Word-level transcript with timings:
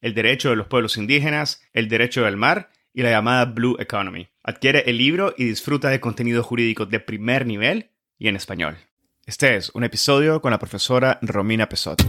el 0.00 0.14
derecho 0.14 0.50
de 0.50 0.56
los 0.56 0.66
pueblos 0.66 0.96
indígenas, 0.96 1.62
el 1.72 1.88
derecho 1.88 2.24
del 2.24 2.36
mar 2.36 2.70
y 2.92 3.02
la 3.02 3.10
llamada 3.10 3.44
Blue 3.46 3.76
Economy. 3.78 4.28
Adquiere 4.42 4.84
el 4.86 4.98
libro 4.98 5.34
y 5.36 5.44
disfruta 5.44 5.88
de 5.88 6.00
contenido 6.00 6.42
jurídico 6.42 6.86
de 6.86 7.00
primer 7.00 7.46
nivel 7.46 7.90
y 8.18 8.28
en 8.28 8.36
español. 8.36 8.76
Este 9.24 9.56
es 9.56 9.70
un 9.70 9.84
episodio 9.84 10.40
con 10.40 10.52
la 10.52 10.58
profesora 10.58 11.18
Romina 11.22 11.68
Pesot. 11.68 12.02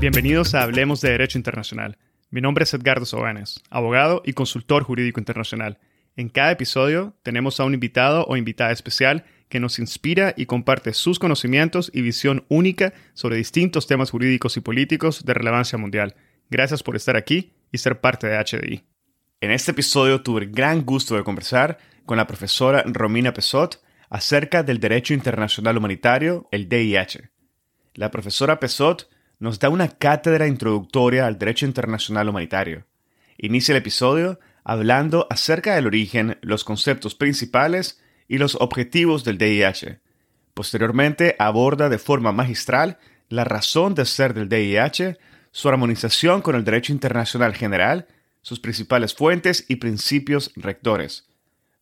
Bienvenidos 0.00 0.54
a 0.54 0.62
Hablemos 0.62 1.00
de 1.00 1.10
Derecho 1.10 1.38
Internacional. 1.38 1.96
Mi 2.30 2.40
nombre 2.40 2.64
es 2.64 2.74
Edgardo 2.74 3.06
Sobanes, 3.06 3.62
abogado 3.70 4.22
y 4.24 4.32
consultor 4.32 4.82
jurídico 4.82 5.20
internacional. 5.20 5.78
En 6.16 6.28
cada 6.28 6.50
episodio 6.50 7.14
tenemos 7.22 7.60
a 7.60 7.64
un 7.64 7.74
invitado 7.74 8.24
o 8.26 8.36
invitada 8.36 8.72
especial 8.72 9.24
que 9.52 9.60
nos 9.60 9.78
inspira 9.78 10.32
y 10.34 10.46
comparte 10.46 10.94
sus 10.94 11.18
conocimientos 11.18 11.90
y 11.92 12.00
visión 12.00 12.46
única 12.48 12.94
sobre 13.12 13.36
distintos 13.36 13.86
temas 13.86 14.10
jurídicos 14.10 14.56
y 14.56 14.60
políticos 14.60 15.26
de 15.26 15.34
relevancia 15.34 15.76
mundial. 15.76 16.16
Gracias 16.48 16.82
por 16.82 16.96
estar 16.96 17.18
aquí 17.18 17.52
y 17.70 17.76
ser 17.76 18.00
parte 18.00 18.28
de 18.28 18.38
HDI. 18.38 18.82
En 19.42 19.50
este 19.50 19.72
episodio 19.72 20.22
tuve 20.22 20.44
el 20.44 20.52
gran 20.52 20.86
gusto 20.86 21.16
de 21.16 21.22
conversar 21.22 21.76
con 22.06 22.16
la 22.16 22.26
profesora 22.26 22.82
Romina 22.86 23.34
Pesot 23.34 23.82
acerca 24.08 24.62
del 24.62 24.80
derecho 24.80 25.12
internacional 25.12 25.76
humanitario, 25.76 26.48
el 26.50 26.70
DIH. 26.70 27.28
La 27.92 28.10
profesora 28.10 28.58
Pesot 28.58 29.10
nos 29.38 29.58
da 29.58 29.68
una 29.68 29.88
cátedra 29.88 30.46
introductoria 30.46 31.26
al 31.26 31.38
derecho 31.38 31.66
internacional 31.66 32.26
humanitario. 32.26 32.86
Inicia 33.36 33.72
el 33.72 33.82
episodio 33.82 34.40
hablando 34.64 35.26
acerca 35.28 35.74
del 35.74 35.88
origen, 35.88 36.38
los 36.40 36.64
conceptos 36.64 37.14
principales 37.14 38.01
y 38.32 38.38
los 38.38 38.56
objetivos 38.58 39.24
del 39.24 39.36
DIH. 39.36 40.00
Posteriormente 40.54 41.36
aborda 41.38 41.90
de 41.90 41.98
forma 41.98 42.32
magistral 42.32 42.98
la 43.28 43.44
razón 43.44 43.94
de 43.94 44.06
ser 44.06 44.32
del 44.32 44.48
DIH, 44.48 45.18
su 45.50 45.68
armonización 45.68 46.40
con 46.40 46.56
el 46.56 46.64
derecho 46.64 46.94
internacional 46.94 47.54
general, 47.54 48.06
sus 48.40 48.58
principales 48.58 49.12
fuentes 49.12 49.66
y 49.68 49.76
principios 49.76 50.50
rectores. 50.56 51.28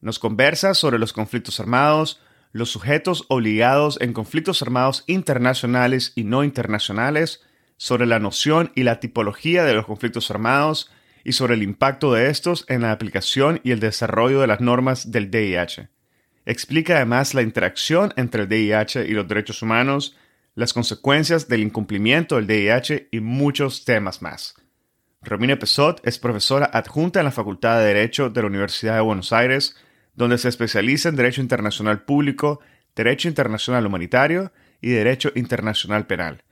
Nos 0.01 0.19
conversa 0.19 0.75
sobre 0.75 0.99
los 0.99 1.13
conflictos 1.13 1.61
armados, 1.61 2.21
los 2.51 2.69
sujetos 2.69 3.27
obligados 3.29 4.01
en 4.01 4.13
conflictos 4.13 4.61
armados 4.61 5.05
internacionales 5.07 6.13
y 6.17 6.25
no 6.25 6.43
internacionales, 6.43 7.43
sobre 7.77 8.07
la 8.07 8.19
noción 8.19 8.73
y 8.75 8.83
la 8.83 8.99
tipología 8.99 9.63
de 9.63 9.75
los 9.75 9.87
conflictos 9.87 10.33
armados 10.33 10.91
y 11.23 11.31
sobre 11.31 11.55
el 11.55 11.63
impacto 11.63 12.13
de 12.13 12.29
estos 12.29 12.65
en 12.67 12.83
la 12.83 12.91
aplicación 12.91 13.61
y 13.63 13.71
el 13.71 13.79
desarrollo 13.79 14.41
de 14.41 14.49
las 14.49 14.61
normas 14.61 15.13
del 15.13 15.31
DIH. 15.31 15.91
Explica 16.51 16.97
además 16.97 17.33
la 17.33 17.43
interacción 17.43 18.13
entre 18.17 18.43
el 18.43 18.49
DIH 18.49 19.07
y 19.07 19.13
los 19.13 19.29
derechos 19.29 19.63
humanos, 19.63 20.17
las 20.57 20.73
consecuencias 20.73 21.47
del 21.47 21.61
incumplimiento 21.61 22.35
del 22.35 22.49
DIH 22.49 23.07
y 23.13 23.21
muchos 23.21 23.85
temas 23.85 24.21
más. 24.21 24.57
Romina 25.23 25.61
Pesot 25.61 26.01
es 26.05 26.19
profesora 26.19 26.69
adjunta 26.73 27.21
en 27.21 27.27
la 27.27 27.31
Facultad 27.31 27.79
de 27.79 27.85
Derecho 27.85 28.31
de 28.31 28.41
la 28.41 28.49
Universidad 28.49 28.97
de 28.97 29.01
Buenos 29.01 29.33
Aires, 29.33 29.77
donde 30.17 30.39
se 30.39 30.49
especializa 30.49 31.11
en 31.11 31.15
Derecho 31.15 31.41
Internacional 31.41 32.03
Público, 32.03 32.59
Derecho 32.97 33.29
Internacional 33.29 33.87
Humanitario 33.87 34.51
y 34.81 34.91
Derecho 34.91 35.31
Internacional 35.37 36.09
Penal. 36.09 36.43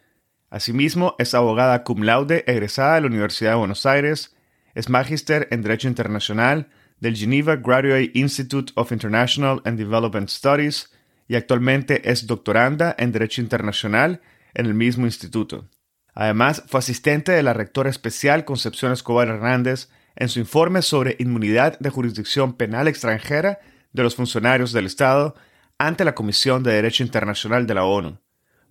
Asimismo, 0.49 1.17
es 1.19 1.35
abogada 1.35 1.83
cum 1.83 2.03
laude 2.03 2.45
egresada 2.47 2.95
de 2.95 3.01
la 3.01 3.09
Universidad 3.09 3.51
de 3.51 3.59
Buenos 3.59 3.85
Aires, 3.85 4.37
es 4.77 4.89
magíster 4.91 5.49
en 5.51 5.63
Derecho 5.63 5.89
Internacional 5.89 6.69
del 7.01 7.17
Geneva 7.17 7.57
Graduate 7.57 8.11
Institute 8.15 8.73
of 8.77 8.93
International 8.93 9.61
and 9.65 9.79
Development 9.79 10.29
Studies 10.29 10.91
y 11.29 11.37
actualmente 11.37 12.11
es 12.11 12.27
doctoranda 12.27 12.95
en 12.99 13.13
Derecho 13.13 13.41
Internacional 13.41 14.21
en 14.55 14.67
el 14.67 14.75
mismo 14.75 15.07
instituto. 15.07 15.69
Además, 16.15 16.65
fue 16.67 16.79
asistente 16.79 17.33
de 17.33 17.43
la 17.43 17.53
rectora 17.53 17.91
especial 17.91 18.45
Concepción 18.45 18.93
Escobar 18.93 19.29
Hernández 19.29 19.89
en 20.17 20.29
su 20.29 20.41
informe 20.41 20.83
sobre 20.83 21.17
inmunidad 21.21 21.79
de 21.79 21.91
jurisdicción 21.91 22.55
penal 22.55 22.89
extranjera 22.89 23.61
de 23.93 24.03
los 24.03 24.17
funcionarios 24.17 24.73
del 24.73 24.87
Estado 24.87 25.37
ante 25.79 26.05
la 26.05 26.15
Comisión 26.15 26.65
de 26.65 26.73
Derecho 26.73 27.05
Internacional 27.05 27.67
de 27.67 27.75
la 27.75 27.85
ONU. 27.85 28.19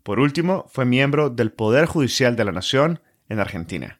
Por 0.03 0.19
último, 0.19 0.65
fue 0.69 0.85
miembro 0.85 1.29
del 1.29 1.51
Poder 1.51 1.85
Judicial 1.85 2.35
de 2.35 2.45
la 2.45 2.51
Nación 2.51 2.99
en 3.29 3.39
Argentina. 3.39 3.99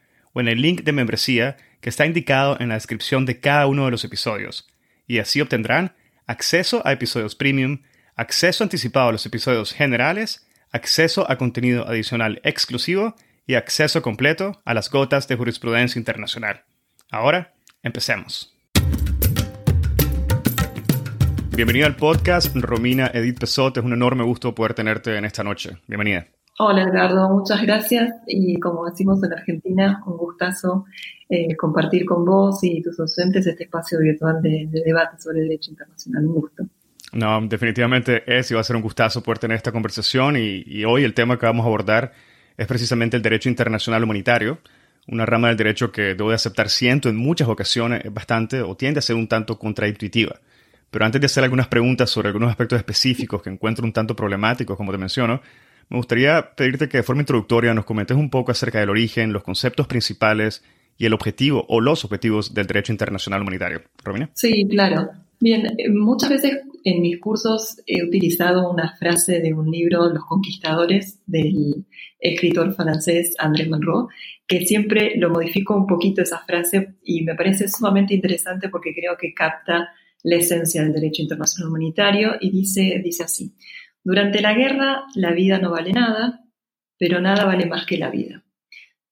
o 0.33 0.41
en 0.41 0.47
el 0.47 0.61
link 0.61 0.83
de 0.83 0.91
membresía 0.91 1.57
que 1.81 1.89
está 1.89 2.05
indicado 2.05 2.57
en 2.59 2.69
la 2.69 2.75
descripción 2.75 3.25
de 3.25 3.39
cada 3.39 3.67
uno 3.67 3.85
de 3.85 3.91
los 3.91 4.03
episodios, 4.03 4.67
y 5.07 5.19
así 5.19 5.41
obtendrán 5.41 5.95
acceso 6.27 6.81
a 6.85 6.91
episodios 6.91 7.35
premium, 7.35 7.81
acceso 8.15 8.63
anticipado 8.63 9.09
a 9.09 9.11
los 9.11 9.25
episodios 9.25 9.73
generales, 9.73 10.47
acceso 10.71 11.29
a 11.29 11.37
contenido 11.37 11.87
adicional 11.87 12.39
exclusivo 12.43 13.15
y 13.45 13.55
acceso 13.55 14.01
completo 14.01 14.61
a 14.63 14.73
las 14.73 14.89
gotas 14.89 15.27
de 15.27 15.35
jurisprudencia 15.35 15.99
internacional. 15.99 16.63
Ahora, 17.09 17.53
empecemos. 17.83 18.55
Bienvenida 21.53 21.85
al 21.85 21.97
podcast, 21.97 22.55
Romina 22.55 23.11
Edith 23.13 23.39
Pesot. 23.39 23.77
Es 23.77 23.83
un 23.83 23.93
enorme 23.93 24.23
gusto 24.23 24.55
poder 24.55 24.73
tenerte 24.73 25.17
en 25.17 25.25
esta 25.25 25.43
noche. 25.43 25.77
Bienvenida. 25.87 26.27
Hola 26.59 26.83
Edgardo, 26.83 27.29
muchas 27.29 27.61
gracias 27.61 28.13
y 28.27 28.59
como 28.59 28.85
decimos 28.89 29.23
en 29.23 29.31
Argentina, 29.31 30.03
un 30.05 30.17
gustazo 30.17 30.85
eh, 31.29 31.55
compartir 31.55 32.05
con 32.05 32.25
vos 32.25 32.59
y 32.63 32.81
tus 32.81 32.97
docentes 32.97 33.47
este 33.47 33.63
espacio 33.63 33.99
virtual 33.99 34.41
de, 34.41 34.67
debate 34.69 35.19
sobre 35.19 35.41
derecho 35.41 35.71
internacional. 35.71 36.25
Un 36.25 36.33
gusto. 36.33 36.63
No, 37.13 37.41
definitivamente 37.47 38.23
es 38.27 38.51
y 38.51 38.53
va 38.53 38.61
a 38.61 38.65
ser 38.65 38.75
un 38.75 38.81
gustazo 38.81 39.23
poder 39.23 39.39
tener 39.39 39.57
esta 39.57 39.71
conversación 39.71 40.35
y, 40.37 40.83
hoy 40.83 41.03
el 41.03 41.13
tema 41.13 41.39
que 41.39 41.45
vamos 41.45 41.63
a 41.63 41.67
abordar 41.67 42.11
es 42.57 42.67
precisamente 42.67 43.15
el 43.15 43.23
derecho 43.23 43.47
internacional 43.47 44.03
humanitario, 44.03 44.59
una 45.07 45.25
rama 45.25 45.47
del 45.47 45.57
derecho 45.57 45.91
que 45.91 46.15
debo 46.15 46.29
de 46.29 46.35
aceptar 46.35 46.69
siento 46.69 47.09
en 47.09 47.15
muchas 47.15 47.47
ocasiones 47.47 48.03
es 48.05 48.13
bastante 48.13 48.61
o 48.61 48.75
tiende 48.75 48.99
a 48.99 49.01
ser 49.01 49.15
un 49.15 49.27
tanto 49.27 49.57
contraintuitiva. 49.57 50.35
Pero 50.91 51.05
antes 51.05 51.21
de 51.21 51.25
hacer 51.25 51.43
algunas 51.45 51.69
preguntas 51.69 52.09
sobre 52.09 52.27
algunos 52.27 52.49
aspectos 52.49 52.77
específicos 52.77 53.41
que 53.41 53.49
encuentro 53.49 53.85
un 53.85 53.93
tanto 53.93 54.15
problemáticos, 54.15 54.75
como 54.75 54.91
te 54.91 54.97
menciono, 54.97 55.41
me 55.91 55.97
gustaría 55.97 56.55
pedirte 56.55 56.87
que 56.87 56.97
de 56.97 57.03
forma 57.03 57.21
introductoria 57.21 57.73
nos 57.73 57.83
comentes 57.83 58.15
un 58.15 58.29
poco 58.29 58.53
acerca 58.53 58.79
del 58.79 58.89
origen, 58.89 59.33
los 59.33 59.43
conceptos 59.43 59.87
principales 59.87 60.63
y 60.97 61.05
el 61.05 61.13
objetivo 61.13 61.65
o 61.67 61.81
los 61.81 62.05
objetivos 62.05 62.53
del 62.53 62.65
derecho 62.65 62.93
internacional 62.93 63.41
humanitario. 63.41 63.81
Romina. 64.01 64.29
Sí, 64.33 64.65
claro. 64.69 65.09
Bien, 65.41 65.65
eh, 65.65 65.89
muchas 65.89 66.29
veces 66.29 66.61
en 66.85 67.01
mis 67.01 67.19
cursos 67.19 67.75
he 67.85 68.03
utilizado 68.03 68.71
una 68.71 68.95
frase 68.97 69.41
de 69.41 69.53
un 69.53 69.69
libro, 69.69 70.07
Los 70.07 70.23
Conquistadores, 70.23 71.19
del 71.25 71.83
escritor 72.21 72.73
francés 72.73 73.35
André 73.37 73.67
Malraux, 73.67 74.13
que 74.47 74.65
siempre 74.65 75.17
lo 75.17 75.29
modifico 75.29 75.75
un 75.75 75.87
poquito 75.87 76.21
esa 76.21 76.39
frase 76.39 76.93
y 77.03 77.23
me 77.23 77.35
parece 77.35 77.67
sumamente 77.67 78.13
interesante 78.13 78.69
porque 78.69 78.93
creo 78.95 79.17
que 79.19 79.33
capta 79.33 79.89
la 80.23 80.35
esencia 80.37 80.83
del 80.83 80.93
derecho 80.93 81.21
internacional 81.21 81.69
humanitario 81.69 82.35
y 82.39 82.49
dice, 82.49 83.01
dice 83.03 83.23
así. 83.23 83.53
Durante 84.03 84.41
la 84.41 84.53
guerra 84.53 85.03
la 85.15 85.31
vida 85.31 85.59
no 85.59 85.71
vale 85.71 85.91
nada, 85.93 86.41
pero 86.97 87.21
nada 87.21 87.45
vale 87.45 87.65
más 87.65 87.85
que 87.85 87.97
la 87.97 88.09
vida. 88.09 88.43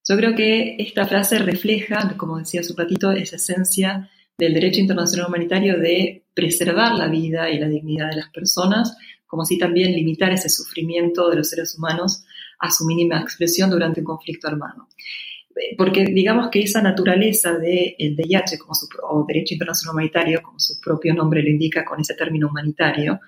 Yo 0.07 0.17
creo 0.17 0.35
que 0.35 0.75
esta 0.79 1.05
frase 1.05 1.37
refleja, 1.39 2.15
como 2.17 2.39
decía 2.39 2.63
su 2.63 2.75
patito, 2.75 3.11
esa 3.11 3.35
esencia 3.35 4.09
del 4.37 4.53
derecho 4.53 4.79
internacional 4.79 5.27
humanitario 5.27 5.77
de 5.77 6.23
preservar 6.33 6.95
la 6.95 7.07
vida 7.07 7.49
y 7.49 7.59
la 7.59 7.67
dignidad 7.67 8.09
de 8.09 8.15
las 8.15 8.29
personas, 8.29 8.97
como 9.27 9.43
así 9.43 9.59
también 9.59 9.93
limitar 9.93 10.31
ese 10.31 10.49
sufrimiento 10.49 11.29
de 11.29 11.35
los 11.35 11.49
seres 11.49 11.77
humanos 11.77 12.23
a 12.59 12.71
su 12.71 12.85
mínima 12.85 13.19
expresión 13.19 13.69
durante 13.69 13.99
un 13.99 14.05
conflicto 14.05 14.47
armado. 14.47 14.87
Porque 15.77 16.05
digamos 16.05 16.49
que 16.49 16.61
esa 16.61 16.81
naturaleza 16.81 17.57
del 17.57 18.15
DIH 18.15 18.57
como 18.57 18.73
su, 18.73 18.87
o 19.03 19.25
Derecho 19.27 19.53
Internacional 19.53 19.93
Humanitario, 19.93 20.41
como 20.41 20.57
su 20.59 20.79
propio 20.79 21.13
nombre 21.13 21.43
lo 21.43 21.49
indica 21.49 21.83
con 21.83 21.99
ese 21.99 22.15
término 22.15 22.47
humanitario, 22.47 23.19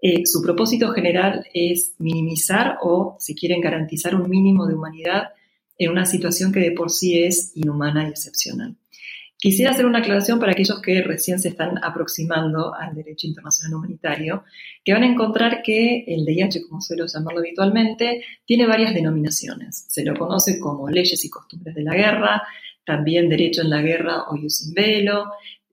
eh, 0.00 0.26
su 0.26 0.42
propósito 0.42 0.90
general 0.90 1.46
es 1.54 1.94
minimizar 1.98 2.78
o, 2.82 3.16
si 3.20 3.34
quieren, 3.34 3.60
garantizar 3.60 4.14
un 4.14 4.28
mínimo 4.28 4.66
de 4.66 4.74
humanidad 4.74 5.30
en 5.78 5.90
una 5.90 6.06
situación 6.06 6.52
que 6.52 6.60
de 6.60 6.72
por 6.72 6.90
sí 6.90 7.22
es 7.22 7.52
inhumana 7.54 8.06
y 8.06 8.10
excepcional. 8.10 8.76
Quisiera 9.44 9.72
hacer 9.72 9.84
una 9.84 9.98
aclaración 9.98 10.38
para 10.38 10.52
aquellos 10.52 10.80
que 10.80 11.02
recién 11.02 11.38
se 11.38 11.48
están 11.48 11.78
aproximando 11.84 12.74
al 12.74 12.94
derecho 12.94 13.26
internacional 13.26 13.74
humanitario, 13.74 14.44
que 14.82 14.94
van 14.94 15.02
a 15.02 15.06
encontrar 15.06 15.62
que 15.62 16.04
el 16.06 16.24
DIH, 16.24 16.62
como 16.66 16.80
suelo 16.80 17.04
llamarlo 17.06 17.40
habitualmente, 17.40 18.24
tiene 18.46 18.66
varias 18.66 18.94
denominaciones. 18.94 19.84
Se 19.90 20.02
lo 20.02 20.16
conoce 20.16 20.58
como 20.58 20.88
leyes 20.88 21.22
y 21.26 21.28
costumbres 21.28 21.74
de 21.74 21.82
la 21.82 21.94
guerra, 21.94 22.42
también 22.86 23.28
derecho 23.28 23.60
en 23.60 23.68
la 23.68 23.82
guerra 23.82 24.22
o 24.30 24.36
ius 24.36 24.66
in 24.66 24.72
velo, 24.72 25.26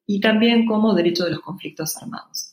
y 0.06 0.20
también 0.20 0.66
como 0.66 0.94
derecho 0.94 1.24
de 1.24 1.32
los 1.32 1.40
conflictos 1.40 1.96
armados. 1.96 2.51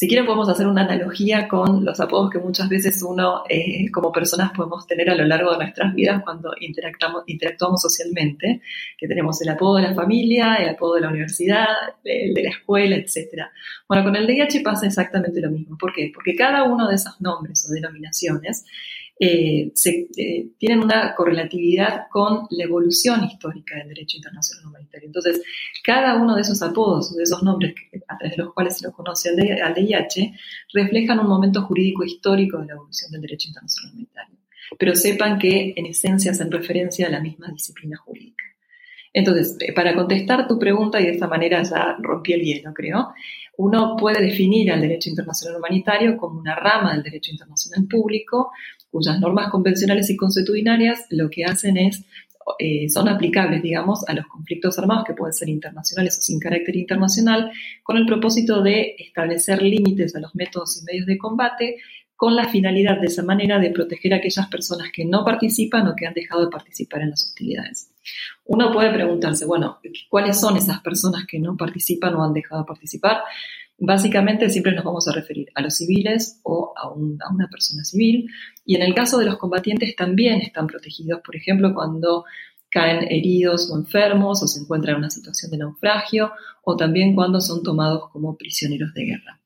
Si 0.00 0.08
quieren 0.08 0.24
podemos 0.24 0.48
hacer 0.48 0.66
una 0.66 0.84
analogía 0.84 1.46
con 1.46 1.84
los 1.84 2.00
apodos 2.00 2.30
que 2.30 2.38
muchas 2.38 2.70
veces 2.70 3.02
uno 3.02 3.42
eh, 3.50 3.90
como 3.92 4.10
personas 4.10 4.50
podemos 4.56 4.86
tener 4.86 5.10
a 5.10 5.14
lo 5.14 5.26
largo 5.26 5.50
de 5.52 5.58
nuestras 5.58 5.94
vidas 5.94 6.22
cuando 6.24 6.54
interactuamos, 6.58 7.82
socialmente, 7.82 8.62
que 8.96 9.06
tenemos 9.06 9.42
el 9.42 9.50
apodo 9.50 9.76
de 9.76 9.82
la 9.82 9.94
familia, 9.94 10.54
el 10.54 10.70
apodo 10.70 10.94
de 10.94 11.02
la 11.02 11.10
universidad, 11.10 11.66
el 12.02 12.32
de 12.32 12.42
la 12.44 12.48
escuela, 12.48 12.96
etc. 12.96 13.42
Bueno, 13.86 14.02
con 14.02 14.16
el 14.16 14.26
DIH 14.26 14.62
pasa 14.62 14.86
exactamente 14.86 15.38
lo 15.38 15.50
mismo. 15.50 15.76
¿Por 15.76 15.92
qué? 15.92 16.10
Porque 16.14 16.34
cada 16.34 16.62
uno 16.62 16.88
de 16.88 16.94
esos 16.94 17.20
nombres 17.20 17.68
o 17.68 17.74
denominaciones 17.74 18.64
eh, 19.22 19.70
se, 19.74 20.08
eh, 20.16 20.48
tienen 20.56 20.82
una 20.82 21.14
correlatividad 21.14 22.08
con 22.10 22.46
la 22.48 22.64
evolución 22.64 23.22
histórica 23.22 23.76
del 23.76 23.88
derecho 23.88 24.16
internacional 24.16 24.68
humanitario. 24.68 25.08
Entonces, 25.08 25.42
cada 25.84 26.16
uno 26.16 26.36
de 26.36 26.40
esos 26.40 26.62
apodos 26.62 27.14
de 27.14 27.24
esos 27.24 27.42
nombres 27.42 27.74
a 28.08 28.16
través 28.16 28.38
de 28.38 28.42
los 28.44 28.54
cuales 28.54 28.78
se 28.78 28.86
lo 28.86 28.92
conoce 28.94 29.28
al, 29.28 29.74
DIH 29.74 30.32
reflejan 30.72 31.20
un 31.20 31.26
momento 31.26 31.60
jurídico 31.64 32.02
histórico 32.02 32.60
de 32.60 32.68
la 32.68 32.72
evolución 32.72 33.12
del 33.12 33.20
derecho 33.20 33.48
internacional 33.48 33.92
humanitario. 33.92 34.36
Pero 34.78 34.96
sepan 34.96 35.38
que 35.38 35.74
en 35.76 35.84
esencia 35.84 36.30
hacen 36.30 36.50
referencia 36.50 37.06
a 37.06 37.10
la 37.10 37.20
misma 37.20 37.48
disciplina 37.52 37.98
jurídica. 37.98 38.44
Entonces, 39.12 39.56
eh, 39.60 39.74
para 39.74 39.94
contestar 39.94 40.48
tu 40.48 40.58
pregunta, 40.58 40.98
y 40.98 41.04
de 41.04 41.10
esta 41.10 41.26
manera 41.26 41.62
ya 41.62 41.96
rompí 42.00 42.32
el 42.32 42.40
hielo, 42.40 42.72
creo, 42.72 43.12
uno 43.58 43.96
puede 43.98 44.22
definir 44.22 44.72
al 44.72 44.80
derecho 44.80 45.10
internacional 45.10 45.58
humanitario 45.58 46.16
como 46.16 46.40
una 46.40 46.54
rama 46.54 46.94
del 46.94 47.02
derecho 47.02 47.32
internacional 47.32 47.86
público 47.86 48.52
cuyas 48.90 49.20
normas 49.20 49.50
convencionales 49.50 50.10
y 50.10 50.16
consuetudinarias 50.16 51.06
lo 51.10 51.30
que 51.30 51.44
hacen 51.44 51.76
es, 51.76 52.04
eh, 52.58 52.88
son 52.88 53.08
aplicables, 53.08 53.62
digamos, 53.62 54.06
a 54.08 54.14
los 54.14 54.26
conflictos 54.26 54.78
armados 54.78 55.04
que 55.04 55.14
pueden 55.14 55.32
ser 55.32 55.48
internacionales 55.48 56.18
o 56.18 56.22
sin 56.22 56.40
carácter 56.40 56.76
internacional, 56.76 57.50
con 57.82 57.96
el 57.96 58.06
propósito 58.06 58.62
de 58.62 58.96
establecer 58.98 59.62
límites 59.62 60.16
a 60.16 60.20
los 60.20 60.34
métodos 60.34 60.80
y 60.80 60.84
medios 60.84 61.06
de 61.06 61.18
combate, 61.18 61.76
con 62.20 62.36
la 62.36 62.48
finalidad 62.48 63.00
de 63.00 63.06
esa 63.06 63.22
manera 63.22 63.58
de 63.58 63.70
proteger 63.70 64.12
a 64.12 64.18
aquellas 64.18 64.46
personas 64.48 64.90
que 64.92 65.06
no 65.06 65.24
participan 65.24 65.88
o 65.88 65.96
que 65.96 66.06
han 66.06 66.12
dejado 66.12 66.44
de 66.44 66.50
participar 66.50 67.00
en 67.00 67.10
las 67.10 67.24
hostilidades. 67.24 67.90
Uno 68.44 68.70
puede 68.72 68.92
preguntarse, 68.92 69.46
bueno, 69.46 69.78
¿cuáles 70.10 70.38
son 70.38 70.58
esas 70.58 70.80
personas 70.80 71.24
que 71.26 71.38
no 71.38 71.56
participan 71.56 72.14
o 72.14 72.22
han 72.22 72.34
dejado 72.34 72.60
de 72.60 72.66
participar? 72.66 73.22
Básicamente 73.82 74.50
siempre 74.50 74.74
nos 74.74 74.84
vamos 74.84 75.08
a 75.08 75.12
referir 75.12 75.48
a 75.54 75.62
los 75.62 75.76
civiles 75.76 76.38
o 76.42 76.74
a, 76.76 76.92
una 76.92 77.48
persona 77.50 77.82
civil. 77.82 78.28
Y 78.66 78.76
en 78.76 78.82
el 78.82 78.94
caso 78.94 79.16
de 79.18 79.24
los 79.24 79.38
combatientes 79.38 79.96
también 79.96 80.42
están 80.42 80.66
protegidos, 80.66 81.22
por 81.24 81.34
ejemplo, 81.34 81.72
cuando 81.72 82.26
caen 82.68 83.10
heridos 83.10 83.70
o 83.70 83.78
enfermos 83.78 84.42
o 84.42 84.46
se 84.46 84.60
encuentran 84.60 84.96
en 84.96 84.98
una 84.98 85.10
situación 85.10 85.50
de 85.50 85.58
naufragio 85.58 86.30
o 86.62 86.76
también 86.76 87.14
cuando 87.14 87.40
son 87.40 87.62
tomados 87.62 88.10
como 88.10 88.36
prisioneros 88.36 88.92
de 88.92 89.04
guerra. 89.04 89.40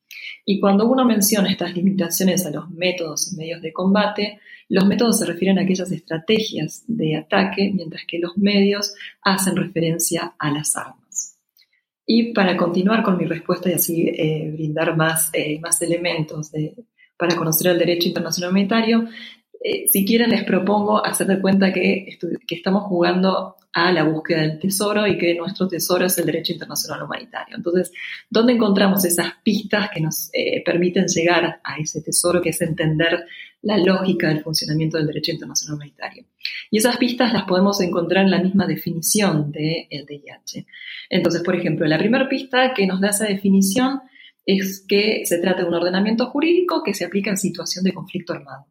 Y 0.45 0.59
cuando 0.59 0.89
uno 0.89 1.05
menciona 1.05 1.51
estas 1.51 1.73
limitaciones 1.73 2.45
a 2.45 2.51
los 2.51 2.69
métodos 2.71 3.33
y 3.33 3.37
medios 3.37 3.63
de 3.63 3.73
combate, 3.73 4.41
los 4.69 4.85
métodos 4.85 5.21
se 5.21 5.27
refieren 5.27 5.61
a 5.61 5.63
aquellas 5.63 5.93
estrategias 5.93 6.83
de 6.89 7.17
ataque, 7.17 7.71
mientras 7.73 8.03
que 8.07 8.19
los 8.19 8.37
medios 8.37 8.95
hacen 9.23 9.55
referencia 9.55 10.35
a 10.41 10.51
las 10.51 10.75
armas. 10.77 11.04
Y 12.07 12.35
para 12.35 12.57
continuar 12.57 13.03
con 13.03 13.17
mi 13.17 13.25
respuesta 13.25 13.71
y 13.71 13.75
así 13.75 14.09
eh, 14.09 14.51
brindar 14.53 14.97
más, 14.97 15.31
eh, 15.33 15.59
más 15.61 15.81
elementos 15.81 16.51
para 17.17 17.35
conocer 17.37 17.73
el 17.73 17.79
derecho 17.79 18.09
internacional 18.09 18.51
humanitario, 18.51 19.09
eh, 19.63 19.89
si 19.89 20.05
quieren 20.05 20.31
les 20.31 20.45
propongo 20.45 21.05
hacer 21.05 21.27
de 21.27 21.41
cuenta 21.41 21.73
que, 21.73 22.19
que 22.47 22.55
estamos 22.55 22.83
jugando 22.85 23.57
a 23.73 23.91
la 23.91 24.05
búsqueda 24.05 24.43
del 24.43 24.59
tesoro 24.59 25.07
y 25.07 25.17
que 25.17 25.35
nuestro 25.35 25.67
tesoro 25.67 26.05
es 26.05 26.19
el 26.19 26.27
derecho 26.27 26.53
internacional 26.53 27.03
humanitario. 27.03 27.57
Entonces, 27.57 27.91
¿dónde 28.29 28.53
encontramos 28.53 29.05
esas 29.05 29.33
pistas 29.43 29.89
que 29.93 30.01
nos 30.01 30.31
permiten 30.65 31.07
llegar 31.07 31.61
a 31.65 31.79
ese 31.79 32.03
tesoro, 32.03 32.41
que 32.41 32.51
es 32.51 32.61
entender 32.61 33.25
la 33.65 33.79
lógica 33.79 34.29
del 34.29 34.43
funcionamiento 34.43 34.99
del 34.99 35.07
derecho 35.07 35.33
internacional 35.33 35.77
humanitario. 35.77 36.25
Y 36.71 36.79
esas 36.79 36.99
pistas 36.99 37.33
las 37.33 37.45
podemos 37.45 37.81
encontrar 37.81 38.25
en 38.25 38.31
la 38.31 38.43
misma 38.43 38.67
definición 38.67 39.51
del 39.51 40.07
DIH. 40.07 40.67
Entonces, 41.09 41.43
por 41.43 41.57
ejemplo, 41.57 41.87
la 41.87 41.99
primera 41.99 42.29
pista 42.29 42.75
que 42.75 42.87
nos 42.87 43.01
da 43.01 43.11
esa 43.11 43.27
definición 43.27 44.01
es 44.45 44.85
que 44.87 45.23
se 45.25 45.39
trata 45.39 45.63
de 45.63 45.69
un 45.69 45.75
ordenamiento 45.75 46.27
jurídico 46.27 46.83
que 46.83 46.93
se 46.93 47.07
aplica 47.07 47.31
en 47.31 47.39
situación 47.39 47.85
de 47.85 47.95
conflicto 47.95 48.35
armado. 48.35 48.67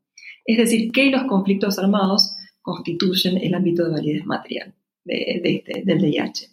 Es 0.45 0.57
decir, 0.57 0.91
que 0.91 1.09
los 1.09 1.23
conflictos 1.23 1.79
armados 1.79 2.35
constituyen 2.61 3.37
el 3.37 3.55
ámbito 3.55 3.83
de 3.83 3.91
validez 3.91 4.25
material 4.25 4.73
este, 5.05 5.83
del 5.83 6.01
DIH. 6.01 6.49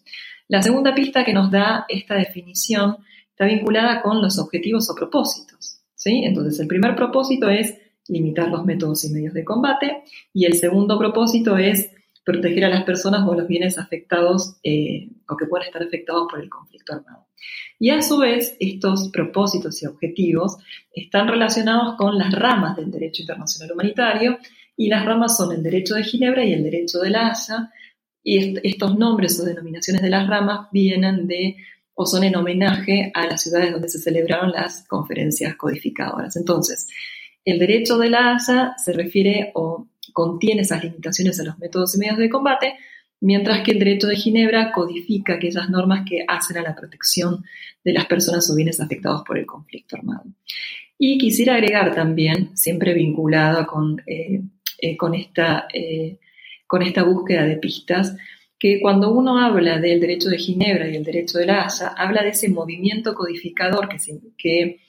La 0.48 0.62
segunda 0.62 0.94
pista 0.94 1.24
que 1.24 1.34
nos 1.34 1.50
da 1.50 1.84
esta 1.88 2.14
definición 2.14 2.96
está 3.28 3.44
vinculada 3.44 4.02
con 4.02 4.22
los 4.22 4.38
objetivos 4.38 4.88
o 4.90 4.94
propósitos. 4.94 5.82
¿sí? 5.94 6.22
Entonces, 6.24 6.58
el 6.58 6.66
primer 6.66 6.96
propósito 6.96 7.48
es 7.50 7.78
limitar 8.08 8.48
los 8.48 8.64
métodos 8.64 9.04
y 9.04 9.10
medios 9.10 9.34
de 9.34 9.44
combate. 9.44 10.02
Y 10.32 10.44
el 10.44 10.54
segundo 10.54 10.98
propósito 10.98 11.56
es 11.56 11.90
proteger 12.24 12.64
a 12.64 12.68
las 12.68 12.84
personas 12.84 13.26
o 13.26 13.34
los 13.34 13.48
bienes 13.48 13.78
afectados 13.78 14.56
eh, 14.62 15.08
o 15.28 15.36
que 15.36 15.46
puedan 15.46 15.66
estar 15.66 15.82
afectados 15.82 16.26
por 16.30 16.40
el 16.40 16.48
conflicto 16.48 16.94
armado. 16.94 17.26
Y 17.78 17.90
a 17.90 18.02
su 18.02 18.18
vez, 18.18 18.56
estos 18.60 19.08
propósitos 19.10 19.82
y 19.82 19.86
objetivos 19.86 20.58
están 20.92 21.28
relacionados 21.28 21.96
con 21.96 22.18
las 22.18 22.32
ramas 22.32 22.76
del 22.76 22.90
derecho 22.90 23.22
internacional 23.22 23.72
humanitario 23.72 24.38
y 24.76 24.88
las 24.88 25.04
ramas 25.04 25.36
son 25.36 25.52
el 25.52 25.62
derecho 25.62 25.94
de 25.94 26.04
Ginebra 26.04 26.44
y 26.44 26.52
el 26.52 26.62
derecho 26.62 26.98
de 27.00 27.10
la 27.10 27.28
Haya. 27.28 27.70
Y 28.22 28.58
estos 28.68 28.98
nombres 28.98 29.40
o 29.40 29.44
denominaciones 29.44 30.02
de 30.02 30.10
las 30.10 30.28
ramas 30.28 30.68
vienen 30.72 31.26
de 31.26 31.56
o 31.94 32.06
son 32.06 32.24
en 32.24 32.36
homenaje 32.36 33.10
a 33.14 33.26
las 33.26 33.42
ciudades 33.42 33.72
donde 33.72 33.88
se 33.88 33.98
celebraron 33.98 34.52
las 34.52 34.86
conferencias 34.86 35.56
codificadoras. 35.56 36.36
Entonces, 36.36 36.86
el 37.50 37.58
derecho 37.58 37.98
de 37.98 38.10
la 38.10 38.34
Haya 38.34 38.74
se 38.76 38.92
refiere 38.92 39.50
o 39.54 39.88
contiene 40.12 40.62
esas 40.62 40.82
limitaciones 40.82 41.38
a 41.40 41.44
los 41.44 41.58
métodos 41.58 41.94
y 41.94 41.98
medios 41.98 42.18
de 42.18 42.30
combate, 42.30 42.74
mientras 43.20 43.62
que 43.62 43.72
el 43.72 43.78
derecho 43.78 44.06
de 44.06 44.16
Ginebra 44.16 44.72
codifica 44.72 45.34
aquellas 45.34 45.68
normas 45.70 46.04
que 46.08 46.24
hacen 46.26 46.58
a 46.58 46.62
la 46.62 46.74
protección 46.74 47.44
de 47.84 47.92
las 47.92 48.06
personas 48.06 48.48
o 48.50 48.56
bienes 48.56 48.80
afectados 48.80 49.22
por 49.26 49.38
el 49.38 49.46
conflicto 49.46 49.96
armado. 49.96 50.24
Y 50.98 51.18
quisiera 51.18 51.54
agregar 51.54 51.94
también, 51.94 52.56
siempre 52.56 52.92
vinculado 52.92 53.66
con, 53.66 54.02
eh, 54.06 54.42
eh, 54.78 54.96
con, 54.96 55.14
esta, 55.14 55.66
eh, 55.72 56.18
con 56.66 56.82
esta 56.82 57.02
búsqueda 57.02 57.44
de 57.44 57.56
pistas, 57.56 58.16
que 58.58 58.78
cuando 58.82 59.10
uno 59.10 59.38
habla 59.38 59.78
del 59.78 60.00
derecho 60.00 60.28
de 60.28 60.38
Ginebra 60.38 60.86
y 60.88 60.96
el 60.96 61.04
derecho 61.04 61.38
de 61.38 61.46
la 61.46 61.64
Haya, 61.64 61.88
habla 61.96 62.22
de 62.22 62.28
ese 62.28 62.50
movimiento 62.50 63.14
codificador 63.14 63.88
que, 63.88 63.96
que 64.36 64.80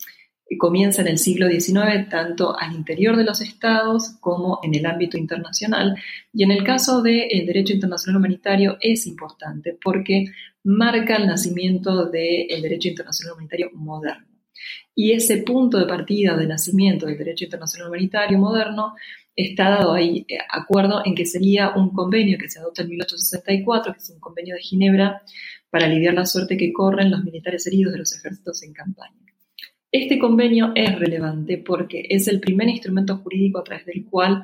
comienza 0.58 1.02
en 1.02 1.08
el 1.08 1.18
siglo 1.18 1.50
XIX 1.50 2.10
tanto 2.10 2.58
al 2.58 2.74
interior 2.74 3.16
de 3.16 3.24
los 3.24 3.42
estados 3.42 4.18
como 4.20 4.60
en 4.64 4.76
el 4.76 4.86
ámbito 4.86 5.18
internacional. 5.18 5.96
Y 6.34 6.44
en 6.44 6.52
el 6.52 6.64
caso 6.64 7.02
del 7.02 7.46
derecho 7.46 7.74
internacional 7.74 8.18
humanitario 8.18 8.78
es 8.82 9.08
importante 9.08 9.78
porque 9.84 10.26
marca 10.64 11.16
el 11.16 11.28
nacimiento 11.28 12.06
del 12.06 12.62
derecho 12.62 12.90
internacional 12.90 13.34
humanitario 13.34 13.72
moderno. 13.74 14.28
Y 14.94 15.14
ese 15.14 15.38
punto 15.38 15.78
de 15.78 15.86
partida 15.86 16.36
de 16.36 16.48
nacimiento 16.48 17.06
del 17.06 17.18
derecho 17.18 17.46
internacional 17.46 17.88
humanitario 17.88 18.38
moderno 18.38 18.94
está 19.36 19.70
dado 19.70 19.94
ahí 19.94 20.26
eh, 20.28 20.38
acuerdo 20.50 21.02
en 21.06 21.16
que 21.16 21.26
sería 21.26 21.72
un 21.76 21.92
convenio 21.92 22.38
que 22.38 22.50
se 22.50 22.60
adopta 22.60 22.82
en 22.82 22.90
1864, 22.90 23.94
que 23.94 24.00
es 24.00 24.10
un 24.10 24.20
convenio 24.20 24.56
de 24.56 24.62
Ginebra, 24.62 25.22
para 25.70 25.86
aliviar 25.86 26.14
la 26.14 26.26
suerte 26.26 26.58
que 26.58 26.74
corren 26.74 27.10
los 27.10 27.24
militares 27.24 27.66
heridos 27.68 27.94
de 27.94 28.00
los 28.00 28.14
ejércitos 28.14 28.62
en 28.64 28.74
campaña. 28.74 29.21
Este 29.92 30.18
convenio 30.18 30.72
es 30.74 30.98
relevante 30.98 31.58
porque 31.58 32.06
es 32.10 32.28
el 32.28 32.40
primer 32.40 32.70
instrumento 32.70 33.18
jurídico 33.18 33.60
a 33.60 33.64
través 33.64 33.86
del 33.86 34.06
cual 34.06 34.44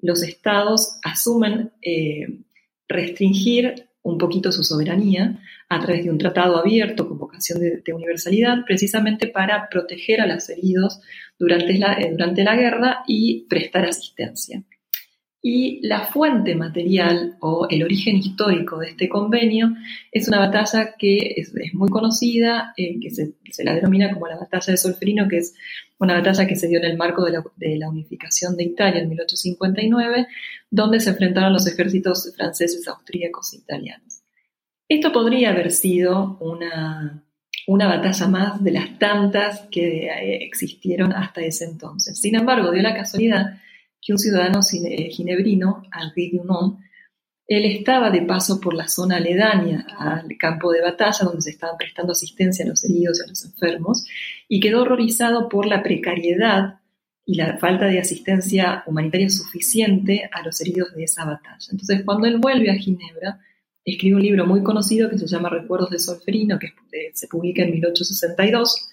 los 0.00 0.22
estados 0.22 0.98
asumen 1.02 1.70
eh, 1.82 2.40
restringir 2.88 3.88
un 4.02 4.18
poquito 4.18 4.50
su 4.50 4.64
soberanía 4.64 5.38
a 5.68 5.80
través 5.80 6.04
de 6.04 6.10
un 6.10 6.18
tratado 6.18 6.56
abierto 6.56 7.06
con 7.06 7.18
vocación 7.18 7.60
de, 7.60 7.92
universalidad, 7.92 8.64
precisamente 8.66 9.28
para 9.28 9.68
proteger 9.68 10.20
a 10.20 10.26
los 10.26 10.48
heridos 10.48 11.00
durante 11.38 11.78
la, 11.78 11.92
eh, 11.94 12.10
durante 12.10 12.42
la 12.42 12.56
guerra 12.56 13.04
y 13.06 13.46
prestar 13.48 13.84
asistencia. 13.84 14.64
Y 15.40 15.86
la 15.86 16.06
fuente 16.06 16.56
material 16.56 17.36
o 17.40 17.68
el 17.70 17.84
origen 17.84 18.16
histórico 18.16 18.78
de 18.78 18.88
este 18.88 19.08
convenio 19.08 19.72
es 20.10 20.26
una 20.26 20.40
batalla 20.40 20.96
que 20.98 21.34
es, 21.36 21.52
muy 21.74 21.88
conocida, 21.88 22.74
eh, 22.76 22.98
que 23.00 23.10
se, 23.10 23.34
la 23.62 23.74
denomina 23.74 24.12
como 24.12 24.26
la 24.26 24.36
batalla 24.36 24.72
de 24.72 24.76
Solferino, 24.76 25.28
que 25.28 25.38
es 25.38 25.54
una 25.98 26.14
batalla 26.14 26.46
que 26.46 26.56
se 26.56 26.66
dio 26.66 26.78
en 26.78 26.86
el 26.86 26.96
marco 26.96 27.24
de 27.24 27.76
la, 27.76 27.88
unificación 27.88 28.56
de 28.56 28.64
Italia 28.64 29.00
en 29.00 29.08
1859, 29.10 30.26
donde 30.70 30.98
se 30.98 31.10
enfrentaron 31.10 31.52
los 31.52 31.68
ejércitos 31.68 32.32
franceses, 32.36 32.88
austríacos 32.88 33.52
e 33.52 33.58
italianos. 33.58 34.22
Esto 34.88 35.12
podría 35.12 35.50
haber 35.50 35.70
sido 35.70 36.36
una, 36.40 37.22
una 37.68 37.86
batalla 37.86 38.26
más 38.26 38.64
de 38.64 38.72
las 38.72 38.98
tantas 38.98 39.68
que 39.70 40.06
eh, 40.06 40.44
existieron 40.44 41.12
hasta 41.12 41.42
ese 41.42 41.64
entonces. 41.64 42.20
Sin 42.20 42.34
embargo, 42.34 42.72
dio 42.72 42.82
la 42.82 42.94
casualidad 42.94 43.60
que 44.00 44.12
un 44.12 44.18
ciudadano 44.18 44.60
eh, 44.60 45.10
ginebrino, 45.10 45.82
Henri 45.92 46.30
Dunant, 46.30 46.78
él 47.46 47.64
estaba 47.64 48.10
de 48.10 48.22
paso 48.22 48.60
por 48.60 48.74
la 48.74 48.88
zona 48.88 49.16
aledaña 49.16 49.86
al 49.98 50.28
campo 50.38 50.70
de 50.70 50.82
batalla 50.82 51.24
donde 51.24 51.40
se 51.40 51.50
estaban 51.50 51.78
prestando 51.78 52.12
asistencia 52.12 52.64
a 52.64 52.68
los 52.68 52.84
heridos 52.84 53.18
y 53.18 53.24
a 53.24 53.26
los 53.26 53.44
enfermos 53.44 54.04
y 54.48 54.60
quedó 54.60 54.82
horrorizado 54.82 55.48
por 55.48 55.66
la 55.66 55.82
precariedad 55.82 56.80
y 57.24 57.36
la 57.36 57.58
falta 57.58 57.86
de 57.86 58.00
asistencia 58.00 58.82
humanitaria 58.86 59.30
suficiente 59.30 60.28
a 60.32 60.42
los 60.42 60.60
heridos 60.60 60.94
de 60.94 61.04
esa 61.04 61.24
batalla. 61.24 61.66
Entonces, 61.70 62.02
cuando 62.04 62.26
él 62.26 62.38
vuelve 62.38 62.70
a 62.70 62.74
Ginebra, 62.74 63.40
escribe 63.84 64.16
un 64.16 64.22
libro 64.22 64.46
muy 64.46 64.62
conocido 64.62 65.08
que 65.08 65.18
se 65.18 65.26
llama 65.26 65.48
Recuerdos 65.48 65.90
de 65.90 65.98
Solferino, 65.98 66.58
que 66.58 66.68
eh, 66.92 67.10
se 67.14 67.28
publica 67.28 67.62
en 67.62 67.72
1862 67.72 68.90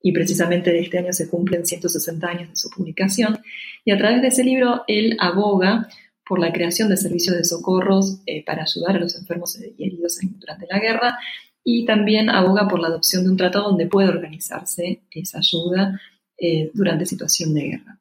y 0.00 0.12
precisamente 0.12 0.70
de 0.70 0.80
este 0.80 0.98
año 0.98 1.12
se 1.12 1.28
cumplen 1.28 1.66
160 1.66 2.26
años 2.26 2.50
de 2.50 2.56
su 2.56 2.70
publicación. 2.70 3.38
Y 3.84 3.90
a 3.90 3.98
través 3.98 4.22
de 4.22 4.28
ese 4.28 4.44
libro 4.44 4.84
él 4.86 5.16
aboga 5.18 5.88
por 6.26 6.38
la 6.38 6.52
creación 6.52 6.88
de 6.88 6.96
servicios 6.96 7.36
de 7.36 7.44
socorros 7.44 8.20
eh, 8.26 8.44
para 8.44 8.62
ayudar 8.62 8.96
a 8.96 9.00
los 9.00 9.16
enfermos 9.16 9.58
y 9.58 9.82
heridos 9.82 10.18
durante 10.38 10.66
la 10.68 10.78
guerra 10.78 11.18
y 11.64 11.84
también 11.84 12.30
aboga 12.30 12.68
por 12.68 12.80
la 12.80 12.88
adopción 12.88 13.24
de 13.24 13.30
un 13.30 13.36
tratado 13.36 13.70
donde 13.70 13.86
puede 13.86 14.08
organizarse 14.08 15.02
esa 15.10 15.38
ayuda 15.38 16.00
eh, 16.38 16.70
durante 16.72 17.06
situación 17.06 17.52
de 17.54 17.62
guerra. 17.62 17.98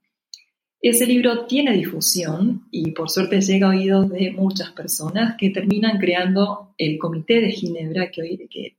Ese 0.80 1.08
libro 1.08 1.48
tiene 1.48 1.74
difusión 1.74 2.68
y 2.72 2.92
por 2.92 3.10
suerte 3.10 3.42
llega 3.42 3.68
a 3.68 3.72
oídos 3.72 4.10
de 4.10 4.32
muchas 4.32 4.72
personas 4.72 5.36
que 5.38 5.50
terminan 5.50 5.98
creando 5.98 6.74
el 6.78 7.00
Comité 7.00 7.42
de 7.42 7.52
Ginebra, 7.52 8.12
que, 8.12 8.22
hoy, 8.22 8.48
que 8.50 8.77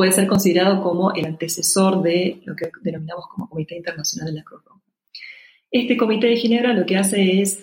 puede 0.00 0.12
ser 0.12 0.26
considerado 0.26 0.82
como 0.82 1.12
el 1.12 1.26
antecesor 1.26 2.00
de 2.00 2.40
lo 2.46 2.56
que 2.56 2.70
denominamos 2.80 3.26
como 3.28 3.50
Comité 3.50 3.76
Internacional 3.76 4.32
de 4.32 4.38
la 4.38 4.44
Cruz 4.44 4.64
Roja. 4.64 4.80
Este 5.70 5.94
Comité 5.98 6.28
de 6.28 6.36
Ginebra 6.38 6.72
lo 6.72 6.86
que 6.86 6.96
hace 6.96 7.42
es 7.42 7.62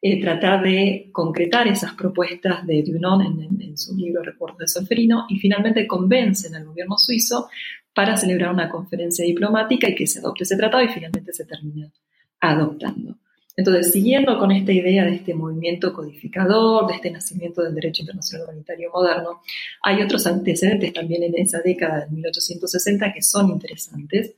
eh, 0.00 0.18
tratar 0.18 0.62
de 0.62 1.10
concretar 1.12 1.68
esas 1.68 1.92
propuestas 1.92 2.66
de 2.66 2.82
Dunon 2.82 3.20
en, 3.60 3.76
su 3.76 3.94
libro 3.94 4.22
Recuerdos 4.22 4.56
de 4.56 4.68
Solferino 4.68 5.26
y 5.28 5.38
finalmente 5.38 5.86
convencen 5.86 6.54
al 6.54 6.64
gobierno 6.64 6.96
suizo 6.96 7.50
para 7.94 8.16
celebrar 8.16 8.54
una 8.54 8.70
conferencia 8.70 9.26
diplomática 9.26 9.86
y 9.86 9.94
que 9.94 10.06
se 10.06 10.20
adopte 10.20 10.44
ese 10.44 10.56
tratado 10.56 10.82
y 10.82 10.88
finalmente 10.88 11.34
se 11.34 11.44
termina 11.44 11.92
adoptando. 12.40 13.18
Entonces, 13.56 13.90
siguiendo 13.90 14.38
con 14.38 14.52
esta 14.52 14.70
idea 14.70 15.04
de 15.04 15.14
este 15.14 15.34
movimiento 15.34 15.92
codificador, 15.92 16.86
de 16.86 16.94
este 16.94 17.10
nacimiento 17.10 17.62
del 17.62 17.74
derecho 17.74 18.02
internacional 18.02 18.48
humanitario 18.48 18.90
moderno, 18.92 19.40
hay 19.82 20.02
otros 20.02 20.26
antecedentes 20.26 20.92
también 20.92 21.22
en 21.22 21.38
esa 21.38 21.60
década 21.62 22.04
de 22.04 22.10
1860 22.10 23.12
que 23.14 23.22
son 23.22 23.50
interesantes. 23.50 24.34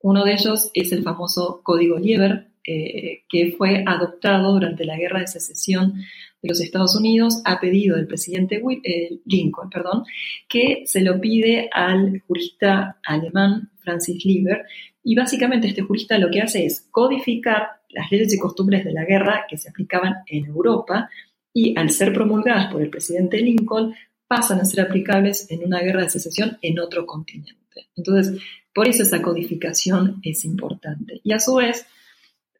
Uno 0.00 0.24
de 0.24 0.32
ellos 0.32 0.70
es 0.72 0.90
el 0.92 1.02
famoso 1.02 1.60
Código 1.62 1.98
Lieber, 1.98 2.48
eh, 2.64 3.24
que 3.28 3.54
fue 3.58 3.84
adoptado 3.86 4.52
durante 4.52 4.84
la 4.84 4.96
Guerra 4.96 5.20
de 5.20 5.26
Secesión 5.26 5.94
de 6.40 6.48
los 6.48 6.60
Estados 6.60 6.96
Unidos 6.96 7.42
a 7.44 7.60
pedido 7.60 7.96
del 7.96 8.06
presidente 8.06 8.62
eh, 8.84 9.18
Lincoln, 9.26 9.68
perdón, 9.68 10.04
que 10.48 10.82
se 10.86 11.02
lo 11.02 11.20
pide 11.20 11.68
al 11.72 12.20
jurista 12.26 12.98
alemán 13.04 13.70
Francis 13.80 14.24
Lieber, 14.24 14.64
y 15.04 15.14
básicamente 15.14 15.68
este 15.68 15.82
jurista 15.82 16.18
lo 16.18 16.30
que 16.30 16.40
hace 16.40 16.64
es 16.64 16.88
codificar 16.90 17.82
las 17.88 18.10
leyes 18.10 18.32
y 18.32 18.38
costumbres 18.38 18.84
de 18.84 18.92
la 18.92 19.04
guerra 19.04 19.46
que 19.48 19.58
se 19.58 19.68
aplicaban 19.68 20.16
en 20.26 20.46
Europa 20.46 21.10
y 21.52 21.78
al 21.78 21.90
ser 21.90 22.12
promulgadas 22.12 22.72
por 22.72 22.82
el 22.82 22.90
presidente 22.90 23.38
Lincoln 23.38 23.94
pasan 24.26 24.60
a 24.60 24.64
ser 24.64 24.80
aplicables 24.80 25.50
en 25.50 25.64
una 25.64 25.80
guerra 25.80 26.02
de 26.02 26.10
secesión 26.10 26.58
en 26.62 26.78
otro 26.78 27.04
continente. 27.04 27.88
Entonces, 27.96 28.40
por 28.74 28.88
eso 28.88 29.02
esa 29.02 29.20
codificación 29.20 30.20
es 30.22 30.44
importante. 30.44 31.20
Y 31.22 31.32
a 31.32 31.38
su 31.38 31.56
vez, 31.56 31.86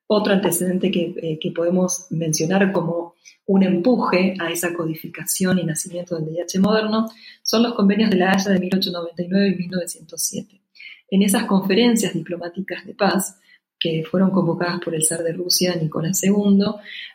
otro 0.06 0.34
antecedente 0.34 0.90
que, 0.90 1.14
eh, 1.22 1.52
podemos 1.54 2.08
mencionar 2.10 2.72
como 2.72 3.14
un 3.46 3.62
empuje 3.62 4.34
a 4.38 4.50
esa 4.50 4.74
codificación 4.74 5.58
y 5.58 5.64
nacimiento 5.64 6.16
del 6.16 6.26
DIH 6.26 6.60
moderno 6.60 7.08
son 7.42 7.62
los 7.62 7.74
convenios 7.74 8.10
de 8.10 8.16
la 8.16 8.32
Haya 8.32 8.50
de 8.50 8.60
1899 8.60 9.48
y 9.48 9.56
1907. 9.56 10.61
En 11.12 11.20
esas 11.20 11.44
conferencias 11.44 12.14
diplomáticas 12.14 12.86
de 12.86 12.94
paz, 12.94 13.38
que 13.78 14.02
fueron 14.10 14.30
convocadas 14.30 14.80
por 14.80 14.94
el 14.94 15.04
zar 15.04 15.22
de 15.22 15.34
Rusia, 15.34 15.76
Nicolás 15.76 16.24
II, 16.24 16.64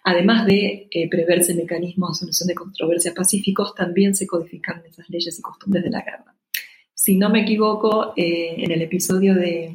además 0.04 0.46
de 0.46 0.88
eh, 0.92 1.10
preverse 1.10 1.56
mecanismos 1.56 2.12
de 2.12 2.20
solución 2.20 2.48
de 2.48 2.54
controversias 2.54 3.16
pacíficos, 3.16 3.74
también 3.74 4.14
se 4.14 4.28
codificaron 4.28 4.86
esas 4.86 5.10
leyes 5.10 5.40
y 5.40 5.42
costumbres 5.42 5.84
de 5.84 5.90
la 5.90 6.04
guerra. 6.04 6.36
Si 6.94 7.18
no 7.18 7.32
me 7.32 7.42
equivoco, 7.42 8.14
eh, 8.16 8.54
en 8.60 8.70
el 8.70 8.84
episodio 8.84 9.34
de, 9.34 9.74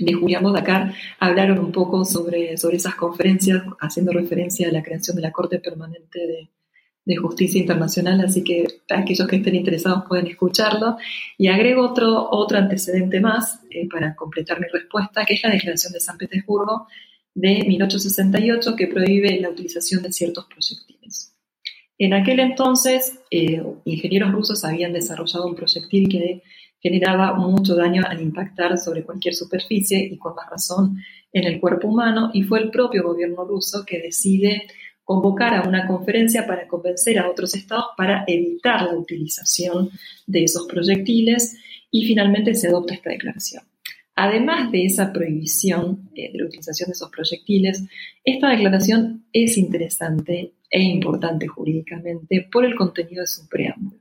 de 0.00 0.12
Julián 0.14 0.42
Bodacar 0.42 0.92
hablaron 1.20 1.60
un 1.60 1.70
poco 1.70 2.04
sobre, 2.04 2.56
sobre 2.56 2.78
esas 2.78 2.96
conferencias, 2.96 3.62
haciendo 3.78 4.10
referencia 4.10 4.68
a 4.68 4.72
la 4.72 4.82
creación 4.82 5.14
de 5.14 5.22
la 5.22 5.30
Corte 5.30 5.60
Permanente 5.60 6.26
de, 6.26 6.48
de 7.04 7.16
Justicia 7.16 7.60
Internacional, 7.60 8.20
así 8.20 8.44
que 8.44 8.66
aquellos 8.90 9.26
que 9.26 9.36
estén 9.36 9.56
interesados 9.56 10.04
pueden 10.08 10.26
escucharlo. 10.28 10.96
Y 11.36 11.48
agrego 11.48 11.82
otro, 11.82 12.28
otro 12.30 12.58
antecedente 12.58 13.20
más 13.20 13.60
eh, 13.70 13.88
para 13.88 14.14
completar 14.14 14.60
mi 14.60 14.66
respuesta, 14.68 15.24
que 15.24 15.34
es 15.34 15.42
la 15.42 15.50
Declaración 15.50 15.92
de 15.92 16.00
San 16.00 16.16
Petersburgo 16.16 16.86
de 17.34 17.64
1868, 17.66 18.76
que 18.76 18.86
prohíbe 18.86 19.40
la 19.40 19.50
utilización 19.50 20.02
de 20.02 20.12
ciertos 20.12 20.46
proyectiles. 20.46 21.34
En 21.98 22.14
aquel 22.14 22.40
entonces, 22.40 23.20
eh, 23.30 23.62
ingenieros 23.84 24.32
rusos 24.32 24.64
habían 24.64 24.92
desarrollado 24.92 25.46
un 25.46 25.54
proyectil 25.54 26.08
que 26.08 26.42
generaba 26.80 27.34
mucho 27.34 27.76
daño 27.76 28.02
al 28.06 28.20
impactar 28.20 28.76
sobre 28.76 29.04
cualquier 29.04 29.34
superficie 29.34 29.98
y 29.98 30.18
con 30.18 30.34
más 30.34 30.50
razón 30.50 30.98
en 31.32 31.44
el 31.44 31.60
cuerpo 31.60 31.88
humano, 31.88 32.30
y 32.34 32.42
fue 32.42 32.60
el 32.60 32.70
propio 32.70 33.04
gobierno 33.04 33.44
ruso 33.44 33.84
que 33.86 34.00
decide 34.00 34.66
convocar 35.04 35.54
a 35.54 35.68
una 35.68 35.86
conferencia 35.86 36.46
para 36.46 36.66
convencer 36.66 37.18
a 37.18 37.28
otros 37.28 37.54
estados 37.54 37.86
para 37.96 38.24
evitar 38.26 38.82
la 38.82 38.96
utilización 38.96 39.90
de 40.26 40.44
esos 40.44 40.66
proyectiles 40.66 41.56
y 41.90 42.06
finalmente 42.06 42.54
se 42.54 42.68
adopta 42.68 42.94
esta 42.94 43.10
declaración. 43.10 43.64
Además 44.14 44.70
de 44.70 44.84
esa 44.84 45.12
prohibición 45.12 46.10
eh, 46.14 46.30
de 46.32 46.38
la 46.38 46.46
utilización 46.46 46.88
de 46.88 46.92
esos 46.92 47.10
proyectiles, 47.10 47.84
esta 48.24 48.50
declaración 48.50 49.24
es 49.32 49.56
interesante 49.56 50.54
e 50.70 50.82
importante 50.82 51.46
jurídicamente 51.46 52.46
por 52.50 52.64
el 52.64 52.74
contenido 52.74 53.22
de 53.22 53.26
su 53.26 53.48
preámbulo. 53.48 54.00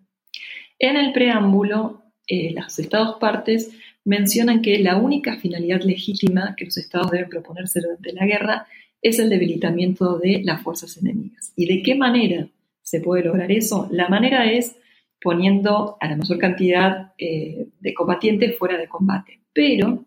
En 0.79 0.97
el 0.97 1.13
preámbulo, 1.13 2.03
eh, 2.27 2.53
los 2.53 2.77
estados 2.79 3.17
partes 3.19 3.71
mencionan 4.03 4.61
que 4.61 4.79
la 4.79 4.97
única 4.97 5.37
finalidad 5.37 5.81
legítima 5.81 6.55
que 6.57 6.65
los 6.65 6.77
estados 6.77 7.11
deben 7.11 7.29
proponerse 7.29 7.81
durante 7.81 8.13
la 8.13 8.25
guerra 8.25 8.67
es 9.01 9.19
el 9.19 9.29
debilitamiento 9.29 10.17
de 10.19 10.41
las 10.43 10.61
fuerzas 10.61 10.97
enemigas. 10.97 11.53
¿Y 11.55 11.65
de 11.65 11.81
qué 11.81 11.95
manera 11.95 12.47
se 12.81 13.01
puede 13.01 13.23
lograr 13.23 13.51
eso? 13.51 13.87
La 13.91 14.09
manera 14.09 14.51
es 14.51 14.75
poniendo 15.21 15.97
a 15.99 16.07
la 16.09 16.17
mayor 16.17 16.37
cantidad 16.37 17.13
eh, 17.17 17.67
de 17.79 17.93
combatientes 17.93 18.57
fuera 18.57 18.77
de 18.77 18.87
combate. 18.87 19.41
Pero 19.53 20.05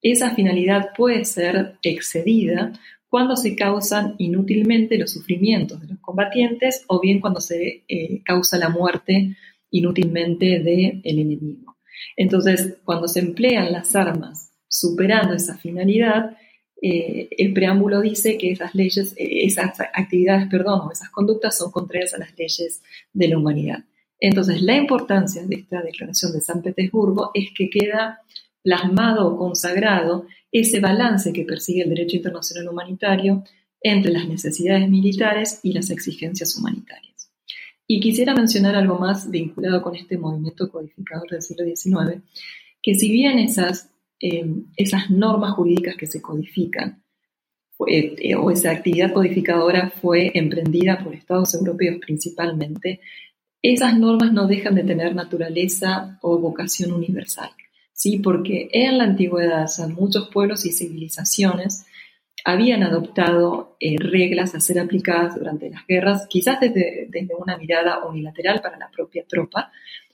esa 0.00 0.34
finalidad 0.34 0.90
puede 0.96 1.24
ser 1.24 1.76
excedida 1.82 2.72
cuando 3.08 3.36
se 3.36 3.56
causan 3.56 4.14
inútilmente 4.18 4.98
los 4.98 5.12
sufrimientos 5.12 5.80
de 5.80 5.88
los 5.88 5.98
combatientes 5.98 6.84
o 6.88 7.00
bien 7.00 7.20
cuando 7.20 7.40
se 7.40 7.84
eh, 7.88 8.22
causa 8.24 8.58
la 8.58 8.68
muerte 8.68 9.36
inútilmente 9.70 10.60
del 10.60 11.00
enemigo. 11.04 11.76
Entonces, 12.16 12.78
cuando 12.84 13.08
se 13.08 13.20
emplean 13.20 13.72
las 13.72 13.94
armas 13.96 14.52
superando 14.68 15.34
esa 15.34 15.56
finalidad, 15.56 16.36
eh, 16.80 17.28
el 17.30 17.52
preámbulo 17.52 18.00
dice 18.00 18.38
que 18.38 18.52
esas 18.52 18.74
leyes, 18.74 19.14
eh, 19.16 19.44
esas 19.44 19.80
actividades, 19.80 20.48
perdón, 20.48 20.80
o 20.86 20.92
esas 20.92 21.10
conductas 21.10 21.58
son 21.58 21.70
contrarias 21.70 22.14
a 22.14 22.18
las 22.18 22.36
leyes 22.38 22.82
de 23.12 23.28
la 23.28 23.38
humanidad. 23.38 23.84
Entonces, 24.20 24.62
la 24.62 24.76
importancia 24.76 25.44
de 25.44 25.56
esta 25.56 25.82
declaración 25.82 26.32
de 26.32 26.40
San 26.40 26.62
Petersburgo 26.62 27.30
es 27.34 27.50
que 27.56 27.70
queda 27.70 28.20
plasmado 28.62 29.28
o 29.28 29.36
consagrado 29.36 30.26
ese 30.50 30.80
balance 30.80 31.32
que 31.32 31.44
persigue 31.44 31.82
el 31.82 31.90
derecho 31.90 32.16
internacional 32.16 32.68
humanitario 32.68 33.44
entre 33.80 34.12
las 34.12 34.28
necesidades 34.28 34.88
militares 34.88 35.60
y 35.62 35.72
las 35.72 35.90
exigencias 35.90 36.56
humanitarias. 36.56 37.30
Y 37.86 38.00
quisiera 38.00 38.34
mencionar 38.34 38.74
algo 38.74 38.98
más 38.98 39.30
vinculado 39.30 39.82
con 39.82 39.96
este 39.96 40.18
movimiento 40.18 40.70
codificador 40.70 41.28
del 41.30 41.42
siglo 41.42 41.64
XIX, 41.64 42.22
que 42.82 42.94
si 42.94 43.10
bien 43.10 43.38
esas, 43.38 43.90
eh, 44.20 44.46
esas 44.76 45.10
normas 45.10 45.52
jurídicas 45.52 45.96
que 45.96 46.06
se 46.06 46.20
codifican 46.20 47.02
eh, 47.86 48.34
o 48.34 48.50
esa 48.50 48.72
actividad 48.72 49.12
codificadora 49.12 49.90
fue 49.90 50.32
emprendida 50.34 50.98
por 50.98 51.14
estados 51.14 51.54
europeos 51.54 51.98
principalmente, 52.00 53.00
esas 53.62 53.96
normas 53.96 54.32
no 54.32 54.46
dejan 54.46 54.74
de 54.74 54.82
tener 54.82 55.14
naturaleza 55.14 56.18
o 56.22 56.38
vocación 56.38 56.92
universal, 56.92 57.50
¿sí? 57.92 58.18
porque 58.18 58.68
en 58.72 58.98
la 58.98 59.04
antigüedad 59.04 59.68
muchos 59.96 60.28
pueblos 60.30 60.66
y 60.66 60.72
civilizaciones 60.72 61.86
habían 62.44 62.82
adoptado 62.82 63.76
eh, 63.78 63.96
reglas 63.98 64.54
a 64.54 64.60
ser 64.60 64.80
aplicadas 64.80 65.36
durante 65.36 65.70
las 65.70 65.86
guerras, 65.86 66.26
quizás 66.28 66.60
desde, 66.60 67.06
desde, 67.08 67.34
una 67.34 67.56
mirada 67.56 68.04
unilateral 68.06 68.60
para 68.60 68.78
la 68.78 68.90
propia 68.90 69.24
tropa, 69.28 69.70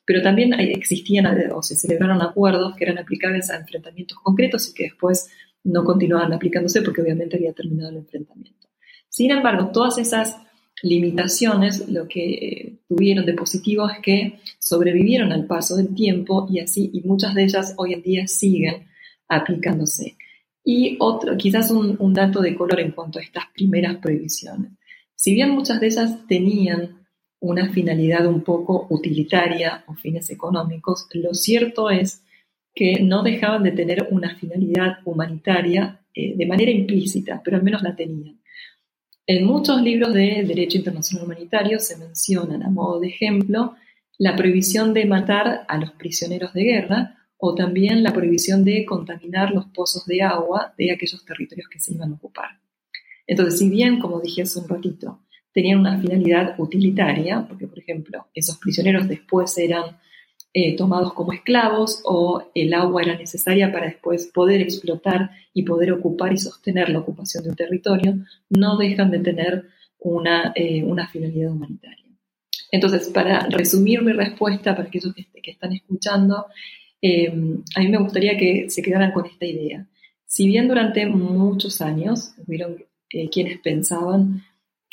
pero 0.06 0.22
también 0.22 0.52
existían 0.54 1.26
o 1.52 1.62
se 1.62 1.76
celebraron 1.76 2.20
acuerdos 2.22 2.74
que 2.76 2.84
eran 2.84 2.98
aplicables 2.98 3.50
a 3.50 3.56
enfrentamientos 3.56 4.18
concretos 4.22 4.68
y 4.68 4.74
que 4.74 4.84
después 4.84 5.30
no 5.64 5.82
continuaban 5.84 6.32
aplicándose 6.32 6.82
porque 6.82 7.02
obviamente 7.02 7.36
había 7.36 7.52
terminado 7.52 7.90
el 7.90 7.96
enfrentamiento. 7.96 8.68
Sin 9.08 9.30
embargo, 9.30 9.70
todas 9.72 9.98
esas 9.98 10.36
limitaciones 10.82 11.88
lo 11.88 12.06
que 12.06 12.34
eh, 12.34 12.78
tuvieron 12.88 13.24
de 13.24 13.32
positivo 13.32 13.88
es 13.88 13.98
que 14.00 14.40
sobrevivieron 14.58 15.32
al 15.32 15.46
paso 15.46 15.76
del 15.76 15.94
tiempo 15.94 16.46
y 16.50 16.60
así, 16.60 16.90
y 16.92 17.00
muchas 17.02 17.34
de 17.34 17.44
ellas 17.44 17.74
hoy 17.78 17.94
en 17.94 18.02
día 18.02 18.26
siguen 18.26 18.86
aplicándose. 19.28 20.16
Y 20.62 20.96
otro, 21.00 21.36
quizás 21.36 21.70
un, 21.70 21.96
un 21.98 22.12
dato 22.12 22.40
de 22.40 22.54
color 22.54 22.80
en 22.80 22.92
cuanto 22.92 23.18
a 23.18 23.22
estas 23.22 23.44
primeras 23.54 23.96
prohibiciones. 23.96 24.72
Si 25.14 25.32
bien 25.32 25.50
muchas 25.50 25.80
de 25.80 25.86
ellas 25.86 26.26
tenían 26.26 27.03
una 27.44 27.70
finalidad 27.70 28.26
un 28.26 28.42
poco 28.42 28.86
utilitaria 28.88 29.84
o 29.86 29.94
fines 29.94 30.30
económicos, 30.30 31.06
lo 31.12 31.34
cierto 31.34 31.90
es 31.90 32.24
que 32.74 33.00
no 33.02 33.22
dejaban 33.22 33.62
de 33.62 33.72
tener 33.72 34.08
una 34.10 34.34
finalidad 34.36 34.98
humanitaria 35.04 36.00
eh, 36.14 36.34
de 36.36 36.46
manera 36.46 36.70
implícita, 36.70 37.42
pero 37.44 37.58
al 37.58 37.62
menos 37.62 37.82
la 37.82 37.94
tenían. 37.94 38.40
En 39.26 39.44
muchos 39.44 39.80
libros 39.82 40.14
de 40.14 40.44
derecho 40.46 40.78
internacional 40.78 41.26
humanitario 41.26 41.78
se 41.80 41.98
mencionan 41.98 42.62
a 42.62 42.70
modo 42.70 43.00
de 43.00 43.08
ejemplo 43.08 43.74
la 44.16 44.36
prohibición 44.36 44.94
de 44.94 45.04
matar 45.04 45.66
a 45.68 45.78
los 45.78 45.92
prisioneros 45.92 46.54
de 46.54 46.64
guerra 46.64 47.18
o 47.36 47.54
también 47.54 48.02
la 48.02 48.14
prohibición 48.14 48.64
de 48.64 48.86
contaminar 48.86 49.52
los 49.52 49.66
pozos 49.66 50.06
de 50.06 50.22
agua 50.22 50.72
de 50.78 50.92
aquellos 50.92 51.22
territorios 51.26 51.68
que 51.68 51.80
se 51.80 51.92
iban 51.92 52.12
a 52.12 52.14
ocupar. 52.14 52.58
Entonces, 53.26 53.58
si 53.58 53.68
bien, 53.68 53.98
como 54.00 54.20
dije 54.20 54.42
hace 54.42 54.58
un 54.60 54.68
ratito, 54.68 55.23
tenían 55.54 55.78
una 55.78 55.98
finalidad 55.98 56.56
utilitaria, 56.58 57.46
porque 57.48 57.68
por 57.68 57.78
ejemplo, 57.78 58.26
esos 58.34 58.58
prisioneros 58.58 59.08
después 59.08 59.56
eran 59.56 59.96
eh, 60.52 60.76
tomados 60.76 61.14
como 61.14 61.32
esclavos 61.32 62.02
o 62.04 62.50
el 62.54 62.74
agua 62.74 63.02
era 63.02 63.16
necesaria 63.16 63.72
para 63.72 63.86
después 63.86 64.26
poder 64.26 64.60
explotar 64.60 65.30
y 65.52 65.62
poder 65.62 65.92
ocupar 65.92 66.32
y 66.32 66.38
sostener 66.38 66.90
la 66.90 66.98
ocupación 66.98 67.44
de 67.44 67.50
un 67.50 67.56
territorio, 67.56 68.18
no 68.50 68.76
dejan 68.76 69.10
de 69.10 69.20
tener 69.20 69.64
una, 70.00 70.52
eh, 70.54 70.82
una 70.82 71.08
finalidad 71.08 71.52
humanitaria. 71.52 72.04
Entonces, 72.70 73.08
para 73.08 73.46
resumir 73.48 74.02
mi 74.02 74.12
respuesta 74.12 74.74
para 74.74 74.88
aquellos 74.88 75.14
que, 75.14 75.26
que 75.40 75.50
están 75.52 75.72
escuchando, 75.72 76.46
eh, 77.00 77.32
a 77.76 77.80
mí 77.80 77.88
me 77.88 77.98
gustaría 77.98 78.36
que 78.36 78.68
se 78.70 78.82
quedaran 78.82 79.12
con 79.12 79.26
esta 79.26 79.46
idea. 79.46 79.86
Si 80.26 80.48
bien 80.48 80.66
durante 80.66 81.06
muchos 81.06 81.80
años 81.80 82.34
hubieron 82.44 82.76
quienes 83.30 83.60
pensaban 83.60 84.42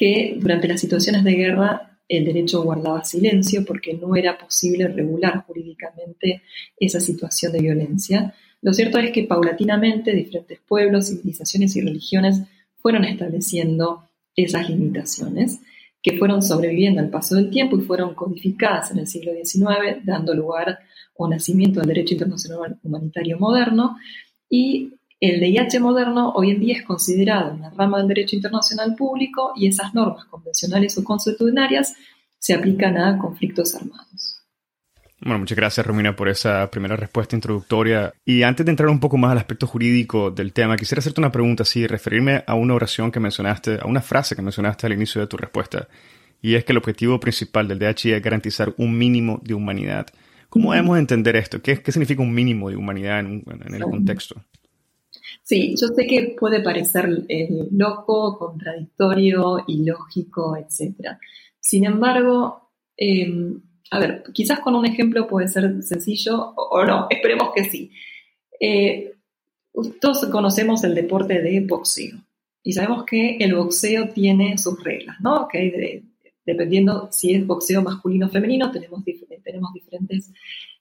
que 0.02 0.36
durante 0.40 0.68
las 0.68 0.82
situaciones 0.82 1.24
de 1.24 1.34
guerra 1.34 2.00
el 2.08 2.26
derecho 2.26 2.64
guardaba 2.64 3.04
silencio 3.04 3.64
porque 3.64 3.94
no 3.94 4.16
era 4.16 4.36
posible 4.36 4.88
regular 4.88 5.46
jurídicamente 5.46 6.42
esa 6.76 7.00
situación 7.00 7.52
de 7.52 7.60
violencia. 7.60 8.34
Lo 8.64 8.74
cierto 8.74 8.98
es 8.98 9.12
que 9.12 9.26
paulatinamente 9.26 10.12
diferentes 10.16 10.60
pueblos, 10.68 11.10
civilizaciones 11.10 11.76
y 11.76 11.82
religiones 11.82 12.42
fueron 12.78 13.06
estableciendo 13.06 14.10
esas 14.36 14.68
limitaciones 14.72 15.60
que 16.02 16.18
fueron 16.18 16.42
sobreviviendo 16.42 17.00
al 17.00 17.12
paso 17.12 17.36
del 17.36 17.52
tiempo 17.52 17.78
y 17.78 17.84
fueron 17.84 18.16
codificadas 18.16 18.90
en 18.90 18.98
el 18.98 19.08
siglo 19.08 19.34
XIX, 19.34 20.04
dando 20.04 20.34
lugar 20.34 20.80
o 21.14 21.28
nacimiento 21.28 21.80
del 21.80 21.90
derecho 21.90 22.16
internacional 22.16 22.80
humanitario 22.82 23.38
moderno. 23.38 23.98
Y 24.50 24.96
el 25.22 25.40
DIH 25.40 25.80
moderno 25.80 26.32
hoy 26.32 26.50
en 26.50 26.60
día 26.60 26.78
es 26.78 26.84
considerado 26.84 27.54
una 27.54 27.70
rama 27.70 28.00
del 28.00 28.08
derecho 28.08 28.36
internacional 28.36 28.96
público 28.96 29.54
y 29.56 29.68
esas 29.68 29.94
normas 29.94 30.26
convencionales 30.26 30.98
o 30.98 31.04
consuetudinarias 31.04 31.94
se 32.40 32.56
aplican 32.56 32.98
a 32.98 33.20
conflictos 33.20 33.76
armados. 33.76 34.40
Bueno, 35.24 35.38
muchas 35.38 35.56
gracias 35.56 35.86
Romina 35.86 36.16
por 36.16 36.28
esa 36.28 36.72
primera 36.72 36.96
respuesta 36.96 37.36
introductoria. 37.36 38.12
Y 38.26 38.42
antes 38.42 38.66
de 38.66 38.72
entrar 38.72 38.90
un 38.90 39.00
poco 39.00 39.18
más 39.18 39.32
al 39.32 39.38
aspecto 39.38 39.68
jurídico 39.68 40.32
del 40.32 40.54
tema, 40.54 40.76
quisiera 40.76 41.02
hacerte 41.02 41.22
una 41.22 41.32
pregunta, 41.32 41.64
sí, 41.66 41.86
referirme 41.86 42.44
a 42.48 42.56
una 42.56 42.74
oración 42.74 43.12
que 43.12 43.20
mencionaste, 43.20 43.78
a 43.80 43.86
una 43.86 44.02
frase 44.02 44.36
que 44.36 44.42
mencionaste 44.42 44.88
al 44.88 44.94
inicio 44.94 45.22
de 45.22 45.28
tu 45.28 45.38
respuesta, 45.38 45.88
y 46.42 46.56
es 46.56 46.66
que 46.66 46.72
el 46.72 46.80
objetivo 46.80 47.20
principal 47.20 47.68
del 47.68 47.78
DHI 47.78 48.14
es 48.14 48.24
garantizar 48.24 48.74
un 48.78 48.98
mínimo 48.98 49.40
de 49.44 49.54
humanidad. 49.54 50.08
¿Cómo 50.50 50.72
debemos 50.72 50.98
entender 50.98 51.36
esto? 51.36 51.62
¿Qué, 51.62 51.80
qué 51.80 51.92
significa 51.92 52.24
un 52.24 52.34
mínimo 52.34 52.72
de 52.72 52.76
humanidad 52.76 53.20
en, 53.20 53.44
en 53.46 53.76
el 53.76 53.84
contexto? 53.84 54.44
Sí, 55.44 55.76
yo 55.80 55.88
sé 55.88 56.08
que 56.08 56.36
puede 56.40 56.62
parecer 56.62 57.26
eh, 57.28 57.68
loco, 57.72 58.38
contradictorio, 58.38 59.64
ilógico, 59.68 60.56
etc. 60.56 61.18
Sin 61.60 61.86
embargo, 61.86 62.72
em, 62.96 63.62
a 63.92 64.00
ver, 64.00 64.24
quizás 64.34 64.60
con 64.60 64.76
un 64.76 64.86
ejemplo 64.86 65.28
puede 65.28 65.48
ser 65.48 65.82
sencillo 65.84 66.54
o, 66.56 66.86
no, 66.86 67.08
esperemos 67.10 67.52
que 67.56 67.66
sí. 67.66 67.92
Eh, 68.60 69.14
todos 70.00 70.26
conocemos 70.28 70.84
el 70.84 70.96
deporte 70.96 71.42
de 71.42 71.60
boxeo 71.62 72.18
y 72.64 72.74
sabemos 72.74 73.06
que 73.06 73.38
el 73.38 73.56
boxeo 73.56 74.10
tiene 74.10 74.58
sus 74.58 74.82
reglas, 74.84 75.18
¿no? 75.22 75.48
Que 75.48 76.04
dependiendo 76.46 77.10
si 77.12 77.34
es 77.34 77.46
boxeo 77.48 77.82
masculino 77.82 78.28
o 78.28 78.30
femenino, 78.30 78.72
tenemos, 78.72 79.04
tenemos 79.44 79.74
diferentes 79.74 80.32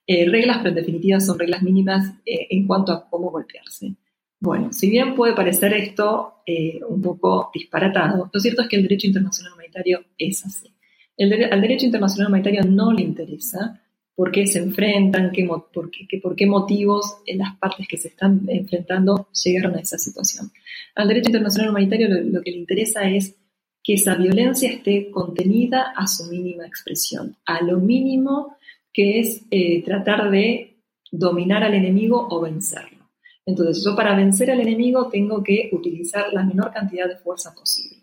eh, 0.07 0.29
reglas, 0.29 0.57
pero 0.59 0.69
en 0.69 0.75
definitiva 0.75 1.19
son 1.19 1.39
reglas 1.39 1.63
mínimas 1.63 2.13
en 2.25 2.67
cuanto 2.67 2.91
a 2.91 3.09
cómo 3.09 3.31
golpearse. 3.31 3.95
Bueno, 4.41 4.73
si 4.73 4.89
bien 4.89 5.13
puede 5.13 5.35
parecer 5.35 5.71
esto 5.73 6.41
eh, 6.47 6.79
un 6.89 6.99
poco 6.99 7.51
disparatado, 7.53 8.27
lo 8.33 8.39
cierto 8.39 8.63
es 8.63 8.69
que 8.69 8.75
el 8.77 8.81
derecho 8.81 9.05
internacional 9.05 9.53
humanitario 9.53 10.03
es 10.17 10.43
así. 10.43 10.73
al 11.19 11.61
derecho 11.61 11.85
internacional 11.85 12.29
humanitario 12.29 12.63
no 12.63 12.91
le 12.91 13.03
interesa 13.03 13.79
por 14.15 14.31
qué 14.31 14.47
se 14.47 14.57
enfrentan, 14.57 15.31
por, 15.71 15.91
qué, 16.35 16.47
motivos 16.47 17.17
en 17.27 17.37
las 17.37 17.55
partes 17.57 17.87
que 17.87 17.97
se 17.97 18.07
están 18.07 18.41
enfrentando 18.47 19.27
llegaron 19.43 19.75
a 19.75 19.79
esa 19.79 19.99
situación. 19.99 20.51
Al 20.95 21.07
derecho 21.07 21.29
internacional 21.29 21.69
humanitario 21.69 22.07
lo, 22.09 22.41
que 22.41 22.51
le 22.51 22.57
interesa 22.57 23.07
es 23.07 23.35
que 23.83 23.93
esa 23.93 24.15
violencia 24.15 24.71
esté 24.71 25.11
contenida 25.11 25.93
a 25.95 26.07
su 26.07 26.25
mínima 26.31 26.65
expresión, 26.65 27.37
a 27.45 27.63
lo 27.63 27.79
mínimo 27.79 28.57
que 28.91 29.19
es 29.19 29.43
eh, 29.51 29.83
tratar 29.83 30.31
de 30.31 30.77
dominar 31.11 31.63
al 31.63 31.75
enemigo 31.75 32.27
o 32.31 32.41
vencerlo. 32.41 32.90
Entonces, 33.51 33.83
yo 33.83 33.95
para 33.97 34.15
vencer 34.15 34.49
al 34.49 34.61
enemigo 34.61 35.09
tengo 35.09 35.43
que 35.43 35.69
utilizar 35.73 36.31
la 36.31 36.41
menor 36.43 36.71
cantidad 36.71 37.07
de 37.07 37.17
fuerza 37.17 37.53
posible. 37.53 37.97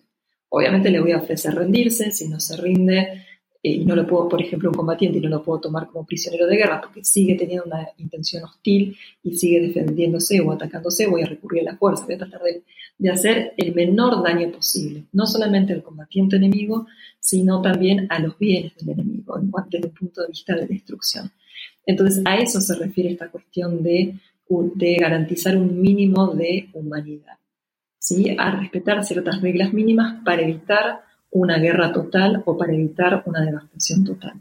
Obviamente 0.50 0.90
le 0.90 1.00
voy 1.00 1.12
a 1.12 1.18
ofrecer 1.18 1.54
rendirse, 1.54 2.10
si 2.10 2.28
no 2.28 2.38
se 2.38 2.58
rinde 2.58 3.24
eh, 3.62 3.70
y 3.70 3.84
no 3.86 3.96
lo 3.96 4.06
puedo, 4.06 4.28
por 4.28 4.42
ejemplo, 4.42 4.68
un 4.68 4.76
combatiente 4.76 5.16
y 5.16 5.20
no 5.22 5.30
lo 5.30 5.42
puedo 5.42 5.60
tomar 5.60 5.86
como 5.86 6.04
prisionero 6.04 6.46
de 6.46 6.56
guerra 6.56 6.82
porque 6.82 7.02
sigue 7.02 7.34
teniendo 7.34 7.64
una 7.64 7.88
intención 7.96 8.44
hostil 8.44 8.94
y 9.22 9.38
sigue 9.38 9.60
defendiéndose 9.60 10.38
o 10.42 10.52
atacándose, 10.52 11.06
voy 11.06 11.22
a 11.22 11.26
recurrir 11.26 11.66
a 11.66 11.72
la 11.72 11.78
fuerza, 11.78 12.04
voy 12.04 12.16
a 12.16 12.18
tratar 12.18 12.42
de, 12.42 12.62
de 12.98 13.10
hacer 13.10 13.54
el 13.56 13.74
menor 13.74 14.22
daño 14.22 14.52
posible, 14.52 15.04
no 15.12 15.26
solamente 15.26 15.72
al 15.72 15.82
combatiente 15.82 16.36
enemigo, 16.36 16.86
sino 17.20 17.62
también 17.62 18.06
a 18.10 18.18
los 18.18 18.38
bienes 18.38 18.76
del 18.76 18.90
enemigo, 18.90 19.40
desde 19.70 19.86
el 19.86 19.92
punto 19.92 20.20
de 20.20 20.28
vista 20.28 20.54
de 20.54 20.66
destrucción. 20.66 21.30
Entonces, 21.86 22.22
a 22.26 22.36
eso 22.36 22.60
se 22.60 22.74
refiere 22.74 23.12
esta 23.12 23.30
cuestión 23.30 23.82
de 23.82 24.14
de 24.48 24.96
garantizar 24.96 25.56
un 25.56 25.80
mínimo 25.80 26.34
de 26.34 26.68
humanidad, 26.72 27.38
¿sí? 27.98 28.34
a 28.38 28.50
respetar 28.50 29.04
ciertas 29.04 29.40
reglas 29.40 29.72
mínimas 29.72 30.22
para 30.24 30.42
evitar 30.42 31.00
una 31.30 31.58
guerra 31.58 31.92
total 31.92 32.42
o 32.46 32.56
para 32.56 32.72
evitar 32.72 33.22
una 33.26 33.42
devastación 33.42 34.04
total. 34.04 34.34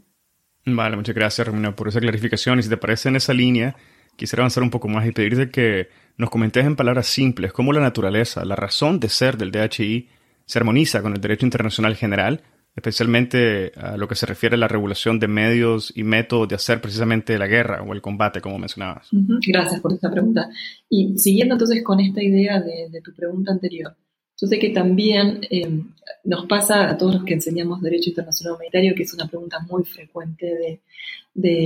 Vale, 0.64 0.96
muchas 0.96 1.14
gracias, 1.14 1.46
Romina, 1.46 1.74
por 1.74 1.88
esa 1.88 2.00
clarificación. 2.00 2.58
Y 2.58 2.62
si 2.62 2.68
te 2.68 2.76
parece 2.76 3.08
en 3.08 3.16
esa 3.16 3.32
línea, 3.32 3.76
quisiera 4.16 4.42
avanzar 4.42 4.62
un 4.62 4.70
poco 4.70 4.88
más 4.88 5.06
y 5.06 5.12
pedirte 5.12 5.50
que 5.50 5.88
nos 6.16 6.30
comentes 6.30 6.64
en 6.64 6.76
palabras 6.76 7.06
simples 7.06 7.52
cómo 7.52 7.72
la 7.72 7.80
naturaleza, 7.80 8.44
la 8.44 8.56
razón 8.56 9.00
de 9.00 9.08
ser 9.08 9.36
del 9.36 9.50
DHI 9.50 10.08
se 10.44 10.58
armoniza 10.58 11.02
con 11.02 11.12
el 11.12 11.20
derecho 11.20 11.46
internacional 11.46 11.94
general, 11.94 12.42
especialmente 12.78 13.72
a 13.76 13.96
lo 13.96 14.08
que 14.08 14.14
se 14.14 14.26
refiere 14.26 14.54
a 14.54 14.58
la 14.58 14.68
regulación 14.68 15.18
de 15.18 15.28
medios 15.28 15.92
y 15.94 16.04
métodos 16.04 16.48
de 16.48 16.54
hacer 16.54 16.80
precisamente 16.80 17.38
la 17.38 17.46
guerra 17.46 17.82
o 17.82 17.92
el 17.92 18.00
combate, 18.00 18.40
como 18.40 18.58
mencionabas. 18.58 19.08
Gracias 19.46 19.80
por 19.80 19.92
esta 19.92 20.10
pregunta. 20.10 20.48
Y 20.88 21.18
siguiendo 21.18 21.54
entonces 21.54 21.82
con 21.84 22.00
esta 22.00 22.22
idea 22.22 22.60
de 22.60 23.00
tu 23.02 23.12
pregunta 23.14 23.52
anterior, 23.52 23.94
yo 24.40 24.46
sé 24.46 24.58
que 24.58 24.70
también 24.70 25.40
eh, 25.50 25.82
nos 26.24 26.46
pasa 26.46 26.90
a 26.90 26.96
todos 26.96 27.14
los 27.16 27.24
que 27.24 27.34
enseñamos 27.34 27.82
Derecho 27.82 28.10
Internacional 28.10 28.54
Humanitario, 28.54 28.94
que 28.94 29.02
es 29.02 29.12
una 29.12 29.26
pregunta 29.26 29.58
muy 29.68 29.84
frecuente 29.84 30.46
de, 30.46 30.80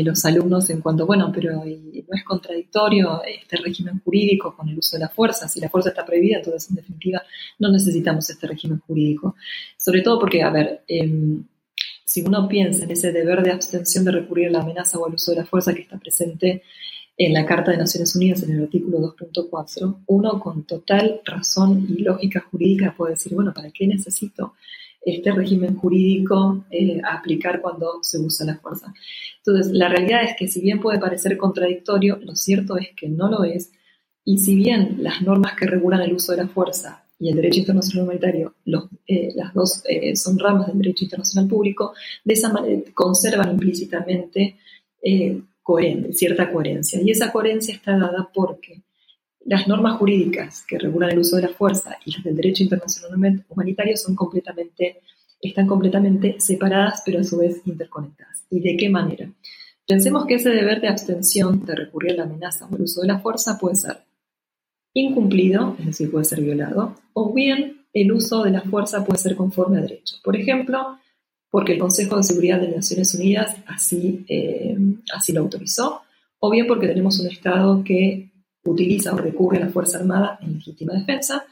los 0.05 0.25
alumnos 0.27 0.69
en 0.69 0.83
cuanto, 0.83 1.07
bueno, 1.07 1.33
pero 1.35 1.65
¿no 1.65 2.17
es 2.17 2.25
contradictorio 2.25 3.23
este 3.25 3.57
régimen 3.57 4.01
jurídico 4.05 4.55
con 4.55 4.69
el 4.69 4.79
uso 4.79 4.97
de 4.97 5.01
la 5.01 5.09
fuerza? 5.09 5.49
Si 5.49 5.61
la 5.61 5.71
fuerza 5.71 5.91
está 5.91 6.05
prohibida, 6.05 6.39
entonces 6.39 6.69
en 6.69 6.77
definitiva 6.77 7.23
no 7.59 7.71
necesitamos 7.71 8.29
este 8.29 8.47
régimen 8.47 8.81
jurídico. 8.81 9.35
Sobre 9.79 10.03
todo 10.03 10.19
porque, 10.19 10.43
a 10.43 10.51
ver, 10.51 10.83
em, 10.89 11.45
si 12.05 12.21
uno 12.21 12.47
piensa 12.49 12.85
en 12.85 12.91
ese 12.91 13.13
deber 13.13 13.43
de 13.43 13.53
abstención 13.53 14.05
de 14.05 14.13
recurrir 14.13 14.49
a 14.49 14.51
la 14.51 14.61
amenaza 14.61 14.99
o 14.99 15.07
al 15.07 15.15
uso 15.15 15.31
de 15.31 15.39
la 15.39 15.47
fuerza 15.47 15.73
que 15.73 15.83
está 15.83 15.99
presente 15.99 16.63
en 17.17 17.35
la 17.35 17.45
Carta 17.45 17.71
de 17.71 17.77
Naciones 17.77 18.17
Unidas, 18.17 18.43
en 18.43 18.53
el 18.53 18.65
artículo 18.65 18.99
2.4, 18.99 20.05
uno 20.07 20.41
con 20.41 20.65
total 20.65 21.21
razón 21.25 21.87
y 21.89 22.03
lógica 22.03 22.47
jurídica 22.51 22.95
puede 22.97 23.15
decir, 23.15 23.35
bueno, 23.35 23.53
¿para 23.53 23.71
qué 23.71 23.87
necesito 23.87 24.55
este 25.05 25.33
régimen 25.33 25.77
jurídico 25.77 26.65
eh, 26.71 27.01
aplicar 27.05 27.61
cuando 27.61 27.99
se 28.03 28.19
usa 28.19 28.47
la 28.47 28.57
fuerza? 28.57 28.95
Entonces, 29.39 29.73
la 29.73 29.89
realidad 29.89 30.23
es 30.25 30.37
que 30.39 30.49
si 30.49 30.61
bien 30.61 30.81
puede 30.81 30.99
parecer 30.99 31.37
contradictorio, 31.37 32.19
lo 32.23 32.35
cierto 32.35 32.77
es 32.77 32.89
que 32.97 33.09
no 33.09 33.29
lo 33.29 33.45
es, 33.45 33.73
y 34.25 34.39
si 34.39 34.55
bien 34.55 34.97
las 35.01 35.21
normas 35.21 35.55
que 35.55 35.67
regulan 35.67 36.01
el 36.03 36.15
uso 36.15 36.33
de 36.33 36.39
la 36.39 36.49
fuerza 36.49 37.05
y 37.19 37.29
el 37.29 37.37
derecho 37.37 37.61
internacional 37.61 38.05
humanitario, 38.05 38.55
eh, 39.07 39.33
las 39.35 39.53
dos 39.53 39.83
eh, 39.89 40.17
son 40.17 40.39
ramas 40.39 40.69
del 40.69 40.79
derecho 40.79 41.05
internacional 41.05 41.49
público, 41.49 41.93
de 42.25 42.35
esa 42.35 42.53
manera 42.53 42.83
conservan 42.95 43.51
implícitamente 43.51 44.57
cierta 46.13 46.53
coherencia. 46.53 47.01
Y 47.03 47.11
esa 47.11 47.33
coherencia 47.33 47.75
está 47.75 47.97
dada 47.97 48.31
porque 48.33 48.83
las 49.45 49.67
normas 49.67 49.99
jurídicas 49.99 50.65
que 50.67 50.79
regulan 50.79 51.11
el 51.11 51.19
uso 51.19 51.37
de 51.37 51.43
la 51.43 51.49
fuerza 51.49 51.97
y 52.05 52.13
las 52.13 52.25
del 52.25 52.37
derecho 52.37 52.63
internacional 52.63 53.45
humanitario 53.49 53.97
son 53.97 54.15
completamente, 54.15 55.01
están 55.41 55.67
completamente 55.67 56.37
separadas, 56.39 57.03
pero 57.05 57.21
a 57.21 57.25
su 57.25 57.39
vez 57.39 57.63
interconectadas. 57.65 58.45
¿Y 58.51 58.61
de 58.61 58.77
qué 58.77 58.89
manera? 58.89 59.31
Pensemos 59.87 60.27
que 60.27 60.35
ese 60.35 60.51
deber 60.51 60.81
de 60.81 60.89
abstención 60.89 61.65
de 61.65 61.75
recurrir 61.75 62.13
a 62.13 62.17
la 62.17 62.23
amenaza 62.25 62.67
o 62.71 62.77
el 62.77 62.83
uso 62.83 63.01
de 63.01 63.09
la 63.09 63.19
fuerza 63.19 63.59
puede 63.59 63.77
ser 63.77 63.99
incumplido, 64.95 65.77
es 65.81 65.87
decir, 65.87 66.11
puede 66.11 66.25
ser 66.25 66.41
violado, 66.41 66.95
o 67.15 67.33
bien 67.33 67.87
el 67.93 68.13
uso 68.13 68.43
de 68.43 68.51
la 68.51 68.61
fuerza 68.61 69.05
puede 69.05 69.19
ser 69.19 69.37
conforme 69.37 69.79
a 69.79 69.83
derecho. 69.83 70.17
Por 70.23 70.37
ejemplo, 70.37 70.99
porque 71.53 71.75
el 71.75 71.79
Consejo 71.79 72.17
de 72.17 72.23
Seguridad 72.23 72.59
de 72.59 72.75
Naciones 72.75 73.15
Unidas 73.15 73.55
así, 73.67 74.25
eh, 74.27 74.75
así 75.15 75.35
lo 75.35 75.43
autorizó, 75.43 76.01
o 76.39 76.51
bien 76.51 76.67
porque 76.67 76.89
tenemos 76.89 77.21
un 77.21 77.27
Estado 77.27 77.85
que 77.85 78.31
utiliza 78.65 79.13
o 79.13 79.19
recurre 79.19 79.59
a 79.59 79.67
la 79.67 79.69
Fuerza 79.69 79.99
Armada 79.99 80.39
en 80.41 80.55
legítima 80.55 80.95
defensa, 80.95 81.45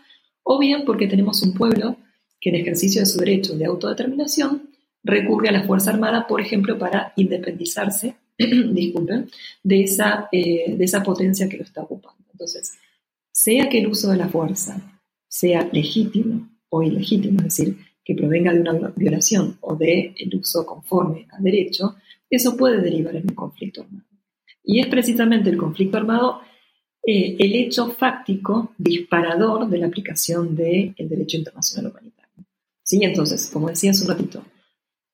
o 0.43 0.59
bien 0.59 0.85
porque 0.87 1.07
tenemos 1.07 1.43
un 1.43 1.53
pueblo 1.53 1.99
que 2.41 2.49
en 2.49 2.57
ejercicio 2.57 3.03
de 3.03 3.07
su 3.07 3.19
derecho 3.19 3.55
de 3.59 3.67
autodeterminación 3.67 4.71
recurre 5.05 5.51
a 5.51 5.53
la 5.53 5.65
Fuerza 5.65 5.91
Armada, 5.91 6.27
por 6.27 6.41
ejemplo, 6.41 6.79
para 6.79 7.13
independizarse, 7.17 8.17
disculpen, 8.39 9.29
de 9.63 9.83
esa, 9.83 10.31
eh, 10.33 10.77
de 10.79 10.85
esa 10.85 11.03
potencia 11.03 11.47
que 11.47 11.59
lo 11.59 11.65
está 11.65 11.83
ocupando. 11.83 12.25
Entonces, 12.33 12.73
sea 13.31 13.69
que 13.69 13.81
el 13.81 13.89
uso 13.89 14.11
de 14.11 14.17
la 14.17 14.29
fuerza 14.29 14.99
sea 15.29 15.69
legítimo 15.71 16.49
o 16.71 16.83
ilegítimo, 16.83 17.41
es 17.41 17.45
decir, 17.45 17.77
que 18.11 18.17
provenga 18.17 18.53
de 18.53 18.61
una 18.61 18.93
violación 18.97 19.57
o 19.61 19.77
de 19.77 20.13
el 20.19 20.35
uso 20.35 20.67
conforme 20.67 21.29
a 21.31 21.41
derecho, 21.41 21.95
eso 22.29 22.57
puede 22.57 22.81
derivar 22.81 23.15
en 23.15 23.29
un 23.29 23.37
conflicto 23.37 23.83
armado. 23.83 24.05
Y 24.65 24.81
es 24.81 24.89
precisamente 24.89 25.49
el 25.49 25.57
conflicto 25.57 25.97
armado 25.97 26.41
eh, 27.07 27.37
el 27.39 27.55
hecho 27.55 27.89
fáctico 27.93 28.75
disparador 28.77 29.69
de 29.69 29.79
la 29.79 29.87
aplicación 29.87 30.57
del 30.57 30.93
derecho 30.99 31.37
internacional 31.37 31.93
humanitario. 31.93 32.45
¿Sí? 32.83 32.99
Entonces, 33.01 33.49
como 33.53 33.69
decía 33.69 33.93
hace 33.93 34.03
un 34.03 34.09
ratito, 34.09 34.45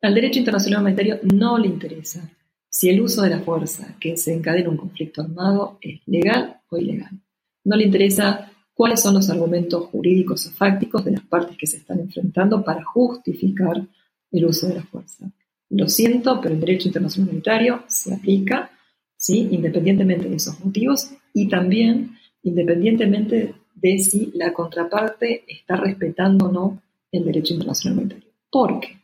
al 0.00 0.14
derecho 0.14 0.38
internacional 0.38 0.80
humanitario 0.80 1.18
no 1.22 1.59
le 1.59 1.66
interesa 1.66 2.30
si 2.70 2.88
el 2.88 3.02
uso 3.02 3.20
de 3.20 3.30
la 3.30 3.40
fuerza 3.40 3.94
que 4.00 4.16
se 4.16 4.32
encadena 4.32 4.70
un 4.70 4.78
conflicto 4.78 5.20
armado 5.20 5.78
es 5.82 6.00
legal 6.06 6.62
o 6.70 6.78
ilegal. 6.78 7.11
No 7.62 7.76
le 7.76 7.85
interesa 7.85 8.50
cuáles 8.76 9.00
son 9.00 9.14
los 9.14 9.30
argumentos 9.30 9.86
jurídicos 9.86 10.46
o 10.46 10.50
fácticos 10.50 11.02
de 11.02 11.12
las 11.12 11.22
partes 11.22 11.56
que 11.56 11.66
se 11.66 11.78
están 11.78 11.98
enfrentando 11.98 12.62
para 12.62 12.84
justificar 12.84 13.82
el 14.30 14.44
uso 14.44 14.68
de 14.68 14.74
la 14.74 14.82
fuerza. 14.82 15.32
Lo 15.70 15.88
siento, 15.88 16.40
pero 16.42 16.54
el 16.54 16.60
derecho 16.60 16.88
internacional 16.88 17.30
humanitario 17.30 17.82
se 17.86 18.14
aplica, 18.14 18.70
¿sí? 19.16 19.48
independientemente 19.50 20.28
de 20.28 20.36
esos 20.36 20.62
motivos 20.62 21.10
y 21.32 21.48
también 21.48 22.16
independientemente 22.42 23.54
de 23.74 23.98
si 23.98 24.30
la 24.34 24.52
contraparte 24.52 25.44
está 25.48 25.76
respetando 25.76 26.46
o 26.46 26.52
no 26.52 26.82
el 27.10 27.24
derecho 27.24 27.54
internacional 27.54 27.98
humanitario. 27.98 28.30
Porque 28.50 29.00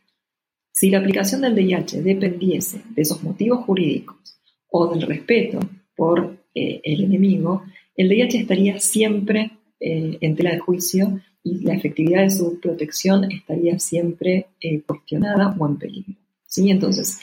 si 0.70 0.90
la 0.90 0.98
aplicación 0.98 1.40
del 1.40 1.54
DIH 1.54 2.02
dependiese 2.02 2.82
de 2.90 3.02
esos 3.02 3.22
motivos 3.22 3.64
jurídicos 3.64 4.38
o 4.68 4.86
del 4.94 5.02
respeto 5.02 5.60
por 5.96 6.36
eh, 6.54 6.80
el 6.84 7.04
enemigo, 7.04 7.64
el 7.96 8.10
DIH 8.10 8.38
estaría 8.38 8.78
siempre 8.78 9.52
eh, 9.84 10.16
en 10.20 10.36
tela 10.36 10.52
de 10.52 10.60
juicio 10.60 11.20
y 11.42 11.64
la 11.64 11.74
efectividad 11.74 12.22
de 12.22 12.30
su 12.30 12.60
protección 12.60 13.24
estaría 13.32 13.76
siempre 13.80 14.46
eh, 14.60 14.80
cuestionada 14.82 15.56
o 15.58 15.66
en 15.66 15.76
peligro. 15.76 16.14
¿sí? 16.46 16.70
Entonces, 16.70 17.18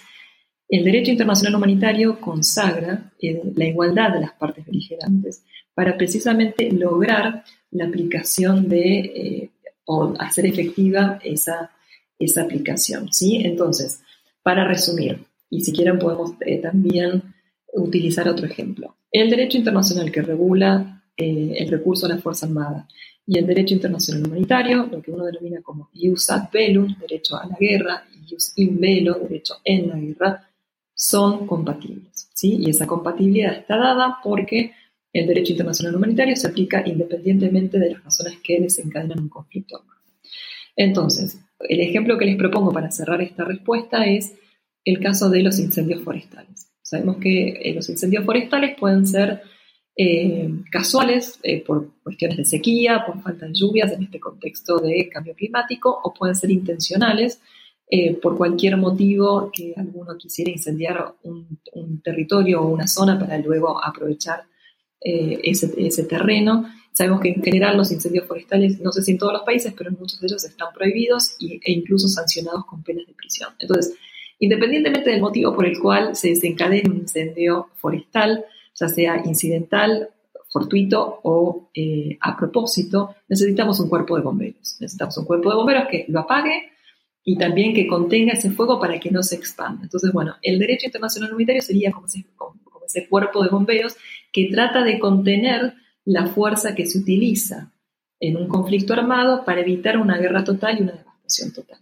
el 0.68 0.84
derecho 0.84 1.12
internacional 1.12 1.56
humanitario 1.56 2.20
consagra 2.20 3.14
eh, 3.22 3.42
la 3.56 3.66
igualdad 3.66 4.12
de 4.12 4.20
las 4.20 4.34
partes 4.34 4.66
beligerantes 4.66 5.44
para 5.74 5.96
precisamente 5.96 6.70
lograr 6.70 7.46
la 7.72 7.86
aplicación 7.86 8.68
de 8.68 9.52
o 9.86 10.14
hacer 10.20 10.46
efectiva 10.46 11.18
esa, 11.24 11.72
esa 12.20 12.42
aplicación. 12.42 13.14
¿sí? 13.14 13.38
Entonces, 13.38 14.02
para 14.44 14.68
resumir, 14.68 15.24
y 15.50 15.62
si 15.62 15.72
quieren 15.72 15.98
podemos 15.98 16.34
también 16.62 17.24
utilizar 17.74 18.28
otro 18.28 18.46
ejemplo. 18.46 18.98
El 19.14 19.30
derecho 19.30 19.58
internacional 19.58 20.12
que 20.12 20.22
regula 20.22 20.99
eh, 21.20 21.56
el 21.58 21.70
recurso 21.70 22.06
a 22.06 22.10
la 22.10 22.18
Fuerza 22.18 22.46
Armada. 22.46 22.88
Y 23.26 23.38
el 23.38 23.46
derecho 23.46 23.76
internacional 23.76 24.26
humanitario, 24.26 24.88
lo 24.92 25.02
que 25.02 25.12
uno 25.12 25.26
denomina 25.26 25.62
como 25.62 25.90
ius 25.94 26.30
ad 26.30 26.50
bellum, 26.52 26.96
derecho 26.98 27.36
a 27.36 27.46
la 27.46 27.58
guerra, 27.60 28.04
y 28.14 28.34
ius 28.34 28.54
in 28.56 28.80
bello, 28.80 29.20
derecho 29.22 29.56
en 29.64 29.90
la 29.90 29.98
guerra, 29.98 30.50
son 30.96 31.46
compatibles. 31.46 32.30
¿sí? 32.34 32.58
Y 32.60 32.70
esa 32.70 32.88
compatibilidad 32.88 33.54
está 33.54 33.78
dada 33.78 34.18
porque 34.24 34.72
el 35.12 35.28
derecho 35.28 35.52
internacional 35.52 35.96
humanitario 35.96 36.36
se 36.36 36.48
aplica 36.48 36.84
independientemente 36.88 37.80
de 37.80 37.92
las 37.92 38.04
razones 38.04 38.38
que 38.44 38.62
desencadenan 38.62 39.20
un 39.20 39.30
conflicto 39.30 39.78
armado. 39.78 40.00
Entonces, 40.76 41.38
el 41.60 41.82
ejemplo 41.82 42.18
que 42.18 42.26
les 42.26 42.38
propongo 42.38 42.72
para 42.72 42.92
cerrar 42.92 43.22
esta 43.22 43.44
respuesta 43.44 44.06
es 44.06 44.34
el 44.86 45.00
caso 45.00 45.30
de 45.30 45.44
los 45.44 45.60
incendios 45.60 46.02
forestales. 46.02 46.72
Sabemos 46.82 47.18
que 47.18 47.50
eh, 47.50 47.74
los 47.74 47.90
incendios 47.90 48.26
forestales 48.26 48.78
pueden 48.80 49.06
ser 49.06 49.42
eh, 50.02 50.50
casuales 50.72 51.42
eh, 51.44 51.62
por 51.62 51.90
cuestiones 52.02 52.38
de 52.38 52.46
sequía, 52.46 53.04
por 53.06 53.22
falta 53.22 53.48
de 53.48 53.52
lluvias 53.54 53.92
en 53.92 54.04
este 54.04 54.18
contexto 54.18 54.78
de 54.78 55.10
cambio 55.10 55.36
climático, 55.36 55.90
o 56.02 56.14
pueden 56.14 56.36
ser 56.38 56.52
intencionales 56.52 57.42
eh, 57.92 58.14
por 58.16 58.38
cualquier 58.38 58.78
motivo 58.78 59.52
que 59.52 59.74
alguno 59.76 60.16
quisiera 60.18 60.52
incendiar 60.52 61.16
un, 61.24 61.60
territorio 62.02 62.62
o 62.62 62.70
una 62.70 62.88
zona 62.88 63.20
para 63.20 63.38
luego 63.40 63.84
aprovechar 63.84 64.46
ese, 65.02 66.04
terreno. 66.06 66.70
Sabemos 66.94 67.20
que 67.20 67.30
en 67.32 67.44
general 67.44 67.76
los 67.76 67.92
incendios 67.92 68.26
forestales, 68.26 68.80
no 68.80 68.94
sé 68.94 69.04
si 69.04 69.12
en 69.12 69.18
todos 69.18 69.34
los 69.34 69.42
países, 69.42 69.74
pero 69.78 69.90
en 69.90 69.98
muchos 70.00 70.22
de 70.22 70.28
ellos 70.28 70.46
están 70.46 70.70
prohibidos 70.74 71.36
e 71.42 71.74
incluso 71.74 72.08
sancionados 72.08 72.66
con 72.68 72.84
penas 72.84 73.06
de 73.06 73.14
prisión. 73.16 73.50
Entonces, 73.60 73.98
independientemente 74.40 75.10
del 75.10 75.20
motivo 75.20 75.54
por 75.54 75.66
el 75.66 75.78
cual 75.78 76.16
se 76.16 76.30
desencadena 76.30 76.90
un 76.90 77.00
incendio 77.00 77.68
forestal, 77.76 78.46
ya 78.80 78.88
sea 78.88 79.22
incidental, 79.26 80.10
fortuito 80.50 81.20
o 81.24 81.70
eh, 81.74 82.18
a 82.22 82.36
propósito, 82.36 83.16
necesitamos 83.28 83.80
un 83.80 83.90
cuerpo 83.90 84.16
de 84.16 84.24
bomberos. 84.24 84.78
Necesitamos 84.80 85.18
un 85.18 85.26
cuerpo 85.26 85.50
de 85.50 85.56
bomberos 85.56 85.88
que 85.90 86.06
lo 86.08 86.22
apague 86.22 86.72
y 87.24 87.38
también 87.38 87.74
que 87.74 87.88
contenga 87.88 88.34
ese 88.34 88.50
fuego 88.52 88.80
para 88.80 89.00
que 89.00 89.12
no 89.12 89.22
se 89.22 89.36
expanda. 89.36 89.84
Entonces, 89.84 90.12
bueno, 90.12 90.36
el 90.42 90.58
derecho 90.58 90.88
internacional 90.88 91.32
humanitario 91.32 91.62
sería 91.62 91.92
como 91.92 92.08
ese, 92.08 93.08
cuerpo 93.08 93.44
de 93.44 93.50
bomberos 93.50 93.96
que 94.34 94.50
trata 94.52 94.84
de 94.84 94.98
contener 94.98 95.76
la 96.06 96.26
fuerza 96.28 96.74
que 96.74 96.88
se 96.88 96.98
utiliza 96.98 97.72
en 98.20 98.36
un 98.36 98.48
conflicto 98.48 98.94
armado 98.94 99.46
para 99.46 99.62
evitar 99.62 99.98
una 99.98 100.18
guerra 100.18 100.44
total 100.44 100.80
y 100.80 100.82
una 100.82 100.94
devastación 100.94 101.54
total. 101.54 101.78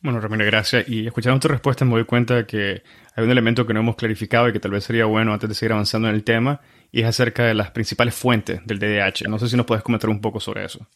Bueno, 0.00 0.20
Ramiro, 0.20 0.44
gracias. 0.44 0.88
Y 0.88 1.06
escuchando 1.06 1.40
tu 1.40 1.48
respuesta 1.48 1.84
me 1.84 1.92
doy 1.92 2.04
cuenta 2.04 2.46
que 2.46 2.82
hay 3.18 3.24
un 3.24 3.32
elemento 3.32 3.66
que 3.66 3.74
no 3.74 3.80
hemos 3.80 3.96
clarificado 3.96 4.48
y 4.48 4.52
que 4.52 4.60
tal 4.60 4.70
vez 4.70 4.84
sería 4.84 5.04
bueno 5.04 5.32
antes 5.32 5.48
de 5.48 5.54
seguir 5.56 5.72
avanzando 5.72 6.08
en 6.08 6.14
el 6.14 6.22
tema, 6.22 6.60
y 6.92 7.00
es 7.00 7.06
acerca 7.06 7.44
de 7.46 7.52
las 7.52 7.72
principales 7.72 8.14
fuentes 8.14 8.60
del 8.64 8.78
DDH. 8.78 9.28
No 9.28 9.40
sé 9.40 9.48
si 9.48 9.56
nos 9.56 9.66
puedes 9.66 9.82
comentar 9.82 10.08
un 10.08 10.20
poco 10.20 10.38
sobre 10.38 10.64
eso. 10.64 10.86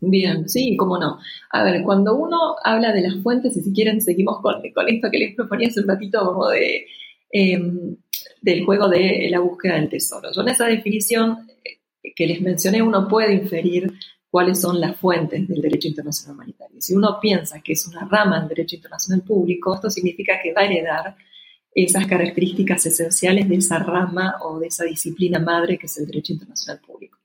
Bien, 0.00 0.48
sí, 0.48 0.74
cómo 0.74 0.98
no. 0.98 1.18
A 1.50 1.64
ver, 1.64 1.82
cuando 1.82 2.16
uno 2.16 2.56
habla 2.64 2.94
de 2.94 3.02
las 3.02 3.22
fuentes, 3.22 3.54
y 3.58 3.60
si 3.60 3.74
quieren 3.74 4.00
seguimos 4.00 4.40
con, 4.40 4.54
esto 4.64 5.10
que 5.10 5.18
les 5.18 5.34
proponía 5.36 5.68
hace 5.68 5.80
un 5.80 5.88
ratito 5.88 6.24
como 6.24 6.48
de, 6.48 6.86
em, 7.30 7.94
del 8.40 8.64
juego 8.64 8.88
de 8.88 9.28
la 9.30 9.40
búsqueda 9.40 9.74
del 9.74 9.90
tesoro. 9.90 10.32
Yo 10.32 10.40
en 10.40 10.48
esa 10.48 10.66
definición 10.68 11.46
eh, 11.62 12.12
que 12.14 12.26
les 12.26 12.40
mencioné, 12.40 12.80
uno 12.80 13.06
puede 13.06 13.34
inferir 13.34 13.92
cuáles 14.30 14.62
son 14.62 14.80
las 14.80 14.96
fuentes 14.96 15.46
del 15.46 15.60
derecho 15.60 15.88
internacional 15.88 16.36
humanitario. 16.36 16.80
Si 16.80 16.94
uno 16.94 17.18
piensa 17.20 17.60
que 17.60 17.74
es 17.74 17.86
una 17.86 18.08
rama 18.10 18.40
del 18.40 18.48
derecho 18.48 18.76
internacional 18.76 19.20
público, 19.20 19.74
esto 19.74 19.90
significa 19.90 20.40
que 20.42 20.54
va 20.54 20.62
a 20.62 20.64
heredar 20.64 21.16
esas 21.76 22.06
características 22.06 22.86
esenciales 22.86 23.48
de 23.50 23.56
esa 23.56 23.78
rama 23.78 24.36
o 24.40 24.58
de 24.58 24.68
esa 24.68 24.84
disciplina 24.84 25.38
madre 25.38 25.76
que 25.76 25.86
es 25.86 25.98
el 25.98 26.06
derecho 26.06 26.32
internacional 26.32 26.80
público. 26.80 27.18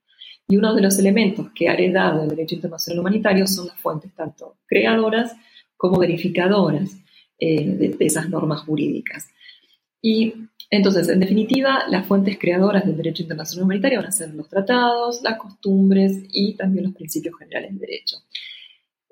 Y 0.46 0.58
uno 0.58 0.76
de 0.76 0.82
los 0.82 1.00
elementos 1.00 1.48
que 1.56 1.70
ha 1.70 1.74
heredado 1.74 2.24
el 2.24 2.30
derecho 2.30 2.56
internacional 2.56 3.00
humanitario 3.00 3.48
son 3.48 3.68
las 3.68 3.80
fuentes 3.80 4.14
tanto 4.14 4.58
creadoras 4.68 5.32
como 5.78 6.00
verificadoras 6.00 6.92
eh, 7.40 7.66
de, 7.66 8.06
esas 8.06 8.30
normas 8.30 8.62
jurídicas. 8.64 9.30
Y 10.02 10.34
entonces, 10.70 11.08
en 11.08 11.22
definitiva, 11.22 11.86
las 11.88 12.06
fuentes 12.06 12.38
creadoras 12.38 12.86
del 12.86 12.98
derecho 12.98 13.24
internacional 13.24 13.64
humanitario 13.64 14.00
van 14.00 14.10
a 14.10 14.12
ser 14.12 14.34
los 14.34 14.50
tratados, 14.50 15.22
las 15.22 15.38
costumbres 15.38 16.26
y 16.30 16.56
también 16.56 16.86
los 16.86 16.94
principios 16.94 17.38
generales 17.40 17.74
de 17.74 17.80
derecho. 17.80 18.18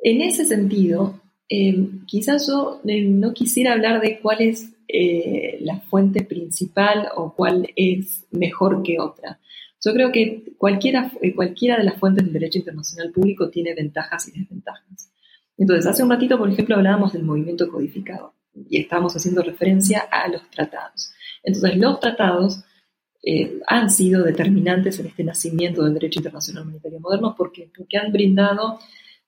En 0.04 0.21
ese 0.21 0.43
sentido, 0.43 1.21
eh, 1.47 1.88
quizás 2.08 2.45
yo 2.47 2.82
eh, 2.86 3.04
no 3.04 3.32
quisiera 3.34 3.71
hablar 3.71 4.02
de 4.02 4.19
cuál 4.19 4.41
es 4.41 4.73
la 5.62 5.80
fuente 5.82 6.23
principal 6.23 7.10
o 7.15 7.34
cuál 7.36 7.69
es 7.75 8.25
mejor 8.32 8.82
que 8.84 8.99
otra. 8.99 9.39
Yo 9.84 9.93
creo 9.93 10.12
que 10.12 10.54
cualquiera, 10.58 11.12
eh, 11.21 11.34
cualquiera 11.34 11.78
de 11.78 11.86
las 11.86 11.97
fuentes 11.97 12.25
del 12.25 12.34
derecho 12.34 12.60
internacional 12.60 13.12
público 13.12 13.49
tiene 13.49 13.73
ventajas 13.73 14.28
y 14.28 14.38
desventajas. 14.38 15.12
Entonces, 15.58 15.86
hace 15.86 16.04
un 16.04 16.10
ratito, 16.10 16.38
por 16.38 16.49
ejemplo, 16.49 16.75
hablábamos 16.75 17.13
del 17.13 17.23
movimiento 17.23 17.69
codificado 17.69 18.34
y 18.69 18.80
estábamos 18.80 19.15
haciendo 19.15 19.41
referencia 19.41 19.99
a 20.12 20.28
los 20.28 20.49
tratados. 20.49 21.12
Entonces, 21.43 21.78
los 21.78 21.99
tratados 21.99 22.63
eh, 23.23 23.60
han 23.67 23.89
sido 23.89 24.23
determinantes 24.23 24.99
en 24.99 25.08
este 25.08 25.23
nacimiento 25.23 25.84
del 25.84 25.93
derecho 25.93 26.19
internacional 26.19 26.63
humanitario 26.63 26.99
moderno 26.99 27.36
porque, 27.38 27.69
porque 27.75 27.97
han 27.97 28.12
brindado 28.12 28.80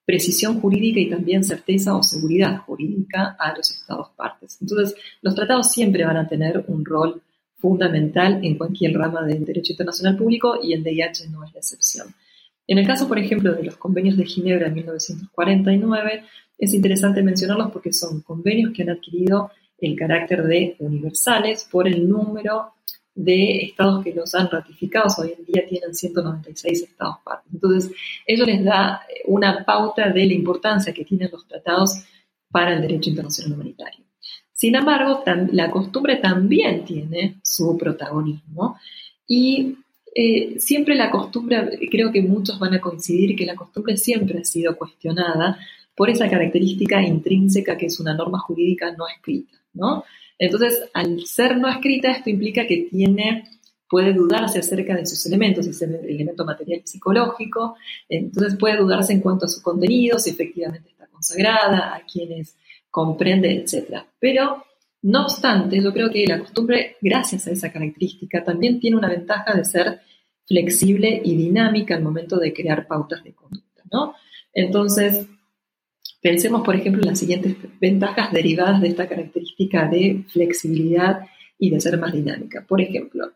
precisión 0.04 0.60
jurídica 0.60 1.00
y 1.00 1.10
también 1.10 1.44
certeza 1.44 1.96
o 1.96 2.02
seguridad 2.02 2.58
jurídica 2.58 3.36
a 3.38 3.56
los 3.56 3.70
estados 3.70 4.08
partes. 4.16 4.58
Entonces, 4.60 4.94
los 5.20 5.34
tratados 5.34 5.70
siempre 5.70 6.04
van 6.04 6.16
a 6.16 6.28
tener 6.28 6.64
un 6.68 6.84
rol 6.84 7.22
fundamental 7.56 8.40
en 8.42 8.58
cualquier 8.58 8.94
rama 8.94 9.24
del 9.24 9.44
derecho 9.44 9.72
internacional 9.72 10.16
público 10.16 10.58
y 10.62 10.72
el 10.72 10.82
DIH 10.82 11.28
no 11.30 11.44
es 11.44 11.52
la 11.52 11.60
excepción. 11.60 12.08
En 12.66 12.78
el 12.78 12.86
caso, 12.86 13.06
por 13.06 13.18
ejemplo, 13.18 13.52
de 13.52 13.62
los 13.62 13.76
convenios 13.76 14.16
de 14.16 14.24
Ginebra 14.24 14.66
en 14.66 14.74
1949, 14.74 16.24
es 16.58 16.74
interesante 16.74 17.22
mencionarlos 17.22 17.70
porque 17.70 17.92
son 17.92 18.20
convenios 18.22 18.72
que 18.72 18.82
han 18.82 18.90
adquirido 18.90 19.50
el 19.78 19.96
carácter 19.96 20.44
de 20.44 20.76
universales 20.78 21.68
por 21.70 21.88
el 21.88 22.08
número 22.08 22.72
de 23.14 23.64
estados 23.64 24.02
que 24.02 24.14
los 24.14 24.34
han 24.34 24.50
ratificado. 24.50 25.06
Hoy 25.18 25.34
en 25.38 25.44
día 25.44 25.66
tienen 25.66 25.94
196 25.94 26.82
estados 26.82 27.16
partes. 27.24 27.52
Entonces, 27.52 27.92
ello 28.26 28.44
les 28.44 28.64
da 28.64 29.02
una 29.26 29.64
pauta 29.64 30.10
de 30.10 30.26
la 30.26 30.32
importancia 30.32 30.92
que 30.92 31.04
tienen 31.04 31.30
los 31.30 31.46
tratados 31.46 32.04
para 32.50 32.74
el 32.74 32.82
derecho 32.82 33.10
internacional 33.10 33.54
humanitario. 33.54 34.04
Sin 34.52 34.76
embargo, 34.76 35.24
la 35.52 35.70
costumbre 35.70 36.16
también 36.16 36.84
tiene 36.84 37.40
su 37.42 37.76
protagonismo 37.76 38.78
y 39.26 39.76
eh, 40.14 40.60
siempre 40.60 40.94
la 40.94 41.10
costumbre, 41.10 41.78
creo 41.90 42.12
que 42.12 42.22
muchos 42.22 42.58
van 42.58 42.74
a 42.74 42.80
coincidir 42.80 43.34
que 43.34 43.46
la 43.46 43.56
costumbre 43.56 43.96
siempre 43.96 44.38
ha 44.38 44.44
sido 44.44 44.76
cuestionada 44.76 45.58
por 45.94 46.10
esa 46.10 46.28
característica 46.28 47.02
intrínseca 47.02 47.76
que 47.76 47.86
es 47.86 48.00
una 48.00 48.14
norma 48.14 48.38
jurídica 48.38 48.92
no 48.92 49.06
escrita, 49.08 49.58
¿no? 49.74 50.04
Entonces, 50.38 50.88
al 50.94 51.24
ser 51.26 51.58
no 51.58 51.68
escrita, 51.68 52.10
esto 52.10 52.30
implica 52.30 52.66
que 52.66 52.88
tiene, 52.90 53.44
puede 53.88 54.12
dudarse 54.12 54.58
acerca 54.58 54.96
de 54.96 55.06
sus 55.06 55.24
elementos, 55.26 55.66
ese 55.66 55.84
elemento 55.84 56.44
material 56.44 56.80
y 56.84 56.88
psicológico, 56.88 57.76
entonces 58.08 58.56
puede 58.58 58.78
dudarse 58.78 59.12
en 59.12 59.20
cuanto 59.20 59.46
a 59.46 59.48
su 59.48 59.62
contenido, 59.62 60.18
si 60.18 60.30
efectivamente 60.30 60.90
está 60.90 61.06
consagrada, 61.08 61.94
a 61.94 62.04
quienes 62.04 62.56
comprende, 62.90 63.52
etc. 63.52 64.02
Pero, 64.18 64.64
no 65.02 65.22
obstante, 65.22 65.80
yo 65.80 65.92
creo 65.92 66.10
que 66.10 66.26
la 66.26 66.40
costumbre, 66.40 66.96
gracias 67.00 67.46
a 67.46 67.50
esa 67.50 67.70
característica, 67.70 68.42
también 68.42 68.80
tiene 68.80 68.96
una 68.96 69.08
ventaja 69.08 69.54
de 69.54 69.64
ser 69.64 70.00
flexible 70.46 71.20
y 71.24 71.36
dinámica 71.36 71.94
al 71.94 72.02
momento 72.02 72.36
de 72.38 72.52
crear 72.52 72.86
pautas 72.86 73.22
de 73.22 73.32
conducta, 73.32 73.82
¿no? 73.92 74.14
Entonces, 74.52 75.26
pensemos, 76.22 76.62
por 76.62 76.76
ejemplo, 76.76 77.02
en 77.02 77.08
las 77.08 77.18
siguientes 77.18 77.56
ventajas 77.80 78.32
derivadas 78.32 78.80
de 78.80 78.88
esta 78.88 79.08
característica 79.08 79.88
de 79.88 80.24
flexibilidad 80.28 81.26
y 81.58 81.70
de 81.70 81.80
ser 81.80 81.98
más 81.98 82.12
dinámica. 82.12 82.64
Por 82.66 82.80
ejemplo, 82.80 83.32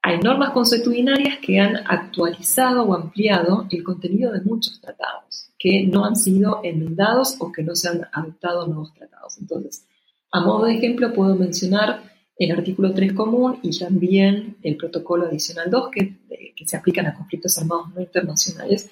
hay 0.00 0.18
normas 0.20 0.50
consuetudinarias 0.50 1.38
que 1.38 1.58
han 1.58 1.76
actualizado 1.76 2.84
o 2.84 2.94
ampliado 2.94 3.66
el 3.70 3.82
contenido 3.82 4.32
de 4.32 4.42
muchos 4.42 4.80
tratados 4.80 5.50
que 5.58 5.86
no 5.86 6.04
han 6.04 6.14
sido 6.14 6.60
enmendados 6.62 7.36
o 7.38 7.50
que 7.50 7.62
no 7.62 7.74
se 7.74 7.88
han 7.88 8.02
adoptado 8.12 8.66
nuevos 8.66 8.92
tratados. 8.92 9.38
Entonces, 9.38 9.86
a 10.30 10.40
modo 10.40 10.66
de 10.66 10.74
ejemplo, 10.74 11.14
puedo 11.14 11.34
mencionar 11.36 12.02
el 12.36 12.52
artículo 12.52 12.92
3 12.92 13.14
común 13.14 13.60
y 13.62 13.78
también 13.78 14.58
el 14.62 14.76
protocolo 14.76 15.24
adicional 15.24 15.70
2 15.70 15.88
que, 15.90 16.18
que 16.54 16.66
se 16.66 16.76
aplican 16.76 17.06
a 17.06 17.14
conflictos 17.14 17.56
armados 17.56 17.94
no 17.94 18.00
internacionales, 18.02 18.90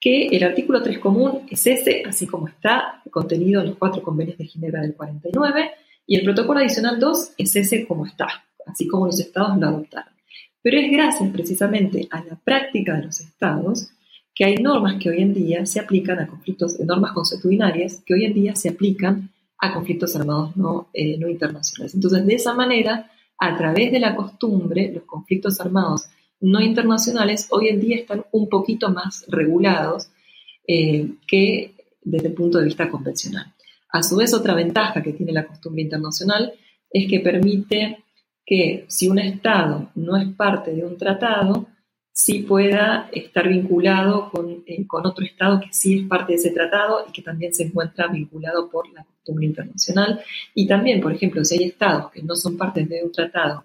que 0.00 0.28
el 0.28 0.42
artículo 0.44 0.82
3 0.82 0.98
común 0.98 1.40
es 1.50 1.66
ese, 1.66 2.02
así 2.06 2.26
como 2.26 2.48
está 2.48 3.02
contenido 3.10 3.60
en 3.60 3.68
los 3.68 3.78
cuatro 3.78 4.02
convenios 4.02 4.38
de 4.38 4.46
Ginebra 4.46 4.82
del 4.82 4.94
49, 4.94 5.70
y 6.06 6.16
el 6.16 6.24
protocolo 6.24 6.60
adicional 6.60 6.98
2 6.98 7.32
es 7.36 7.56
ese 7.56 7.86
como 7.86 8.06
está, 8.06 8.28
así 8.66 8.86
como 8.86 9.06
los 9.06 9.20
estados 9.20 9.58
lo 9.58 9.66
adoptaron. 9.66 10.12
Pero 10.62 10.78
es 10.78 10.90
gracias 10.90 11.30
precisamente 11.30 12.08
a 12.10 12.24
la 12.24 12.36
práctica 12.36 12.94
de 12.94 13.06
los 13.06 13.20
estados 13.20 13.90
que 14.34 14.44
hay 14.44 14.54
normas 14.56 15.02
que 15.02 15.10
hoy 15.10 15.20
en 15.20 15.34
día 15.34 15.66
se 15.66 15.80
aplican 15.80 16.20
a 16.20 16.28
conflictos, 16.28 16.78
normas 16.80 17.12
consuetudinarias 17.12 18.02
que 18.06 18.14
hoy 18.14 18.24
en 18.24 18.34
día 18.34 18.54
se 18.54 18.68
aplican 18.68 19.30
a 19.58 19.74
conflictos 19.74 20.14
armados 20.14 20.52
eh, 20.92 21.18
no 21.18 21.28
internacionales. 21.28 21.94
Entonces, 21.94 22.24
de 22.24 22.34
esa 22.34 22.54
manera, 22.54 23.10
a 23.36 23.56
través 23.56 23.90
de 23.90 23.98
la 23.98 24.14
costumbre, 24.14 24.92
los 24.94 25.02
conflictos 25.02 25.60
armados 25.60 26.08
no 26.40 26.60
internacionales 26.60 27.48
hoy 27.50 27.68
en 27.68 27.80
día 27.80 27.96
están 27.96 28.24
un 28.32 28.48
poquito 28.48 28.90
más 28.90 29.24
regulados 29.28 30.08
eh, 30.66 31.08
que 31.26 31.74
desde 32.02 32.28
el 32.28 32.34
punto 32.34 32.58
de 32.58 32.64
vista 32.64 32.88
convencional. 32.88 33.54
A 33.90 34.02
su 34.02 34.16
vez, 34.16 34.34
otra 34.34 34.54
ventaja 34.54 35.02
que 35.02 35.12
tiene 35.12 35.32
la 35.32 35.46
costumbre 35.46 35.82
internacional 35.82 36.52
es 36.90 37.08
que 37.08 37.20
permite 37.20 38.04
que 38.44 38.84
si 38.88 39.08
un 39.08 39.18
Estado 39.18 39.90
no 39.94 40.16
es 40.16 40.28
parte 40.34 40.72
de 40.74 40.84
un 40.84 40.96
tratado, 40.96 41.66
sí 42.12 42.40
pueda 42.40 43.08
estar 43.12 43.48
vinculado 43.48 44.30
eh, 44.66 44.86
con, 44.86 45.06
otro 45.06 45.24
Estado 45.24 45.60
que 45.60 45.68
sí 45.70 46.00
es 46.00 46.08
parte 46.08 46.32
de 46.32 46.38
ese 46.38 46.50
tratado 46.50 47.04
y 47.08 47.12
que 47.12 47.22
también 47.22 47.54
se 47.54 47.64
encuentra 47.64 48.08
vinculado 48.08 48.68
por 48.68 48.92
la 48.92 49.04
costumbre 49.04 49.46
internacional. 49.46 50.20
Y 50.54 50.66
también, 50.66 51.00
por 51.00 51.12
ejemplo, 51.12 51.44
si 51.44 51.58
hay 51.58 51.68
Estados 51.68 52.10
que 52.10 52.22
no 52.22 52.34
son 52.34 52.56
parte 52.56 52.84
de 52.84 53.04
un 53.04 53.12
tratado 53.12 53.64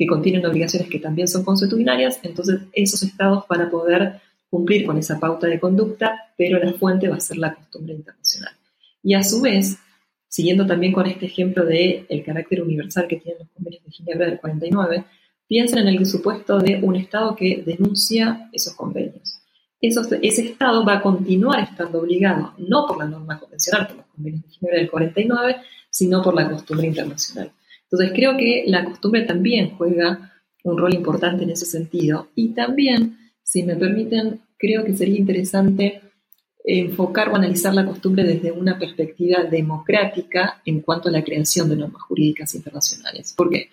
que 0.00 0.06
contienen 0.06 0.46
obligaciones 0.46 0.88
que 0.88 0.98
también 0.98 1.28
son 1.28 1.44
consuetudinarias, 1.44 2.20
entonces 2.22 2.60
esos 2.72 3.02
Estados 3.02 3.44
van 3.46 3.60
a 3.60 3.70
poder 3.70 4.22
cumplir 4.48 4.86
con 4.86 4.96
esa 4.96 5.20
pauta 5.20 5.46
de 5.46 5.60
conducta, 5.60 6.32
pero 6.38 6.58
la 6.58 6.72
fuente 6.72 7.06
va 7.06 7.16
a 7.16 7.20
ser 7.20 7.36
la 7.36 7.54
costumbre 7.54 7.92
internacional. 7.92 8.54
Y 9.02 9.12
a 9.12 9.22
su 9.22 9.42
vez, 9.42 9.76
siguiendo 10.26 10.66
también 10.66 10.94
con 10.94 11.04
este 11.04 11.26
ejemplo 11.26 11.66
de 11.66 12.06
el 12.08 12.24
carácter 12.24 12.62
universal 12.62 13.06
que 13.06 13.16
tienen 13.16 13.40
los 13.40 13.50
convenios 13.50 13.84
de 13.84 13.90
Ginebra 13.90 14.24
del 14.24 14.40
49, 14.40 15.04
Piensen 15.50 15.80
en 15.80 15.88
el 15.88 16.06
supuesto 16.06 16.60
de 16.60 16.78
un 16.80 16.94
Estado 16.94 17.34
que 17.34 17.64
denuncia 17.66 18.48
esos 18.52 18.72
convenios. 18.74 19.42
ese 19.80 20.42
Estado 20.42 20.84
va 20.84 20.98
a 20.98 21.02
continuar 21.02 21.64
estando 21.64 21.98
obligado, 21.98 22.54
no 22.56 22.86
por 22.86 22.96
la 22.96 23.06
norma 23.06 23.36
convencional, 23.36 23.88
por 23.88 23.96
los 23.96 24.06
convenios 24.06 24.44
de 24.44 24.48
Ginebra 24.48 24.78
del 24.78 24.90
49, 24.90 25.56
sino 25.90 26.22
por 26.22 26.34
la 26.36 26.48
costumbre 26.48 26.86
internacional. 26.86 27.50
Entonces 27.90 28.12
creo 28.14 28.36
que 28.36 28.64
la 28.66 28.84
costumbre 28.84 29.22
también 29.22 29.70
juega 29.70 30.32
un 30.62 30.78
rol 30.78 30.94
importante 30.94 31.44
en 31.44 31.50
ese 31.50 31.66
sentido. 31.66 32.28
Y 32.34 32.50
también, 32.50 33.18
si 33.42 33.62
me 33.62 33.76
permiten, 33.76 34.40
creo 34.56 34.84
que 34.84 34.96
sería 34.96 35.18
interesante 35.18 36.00
enfocar 36.62 37.30
o 37.30 37.36
analizar 37.36 37.74
la 37.74 37.86
costumbre 37.86 38.22
desde 38.22 38.52
una 38.52 38.78
perspectiva 38.78 39.44
democrática 39.44 40.60
en 40.64 40.80
cuanto 40.80 41.08
a 41.08 41.12
la 41.12 41.24
creación 41.24 41.68
de 41.68 41.76
normas 41.76 42.02
jurídicas 42.02 42.54
internacionales. 42.54 43.34
¿Por 43.36 43.50
qué? 43.50 43.70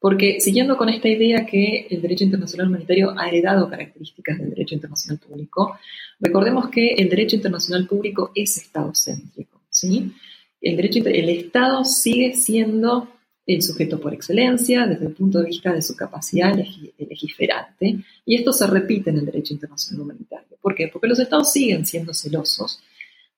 Porque 0.00 0.40
siguiendo 0.40 0.76
con 0.76 0.88
esta 0.88 1.08
idea 1.08 1.44
que 1.44 1.86
el 1.90 2.00
derecho 2.00 2.24
internacional 2.24 2.68
humanitario 2.68 3.18
ha 3.18 3.28
heredado 3.28 3.68
características 3.68 4.38
del 4.38 4.50
derecho 4.50 4.74
internacional 4.74 5.18
público, 5.18 5.76
recordemos 6.20 6.70
que 6.70 6.94
el 6.94 7.08
derecho 7.08 7.36
internacional 7.36 7.86
público 7.86 8.30
es 8.34 8.56
estado-céntrico. 8.56 9.60
¿sí? 9.68 10.12
El, 10.60 10.76
derecho, 10.76 11.00
el 11.04 11.28
Estado 11.28 11.84
sigue 11.84 12.34
siendo 12.34 13.08
el 13.48 13.62
sujeto 13.62 13.98
por 13.98 14.12
excelencia 14.12 14.86
desde 14.86 15.06
el 15.06 15.14
punto 15.14 15.38
de 15.40 15.46
vista 15.46 15.72
de 15.72 15.80
su 15.80 15.96
capacidad 15.96 16.54
legiferante, 16.98 17.96
y 18.26 18.36
esto 18.36 18.52
se 18.52 18.66
repite 18.66 19.08
en 19.10 19.18
el 19.18 19.24
derecho 19.24 19.54
internacional 19.54 20.02
humanitario. 20.02 20.58
¿Por 20.60 20.74
qué? 20.74 20.88
Porque 20.88 21.08
los 21.08 21.18
estados 21.18 21.50
siguen 21.50 21.86
siendo 21.86 22.12
celosos 22.12 22.80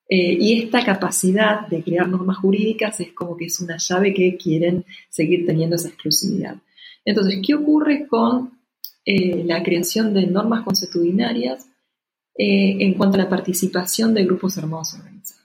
eh, 0.08 0.36
y 0.40 0.60
esta 0.60 0.84
capacidad 0.84 1.68
de 1.68 1.84
crear 1.84 2.08
normas 2.08 2.38
jurídicas 2.38 2.98
es 2.98 3.12
como 3.12 3.36
que 3.36 3.44
es 3.44 3.60
una 3.60 3.76
llave 3.78 4.12
que 4.12 4.36
quieren 4.36 4.84
seguir 5.08 5.46
teniendo 5.46 5.76
esa 5.76 5.86
exclusividad. 5.86 6.56
Entonces, 7.04 7.38
¿qué 7.46 7.54
ocurre 7.54 8.08
con 8.08 8.58
eh, 9.04 9.44
la 9.44 9.62
creación 9.62 10.12
de 10.12 10.26
normas 10.26 10.64
consuetudinarias 10.64 11.64
eh, 12.36 12.78
en 12.80 12.94
cuanto 12.94 13.14
a 13.14 13.22
la 13.22 13.28
participación 13.28 14.12
de 14.12 14.24
grupos 14.24 14.58
armados 14.58 14.94
organizados? 14.94 15.39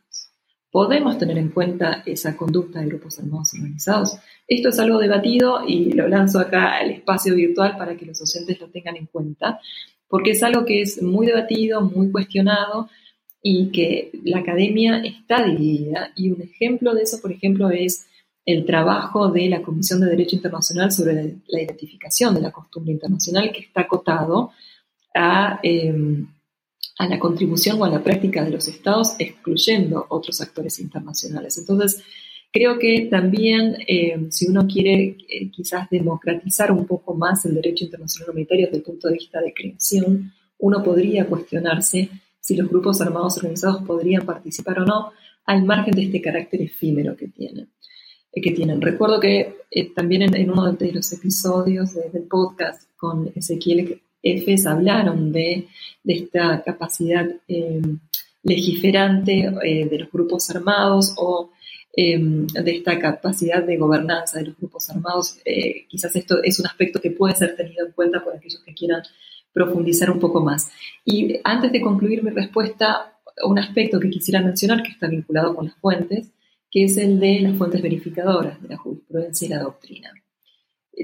¿Podemos 0.75 1.17
tener 1.17 1.38
en 1.38 1.51
cuenta 1.51 2.03
esa 2.05 2.35
conducta 2.35 2.81
de 2.81 2.88
grupos 2.88 3.17
armados 3.17 3.53
organizados? 3.53 4.17
Esto 4.45 4.67
es 4.67 4.77
algo 4.77 4.99
debatido 4.99 5.65
y 5.65 5.93
lo 5.93 6.09
lanzo 6.09 6.38
acá 6.38 6.75
al 6.75 6.91
espacio 6.91 7.33
virtual 7.33 7.77
para 7.77 7.95
que 7.95 8.05
los 8.05 8.21
oyentes 8.21 8.59
lo 8.59 8.67
tengan 8.67 8.97
en 8.97 9.05
cuenta, 9.05 9.61
porque 10.09 10.31
es 10.31 10.43
algo 10.43 10.65
que 10.65 10.81
es 10.81 11.01
muy 11.01 11.27
debatido, 11.27 11.79
muy 11.79 12.11
cuestionado 12.11 12.89
y 13.41 13.71
que 13.71 14.11
la 14.25 14.39
academia 14.39 14.97
está 14.97 15.45
dividida. 15.45 16.11
Y 16.17 16.31
un 16.31 16.41
ejemplo 16.41 16.93
de 16.93 17.03
eso, 17.03 17.21
por 17.21 17.31
ejemplo, 17.31 17.69
es 17.69 18.07
el 18.45 18.65
trabajo 18.65 19.29
de 19.29 19.47
la 19.47 19.61
Comisión 19.61 20.01
de 20.01 20.07
Derecho 20.07 20.35
Internacional 20.35 20.91
sobre 20.91 21.38
la 21.47 21.61
identificación 21.61 22.35
de 22.35 22.41
la 22.41 22.51
costumbre 22.51 22.91
internacional, 22.91 23.49
que 23.53 23.61
está 23.61 23.83
acotado 23.83 24.51
a, 25.15 25.57
em, 25.63 26.27
a 26.97 27.08
la 27.08 27.19
contribución 27.19 27.81
o 27.81 27.86
a 27.86 27.89
la 27.89 28.03
práctica 28.03 28.43
de 28.43 28.51
los 28.51 28.67
estados, 28.67 29.15
excluyendo 29.19 30.05
otros 30.10 30.39
actores 30.41 30.79
internacionales. 30.79 31.58
Entonces, 31.58 32.03
creo 32.51 32.79
que 32.79 33.08
también 33.12 33.77
em, 33.88 34.31
si 34.31 34.47
uno 34.47 34.65
quiere 34.65 35.17
eh, 35.27 35.51
quizás 35.51 35.89
democratizar 35.89 36.71
un 36.71 36.86
poco 36.86 37.13
más 37.13 37.45
el 37.45 37.55
derecho 37.55 37.86
internacional 37.86 38.29
humanitario 38.29 38.67
desde 38.67 38.77
el 38.77 38.84
punto 38.84 39.08
de 39.10 39.15
vista 39.15 39.41
de 39.41 39.53
creación, 39.53 40.31
uno 40.60 40.81
podría 40.81 41.25
cuestionarse 41.25 42.10
si 42.39 42.55
los 42.55 42.69
grupos 42.69 43.01
armados 43.01 43.38
organizados 43.38 43.84
podrían 43.84 44.25
participar 44.25 44.79
o 44.79 44.86
no, 44.86 45.12
al 45.45 45.63
margen 45.63 45.95
de 45.95 46.03
este 46.03 46.21
carácter 46.21 46.62
efímero 46.62 47.15
que 47.17 47.27
tienen. 47.27 47.69
Eh, 48.31 48.41
que 48.41 48.51
tienen. 48.51 48.81
Recuerdo 48.81 49.19
que 49.19 49.55
eh, 49.71 49.93
también 49.93 50.21
en, 50.23 50.49
uno 50.49 50.71
de 50.73 50.91
los 50.91 51.12
episodios 51.12 51.93
del 51.93 52.23
podcast 52.23 52.89
con 52.95 53.31
Ezequiel 53.36 54.01
Efes 54.25 54.65
hablaron 54.65 55.31
de, 55.31 55.67
esta 56.03 56.61
capacidad 56.63 57.27
eh, 57.47 57.81
legiferante 58.43 59.49
de 59.63 59.97
los 59.99 60.11
grupos 60.11 60.49
armados 60.49 61.13
o 61.17 61.51
de 61.97 62.71
esta 62.77 62.99
capacidad 62.99 63.63
de 63.63 63.77
gobernanza 63.77 64.39
de 64.39 64.47
los 64.47 64.57
grupos 64.57 64.89
armados. 64.89 65.38
quizás 65.88 66.13
esto 66.15 66.43
es 66.43 66.59
un 66.59 66.67
aspecto 66.67 66.99
que 66.99 67.11
puede 67.11 67.35
ser 67.35 67.55
tenido 67.55 67.85
en 67.85 67.93
cuenta 67.93 68.21
por 68.23 68.35
aquellos 68.35 68.61
que 68.65 68.73
quieran 68.73 69.01
profundizar 69.53 70.11
un 70.11 70.19
poco 70.19 70.41
más. 70.41 70.69
Y 71.05 71.39
antes 71.43 71.71
de 71.71 71.81
concluir 71.81 72.21
mi 72.21 72.31
respuesta, 72.31 73.15
un 73.43 73.57
aspecto 73.57 73.99
que 73.99 74.09
quisiera 74.09 74.41
mencionar 74.41 74.83
que 74.83 74.91
está 74.91 75.07
vinculado 75.07 75.55
con 75.55 75.65
las 75.65 75.75
fuentes, 75.75 76.31
que 76.69 76.83
es 76.83 76.97
el 76.97 77.19
de 77.19 77.39
las 77.39 77.57
fuentes 77.57 77.81
verificadoras 77.81 78.61
de 78.61 78.67
la 78.69 78.77
jurisprudencia 78.77 79.45
y 79.45 79.49
la 79.49 79.59
doctrina. 79.59 80.11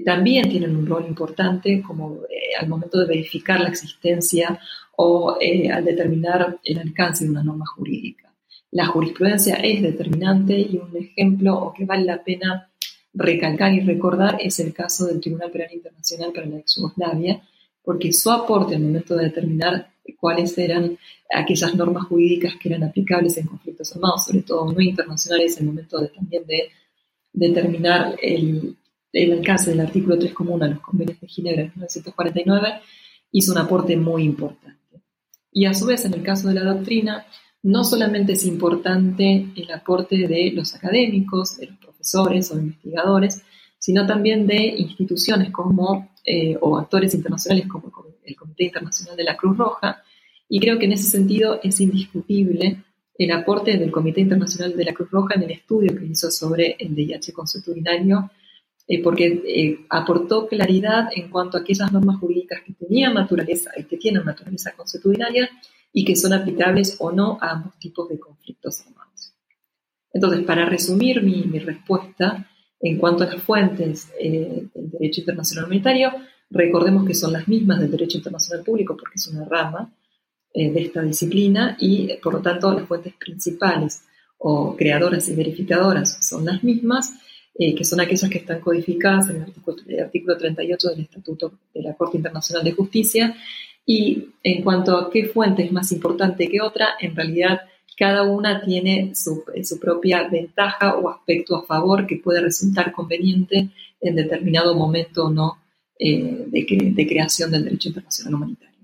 También 0.05 0.49
tienen 0.49 0.75
un 0.75 0.85
rol 0.85 1.05
importante 1.07 1.81
como 1.81 2.21
eh, 2.29 2.55
al 2.59 2.69
momento 2.69 2.99
de 2.99 3.07
verificar 3.07 3.59
la 3.59 3.69
existencia 3.69 4.59
o 4.95 5.37
eh, 5.39 5.69
al 5.69 5.83
determinar 5.83 6.59
el 6.63 6.79
alcance 6.79 7.25
de 7.25 7.31
una 7.31 7.43
norma 7.43 7.65
jurídica. 7.65 8.33
La 8.71 8.85
jurisprudencia 8.85 9.55
es 9.55 9.81
determinante 9.81 10.57
y 10.57 10.77
un 10.77 10.95
ejemplo 10.95 11.57
o 11.57 11.73
que 11.73 11.85
vale 11.85 12.05
la 12.05 12.23
pena 12.23 12.69
recalcar 13.13 13.73
y 13.73 13.81
recordar 13.81 14.37
es 14.39 14.59
el 14.61 14.73
caso 14.73 15.05
del 15.07 15.19
Tribunal 15.19 15.51
Penal 15.51 15.73
Internacional 15.73 16.31
para 16.31 16.47
la 16.47 16.59
ex 16.59 16.75
Yugoslavia, 16.77 17.41
porque 17.83 18.13
su 18.13 18.31
aporte 18.31 18.75
al 18.75 18.81
momento 18.81 19.15
de 19.15 19.25
determinar 19.25 19.91
cuáles 20.17 20.57
eran 20.57 20.97
aquellas 21.33 21.75
normas 21.75 22.05
jurídicas 22.05 22.53
que 22.61 22.69
eran 22.69 22.83
aplicables 22.83 23.37
en 23.37 23.47
conflictos 23.47 23.93
armados, 23.93 24.25
sobre 24.25 24.43
todo 24.43 24.71
no 24.71 24.79
internacionales, 24.79 25.57
en 25.57 25.63
el 25.63 25.69
momento 25.69 25.99
de, 25.99 26.07
también 26.09 26.45
de 26.45 26.69
determinar 27.33 28.15
el, 28.21 28.77
alcance 29.13 29.71
del 29.71 29.79
artículo 29.81 30.17
3 30.17 30.33
común 30.33 30.63
a 30.63 30.67
los 30.67 30.79
convenios 30.79 31.19
de 31.19 31.27
Ginebra 31.27 31.63
de 31.63 31.69
1949, 31.69 32.81
hizo 33.31 33.51
un 33.51 33.57
aporte 33.57 33.95
muy 33.97 34.23
importante. 34.23 35.01
Y 35.51 35.65
a 35.65 35.73
su 35.73 35.85
vez, 35.85 36.05
en 36.05 36.13
el 36.13 36.23
caso 36.23 36.47
de 36.47 36.55
la 36.55 36.63
doctrina, 36.63 37.25
no 37.63 37.83
solamente 37.83 38.33
es 38.33 38.45
importante 38.45 39.47
el 39.55 39.71
aporte 39.71 40.27
de 40.27 40.51
los 40.53 40.73
académicos, 40.73 41.57
de 41.57 41.67
los 41.67 41.77
profesores 41.77 42.51
o 42.51 42.57
investigadores, 42.57 43.43
sino 43.77 44.05
también 44.05 44.47
de 44.47 44.63
instituciones 44.77 45.51
como, 45.51 46.09
eh, 46.25 46.57
o 46.61 46.77
actores 46.77 47.13
internacionales 47.13 47.67
como 47.67 47.91
el 48.23 48.35
Comité 48.35 48.65
Internacional 48.65 49.17
de 49.17 49.23
la 49.23 49.35
Cruz 49.35 49.57
Roja, 49.57 50.03
y 50.47 50.59
creo 50.59 50.77
que 50.77 50.85
en 50.85 50.93
ese 50.93 51.09
sentido 51.09 51.59
es 51.63 51.79
indiscutible 51.79 52.83
el 53.17 53.31
aporte 53.31 53.77
del 53.77 53.91
Comité 53.91 54.21
Internacional 54.21 54.75
de 54.75 54.83
la 54.83 54.93
Cruz 54.93 55.09
Roja 55.11 55.35
en 55.35 55.43
el 55.43 55.51
estudio 55.51 55.95
que 55.95 56.05
hizo 56.05 56.29
sobre 56.31 56.75
el 56.79 56.93
VIH 56.93 57.33
consuetudinario, 57.33 58.29
eh, 58.91 59.01
porque 59.01 59.41
eh, 59.45 59.85
aportó 59.89 60.47
claridad 60.47 61.07
en 61.15 61.29
cuanto 61.29 61.55
a 61.55 61.61
aquellas 61.61 61.93
normas 61.93 62.19
jurídicas 62.19 62.59
que 62.65 62.73
tenían 62.73 63.13
naturaleza, 63.13 63.71
que 63.89 63.95
tienen 63.95 64.25
naturaleza 64.25 64.73
consuetudinaria 64.75 65.49
y 65.93 66.03
que 66.03 66.17
son 66.17 66.33
aplicables 66.33 66.97
o 66.99 67.09
no 67.09 67.37
a 67.39 67.51
ambos 67.51 67.79
tipos 67.79 68.09
de 68.09 68.19
conflictos 68.19 68.81
armados. 68.81 69.33
Entonces, 70.11 70.43
para 70.43 70.65
resumir 70.65 71.23
mi, 71.23 71.43
mi 71.43 71.59
respuesta, 71.59 72.49
en 72.81 72.97
cuanto 72.97 73.23
a 73.23 73.27
las 73.27 73.41
fuentes 73.41 74.11
eh, 74.19 74.67
del 74.73 74.91
derecho 74.91 75.21
internacional 75.21 75.67
humanitario, 75.67 76.11
recordemos 76.49 77.05
que 77.05 77.13
son 77.13 77.31
las 77.31 77.47
mismas 77.47 77.79
del 77.79 77.91
derecho 77.91 78.17
internacional 78.17 78.61
público 78.65 78.97
porque 78.97 79.15
es 79.15 79.27
una 79.29 79.45
rama 79.45 79.93
eh, 80.53 80.69
de 80.69 80.81
esta 80.81 81.01
disciplina 81.01 81.77
y 81.79 82.09
por 82.21 82.33
lo 82.33 82.41
tanto 82.41 82.73
las 82.73 82.89
fuentes 82.89 83.13
principales 83.13 84.03
o 84.37 84.75
creadoras 84.75 85.29
y 85.29 85.35
verificadoras 85.35 86.17
son 86.19 86.43
las 86.43 86.61
mismas, 86.61 87.13
eh, 87.53 87.75
que 87.75 87.83
son 87.85 87.99
aquellas 87.99 88.29
que 88.29 88.39
están 88.39 88.61
codificadas 88.61 89.29
en 89.29 89.37
el 89.37 89.41
artículo, 89.43 89.77
el 89.87 89.99
artículo 89.99 90.37
38 90.37 90.89
del 90.89 91.01
Estatuto 91.01 91.53
de 91.73 91.81
la 91.81 91.93
Corte 91.95 92.17
Internacional 92.17 92.63
de 92.63 92.71
Justicia. 92.71 93.35
Y 93.85 94.29
en 94.43 94.63
cuanto 94.63 94.97
a 94.97 95.09
qué 95.09 95.25
fuente 95.25 95.63
es 95.63 95.71
más 95.71 95.91
importante 95.91 96.47
que 96.47 96.61
otra, 96.61 96.89
en 96.99 97.15
realidad 97.15 97.61
cada 97.97 98.23
una 98.23 98.61
tiene 98.61 99.13
su, 99.13 99.43
propia 99.79 100.27
ventaja 100.27 100.95
o 100.95 101.09
aspecto 101.09 101.55
a 101.55 101.63
favor 101.63 102.07
que 102.07 102.17
puede 102.17 102.41
resultar 102.41 102.91
conveniente 102.91 103.69
en 103.99 104.15
determinado 104.15 104.73
momento 104.75 105.25
o 105.25 105.29
no 105.29 105.59
eh, 105.99 106.45
de, 106.47 107.05
creación 107.07 107.51
del 107.51 107.65
derecho 107.65 107.89
internacional 107.89 108.33
humanitario. 108.33 108.79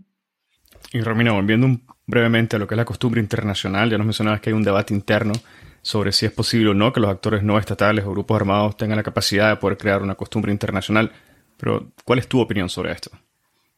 Y 0.94 1.02
Romina, 1.02 1.32
volviendo 1.32 1.80
brevemente 2.06 2.58
a 2.58 2.60
lo 2.60 2.68
que 2.68 2.76
es 2.76 2.78
la 2.78 2.86
costumbre 2.86 3.20
internacional, 3.20 3.90
ya 3.90 3.98
nos 3.98 4.06
mencionabas 4.06 4.40
que 4.40 4.52
hay 4.52 4.54
un 4.54 4.64
debate 4.64 4.94
interno 4.94 5.34
sobre 5.82 6.12
si 6.12 6.26
es 6.26 6.32
posible 6.32 6.70
o 6.70 6.74
no 6.74 6.92
que 6.92 7.00
los 7.00 7.10
actores 7.10 7.44
no 7.44 7.58
estatales 7.58 8.06
o 8.06 8.12
grupos 8.12 8.36
armados 8.36 8.78
tengan 8.78 8.98
la 8.98 9.04
capacidad 9.04 9.50
de 9.50 9.58
poder 9.58 9.78
crear 9.78 10.02
una 10.02 10.16
costumbre 10.16 10.52
internacional, 10.52 11.12
pero 11.58 11.92
¿cuál 12.04 12.20
es 12.20 12.28
tu 12.28 12.40
opinión 12.40 12.70
sobre 12.70 12.92
esto? 12.92 13.12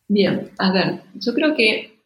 Bien, 0.07 0.49
a 0.57 0.71
ver, 0.71 1.01
yo 1.13 1.33
creo 1.33 1.55
que 1.55 1.99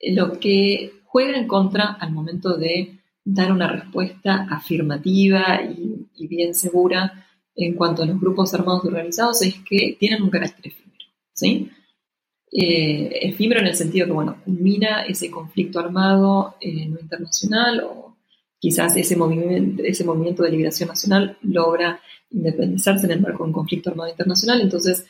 lo 0.00 0.38
que 0.40 0.92
juega 1.04 1.36
en 1.36 1.46
contra 1.46 1.92
al 2.00 2.12
momento 2.12 2.56
de 2.56 3.00
dar 3.24 3.52
una 3.52 3.68
respuesta 3.68 4.46
afirmativa 4.50 5.60
y, 5.62 6.26
bien 6.26 6.54
segura 6.54 7.26
en 7.56 7.74
cuanto 7.74 8.02
a 8.02 8.06
los 8.06 8.20
grupos 8.20 8.54
armados 8.54 8.84
organizados 8.84 9.42
es 9.42 9.56
que 9.68 9.96
tienen 9.98 10.22
un 10.22 10.30
carácter 10.30 10.68
efímero, 10.68 11.04
¿sí? 11.32 11.70
Eh, 12.52 13.28
efímero 13.28 13.60
en 13.60 13.66
el 13.66 13.76
sentido 13.76 14.06
que, 14.06 14.12
bueno, 14.12 14.36
culmina 14.44 15.02
ese 15.02 15.30
conflicto 15.30 15.78
armado 15.78 16.56
eh, 16.60 16.86
no 16.86 16.98
internacional 17.00 17.82
o 17.84 18.09
quizás 18.60 18.96
ese 18.96 19.16
movimiento, 19.16 19.82
ese 19.82 20.04
movimiento 20.04 20.42
de 20.44 20.50
liberación 20.50 20.90
nacional 20.90 21.36
logra 21.42 22.00
independizarse 22.30 23.06
en 23.06 23.12
el 23.12 23.20
marco 23.20 23.42
de 23.42 23.48
un 23.48 23.54
conflicto 23.54 23.90
armado 23.90 24.10
internacional. 24.10 24.60
Entonces, 24.60 25.06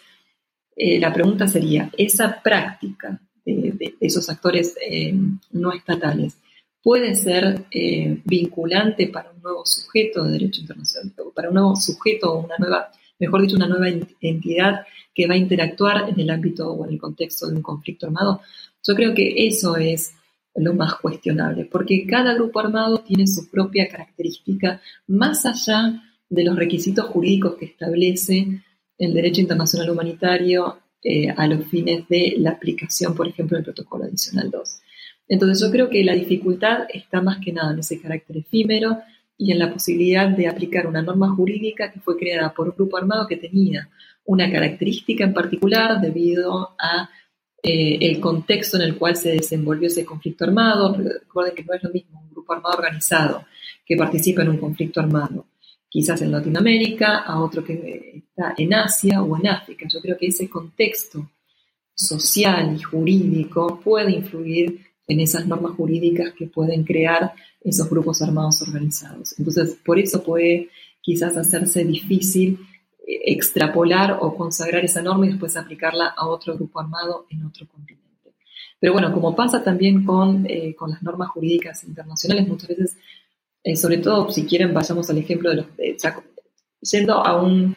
eh, 0.77 0.99
la 0.99 1.13
pregunta 1.13 1.47
sería, 1.47 1.91
¿esa 1.99 2.41
práctica 2.43 3.21
de, 3.45 3.97
esos 4.01 4.31
actores 4.31 4.77
eh, 4.81 5.13
no 5.51 5.73
estatales 5.73 6.39
puede 6.83 7.15
ser 7.15 7.67
eh, 7.71 8.21
vinculante 8.25 9.09
para 9.09 9.31
un 9.33 9.43
nuevo 9.43 9.67
sujeto 9.67 10.25
de 10.25 10.33
derecho 10.33 10.63
internacional, 10.63 11.13
para 11.35 11.49
un 11.49 11.55
nuevo 11.55 11.77
sujeto 11.77 12.33
o 12.33 12.45
una 12.45 12.57
nueva, 12.59 12.91
mejor 13.19 13.43
dicho, 13.43 13.57
una 13.57 13.69
nueva 13.69 13.89
entidad 14.21 14.87
que 15.15 15.27
va 15.27 15.35
a 15.35 15.39
interactuar 15.39 16.09
en 16.09 16.19
el 16.19 16.31
ámbito 16.31 16.73
o 16.73 16.87
en 16.87 16.93
el 16.93 17.01
contexto 17.01 17.49
de 17.49 17.57
un 17.57 17.63
conflicto 17.63 18.07
armado. 18.07 18.41
Yo 18.87 18.95
creo 18.95 19.13
que 19.13 19.47
eso 19.47 19.77
es 19.77 20.15
lo 20.55 20.75
más 20.75 20.95
cuestionable, 20.97 21.65
porque 21.65 22.07
cada 22.07 22.35
grupo 22.35 22.61
armado 22.61 22.99
tiene 22.99 23.27
su 23.27 23.49
propia 23.51 23.89
característica 23.89 24.81
más 25.07 25.47
allá 25.47 26.03
de 26.29 26.45
los 26.45 26.57
requisitos 26.57 27.07
jurídicos 27.07 27.57
que 27.57 27.67
establece 27.67 28.63
el 28.99 29.15
derecho 29.15 29.41
internacional 29.41 29.91
humanitario 29.91 30.79
eh, 31.03 31.31
a 31.31 31.47
los 31.47 31.65
fines 31.67 32.07
de 32.09 32.35
la 32.39 32.51
aplicación, 32.51 33.15
por 33.15 33.27
ejemplo, 33.27 33.57
del 33.57 33.65
protocolo 33.65 34.05
adicional 34.05 34.51
2. 34.51 34.81
Entonces 35.29 35.65
yo 35.65 35.71
creo 35.71 35.89
que 35.89 36.05
la 36.05 36.15
dificultad 36.15 36.87
está 36.93 37.23
más 37.23 37.39
que 37.39 37.53
nada 37.53 37.73
en 37.73 37.79
ese 37.79 38.01
carácter 38.01 38.39
efímero 38.39 38.99
y 39.39 39.53
en 39.53 39.59
la 39.59 39.73
posibilidad 39.73 40.29
de 40.29 40.49
aplicar 40.49 40.87
una 40.87 41.01
norma 41.01 41.35
jurídica 41.35 41.91
que 41.91 42.01
fue 42.01 42.19
creada 42.19 42.53
por 42.53 42.69
un 42.69 42.75
grupo 42.77 42.99
armado 42.99 43.27
que 43.27 43.37
tenía 43.37 43.89
una 44.25 44.51
característica 44.51 45.25
en 45.25 45.33
particular 45.33 46.01
debido 46.01 46.75
a 46.79 47.09
eh, 47.63 47.99
el 48.01 48.21
contexto 48.21 48.77
en 48.77 48.85
el 48.85 48.97
cual 48.97 49.17
se 49.17 49.33
desenvolvió 49.33 49.89
ese 49.89 50.05
conflicto 50.05 50.45
armado. 50.45 50.97
Recuerden 50.97 51.55
que 51.55 51.65
no 51.65 51.75
es 51.75 51.83
lo 51.83 51.91
mismo 51.91 52.21
un 52.21 52.31
grupo 52.31 52.53
armado 52.53 52.79
organizado 52.79 53.45
que 53.85 53.97
participa 53.97 54.43
en 54.43 54.51
un 54.51 54.59
conflicto 54.59 55.01
armado, 55.01 55.47
quizás 55.89 56.23
en 56.23 56.33
Latinoamérica, 56.33 57.19
a 57.19 57.41
otro 57.41 57.65
que 57.65 58.15
está 58.17 58.55
en 58.57 58.73
Asia 58.73 59.23
o 59.23 59.37
en 59.37 59.49
África. 59.49 59.87
Yo 59.93 60.01
creo 60.01 60.17
que 60.17 60.29
ese 60.29 60.49
contexto 60.49 61.29
social 61.95 62.75
y 62.77 62.83
jurídico 62.83 63.81
puede 63.83 64.13
influir 64.13 64.81
en 65.07 65.21
esas 65.21 65.47
normas 65.47 65.73
jurídicas 65.73 66.33
que 66.33 66.47
pueden 66.47 66.85
crear 66.85 67.33
esos 67.61 67.91
grupos 67.91 68.23
armados 68.23 68.63
organizados. 68.63 69.35
Entonces, 69.39 69.77
por 69.85 69.99
eso 69.99 70.23
puede 70.23 70.71
quizás 71.03 71.37
hacerse 71.37 71.85
difícil 71.85 72.59
extrapolar 73.25 74.19
o 74.21 74.37
consagrar 74.37 74.85
esa 74.85 75.03
norma 75.03 75.27
y 75.27 75.31
después 75.31 75.57
aplicarla 75.57 76.15
a 76.17 76.27
otro 76.27 76.55
grupo 76.55 76.81
armado 76.81 77.27
en 77.31 77.45
otro 77.45 77.67
continente. 77.67 78.33
Pero 78.79 78.95
bueno, 78.95 79.13
como 79.13 79.37
pasa 79.37 79.63
también 79.63 80.05
con, 80.05 80.47
eh, 80.49 80.75
con 80.75 80.91
las 80.91 81.03
normas 81.03 81.29
jurídicas 81.31 81.85
internacionales, 81.85 82.49
muchas 82.49 82.69
veces, 82.69 82.97
eh, 83.63 83.77
sobre 83.77 83.99
todo 83.99 84.31
si 84.31 84.47
quieren, 84.47 84.73
vayamos 84.73 85.11
al 85.11 85.19
ejemplo 85.19 85.51
de 85.51 85.57
los... 85.57 85.67
yendo 86.81 87.15
a 87.15 87.43
un, 87.43 87.77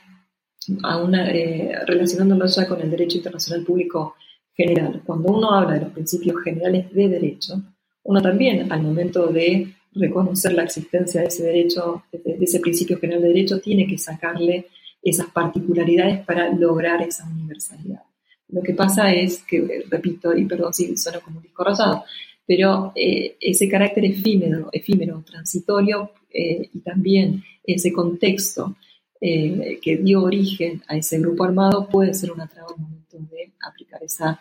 a 0.84 0.98
una, 0.98 1.30
eh, 1.30 1.76
relacionándolo 1.86 2.46
ya 2.46 2.68
con 2.68 2.82
el 2.82 2.90
derecho 2.90 3.18
internacional 3.18 3.66
público 3.66 4.16
general. 4.54 5.02
Cuando 5.06 5.34
uno 5.34 5.52
habla 5.52 5.74
de 5.74 5.82
los 5.82 5.92
principios 5.92 6.42
generales 6.42 6.94
de 6.94 7.10
derecho, 7.10 7.62
uno 8.04 8.22
también 8.22 8.72
al 8.72 8.82
momento 8.82 9.28
de 9.28 9.74
reconocer 9.94 10.54
la 10.54 10.64
existencia 10.64 11.22
de 11.22 11.28
ese 11.28 11.44
derecho, 11.44 12.04
de 12.12 12.38
ese 12.40 12.60
principio 12.60 12.98
general 12.98 13.22
de 13.24 13.28
derecho, 13.30 13.60
tiene 13.60 13.88
que 13.88 13.98
sacarle 13.98 14.68
esas 15.04 15.28
particularidades 15.28 16.26
para 16.26 16.50
lograr 16.54 17.02
esa 17.02 17.28
universalidad. 17.28 18.04
Lo 18.48 18.62
que 18.62 18.74
pasa 18.74 19.12
es 19.12 19.44
que, 19.44 19.84
repito, 19.90 20.36
y 20.36 20.46
perdón 20.46 20.74
si 20.74 20.96
suena 20.96 21.20
como 21.20 21.38
un 21.38 21.44
disco 21.44 21.64
rosado, 21.64 22.06
pero 22.46 22.94
eh, 22.96 23.36
ese 23.40 23.68
carácter 23.68 24.06
efímero, 24.06 24.70
efímero 24.72 25.24
transitorio 25.26 26.12
eh, 26.30 26.70
y 26.74 26.80
también 26.80 27.44
ese 27.64 27.92
contexto 27.92 28.76
eh, 29.20 29.80
que 29.82 29.98
dio 29.98 30.24
origen 30.24 30.82
a 30.88 30.98
ese 30.98 31.20
grupo 31.20 31.46
armado 31.46 31.88
puede 31.88 32.14
ser 32.14 32.32
una 32.32 32.48
traba 32.48 32.68
al 32.76 32.82
momento 32.82 33.18
de 33.18 33.54
aplicar 33.62 34.04
esa 34.04 34.40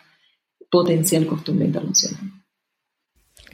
potencial 0.69 1.25
costumbre 1.25 1.65
internacional. 1.65 2.31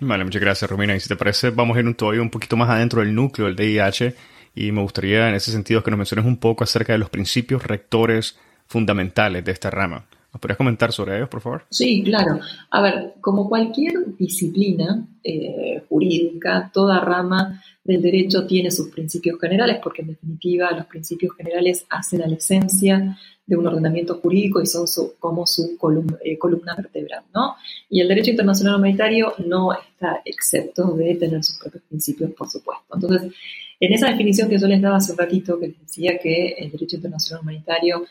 Vale, 0.01 0.24
muchas 0.24 0.41
gracias, 0.41 0.70
Romina. 0.70 0.95
Y 0.95 0.99
si 0.99 1.10
te 1.10 1.16
parece, 1.16 1.49
vamos 1.49 1.76
a 1.76 1.82
ir 1.82 1.86
un, 1.86 1.93
todavía 1.93 2.22
un 2.22 2.30
poquito 2.30 2.55
más 2.55 2.70
adentro 2.70 3.01
del 3.01 3.14
núcleo 3.14 3.47
del 3.47 3.55
DIH 3.55 4.16
y 4.56 4.72
me 4.72 4.82
gustaría 4.82 5.30
en 5.30 5.36
ese 5.36 5.52
sentido 5.52 5.84
que 5.84 5.91
nos 5.91 5.97
menciones 5.97 6.26
un 6.26 6.38
poco 6.38 6.64
acerca 6.64 6.93
de 6.93 7.00
los 7.00 7.10
principios 7.10 7.64
rectores 7.64 8.38
fundamentales 8.66 9.43
de 9.43 9.52
esta 9.52 9.70
rama. 9.70 10.06
¿Nos 10.32 10.39
podrías 10.39 10.58
comentar 10.58 10.91
sobre 10.91 11.18
ellos, 11.18 11.30
por 11.30 11.41
favor? 11.41 11.66
Sí, 11.72 12.04
claro. 12.04 12.39
A 12.70 12.82
ver, 12.82 13.14
como 13.20 13.50
cualquier 13.50 14.16
disciplina 14.16 15.08
eh, 15.24 15.84
jurídica, 15.89 16.70
toda 16.72 17.00
rama 17.00 17.64
del 17.84 18.02
derecho 18.02 18.45
tiene 18.45 18.70
sus 18.70 18.89
principios 18.89 19.39
generales, 19.39 19.80
porque 19.82 20.04
en 20.04 20.10
definitiva 20.10 20.70
los 20.72 20.86
principios 20.86 21.36
generales 21.36 21.86
hacen 21.89 22.22
a 22.22 22.28
la 22.28 22.36
esencia 22.36 23.18
de 23.43 23.56
un 23.58 23.66
ordenamiento 23.66 24.20
jurídico 24.20 24.62
y 24.62 24.68
son 24.68 24.86
como 25.18 25.47
su 25.47 25.76
columna, 25.76 26.18
eh, 26.24 26.38
columna 26.38 26.76
vertebral, 26.76 27.24
¿no? 27.34 27.56
Y 27.89 28.00
el 28.00 28.08
derecho 28.08 28.30
internacional 28.30 28.76
humanitario 28.76 29.34
no 29.39 29.74
está 29.74 30.22
excepto 30.24 30.93
de 30.93 31.16
tener 31.16 31.43
sus 31.43 31.58
propios 31.58 31.84
principios, 31.89 32.30
por 32.34 32.47
supuesto. 32.47 32.93
Entonces, 32.93 33.34
en 33.80 33.93
esa 33.93 34.09
definición 34.09 34.49
que 34.49 34.57
yo 34.57 34.67
les 34.67 34.82
daba 34.82 34.97
hace 34.97 35.13
un 35.13 35.17
ratito, 35.17 35.59
que 35.59 35.67
les 35.67 35.80
decía 35.80 36.17
que 36.17 36.55
el 36.57 36.71
derecho 36.71 36.97
internacional 36.97 37.43
humanitario 37.43 38.03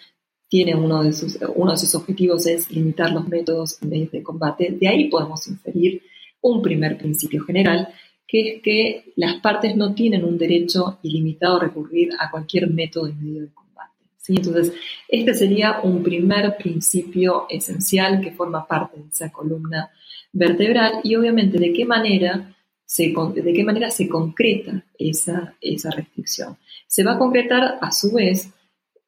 tiene 0.49 0.75
uno 0.75 1.03
de 1.03 1.13
sus, 1.13 1.39
uno 1.55 1.73
de 1.73 1.79
sus 1.79 1.95
objetivos 1.95 2.47
es 2.47 2.71
limitar 2.71 3.13
los 3.13 3.29
métodos 3.29 3.79
de, 3.81 4.23
combate, 4.23 4.71
de 4.71 4.89
ahí 4.89 5.09
podemos 5.09 5.47
inferir 5.47 6.03
un 6.41 6.63
primer 6.63 6.97
principio 6.97 7.43
general, 7.45 7.89
que 8.27 8.41
es 8.41 8.63
que 8.63 9.13
las 9.17 9.41
partes 9.41 9.77
no 9.77 9.95
tienen 9.95 10.25
un 10.25 10.39
derecho 10.39 10.99
ilimitado 11.03 11.57
a 11.57 11.65
recurrir 11.65 12.11
a 12.19 12.31
cualquier 12.31 12.71
método 12.71 13.09
y 13.09 13.13
medio 13.13 13.43
de 13.43 13.53
combate. 13.53 13.93
Entonces, 14.29 14.73
este 15.09 15.35
sería 15.35 15.81
un 15.83 16.03
primer 16.03 16.57
principio 16.57 17.47
esencial 17.49 18.21
que 18.21 18.33
forma 18.33 18.67
parte 18.67 19.01
de 19.01 19.09
esa 19.09 19.31
columna 19.31 19.91
vertebral 20.33 21.01
y 21.03 21.17
obviamente 21.17 21.59
de 21.59 21.73
qué 21.73 21.85
manera 21.85 22.55
de 22.97 23.53
qué 23.53 23.65
manera 23.65 23.91
se 23.91 24.09
concreta 24.09 24.85
esa, 24.99 25.55
esa 25.61 25.91
restricción. 25.91 26.57
Se 26.87 27.05
va 27.05 27.15
a 27.15 27.19
concretar 27.19 27.79
a 27.81 27.93
su 27.93 28.13
vez 28.13 28.51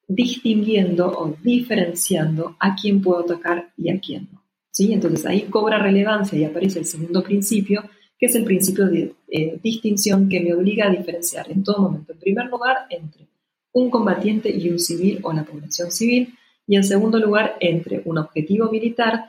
distinguiendo 0.07 1.07
o 1.07 1.35
diferenciando 1.41 2.55
a 2.59 2.75
quién 2.75 3.01
puedo 3.01 3.21
atacar 3.21 3.71
y 3.77 3.89
a 3.89 3.99
quién 3.99 4.29
no. 4.31 4.43
¿sí? 4.71 4.93
Entonces 4.93 5.25
ahí 5.25 5.43
cobra 5.43 5.79
relevancia 5.79 6.37
y 6.37 6.43
aparece 6.43 6.79
el 6.79 6.85
segundo 6.85 7.23
principio, 7.23 7.83
que 8.17 8.27
es 8.27 8.35
el 8.35 8.43
principio 8.43 8.85
de 8.85 9.13
eh, 9.29 9.59
distinción 9.63 10.29
que 10.29 10.41
me 10.41 10.53
obliga 10.53 10.87
a 10.87 10.91
diferenciar 10.91 11.49
en 11.49 11.63
todo 11.63 11.81
momento, 11.81 12.13
en 12.13 12.19
primer 12.19 12.47
lugar, 12.47 12.77
entre 12.89 13.27
un 13.73 13.89
combatiente 13.89 14.55
y 14.55 14.69
un 14.69 14.79
civil 14.79 15.19
o 15.23 15.33
la 15.33 15.43
población 15.43 15.91
civil, 15.91 16.35
y 16.67 16.75
en 16.75 16.83
segundo 16.83 17.19
lugar, 17.19 17.55
entre 17.59 18.01
un 18.05 18.19
objetivo 18.19 18.69
militar 18.69 19.25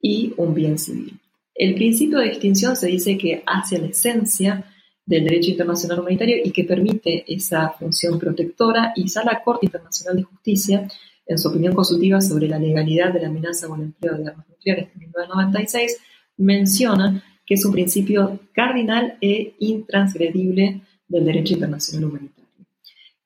y 0.00 0.32
un 0.36 0.54
bien 0.54 0.78
civil. 0.78 1.18
El 1.56 1.74
principio 1.74 2.18
de 2.18 2.28
distinción 2.28 2.76
se 2.76 2.88
dice 2.88 3.16
que 3.16 3.42
hace 3.46 3.78
la 3.78 3.86
esencia 3.86 4.64
del 5.06 5.24
derecho 5.24 5.50
internacional 5.52 6.00
humanitario 6.00 6.36
y 6.44 6.50
que 6.50 6.64
permite 6.64 7.24
esa 7.26 7.70
función 7.70 8.18
protectora 8.18 8.92
y 8.94 9.08
ya 9.08 9.24
la 9.24 9.42
Corte 9.42 9.66
Internacional 9.66 10.16
de 10.16 10.22
Justicia, 10.24 10.88
en 11.26 11.38
su 11.38 11.48
opinión 11.48 11.74
consultiva 11.74 12.20
sobre 12.20 12.48
la 12.48 12.58
legalidad 12.58 13.12
de 13.12 13.20
la 13.22 13.28
amenaza 13.28 13.68
o 13.68 13.76
el 13.76 13.82
empleo 13.82 14.18
de 14.18 14.28
armas 14.28 14.48
nucleares 14.48 14.92
de 14.92 15.00
1996, 15.00 15.98
menciona 16.36 17.24
que 17.46 17.54
es 17.54 17.64
un 17.64 17.72
principio 17.72 18.40
cardinal 18.52 19.16
e 19.20 19.54
intransgredible 19.60 20.82
del 21.08 21.24
derecho 21.24 21.54
internacional 21.54 22.10
humanitario. 22.10 22.66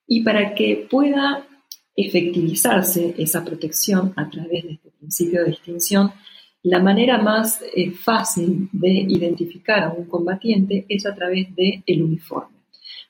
Y 0.07 0.23
para 0.23 0.55
que 0.55 0.87
pueda 0.89 1.47
efectivizarse 1.97 3.15
esa 3.19 3.45
protección 3.45 4.13
a 4.17 4.29
través 4.31 4.65
de 4.65 4.73
este 4.73 4.91
principio 4.91 5.41
de 5.41 5.51
distinción, 5.51 6.13
la 6.63 6.79
manera 6.79 7.19
más 7.19 7.63
eh, 7.75 7.91
fácil 7.91 8.69
de 8.73 8.91
identificar 8.91 9.85
a 9.85 9.93
un 9.93 10.05
combatiente 10.05 10.85
es 10.89 11.07
a 11.07 11.15
través 11.15 11.55
del 11.55 11.83
el 11.87 12.03
uniforme. 12.03 12.57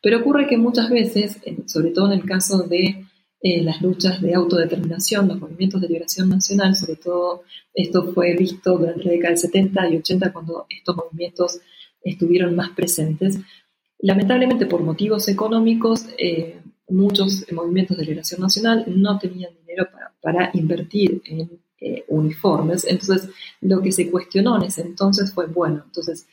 Pero 0.02 0.20
ocurre 0.20 0.46
que 0.46 0.56
muchas 0.56 0.88
veces, 0.88 1.38
sobre 1.66 1.90
todo 1.90 2.12
en 2.12 2.20
el 2.20 2.24
caso 2.24 2.62
de 2.62 3.04
eh, 3.42 3.62
las 3.62 3.80
luchas 3.82 4.20
de 4.20 4.34
autodeterminación, 4.34 5.28
los 5.28 5.40
movimientos 5.40 5.80
de 5.80 5.88
liberación 5.88 6.28
nacional, 6.28 6.76
sobre 6.76 6.96
todo 6.96 7.42
esto 7.74 8.12
fue 8.12 8.36
visto 8.36 8.78
durante 8.78 9.04
la 9.04 9.12
década 9.12 9.30
del 9.30 9.38
70 9.38 9.88
y 9.90 9.96
80 9.96 10.32
cuando 10.32 10.66
estos 10.68 10.96
movimientos 10.96 11.60
estuvieron 12.02 12.54
más 12.54 12.70
presentes. 12.70 13.38
Lamentablemente 13.98 14.66
por 14.66 14.82
motivos 14.82 15.28
económicos, 15.28 16.06
eh, 16.18 16.60
muchos 16.88 17.46
movimientos 17.52 17.96
de 17.96 18.04
liberación 18.04 18.40
nacional 18.40 18.84
no 18.88 19.18
tenían 19.18 19.52
dinero 19.54 19.88
para, 19.92 20.12
para 20.20 20.50
invertir 20.54 21.20
en 21.24 21.60
eh, 21.80 22.04
uniformes. 22.08 22.84
Entonces, 22.86 23.30
lo 23.60 23.80
que 23.80 23.92
se 23.92 24.10
cuestionó 24.10 24.56
en 24.56 24.64
ese 24.64 24.82
entonces 24.82 25.32
fue, 25.32 25.46
bueno, 25.46 25.82
entonces, 25.86 26.26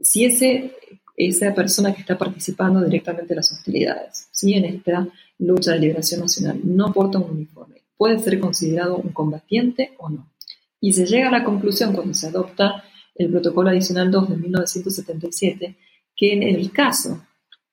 si 0.00 0.24
ese, 0.24 0.74
esa 1.16 1.54
persona 1.54 1.92
que 1.94 2.00
está 2.00 2.16
participando 2.16 2.82
directamente 2.82 3.32
en 3.34 3.36
las 3.36 3.52
hostilidades, 3.52 4.28
¿sí? 4.32 4.54
en 4.54 4.64
esta 4.64 5.08
lucha 5.38 5.72
de 5.72 5.80
liberación 5.80 6.20
nacional, 6.20 6.60
no 6.64 6.92
porta 6.92 7.18
un 7.18 7.30
uniforme, 7.30 7.82
¿puede 7.96 8.18
ser 8.18 8.40
considerado 8.40 8.96
un 8.96 9.12
combatiente 9.12 9.92
o 9.98 10.08
no? 10.08 10.30
Y 10.80 10.92
se 10.92 11.06
llega 11.06 11.28
a 11.28 11.32
la 11.32 11.44
conclusión 11.44 11.92
cuando 11.92 12.14
se 12.14 12.28
adopta 12.28 12.84
el 13.14 13.30
protocolo 13.30 13.70
adicional 13.70 14.10
2 14.10 14.28
de 14.30 14.36
1977, 14.36 15.76
que 16.16 16.32
en 16.32 16.42
el 16.44 16.70
caso 16.70 17.20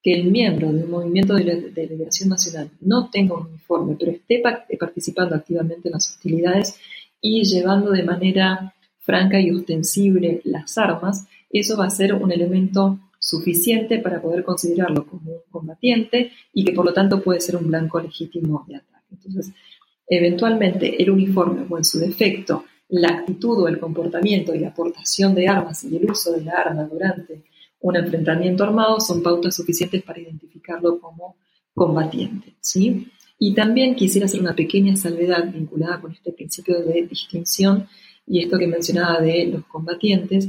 que 0.02 0.14
el 0.14 0.26
miembro 0.26 0.72
del 0.72 0.88
movimiento 0.88 1.34
de, 1.34 1.72
liberación 1.76 2.30
nacional 2.30 2.70
no 2.82 3.10
tenga 3.10 3.36
un 3.36 3.48
uniforme, 3.48 3.96
pero 4.00 4.12
esté 4.12 4.42
participando 4.80 5.36
activamente 5.36 5.88
en 5.88 5.94
las 5.94 6.10
hostilidades, 6.12 6.78
y 7.28 7.44
llevando 7.44 7.90
de 7.90 8.04
manera 8.04 8.76
franca 9.00 9.40
y 9.40 9.50
ostensible 9.50 10.42
las 10.44 10.78
armas, 10.78 11.26
eso 11.50 11.76
va 11.76 11.88
a 11.88 11.90
ser 11.90 12.14
un 12.14 12.32
elemento 12.32 13.00
suficiente 13.18 13.98
para 13.98 14.22
poder 14.22 14.44
considerarlo 14.44 15.08
como 15.08 15.32
un 15.32 15.42
combatiente 15.50 16.32
y 16.54 16.64
que 16.64 16.74
por 16.74 16.86
lo 16.86 16.94
tanto 16.94 17.24
puede 17.24 17.40
ser 17.40 17.56
un 17.56 17.68
blanco 17.68 18.00
legítimo 18.00 18.64
de 18.68 18.76
ataque. 18.76 19.08
Entonces, 19.12 19.52
eventualmente 20.08 21.02
el 21.02 21.10
uniforme 21.10 21.66
o 21.68 21.78
en 21.80 21.84
su 21.84 21.98
defecto 21.98 22.66
la 22.90 23.08
actitud 23.08 23.64
o 23.64 23.68
el 23.68 23.80
comportamiento 23.80 24.54
y 24.54 24.60
la 24.60 24.68
aportación 24.68 25.34
de 25.34 25.48
armas 25.48 25.84
y 25.84 25.98
el 25.98 26.06
uso 26.06 26.32
de 26.32 26.44
la 26.44 26.54
arma 26.54 26.84
durante 26.84 27.44
un 27.80 27.96
enfrentamiento 27.96 28.64
armado 28.64 29.00
son 29.00 29.24
pautas 29.24 29.56
suficientes 29.56 30.04
para 30.04 30.20
identificarlo 30.20 31.00
como 31.00 31.38
combatiente. 31.74 32.54
¿sí? 32.62 33.12
Y 33.38 33.54
también 33.54 33.96
quisiera 33.96 34.26
hacer 34.26 34.40
una 34.42 34.56
pequeña 34.56 34.96
salvedad 34.96 35.52
vinculada 35.52 36.00
con 36.00 36.12
este 36.12 36.32
principio 36.32 36.80
de 36.82 37.06
distinción 37.08 37.88
y 38.28 38.44
esto 38.44 38.58
que 38.58 38.68
mencionaba 38.68 39.22
de 39.22 39.46
los 39.48 39.66
combatientes, 39.66 40.48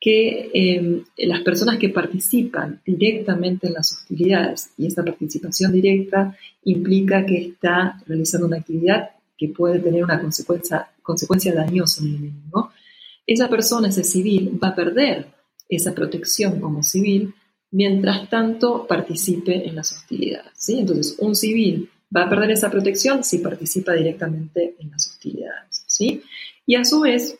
que 0.00 0.50
em, 0.52 1.04
las 1.16 1.42
personas 1.42 1.78
que 1.78 1.88
participan 1.88 2.80
directamente 2.86 3.66
en 3.66 3.72
las 3.72 3.92
hostilidades, 3.92 4.70
y 4.76 4.86
esta 4.86 5.04
participación 5.04 5.72
directa 5.72 6.36
implica 6.64 7.24
que 7.24 7.38
está 7.38 8.00
realizando 8.06 8.46
una 8.46 8.58
actividad 8.58 9.10
que 9.36 9.48
puede 9.48 9.80
tener 9.80 10.04
una 10.04 10.20
consecuencia, 10.20 10.88
consecuencia 11.02 11.54
dañosa 11.54 12.02
en 12.02 12.08
el 12.08 12.14
enemigo, 12.16 12.70
esa 13.26 13.48
persona, 13.48 13.88
ese 13.88 14.04
civil, 14.04 14.58
va 14.62 14.68
a 14.68 14.74
perder 14.74 15.26
esa 15.68 15.94
protección 15.94 16.60
como 16.60 16.82
civil 16.82 17.34
mientras 17.72 18.30
tanto 18.30 18.86
participe 18.86 19.68
en 19.68 19.74
las 19.74 19.92
hostilidades. 19.92 20.52
¿sí? 20.56 20.78
Entonces, 20.78 21.16
un 21.18 21.34
civil 21.34 21.90
va 22.14 22.24
a 22.24 22.28
perder 22.28 22.50
esa 22.52 22.70
protección 22.70 23.24
si 23.24 23.38
participa 23.38 23.92
directamente 23.92 24.76
en 24.78 24.90
las 24.90 25.06
hostilidades. 25.08 25.84
¿sí? 25.86 26.22
Y 26.64 26.74
a 26.74 26.84
su 26.84 27.00
vez, 27.00 27.38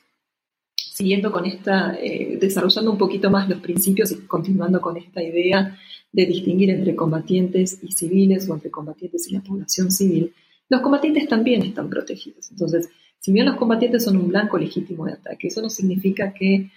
siguiendo 0.75 1.31
con 1.31 1.47
esta, 1.47 1.97
eh, 2.01 2.39
desarrollando 2.41 2.91
un 2.91 2.99
poquito 2.99 3.31
más 3.31 3.49
los 3.49 3.61
principios 3.61 4.13
y 4.13 4.17
continuando 4.27 4.81
con 4.81 4.97
esta 4.97 5.23
idea 5.23 5.79
de 6.13 6.27
distinguir 6.27 6.71
entre 6.71 6.97
combatientes 6.97 7.79
y 7.83 7.93
civiles 7.93 8.49
o 8.49 8.55
entre 8.55 8.71
combatientes 8.71 9.29
y 9.29 9.35
la 9.35 9.41
población 9.41 9.91
civil, 9.91 10.33
los 10.69 10.81
combatientes 10.81 11.29
también 11.29 11.63
están 11.63 11.89
protegidos. 11.89 12.51
Entonces, 12.51 12.89
si 13.19 13.33
bien 13.33 13.47
los 13.47 13.57
combatientes 13.57 14.05
son 14.05 14.17
un 14.17 14.29
blanco 14.29 14.59
legítimo 14.59 15.07
de 15.07 15.13
ataque, 15.13 15.49
eso 15.49 15.63
no 15.63 15.71
significa 15.71 16.33
que 16.33 16.71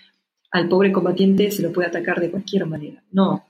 al 0.51 0.67
pobre 0.67 0.91
combatiente 0.91 1.51
se 1.51 1.61
lo 1.61 1.71
puede 1.71 1.87
atacar 1.87 2.19
de 2.19 2.31
cualquier 2.31 2.65
manera. 2.65 3.03
No. 3.11 3.45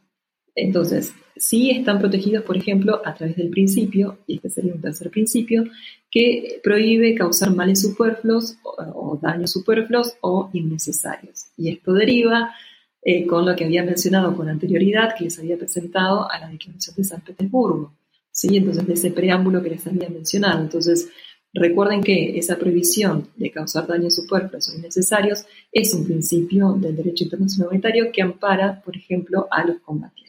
Entonces, 0.55 1.13
sí 1.39 1.71
están 1.71 1.99
protegidos, 1.99 2.43
por 2.43 2.57
ejemplo, 2.57 3.01
a 3.05 3.13
través 3.13 3.37
del 3.37 3.49
principio, 3.49 4.19
y 4.27 4.35
este 4.35 4.49
sería 4.49 4.73
un 4.73 4.81
tercer 4.81 5.09
principio, 5.09 5.63
que 6.11 6.59
prohíbe 6.63 7.15
causar 7.15 7.55
males 7.55 7.81
superfluos 7.81 8.57
o, 8.63 9.17
daños 9.21 9.51
superfluos 9.51 10.15
o 10.21 10.49
innecesarios. 10.53 11.47
Y 11.57 11.69
esto 11.69 11.93
deriva 11.93 12.53
eh, 13.01 13.25
con 13.25 13.45
lo 13.45 13.55
que 13.55 13.65
había 13.65 13.83
mencionado 13.83 14.35
con 14.35 14.49
anterioridad, 14.49 15.15
que 15.17 15.25
les 15.25 15.39
había 15.39 15.57
presentado 15.57 16.29
a 16.29 16.39
la 16.39 16.49
Declaración 16.49 16.95
de 16.95 17.03
San 17.03 17.21
Petersburgo. 17.21 17.93
¿sí? 18.31 18.57
Entonces, 18.57 18.85
de 18.85 18.93
ese 18.93 19.11
preámbulo 19.11 19.63
que 19.63 19.69
les 19.69 19.87
había 19.87 20.09
mencionado. 20.09 20.61
Entonces, 20.61 21.09
recuerden 21.53 22.03
que 22.03 22.37
esa 22.37 22.57
prohibición 22.57 23.27
de 23.37 23.51
causar 23.51 23.87
daños 23.87 24.15
superfluos 24.15 24.69
o 24.69 24.77
innecesarios 24.77 25.45
es 25.71 25.93
un 25.93 26.05
principio 26.05 26.73
del 26.73 26.95
derecho 26.95 27.23
internacional 27.23 27.67
humanitario 27.67 28.11
que 28.11 28.21
ampara, 28.21 28.81
por 28.83 28.95
ejemplo, 28.95 29.47
a 29.49 29.65
los 29.65 29.79
combatientes. 29.79 30.28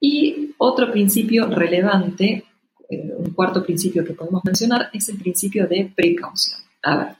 Y 0.00 0.54
otro 0.58 0.90
principio 0.90 1.46
relevante, 1.46 2.44
eh, 2.88 3.12
un 3.16 3.32
cuarto 3.32 3.62
principio 3.62 4.04
que 4.04 4.14
podemos 4.14 4.42
mencionar, 4.44 4.88
es 4.92 5.08
el 5.08 5.18
principio 5.18 5.66
de 5.66 5.92
precaución. 5.94 6.60
A 6.82 6.96
ver, 6.96 7.16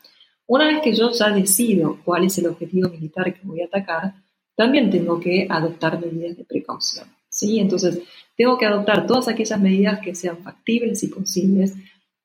una 0.46 0.66
vez 0.66 0.80
que 0.82 0.94
yo 0.94 1.10
ya 1.12 1.30
decido 1.30 2.00
cuál 2.04 2.24
es 2.24 2.38
el 2.38 2.46
objetivo 2.46 2.88
militar 2.88 3.32
que 3.32 3.46
voy 3.46 3.60
a 3.60 3.66
atacar, 3.66 4.14
también 4.56 4.90
tengo 4.90 5.20
que 5.20 5.46
adoptar 5.48 6.00
medidas 6.00 6.36
de 6.36 6.44
precaución. 6.44 7.06
¿sí? 7.28 7.60
Entonces, 7.60 8.00
tengo 8.36 8.58
que 8.58 8.66
adoptar 8.66 9.06
todas 9.06 9.28
aquellas 9.28 9.60
medidas 9.60 10.00
que 10.00 10.14
sean 10.14 10.38
factibles 10.38 11.02
y 11.02 11.08
posibles 11.08 11.74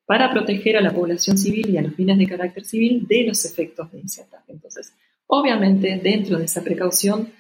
para 0.06 0.32
proteger 0.32 0.78
a 0.78 0.82
la 0.82 0.94
población 0.94 1.38
civil 1.38 1.70
y 1.70 1.78
a 1.78 1.82
los 1.82 1.96
fines 1.96 2.18
de 2.18 2.28
carácter 2.28 2.66
civil 2.66 3.06
de 3.08 3.24
los 3.28 3.44
efectos 3.46 3.92
de 3.92 4.02
ese 4.02 4.22
ataque. 4.24 4.54
Entonces, 4.54 4.94
obviamente, 5.28 6.00
dentro 6.02 6.38
de 6.38 6.46
esa 6.46 6.64
precaución 6.64 7.32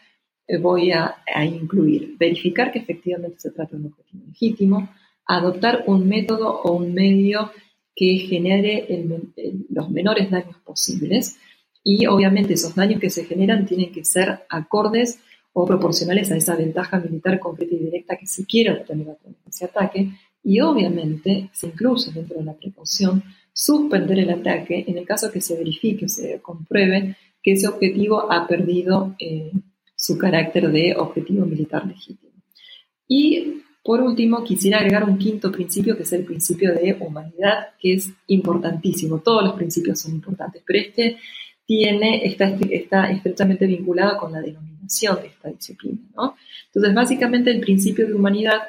voy 0.59 0.91
a, 0.91 1.15
incluir 1.43 2.15
verificar 2.17 2.71
que 2.71 2.79
efectivamente 2.79 3.39
se 3.39 3.51
trata 3.51 3.71
de 3.71 3.83
un 3.83 3.87
objetivo 3.87 4.23
legítimo, 4.27 4.89
adoptar 5.25 5.83
un 5.87 6.07
método 6.07 6.61
o 6.61 6.73
un 6.73 6.93
medio 6.93 7.51
que 7.95 8.17
genere 8.17 8.87
los 9.69 9.89
menores 9.89 10.29
daños 10.29 10.57
posibles 10.63 11.37
y 11.83 12.05
obviamente 12.07 12.53
esos 12.53 12.75
daños 12.75 12.99
que 12.99 13.09
se 13.09 13.25
generan 13.25 13.65
tienen 13.65 13.91
que 13.91 14.03
ser 14.03 14.39
acordes 14.49 15.19
o 15.53 15.65
proporcionales 15.65 16.31
a 16.31 16.35
esa 16.35 16.55
ventaja 16.55 16.99
militar 16.99 17.39
concreta 17.39 17.75
y 17.75 17.79
directa 17.79 18.17
que 18.17 18.27
se 18.27 18.45
quiere 18.45 18.71
obtener 18.71 19.09
a 19.09 19.15
través 19.15 19.43
de 19.43 19.49
ese 19.49 19.65
ataque. 19.65 20.09
Y 20.43 20.59
obviamente 20.59 21.49
se 21.53 21.67
incluye 21.67 22.11
dentro 22.11 22.37
de 22.37 22.43
la 22.43 22.53
precaución 22.53 23.23
suspender 23.53 24.19
el 24.19 24.31
ataque 24.31 24.83
en 24.85 24.97
el 24.97 25.05
caso 25.05 25.31
que 25.31 25.39
se 25.39 25.55
verifique 25.55 26.05
o 26.05 26.09
se 26.09 26.41
compruebe 26.41 27.15
que 27.41 27.53
ese 27.53 27.67
objetivo 27.67 28.31
ha 28.31 28.47
perdido 28.47 29.15
eh, 29.17 29.51
su 29.95 30.17
carácter 30.17 30.71
de 30.71 30.95
objetivo 30.97 31.45
militar 31.45 31.85
legítimo. 31.85 32.33
Y 33.07 33.61
por 33.85 34.01
último, 34.01 34.43
quisiera 34.43 34.79
agregar 34.79 35.03
un 35.03 35.19
quinto 35.19 35.51
principio, 35.51 35.95
que 35.95 36.01
es 36.01 36.13
el 36.13 36.25
principio 36.25 36.73
de 36.73 36.97
humanidad, 36.99 37.67
que 37.79 37.93
es 37.93 38.09
importantísimo. 38.25 39.19
Todos 39.19 39.43
los 39.43 39.53
principios 39.53 39.99
son 39.99 40.15
importantes, 40.15 40.63
pero 40.65 40.79
este 40.79 41.17
tiene, 41.67 42.25
está, 42.25 42.45
está 42.71 43.11
estrechamente 43.11 43.67
vinculado 43.67 44.17
con 44.17 44.31
la 44.31 44.41
denominación 44.41 45.17
de 45.21 45.27
esta 45.27 45.49
disciplina. 45.49 45.99
¿no? 46.15 46.35
Entonces, 46.65 46.95
básicamente 46.95 47.51
el 47.51 47.59
principio 47.59 48.07
de 48.07 48.15
humanidad 48.15 48.59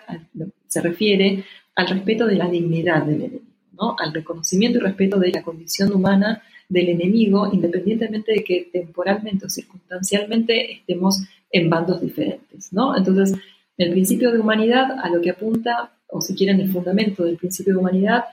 se 0.67 0.83
refiere 0.83 1.45
al 1.75 1.89
respeto 1.89 2.27
de 2.27 2.37
la 2.37 2.49
dignidad 2.49 3.05
del 3.05 3.23
enemigo, 3.23 3.45
¿no? 3.73 3.97
al 3.99 4.13
reconocimiento 4.13 4.79
y 4.79 4.83
respeto 4.83 5.19
de 5.19 5.31
la 5.31 5.43
condición 5.43 5.95
humana 5.95 6.43
del 6.69 6.89
enemigo, 6.89 7.49
independientemente 7.53 8.33
de 8.33 8.45
que 8.45 8.69
temporalmente 8.73 9.47
o 9.47 9.49
circunstancialmente 9.49 10.73
estemos 10.73 11.23
en 11.51 11.71
bandos 11.71 12.01
diferentes. 12.01 12.73
¿no? 12.73 12.97
Entonces, 12.97 13.39
el 13.77 13.91
principio 13.91 14.33
de 14.33 14.41
humanidad 14.41 14.99
a 15.03 15.09
lo 15.09 15.21
que 15.21 15.31
apunta, 15.31 15.93
o 16.09 16.21
si 16.21 16.35
quieren 16.35 16.61
el 16.61 16.71
fundamento 16.71 17.25
del 17.25 17.37
principio 17.37 17.75
de 17.75 17.81
humanidad, 17.81 18.25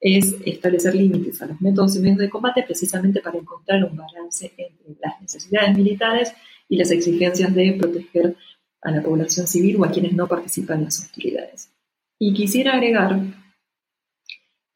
es 0.00 0.36
establecer 0.44 0.94
límites 0.94 1.42
a 1.42 1.46
los 1.46 1.60
métodos 1.60 1.96
y 1.96 2.00
medios 2.00 2.18
de 2.18 2.30
combate 2.30 2.62
precisamente 2.62 3.20
para 3.20 3.38
encontrar 3.38 3.84
un 3.84 3.96
balance 3.96 4.52
entre 4.56 4.96
las 5.00 5.20
necesidades 5.20 5.76
militares 5.76 6.32
y 6.68 6.76
las 6.76 6.90
exigencias 6.90 7.52
de 7.54 7.72
proteger 7.72 8.36
a 8.82 8.90
la 8.92 9.02
población 9.02 9.46
civil 9.46 9.76
o 9.76 9.84
a 9.84 9.90
quienes 9.90 10.12
no 10.12 10.28
participan 10.28 10.78
en 10.78 10.84
las 10.84 11.00
hostilidades. 11.00 11.72
Y 12.18 12.32
quisiera 12.32 12.74
agregar 12.74 13.20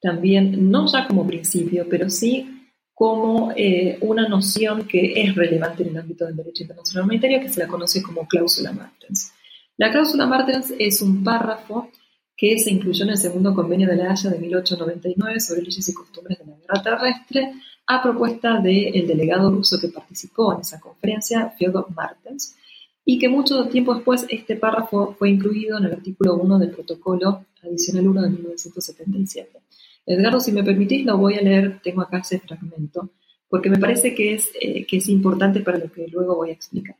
también, 0.00 0.70
no 0.70 0.86
ya 0.86 1.06
como 1.06 1.26
principio, 1.26 1.86
pero 1.88 2.10
sí 2.10 2.61
como 2.94 3.52
eh, 3.56 3.98
una 4.02 4.28
noción 4.28 4.86
que 4.86 5.20
es 5.22 5.34
relevante 5.34 5.82
en 5.82 5.90
el 5.90 5.98
ámbito 5.98 6.26
del 6.26 6.36
derecho 6.36 6.62
internacional 6.62 7.04
humanitario, 7.04 7.40
que 7.40 7.48
se 7.48 7.60
la 7.60 7.66
conoce 7.66 8.02
como 8.02 8.26
cláusula 8.26 8.72
Martens. 8.72 9.32
La 9.76 9.90
cláusula 9.90 10.26
Martens 10.26 10.72
es 10.78 11.02
un 11.02 11.24
párrafo 11.24 11.90
que 12.36 12.58
se 12.58 12.70
incluyó 12.70 13.04
en 13.04 13.10
el 13.10 13.18
segundo 13.18 13.54
convenio 13.54 13.88
de 13.88 13.96
la 13.96 14.10
Haya 14.10 14.30
de 14.30 14.38
1899 14.38 15.40
sobre 15.40 15.62
leyes 15.62 15.88
y 15.88 15.94
costumbres 15.94 16.38
de 16.38 16.46
la 16.46 16.56
guerra 16.56 16.82
terrestre, 16.82 17.52
a 17.86 18.02
propuesta 18.02 18.60
del 18.60 19.06
delegado 19.06 19.50
ruso 19.50 19.78
que 19.80 19.88
participó 19.88 20.54
en 20.54 20.60
esa 20.60 20.80
conferencia, 20.80 21.50
Fyodor 21.58 21.90
Martens, 21.94 22.56
y 23.04 23.18
que 23.18 23.28
mucho 23.28 23.66
tiempo 23.68 23.94
después 23.94 24.26
este 24.28 24.56
párrafo 24.56 25.14
fue 25.18 25.30
incluido 25.30 25.78
en 25.78 25.84
el 25.86 25.92
artículo 25.92 26.36
1 26.36 26.58
del 26.58 26.70
protocolo 26.70 27.46
adicional 27.62 28.08
1 28.08 28.22
de 28.22 28.30
1977. 28.30 29.60
Edgardo, 30.06 30.40
si 30.40 30.52
me 30.52 30.64
permitís, 30.64 31.04
lo 31.04 31.16
voy 31.16 31.34
a 31.34 31.42
leer, 31.42 31.80
tengo 31.82 32.02
acá 32.02 32.18
ese 32.18 32.40
fragmento, 32.40 33.10
porque 33.48 33.70
me 33.70 33.78
parece 33.78 34.14
que 34.14 34.34
es, 34.34 34.50
eh, 34.60 34.84
que 34.86 34.96
es 34.96 35.08
importante 35.08 35.60
para 35.60 35.78
lo 35.78 35.90
que 35.92 36.06
luego 36.08 36.36
voy 36.36 36.50
a 36.50 36.54
explicar. 36.54 36.96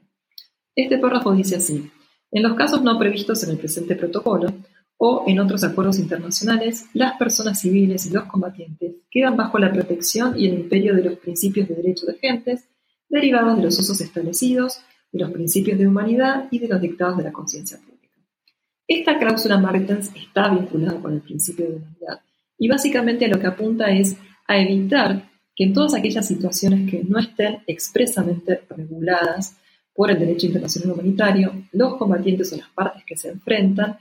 Este 0.75 0.99
párrafo 0.99 1.35
dice 1.35 1.57
así, 1.57 1.91
en 2.31 2.43
los 2.43 2.55
casos 2.55 2.83
no 2.83 2.99
previstos 2.99 3.43
en 3.45 3.51
el 3.51 3.59
presente 3.59 3.97
protocolo, 3.97 4.53
o 5.05 5.25
en 5.27 5.41
otros 5.41 5.65
acuerdos 5.65 5.99
internacionales, 5.99 6.87
las 6.95 7.17
personas 7.19 7.61
civiles 7.61 8.07
y 8.07 8.11
los 8.11 8.23
combatientes 8.27 8.95
quedan 9.11 9.37
bajo 9.37 9.59
la 9.59 9.73
protección 9.73 10.39
y 10.39 10.47
el 10.47 10.55
imperio 10.55 10.95
de 10.95 11.03
los 11.03 11.19
principios 11.19 11.69
de 11.69 11.75
derechos 11.75 12.07
de 12.07 12.19
gentes, 12.19 12.69
derivados 13.09 13.57
de 13.57 13.65
los 13.65 13.79
usos 13.81 14.01
establecidos, 14.01 14.81
de 15.11 15.19
los 15.19 15.33
principios 15.33 15.77
de 15.77 15.89
humanidad 15.89 16.47
y 16.53 16.61
de 16.61 16.69
los 16.69 16.81
dictados 16.81 17.17
de 17.17 17.25
la 17.25 17.33
conciencia 17.33 17.79
pública. 17.79 18.17
Esta 18.87 19.19
cláusula 19.19 19.59
Martens 19.59 20.13
está 20.15 20.49
vinculada 20.55 21.01
con 21.01 21.15
el 21.15 21.21
principio 21.21 21.67
de 21.67 21.77
humanidad 21.77 22.21
y 22.63 22.69
básicamente 22.69 23.27
lo 23.27 23.41
que 23.41 23.49
apunta 23.49 23.91
es 23.91 24.17
a 24.47 24.57
evitar 24.57 25.29
que 25.53 25.65
en 25.65 25.73
todas 25.73 25.95
aquellas 25.95 26.29
situaciones 26.29 26.89
que 26.89 27.03
no 27.03 27.19
estén 27.19 27.59
expresamente 27.67 28.61
reguladas 28.71 29.57
por 29.93 30.13
el 30.13 30.21
derecho 30.21 30.47
internacional 30.47 30.93
humanitario, 30.93 31.65
los 31.73 31.97
combatientes 31.97 32.53
o 32.53 32.59
las 32.59 32.69
partes 32.69 33.03
que 33.05 33.17
se 33.17 33.31
enfrentan 33.31 33.99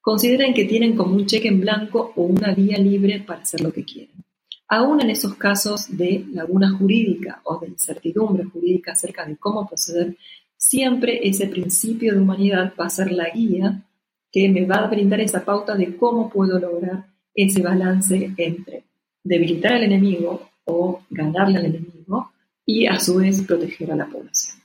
consideren 0.00 0.52
que 0.52 0.64
tienen 0.64 0.96
como 0.96 1.14
un 1.14 1.24
cheque 1.24 1.46
en 1.46 1.60
blanco 1.60 2.12
o 2.16 2.22
una 2.24 2.52
vía 2.52 2.78
libre 2.78 3.20
para 3.20 3.42
hacer 3.42 3.60
lo 3.60 3.72
que 3.72 3.84
quieren. 3.84 4.24
Aún 4.66 5.00
en 5.00 5.10
esos 5.10 5.36
casos 5.36 5.96
de 5.96 6.24
laguna 6.32 6.76
jurídica 6.76 7.40
o 7.44 7.60
de 7.60 7.68
incertidumbre 7.68 8.42
jurídica 8.42 8.90
acerca 8.90 9.24
de 9.24 9.36
cómo 9.36 9.68
proceder, 9.68 10.16
siempre 10.56 11.28
ese 11.28 11.46
principio 11.46 12.12
de 12.12 12.20
humanidad 12.20 12.72
va 12.76 12.86
a 12.86 12.90
ser 12.90 13.12
la 13.12 13.30
guía 13.30 13.84
que 14.32 14.48
me 14.48 14.66
va 14.66 14.78
a 14.78 14.88
brindar 14.88 15.20
esa 15.20 15.44
pauta 15.44 15.76
de 15.76 15.96
cómo 15.96 16.28
puedo 16.28 16.58
lograr 16.58 17.09
ese 17.34 17.62
balance 17.62 18.32
entre 18.36 18.84
debilitar 19.22 19.74
al 19.74 19.84
enemigo 19.84 20.50
o 20.64 21.02
ganarle 21.10 21.58
al 21.58 21.66
enemigo 21.66 22.32
y 22.64 22.86
a 22.86 22.98
su 22.98 23.16
vez 23.16 23.42
proteger 23.42 23.92
a 23.92 23.96
la 23.96 24.06
población. 24.06 24.56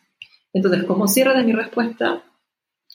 Entonces, 0.54 0.84
como 0.84 1.08
cierre 1.08 1.38
de 1.38 1.44
mi 1.44 1.52
respuesta 1.52 2.24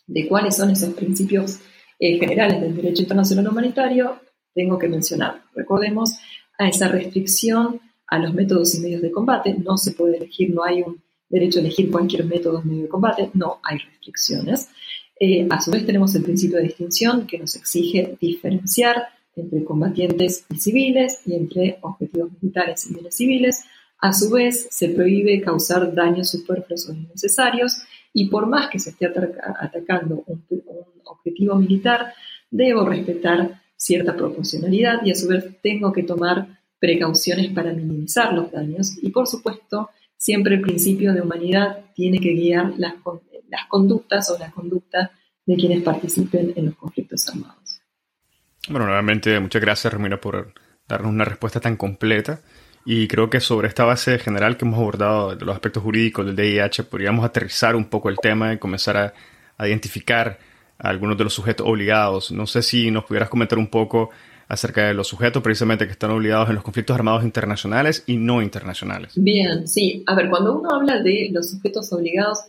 de 0.07 0.27
cuáles 0.27 0.57
son 0.57 0.71
esos 0.71 0.95
principios 0.95 1.61
eh, 1.99 2.19
generales 2.19 2.61
del 2.61 2.75
derecho 2.75 3.03
internacional 3.03 3.49
humanitario, 3.49 4.21
tengo 4.55 4.79
que 4.79 4.89
mencionar, 4.89 5.43
recordemos, 5.55 6.15
a 6.59 6.69
esa 6.69 6.89
restricción 6.89 7.81
a 8.07 8.19
los 8.19 8.35
métodos 8.35 8.75
y 8.75 8.81
medios 8.81 9.03
de 9.03 9.11
combate. 9.11 9.55
No 9.55 9.77
se 9.77 9.93
puede 9.93 10.17
elegir, 10.17 10.53
no 10.53 10.65
hay 10.65 10.83
un 10.83 11.03
derecho 11.29 11.59
a 11.59 11.63
elegir 11.63 11.91
cualquier 11.91 12.25
método 12.25 12.63
medio 12.63 12.83
de 12.83 12.89
combate, 12.89 13.31
no 13.35 13.61
hay 13.63 13.79
restricciones. 13.79 14.69
Eh, 15.19 15.47
a 15.49 15.61
su 15.61 15.71
vez 15.71 15.87
tenemos 15.87 16.15
el 16.15 16.23
principio 16.23 16.57
de 16.57 16.65
distinción 16.65 17.27
que 17.27 17.39
nos 17.39 17.55
exige 17.55 18.17
diferenciar 18.21 19.05
entre 19.37 19.65
combatientes 19.65 20.45
y 20.51 20.57
civiles 20.57 21.23
y 21.27 21.35
entre 21.35 21.79
objetivos 21.83 22.31
militares 22.41 22.87
y 22.87 22.95
bienes 22.95 23.17
civiles. 23.17 23.65
A 23.99 24.13
su 24.13 24.31
vez, 24.31 24.69
se 24.71 24.89
prohíbe 24.89 25.41
causar 25.41 25.95
daños 25.95 26.31
superfluos 26.31 26.89
o 26.89 26.93
innecesarios 26.93 27.83
y 28.13 28.29
por 28.29 28.47
más 28.47 28.69
que 28.69 28.79
se 28.79 28.91
esté 28.91 29.07
atacando 29.07 30.25
un, 30.27 30.45
objetivo 31.05 31.57
militar, 31.57 32.15
debo 32.51 32.87
respetar 32.87 33.61
cierta 33.77 34.17
proporcionalidad 34.17 35.05
y 35.05 35.11
a 35.11 35.15
su 35.15 35.29
vez 35.29 35.45
tengo 35.63 35.93
que 35.93 36.03
tomar 36.03 36.61
precauciones 36.79 37.53
para 37.53 37.73
minimizar 37.73 38.33
los 38.33 38.51
daños 38.51 38.97
y 39.03 39.11
por 39.11 39.27
supuesto 39.27 39.91
siempre 40.17 40.57
el 40.57 40.61
principio 40.61 41.13
de 41.13 41.23
humanidad 41.23 41.85
tiene 41.95 42.21
que 42.21 42.33
guiar 42.33 42.75
las, 42.79 42.95
las 43.49 43.67
conductas 43.69 44.31
o 44.31 44.39
la 44.39 44.51
conducta 44.51 45.11
de 45.47 45.57
quienes 45.57 45.83
participen 45.83 46.53
en 46.57 46.67
los 46.67 46.77
conflictos 46.77 47.29
armados. 47.29 47.60
Bueno, 48.69 48.87
nuevamente 48.87 49.39
muchas 49.41 49.63
gracias 49.63 49.93
Romina 49.93 50.21
por 50.21 50.53
darnos 50.87 51.13
una 51.13 51.25
respuesta 51.25 51.61
tan 51.61 51.77
completa 51.77 52.41
y 52.85 53.09
creo 53.09 53.29
que 53.29 53.41
sobre 53.41 53.69
esta 53.69 53.85
base 53.85 54.19
general 54.19 54.57
que 54.57 54.65
hemos 54.65 54.79
abordado 54.79 55.35
de 55.35 55.45
los 55.45 55.55
aspectos 55.55 55.83
jurídicos 55.83 56.27
del 56.27 56.37
DIH 56.37 56.85
podríamos 56.85 57.25
aterrizar 57.25 57.77
un 57.77 57.85
poco 57.85 58.09
el 58.09 58.19
tema 58.19 58.53
y 58.53 58.59
comenzar 58.59 58.97
a, 58.97 59.15
identificar 59.67 60.39
algunos 60.79 61.19
de 61.19 61.25
los 61.25 61.35
sujetos 61.35 61.67
obligados. 61.67 62.33
No 62.33 62.47
sé 62.47 62.63
si 62.63 62.91
nos 62.91 63.05
pudieras 63.05 63.29
comentar 63.29 63.59
un 63.59 63.67
poco 63.67 64.09
acerca 64.49 64.87
de 64.87 64.95
los 64.95 65.07
sujetos 65.07 65.43
precisamente 65.43 65.85
que 65.85 65.93
están 65.93 66.11
obligados 66.11 66.49
en 66.49 66.55
los 66.55 66.65
conflictos 66.65 66.95
armados 66.95 67.23
internacionales 67.25 68.03
y 68.07 68.17
no 68.17 68.41
internacionales. 68.41 69.13
Bien, 69.17 69.69
sí. 69.69 70.03
A 70.07 70.15
ver, 70.15 70.31
cuando 70.31 70.59
uno 70.59 70.71
habla 70.75 71.03
de 71.03 71.29
los 71.31 71.51
sujetos 71.51 71.93
obligados, 71.93 72.47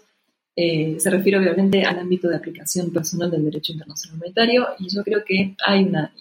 eh, 0.56 0.98
se 1.00 1.10
refiere 1.10 1.38
obviamente 1.38 1.84
al 1.84 2.00
ámbito 2.00 2.28
de 2.28 2.36
aplicación 2.36 2.92
personal 2.92 3.32
del 3.32 3.46
derecho 3.46 3.72
internacional 3.72 4.18
humanitario 4.18 4.68
y 4.80 4.90
yo 4.90 5.04
creo 5.04 5.24
que 5.26 5.56
hay 5.66 5.84
una, 5.84 6.14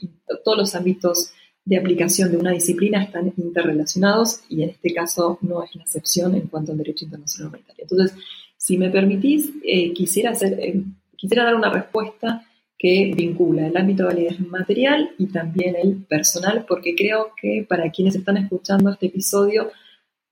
todos 0.45 0.59
los 0.59 0.75
ámbitos 0.75 1.33
de 1.65 1.77
aplicación 1.77 2.31
de 2.31 2.37
una 2.37 2.53
disciplina 2.53 3.03
están 3.03 3.33
interrelacionados 3.37 4.41
y 4.49 4.63
en 4.63 4.71
este 4.71 4.95
caso 4.95 5.39
no 5.43 5.63
es 5.63 5.75
la 5.75 5.83
excepción 5.83 6.35
en 6.35 6.49
cuanto 6.49 6.73
al 6.73 6.79
derecho 6.79 7.05
internacional 7.05 7.49
humanitario. 7.49 7.85
Entonces, 7.91 8.17
si 8.57 8.79
me 8.79 8.91
permitís, 8.91 9.51
eh, 9.65 9.93
quisiera, 9.93 10.31
hacer, 10.31 10.59
eh, 10.61 10.83
quisiera 11.17 11.45
dar 11.45 11.55
una 11.55 11.71
respuesta 11.71 12.47
que 12.79 13.13
vincula 13.15 13.67
el 13.67 13.77
ámbito 13.77 14.05
de 14.05 14.09
validez 14.15 14.41
material 14.41 15.11
y 15.19 15.27
también 15.27 15.77
el 15.77 15.97
personal, 16.05 16.65
porque 16.67 16.95
creo 16.95 17.33
que 17.41 17.67
para 17.69 17.91
quienes 17.91 18.17
están 18.17 18.39
escuchando 18.39 18.91
este 18.91 19.07
episodio 19.07 19.71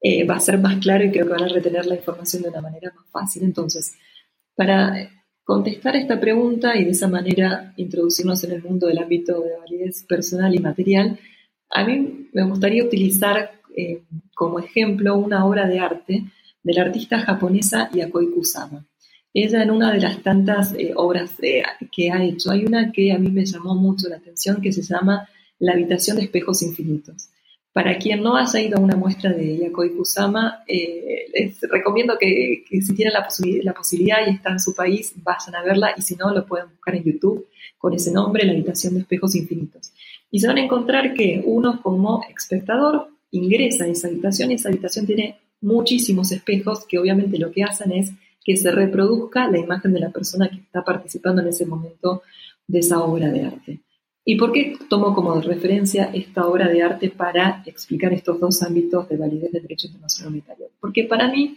eh, 0.00 0.24
va 0.24 0.36
a 0.36 0.40
ser 0.40 0.58
más 0.58 0.78
claro 0.78 1.04
y 1.04 1.10
creo 1.10 1.26
que 1.26 1.32
van 1.32 1.44
a 1.44 1.48
retener 1.48 1.86
la 1.86 1.96
información 1.96 2.42
de 2.42 2.50
una 2.50 2.60
manera 2.60 2.92
más 2.94 3.06
fácil. 3.10 3.42
Entonces, 3.42 3.94
para 4.54 5.10
contestar 5.44 5.96
esta 5.96 6.20
pregunta 6.20 6.76
y 6.76 6.84
de 6.84 6.90
esa 6.90 7.08
manera 7.08 7.72
introducirnos 7.76 8.44
en 8.44 8.52
el 8.52 8.62
mundo 8.62 8.86
del 8.86 8.98
ámbito 8.98 9.40
de 9.40 9.56
validez 9.56 10.04
personal 10.04 10.54
y 10.54 10.58
material, 10.58 11.18
a 11.70 11.84
mí 11.84 12.28
me 12.32 12.44
gustaría 12.44 12.84
utilizar 12.84 13.52
eh, 13.76 14.02
como 14.34 14.58
ejemplo 14.58 15.16
una 15.16 15.44
obra 15.44 15.66
de 15.66 15.78
arte 15.80 16.24
de 16.62 16.72
la 16.72 16.82
artista 16.82 17.18
japonesa 17.20 17.90
Yakoi 17.92 18.30
Kusama. 18.30 18.86
Ella 19.34 19.62
en 19.62 19.70
una 19.70 19.92
de 19.92 20.00
las 20.00 20.22
tantas 20.22 20.74
eh, 20.74 20.92
obras 20.96 21.36
que 21.92 22.10
ha 22.10 22.24
hecho, 22.24 22.50
hay 22.50 22.64
una 22.64 22.92
que 22.92 23.12
a 23.12 23.18
mí 23.18 23.30
me 23.30 23.44
llamó 23.44 23.74
mucho 23.74 24.08
la 24.08 24.16
atención 24.16 24.60
que 24.60 24.72
se 24.72 24.82
llama 24.82 25.28
La 25.58 25.72
habitación 25.72 26.16
de 26.16 26.24
espejos 26.24 26.62
infinitos. 26.62 27.30
Para 27.78 27.96
quien 27.96 28.24
no 28.24 28.36
haya 28.36 28.60
ido 28.60 28.76
a 28.76 28.80
una 28.80 28.96
muestra 28.96 29.32
de 29.32 29.56
Yakoi 29.56 29.94
Kusama, 29.94 30.64
eh, 30.66 31.26
les 31.32 31.60
recomiendo 31.60 32.18
que, 32.18 32.64
si 32.68 32.92
tienen 32.92 33.14
la, 33.14 33.24
posibilidad 33.72 34.16
y 34.26 34.30
están 34.30 34.54
en 34.54 34.58
su 34.58 34.74
país, 34.74 35.12
vayan 35.22 35.54
a 35.54 35.62
verla 35.62 35.94
y 35.96 36.02
si 36.02 36.16
no, 36.16 36.34
lo 36.34 36.44
pueden 36.44 36.70
buscar 36.70 36.96
en 36.96 37.04
YouTube 37.04 37.46
con 37.78 37.94
ese 37.94 38.10
nombre, 38.10 38.44
La 38.44 38.50
habitación 38.50 38.94
de 38.94 39.02
espejos 39.02 39.36
infinitos. 39.36 39.92
Y 40.28 40.40
se 40.40 40.48
van 40.48 40.56
a 40.56 40.64
encontrar 40.64 41.14
que 41.14 41.40
uno 41.46 41.80
como 41.80 42.24
espectador 42.28 43.10
ingresa 43.30 43.84
a 43.84 43.86
esa 43.86 44.08
habitación 44.08 44.50
y 44.50 44.54
esa 44.54 44.70
habitación 44.70 45.06
tiene 45.06 45.38
muchísimos 45.60 46.32
espejos 46.32 46.84
que 46.84 46.98
obviamente 46.98 47.38
lo 47.38 47.52
que 47.52 47.62
hacen 47.62 47.92
es 47.92 48.10
que 48.44 48.56
se 48.56 48.72
reproduzca 48.72 49.48
la 49.48 49.58
imagen 49.58 49.92
de 49.92 50.00
la 50.00 50.10
persona 50.10 50.48
que 50.48 50.56
está 50.56 50.82
participando 50.82 51.42
en 51.42 51.48
ese 51.50 51.64
momento 51.64 52.22
de 52.66 52.80
esa 52.80 52.98
obra 53.04 53.30
de 53.30 53.44
arte. 53.44 53.80
¿Y 54.30 54.36
por 54.36 54.52
qué 54.52 54.76
tomo 54.90 55.14
como 55.14 55.40
referencia 55.40 56.10
esta 56.12 56.46
obra 56.46 56.68
de 56.68 56.82
arte 56.82 57.08
para 57.08 57.62
explicar 57.64 58.12
estos 58.12 58.38
dos 58.38 58.62
ámbitos 58.62 59.08
de 59.08 59.16
validez 59.16 59.50
del 59.50 59.62
derecho 59.62 59.86
internacional 59.86 60.28
humanitario? 60.28 60.66
Porque 60.78 61.04
para 61.04 61.32
mí 61.32 61.56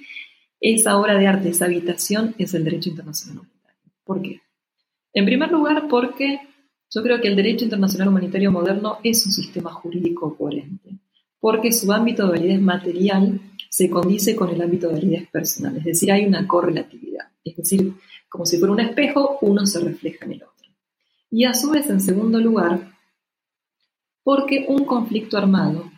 esa 0.62 0.98
obra 0.98 1.18
de 1.18 1.28
arte, 1.28 1.50
esa 1.50 1.66
habitación, 1.66 2.34
es 2.38 2.54
el 2.54 2.64
derecho 2.64 2.90
internacional 2.90 3.40
humanitario. 3.40 3.92
¿Por 4.06 4.22
qué? 4.22 4.42
En 5.12 5.26
primer 5.26 5.52
lugar, 5.52 5.90
porque 5.90 6.40
yo 6.90 7.04
creo 7.04 7.20
que 7.20 7.28
el 7.28 7.36
derecho 7.36 7.66
internacional 7.66 8.08
humanitario 8.08 8.54
moderno 8.54 9.00
es 9.04 9.26
un 9.26 9.34
sistema 9.34 9.74
jurídico 9.74 10.38
coherente, 10.38 10.92
porque 11.42 11.74
su 11.74 11.92
ámbito 11.92 12.24
de 12.24 12.38
validez 12.38 12.62
material 12.62 13.38
se 13.70 13.90
condice 13.90 14.34
con 14.34 14.50
el 14.50 14.62
ámbito 14.62 14.88
de 14.88 14.94
validez 14.94 15.28
personal, 15.30 15.76
es 15.76 15.84
decir, 15.84 16.10
hay 16.10 16.26
una 16.26 16.48
correlatividad, 16.48 17.28
es 17.44 17.58
decir, 17.58 17.96
como 18.30 18.46
si 18.46 18.58
fuera 18.60 18.72
un 18.72 18.80
espejo, 18.80 19.40
uno 19.42 19.66
se 19.66 19.82
refleja 19.82 20.24
en 20.24 20.32
el 20.32 20.44
otro. 20.44 20.61
Y 21.32 21.46
a 21.46 21.54
su 21.54 21.72
vez, 21.72 21.90
en 21.90 22.02
segundo 22.02 22.40
lugar, 22.40 22.92
porque 24.22 24.66
un 24.68 24.86
conflicto 24.86 25.38
armado 25.38 25.90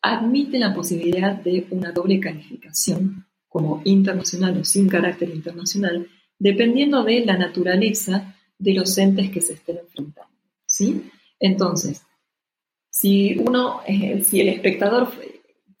admite 0.00 0.58
la 0.58 0.74
posibilidad 0.74 1.34
de 1.34 1.66
una 1.70 1.92
doble 1.92 2.18
calificación, 2.18 3.26
como 3.48 3.82
internacional 3.84 4.58
o 4.58 4.64
sin 4.64 4.88
carácter 4.88 5.28
internacional, 5.30 6.08
dependiendo 6.38 7.04
de 7.04 7.24
la 7.24 7.36
naturaleza 7.36 8.34
de 8.58 8.74
los 8.74 8.96
entes 8.96 9.30
que 9.30 9.42
se 9.42 9.54
estén 9.54 9.78
enfrentando. 9.78 10.32
¿sí? 10.66 11.10
Entonces, 11.38 12.02
si 12.88 13.38
uno, 13.38 13.80
eh, 13.86 14.22
si 14.22 14.40
el 14.40 14.48
espectador 14.48 15.12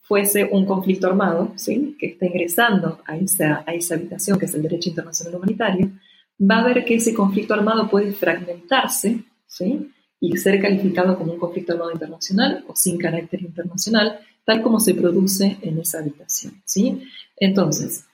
fuese 0.02 0.44
un 0.44 0.66
conflicto 0.66 1.06
armado, 1.06 1.52
¿sí? 1.56 1.96
que 1.98 2.08
está 2.08 2.26
ingresando 2.26 3.00
a 3.06 3.16
esa, 3.16 3.64
a 3.66 3.74
esa 3.74 3.94
habitación 3.94 4.38
que 4.38 4.46
es 4.46 4.54
el 4.54 4.62
derecho 4.62 4.90
internacional 4.90 5.36
humanitario, 5.36 5.90
va 6.38 6.58
a 6.58 6.64
ver 6.64 6.84
que 6.84 6.96
ese 6.96 7.14
conflicto 7.14 7.54
armado 7.54 7.88
puede 7.88 8.12
fragmentarse 8.12 9.24
¿sí? 9.46 9.90
y 10.20 10.36
ser 10.36 10.60
calificado 10.60 11.16
como 11.16 11.32
un 11.32 11.38
conflicto 11.38 11.72
armado 11.72 11.92
internacional 11.92 12.64
o 12.66 12.76
sin 12.76 12.98
carácter 12.98 13.42
internacional, 13.42 14.20
tal 14.44 14.62
como 14.62 14.80
se 14.80 14.94
produce 14.94 15.58
en 15.62 15.78
esa 15.78 15.98
habitación. 15.98 16.62
¿sí? 16.64 17.02
Entonces, 17.36 18.04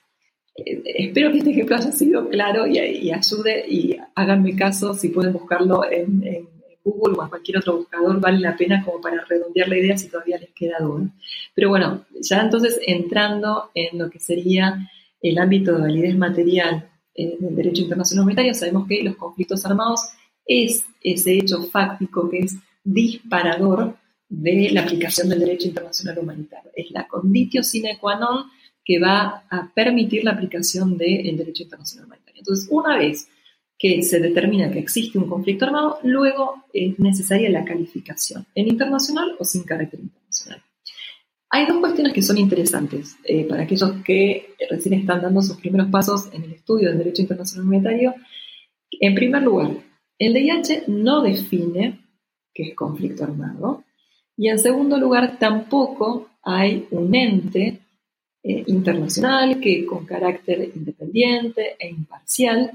eh, 0.55 0.81
espero 0.85 1.31
que 1.31 1.39
este 1.39 1.51
ejemplo 1.51 1.75
haya 1.75 1.91
sido 1.91 2.29
claro 2.29 2.65
y, 2.67 2.79
ayude 3.11 3.65
y 3.67 3.97
háganme 4.15 4.55
caso 4.55 4.93
si 4.93 5.09
pueden 5.09 5.33
buscarlo 5.33 5.89
en, 5.89 6.23
en, 6.25 6.55
Google 6.83 7.17
o 7.17 7.23
en 7.23 7.29
cualquier 7.29 7.57
otro 7.57 7.77
buscador, 7.77 8.19
vale 8.19 8.37
la 8.37 8.55
pena 8.55 8.85
como 8.85 9.01
para 9.01 9.25
redondear 9.25 9.67
la 9.67 9.79
idea 9.79 9.97
si 9.97 10.07
todavía 10.07 10.37
les 10.37 10.51
queda 10.51 10.77
duda. 10.79 11.09
Pero 11.55 11.69
bueno, 11.69 12.05
ya 12.21 12.41
entonces 12.41 12.79
entrando 12.85 13.71
en 13.73 13.97
lo 13.97 14.07
que 14.11 14.19
sería 14.19 14.87
el 15.19 15.39
ámbito 15.39 15.73
de 15.73 15.81
validez 15.81 16.15
material 16.15 16.87
en 17.15 17.43
el 17.45 17.55
derecho 17.55 17.83
internacional 17.83 18.23
humanitario, 18.23 18.53
sabemos 18.53 18.87
que 18.87 19.01
los 19.03 19.15
conflictos 19.15 19.65
armados 19.65 20.01
es 20.45 20.83
ese 21.01 21.33
hecho 21.33 21.63
fáctico 21.63 22.29
que 22.29 22.39
es 22.39 22.55
disparador 22.83 23.97
de 24.29 24.69
la 24.71 24.81
aplicación 24.81 25.29
del 25.29 25.39
derecho 25.39 25.67
internacional 25.67 26.19
humanitario. 26.19 26.71
Es 26.75 26.91
la 26.91 27.07
conditio 27.07 27.63
sine 27.63 27.97
qua 27.99 28.15
non 28.19 28.45
que 28.83 28.99
va 28.99 29.45
a 29.49 29.71
permitir 29.73 30.23
la 30.23 30.31
aplicación 30.31 30.97
del 30.97 31.37
derecho 31.37 31.63
internacional 31.63 32.05
humanitario. 32.05 32.39
Entonces, 32.39 32.67
una 32.69 32.97
vez 32.97 33.27
que 33.77 34.03
se 34.03 34.19
determina 34.19 34.71
que 34.71 34.79
existe 34.79 35.17
un 35.17 35.27
conflicto 35.27 35.65
armado, 35.65 35.99
luego 36.03 36.65
es 36.71 36.97
necesaria 36.99 37.49
la 37.49 37.65
calificación 37.65 38.45
en 38.55 38.67
internacional 38.67 39.35
o 39.39 39.43
sin 39.43 39.63
carácter 39.63 39.99
internacional. 39.99 40.61
Hay 41.55 41.65
dos 41.67 41.77
cuestiones 41.77 42.11
que 42.11 42.21
son 42.21 42.37
interesantes 42.37 43.15
eh, 43.23 43.45
para 43.45 43.63
aquellos 43.63 44.03
que 44.03 44.55
recién 44.69 44.95
están 44.95 45.21
dando 45.21 45.41
sus 45.41 45.55
primeros 45.55 45.87
pasos 45.87 46.27
en 46.33 46.43
el 46.43 46.51
estudio 46.51 46.89
del 46.89 46.97
derecho 46.97 47.21
internacional 47.21 47.65
humanitario. 47.65 48.13
En 48.91 49.15
primer 49.15 49.41
lugar, 49.41 49.71
el 50.19 50.33
DIH 50.33 50.83
no 50.87 51.21
define 51.21 52.01
qué 52.53 52.63
es 52.63 52.75
conflicto 52.75 53.23
armado. 53.23 53.85
Y 54.35 54.49
en 54.49 54.59
segundo 54.59 54.97
lugar, 54.97 55.39
tampoco 55.39 56.27
hay 56.43 56.89
un 56.91 57.15
ente 57.15 57.79
eh, 58.43 58.63
internacional 58.67 59.61
que 59.61 59.85
con 59.85 60.05
carácter 60.05 60.73
independiente 60.75 61.77
e 61.79 61.87
imparcial 61.87 62.69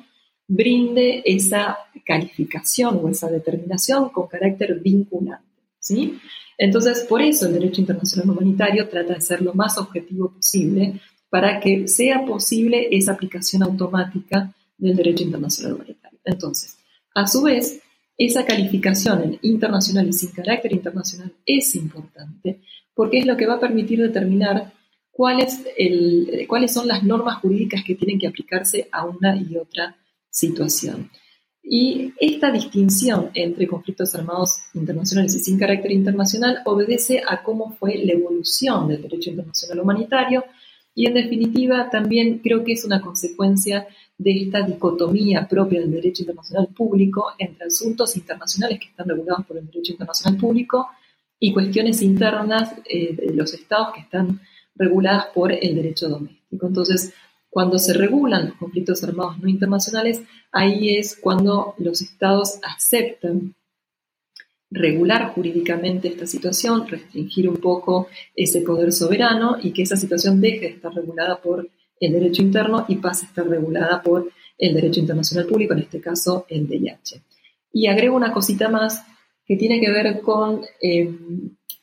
brinde 0.48 1.22
esa 1.26 1.76
calificación 2.02 2.98
o 3.02 3.10
esa 3.10 3.28
determinación 3.28 4.08
con 4.08 4.26
carácter 4.26 4.80
vinculante. 4.80 5.50
¿sí? 5.78 6.18
Entonces, 6.62 7.06
por 7.08 7.22
eso 7.22 7.46
el 7.46 7.54
derecho 7.54 7.80
internacional 7.80 8.28
humanitario 8.28 8.86
trata 8.86 9.14
de 9.14 9.22
ser 9.22 9.40
lo 9.40 9.54
más 9.54 9.78
objetivo 9.78 10.30
posible 10.34 11.00
para 11.30 11.58
que 11.58 11.88
sea 11.88 12.26
posible 12.26 12.88
esa 12.90 13.12
aplicación 13.12 13.62
automática 13.62 14.52
del 14.76 14.94
derecho 14.94 15.24
internacional 15.24 15.76
humanitario. 15.76 16.18
Entonces, 16.22 16.76
a 17.14 17.26
su 17.26 17.40
vez, 17.42 17.80
esa 18.18 18.44
calificación 18.44 19.38
internacional 19.40 20.06
y 20.06 20.12
sin 20.12 20.32
carácter 20.32 20.72
internacional 20.74 21.32
es 21.46 21.74
importante 21.76 22.60
porque 22.94 23.20
es 23.20 23.26
lo 23.26 23.38
que 23.38 23.46
va 23.46 23.54
a 23.54 23.60
permitir 23.60 24.02
determinar 24.02 24.74
cuáles 25.10 26.74
son 26.74 26.88
las 26.88 27.02
normas 27.02 27.38
jurídicas 27.38 27.82
que 27.84 27.94
tienen 27.94 28.18
que 28.18 28.26
aplicarse 28.26 28.86
a 28.92 29.06
una 29.06 29.34
y 29.34 29.56
otra 29.56 29.96
situación. 30.28 31.10
Y 31.62 32.12
esta 32.18 32.50
distinción 32.50 33.30
entre 33.34 33.66
conflictos 33.66 34.14
armados 34.14 34.58
internacionales 34.74 35.34
y 35.34 35.40
sin 35.40 35.58
carácter 35.58 35.92
internacional 35.92 36.62
obedece 36.64 37.22
a 37.26 37.42
cómo 37.42 37.76
fue 37.78 37.98
la 37.98 38.12
evolución 38.12 38.88
del 38.88 39.02
derecho 39.02 39.30
internacional 39.30 39.80
humanitario 39.80 40.44
y 40.94 41.06
en 41.06 41.14
definitiva 41.14 41.88
también 41.90 42.38
creo 42.38 42.64
que 42.64 42.72
es 42.72 42.84
una 42.84 43.00
consecuencia 43.00 43.86
de 44.18 44.42
esta 44.42 44.62
dicotomía 44.62 45.46
propia 45.48 45.80
del 45.80 45.92
derecho 45.92 46.22
internacional 46.22 46.68
público 46.68 47.26
entre 47.38 47.66
asuntos 47.66 48.16
internacionales 48.16 48.80
que 48.80 48.88
están 48.88 49.08
regulados 49.08 49.46
por 49.46 49.56
el 49.56 49.66
derecho 49.66 49.92
internacional 49.92 50.38
público 50.38 50.88
y 51.38 51.52
cuestiones 51.52 52.02
internas 52.02 52.74
eh, 52.84 53.14
de 53.14 53.34
los 53.34 53.54
estados 53.54 53.94
que 53.94 54.00
están 54.00 54.40
reguladas 54.74 55.26
por 55.34 55.52
el 55.52 55.74
derecho 55.74 56.08
doméstico. 56.08 56.66
Entonces, 56.66 57.14
cuando 57.50 57.78
se 57.78 57.92
regulan 57.92 58.46
los 58.46 58.54
conflictos 58.54 59.02
armados 59.02 59.38
no 59.38 59.48
internacionales, 59.48 60.22
ahí 60.52 60.96
es 60.96 61.16
cuando 61.20 61.74
los 61.78 62.00
estados 62.00 62.58
aceptan 62.62 63.54
regular 64.70 65.32
jurídicamente 65.34 66.08
esta 66.08 66.26
situación, 66.26 66.86
restringir 66.86 67.48
un 67.48 67.56
poco 67.56 68.06
ese 68.36 68.60
poder 68.60 68.92
soberano 68.92 69.56
y 69.60 69.72
que 69.72 69.82
esa 69.82 69.96
situación 69.96 70.40
deje 70.40 70.60
de 70.60 70.66
estar 70.68 70.94
regulada 70.94 71.40
por 71.42 71.68
el 71.98 72.12
derecho 72.12 72.40
interno 72.40 72.86
y 72.88 72.96
pase 72.96 73.26
a 73.26 73.28
estar 73.28 73.48
regulada 73.48 74.00
por 74.00 74.30
el 74.56 74.74
derecho 74.74 75.00
internacional 75.00 75.46
público, 75.46 75.74
en 75.74 75.80
este 75.80 76.00
caso 76.00 76.46
el 76.48 76.68
DIH. 76.68 77.20
Y 77.72 77.88
agrego 77.88 78.14
una 78.14 78.32
cosita 78.32 78.68
más 78.68 79.04
que 79.44 79.56
tiene 79.56 79.80
que 79.80 79.90
ver 79.90 80.20
con 80.20 80.60
eh, 80.80 81.12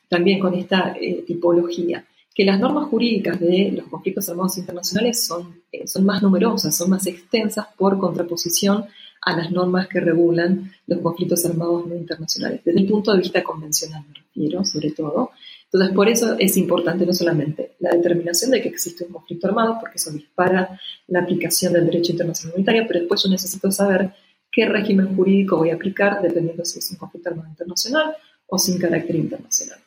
también 0.07 0.39
con 0.39 0.53
esta 0.53 0.95
eh, 0.99 1.23
tipología 1.27 2.06
que 2.37 2.45
las 2.45 2.59
normas 2.59 2.87
jurídicas 2.89 3.39
de 3.39 3.71
los 3.75 3.87
conflictos 3.87 4.29
armados 4.29 4.59
internacionales 4.59 5.25
son, 5.25 5.63
eh, 5.71 5.87
son 5.87 6.05
más 6.05 6.21
numerosas, 6.21 6.77
son 6.77 6.91
más 6.91 7.07
extensas 7.07 7.65
por 7.75 7.97
contraposición 7.97 8.85
a 9.23 9.35
las 9.35 9.49
normas 9.49 9.87
que 9.87 9.99
regulan 9.99 10.71
los 10.85 10.99
conflictos 10.99 11.43
armados 11.47 11.87
no 11.87 11.95
internacionales, 11.95 12.61
desde 12.63 12.79
el 12.79 12.85
punto 12.85 13.11
de 13.11 13.21
vista 13.21 13.43
convencional 13.43 14.03
me 14.07 14.13
refiero, 14.13 14.63
sobre 14.63 14.91
todo. 14.91 15.31
Entonces, 15.63 15.95
por 15.95 16.07
eso 16.09 16.35
es 16.37 16.55
importante 16.57 17.07
no 17.07 17.13
solamente 17.13 17.71
la 17.79 17.89
determinación 17.89 18.51
de 18.51 18.61
que 18.61 18.69
existe 18.69 19.03
un 19.05 19.13
conflicto 19.13 19.47
armado, 19.47 19.77
porque 19.79 19.97
eso 19.97 20.11
dispara 20.11 20.79
la 21.07 21.21
aplicación 21.21 21.73
del 21.73 21.87
derecho 21.87 22.11
internacional 22.11 22.53
humanitario, 22.53 22.83
pero 22.87 22.99
después 22.99 23.23
yo 23.23 23.31
necesito 23.31 23.71
saber 23.71 24.11
qué 24.51 24.67
régimen 24.67 25.15
jurídico 25.15 25.57
voy 25.57 25.71
a 25.71 25.73
aplicar 25.73 26.21
dependiendo 26.21 26.63
si 26.65 26.77
es 26.77 26.91
un 26.91 26.97
conflicto 26.97 27.29
armado 27.29 27.49
internacional 27.49 28.15
o 28.45 28.59
sin 28.59 28.77
carácter 28.77 29.15
internacional. 29.15 29.79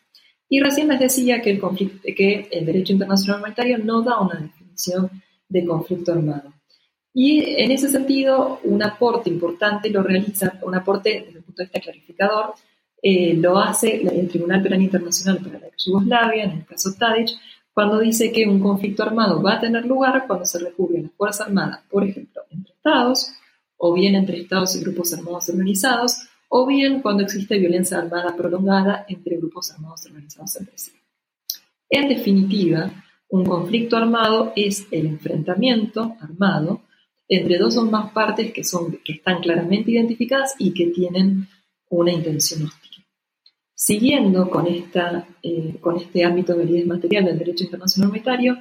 Y 0.52 0.60
recién 0.60 0.88
les 0.88 0.98
decía 0.98 1.40
que 1.40 1.50
el, 1.50 1.60
conflicto, 1.60 2.00
que 2.02 2.48
el 2.50 2.66
derecho 2.66 2.92
internacional 2.92 3.38
humanitario 3.38 3.78
no 3.78 4.02
da 4.02 4.20
una 4.20 4.34
definición 4.34 5.08
de 5.48 5.64
conflicto 5.64 6.12
armado. 6.12 6.52
Y 7.14 7.40
en 7.40 7.70
ese 7.70 7.88
sentido, 7.88 8.58
un 8.64 8.82
aporte 8.82 9.30
importante 9.30 9.90
lo 9.90 10.02
realiza, 10.02 10.58
un 10.62 10.74
aporte 10.74 11.22
desde 11.24 11.38
el 11.38 11.44
punto 11.44 11.62
de 11.62 11.64
vista 11.66 11.80
clarificador, 11.80 12.54
eh, 13.00 13.34
lo 13.34 13.58
hace 13.58 14.02
el 14.02 14.28
Tribunal 14.28 14.62
Penal 14.62 14.82
Internacional 14.82 15.38
para 15.38 15.60
la 15.60 15.68
Yugoslavia, 15.78 16.44
en 16.44 16.50
el 16.50 16.66
caso 16.66 16.94
Tadic, 16.98 17.30
cuando 17.72 18.00
dice 18.00 18.32
que 18.32 18.46
un 18.46 18.58
conflicto 18.58 19.04
armado 19.04 19.40
va 19.40 19.54
a 19.54 19.60
tener 19.60 19.86
lugar 19.86 20.24
cuando 20.26 20.44
se 20.44 20.58
recurre 20.58 21.02
las 21.02 21.12
Fuerzas 21.12 21.46
Armadas, 21.46 21.80
por 21.88 22.04
ejemplo, 22.04 22.42
entre 22.50 22.74
Estados, 22.74 23.32
o 23.76 23.94
bien 23.94 24.16
entre 24.16 24.40
Estados 24.40 24.74
y 24.74 24.80
grupos 24.80 25.14
armados 25.14 25.48
organizados, 25.48 26.18
o 26.52 26.66
bien 26.66 27.00
cuando 27.00 27.22
existe 27.22 27.58
violencia 27.58 27.98
armada 27.98 28.36
prolongada 28.36 29.06
entre 29.08 29.36
grupos 29.36 29.70
armados 29.70 30.04
organizados 30.06 30.56
entre 30.56 30.76
sí. 30.76 30.92
En 31.88 32.08
definitiva, 32.08 32.90
un 33.28 33.44
conflicto 33.44 33.96
armado 33.96 34.52
es 34.56 34.86
el 34.90 35.06
enfrentamiento 35.06 36.16
armado 36.20 36.82
entre 37.28 37.56
dos 37.58 37.76
o 37.76 37.86
más 37.86 38.10
partes 38.12 38.52
que, 38.52 38.64
son, 38.64 38.98
que 39.04 39.12
están 39.12 39.40
claramente 39.40 39.92
identificadas 39.92 40.56
y 40.58 40.74
que 40.74 40.88
tienen 40.88 41.46
una 41.88 42.12
intención 42.12 42.64
hostil. 42.64 43.04
Siguiendo 43.72 44.50
con, 44.50 44.66
esta, 44.66 45.28
eh, 45.42 45.76
con 45.80 45.96
este 45.96 46.24
ámbito 46.24 46.52
de 46.52 46.64
validez 46.64 46.86
material 46.86 47.26
del 47.26 47.38
derecho 47.38 47.64
internacional 47.64 48.08
humanitario, 48.08 48.58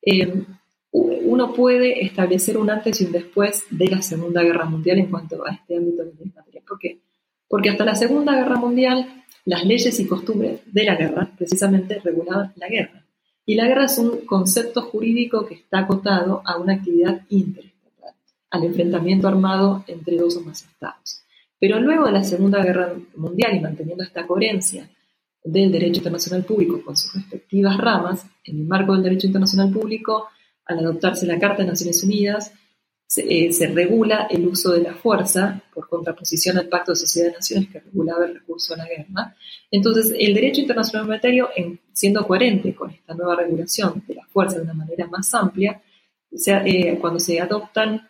eh, 0.00 0.44
uno 0.90 1.52
puede 1.52 2.02
establecer 2.04 2.56
un 2.56 2.70
antes 2.70 2.98
y 3.02 3.04
un 3.04 3.12
después 3.12 3.66
de 3.70 3.88
la 3.88 4.00
Segunda 4.00 4.42
Guerra 4.42 4.64
Mundial 4.64 4.98
en 4.98 5.10
cuanto 5.10 5.46
a 5.46 5.52
este 5.52 5.76
ámbito 5.76 6.02
de 6.02 6.10
validez 6.10 6.34
material. 6.34 6.64
¿Por 6.66 6.78
qué? 6.78 7.07
Porque 7.48 7.70
hasta 7.70 7.84
la 7.84 7.94
Segunda 7.94 8.34
Guerra 8.34 8.56
Mundial, 8.56 9.24
las 9.44 9.64
leyes 9.64 9.98
y 9.98 10.06
costumbres 10.06 10.60
de 10.66 10.84
la 10.84 10.96
guerra 10.96 11.30
precisamente 11.36 12.00
regulaban 12.04 12.52
la 12.56 12.68
guerra. 12.68 13.04
Y 13.46 13.54
la 13.54 13.66
guerra 13.66 13.86
es 13.86 13.96
un 13.96 14.26
concepto 14.26 14.82
jurídico 14.82 15.46
que 15.46 15.54
está 15.54 15.78
acotado 15.80 16.42
a 16.44 16.58
una 16.58 16.74
actividad 16.74 17.22
interestatal, 17.30 18.12
al 18.50 18.64
enfrentamiento 18.64 19.26
armado 19.26 19.84
entre 19.86 20.16
dos 20.16 20.36
o 20.36 20.42
más 20.42 20.62
estados. 20.62 21.22
Pero 21.58 21.80
luego 21.80 22.04
de 22.04 22.12
la 22.12 22.24
Segunda 22.24 22.62
Guerra 22.62 22.92
Mundial 23.16 23.56
y 23.56 23.60
manteniendo 23.60 24.04
esta 24.04 24.26
coherencia 24.26 24.88
del 25.42 25.72
derecho 25.72 26.00
internacional 26.00 26.44
público 26.44 26.82
con 26.84 26.96
sus 26.96 27.14
respectivas 27.14 27.78
ramas, 27.78 28.26
en 28.44 28.58
el 28.58 28.66
marco 28.66 28.92
del 28.92 29.02
derecho 29.02 29.26
internacional 29.28 29.72
público, 29.72 30.28
al 30.66 30.80
adoptarse 30.80 31.26
la 31.26 31.38
Carta 31.38 31.62
de 31.62 31.70
Naciones 31.70 32.02
Unidas, 32.04 32.52
eh, 33.16 33.52
se, 33.54 33.68
regula 33.68 34.26
el 34.30 34.46
uso 34.46 34.72
de 34.72 34.82
la 34.82 34.94
fuerza 34.94 35.62
por 35.72 35.88
contraposición 35.88 36.58
al 36.58 36.68
Pacto 36.68 36.92
de 36.92 36.96
Sociedad 36.96 37.28
de 37.28 37.36
Naciones 37.36 37.70
que 37.70 37.80
regulaba 37.80 38.26
el 38.26 38.34
recurso 38.34 38.74
a 38.74 38.76
la 38.76 38.86
guerra. 38.86 39.34
Entonces, 39.70 40.14
el 40.18 40.34
derecho 40.34 40.60
internacional 40.60 41.06
humanitario, 41.06 41.48
en, 41.56 41.80
siendo 41.92 42.26
coherente 42.26 42.74
con 42.74 42.90
esta 42.90 43.14
nueva 43.14 43.36
regulación 43.36 44.02
de 44.06 44.16
la 44.16 44.26
fuerza 44.26 44.58
de 44.58 44.64
una 44.64 44.74
manera 44.74 45.06
más 45.06 45.32
amplia, 45.34 45.80
eh, 46.30 46.98
cuando 47.00 47.18
se 47.18 47.40
adoptan 47.40 48.06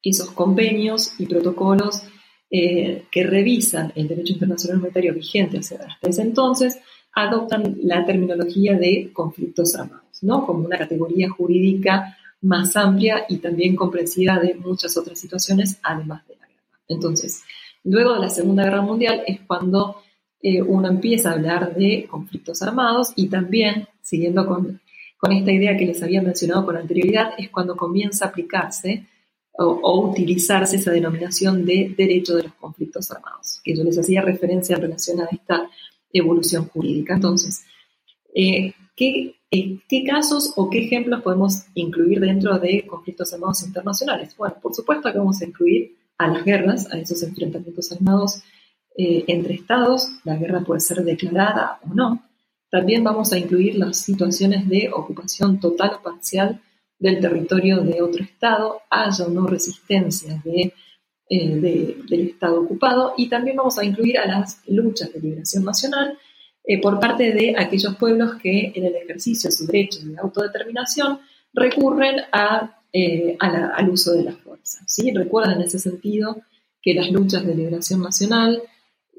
esos 0.00 0.30
convenios 0.30 1.12
y 1.18 1.26
protocolos 1.26 2.02
eh, 2.48 3.06
que 3.10 3.24
revisan 3.24 3.92
el 3.96 4.06
derecho 4.06 4.34
internacional 4.34 4.78
humanitario 4.78 5.14
vigente 5.14 5.58
hasta 5.58 5.88
ese 6.02 6.22
entonces, 6.22 6.78
adoptan 7.12 7.76
la 7.82 8.04
terminología 8.04 8.78
de 8.78 9.10
conflictos 9.12 9.74
armados, 9.74 10.22
¿no? 10.22 10.46
Como 10.46 10.64
una 10.64 10.78
categoría 10.78 11.28
jurídica 11.28 12.16
más 12.42 12.76
amplia 12.76 13.26
y 13.28 13.38
también 13.38 13.76
comprensiva 13.76 14.38
de 14.38 14.54
muchas 14.54 14.96
otras 14.96 15.18
situaciones, 15.18 15.78
además 15.82 16.26
de 16.26 16.36
la 16.36 16.46
guerra. 16.46 16.62
Entonces, 16.88 17.42
luego 17.84 18.14
de 18.14 18.20
la 18.20 18.30
Segunda 18.30 18.64
Guerra 18.64 18.82
Mundial 18.82 19.22
es 19.26 19.40
cuando 19.40 20.02
eh, 20.42 20.62
uno 20.62 20.88
empieza 20.88 21.30
a 21.30 21.34
hablar 21.34 21.74
de 21.74 22.06
conflictos 22.10 22.62
armados 22.62 23.12
y 23.16 23.28
también, 23.28 23.88
siguiendo 24.00 24.46
con, 24.46 24.80
con, 25.18 25.32
esta 25.32 25.52
idea 25.52 25.76
que 25.76 25.86
les 25.86 26.02
había 26.02 26.22
mencionado 26.22 26.64
con 26.64 26.76
anterioridad, 26.76 27.32
es 27.36 27.50
cuando 27.50 27.76
comienza 27.76 28.24
a 28.24 28.28
aplicarse 28.28 29.06
o, 29.52 30.08
utilizarse 30.10 30.76
esa 30.76 30.92
denominación 30.92 31.66
de 31.66 31.94
derecho 31.96 32.36
de 32.36 32.44
los 32.44 32.54
conflictos 32.54 33.10
armados, 33.10 33.60
que 33.62 33.76
yo 33.76 33.84
les 33.84 33.98
hacía 33.98 34.22
referencia 34.22 34.76
en 34.76 34.82
relación 34.82 35.20
a 35.20 35.28
esta 35.30 35.68
evolución 36.12 36.66
jurídica. 36.68 37.14
Entonces, 37.14 37.64
eh, 38.34 38.72
¿qué 39.00 39.40
¿Qué 39.50 40.04
casos 40.04 40.52
o 40.54 40.70
qué 40.70 40.84
ejemplos 40.84 41.22
podemos 41.22 41.64
incluir 41.74 42.20
dentro 42.20 42.56
de 42.60 42.86
conflictos 42.86 43.32
armados 43.32 43.64
internacionales? 43.64 44.36
Bueno, 44.36 44.54
por 44.62 44.72
supuesto 44.72 45.10
que 45.10 45.18
vamos 45.18 45.40
a 45.40 45.44
incluir 45.44 45.96
a 46.18 46.28
las 46.28 46.44
guerras, 46.44 46.92
a 46.92 46.98
esos 46.98 47.20
enfrentamientos 47.24 47.90
armados 47.90 48.42
eh, 48.96 49.24
entre 49.26 49.54
estados. 49.54 50.08
La 50.22 50.36
guerra 50.36 50.60
puede 50.60 50.80
ser 50.80 51.02
declarada 51.02 51.80
o 51.82 51.92
no. 51.92 52.22
También 52.70 53.02
vamos 53.02 53.32
a 53.32 53.38
incluir 53.38 53.74
las 53.74 53.98
situaciones 53.98 54.68
de 54.68 54.88
ocupación 54.94 55.58
total 55.58 55.96
o 55.98 56.02
parcial 56.02 56.60
del 56.96 57.18
territorio 57.18 57.80
de 57.80 58.02
otro 58.02 58.22
estado, 58.22 58.82
haya 58.88 59.24
o 59.24 59.30
no 59.30 59.48
resistencia 59.48 60.40
de, 60.44 60.72
eh, 61.28 61.96
del 62.08 62.28
estado 62.28 62.60
ocupado. 62.60 63.14
Y 63.16 63.28
también 63.28 63.56
vamos 63.56 63.76
a 63.80 63.84
incluir 63.84 64.16
a 64.16 64.28
las 64.28 64.62
luchas 64.68 65.12
de 65.12 65.18
liberación 65.18 65.64
nacional 65.64 66.16
eh, 66.72 66.80
por 66.80 67.00
parte 67.00 67.32
de 67.32 67.56
aquellos 67.58 67.96
pueblos 67.96 68.36
que 68.40 68.70
en 68.72 68.84
el 68.84 68.94
ejercicio 68.94 69.50
de 69.50 69.56
su 69.56 69.66
derecho 69.66 69.98
de 70.04 70.16
autodeterminación 70.16 71.18
recurren 71.52 72.18
eh, 72.92 73.36
al 73.40 73.88
uso 73.88 74.12
de 74.12 74.22
la 74.22 74.32
fuerza. 74.34 74.78
¿sí? 74.86 75.08
En 75.08 75.60
ese 75.62 75.80
sentido 75.80 76.40
que 76.80 76.94
las 76.94 77.10
luchas 77.10 77.44
de 77.44 77.56
liberación 77.56 78.02
nacional, 78.02 78.62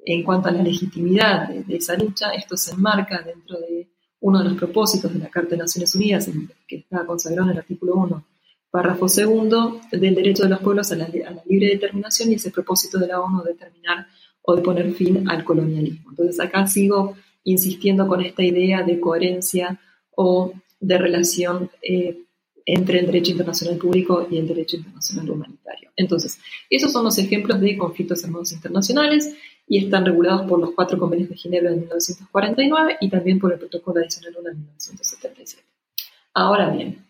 en 0.05 0.23
cuanto 0.23 0.47
a 0.47 0.53
la 0.53 0.63
legitimidad 0.63 1.49
de, 1.49 1.75
esa 1.75 1.97
lucha, 1.97 2.29
esto 2.29 2.55
se 2.55 2.71
enmarca 2.71 3.21
dentro 3.21 3.59
de 3.59 3.89
uno 4.21 4.39
de 4.39 4.45
los 4.45 4.53
propósitos 4.57 5.13
de 5.13 5.19
la 5.19 5.27
Carta 5.27 5.49
de 5.49 5.57
Naciones 5.57 5.93
Unidas, 5.93 6.29
que 6.65 6.77
está 6.77 7.05
consagrado 7.05 7.49
en 7.49 7.51
el 7.55 7.59
artículo 7.59 7.95
1, 7.95 8.25
párrafo 8.69 9.09
segundo, 9.09 9.81
del 9.91 10.15
derecho 10.15 10.43
de 10.43 10.49
los 10.51 10.61
pueblos 10.61 10.89
a 10.93 10.95
la, 10.95 11.03
a 11.03 11.31
la 11.31 11.43
libre 11.45 11.67
determinación 11.67 12.31
y 12.31 12.35
ese 12.35 12.49
propósito 12.49 12.97
de 12.97 13.07
la 13.07 13.19
ONU 13.19 13.43
de 13.43 13.51
determinar 13.51 14.07
o 14.41 14.55
de 14.55 14.61
poner 14.61 14.93
fin 14.93 15.29
al 15.29 15.43
colonialismo. 15.43 16.11
Entonces 16.11 16.39
acá 16.39 16.65
sigo 16.65 17.17
insistiendo 17.43 18.07
con 18.07 18.21
esta 18.21 18.43
idea 18.43 18.83
de 18.83 18.99
coherencia 18.99 19.79
o 20.15 20.53
de 20.79 20.97
relación 20.97 21.69
eh, 21.81 22.23
entre 22.65 22.99
el 22.99 23.07
derecho 23.07 23.31
internacional 23.31 23.77
público 23.77 24.27
y 24.29 24.37
el 24.37 24.47
derecho 24.47 24.77
internacional 24.77 25.29
humanitario. 25.29 25.89
Entonces, 25.95 26.39
esos 26.69 26.91
son 26.91 27.03
los 27.03 27.17
ejemplos 27.17 27.59
de 27.59 27.77
conflictos 27.77 28.23
armados 28.23 28.51
internacionales 28.51 29.35
y 29.67 29.85
están 29.85 30.05
regulados 30.05 30.47
por 30.47 30.59
los 30.59 30.71
cuatro 30.71 30.97
convenios 30.97 31.29
de 31.29 31.35
Ginebra 31.35 31.71
de 31.71 31.77
1949 31.77 32.97
y 33.01 33.09
también 33.09 33.39
por 33.39 33.53
el 33.53 33.59
Protocolo 33.59 33.99
Adicional 33.99 34.35
1 34.39 34.49
de 34.49 34.55
1977. 34.55 35.63
Ahora 36.33 36.69
bien, 36.69 37.05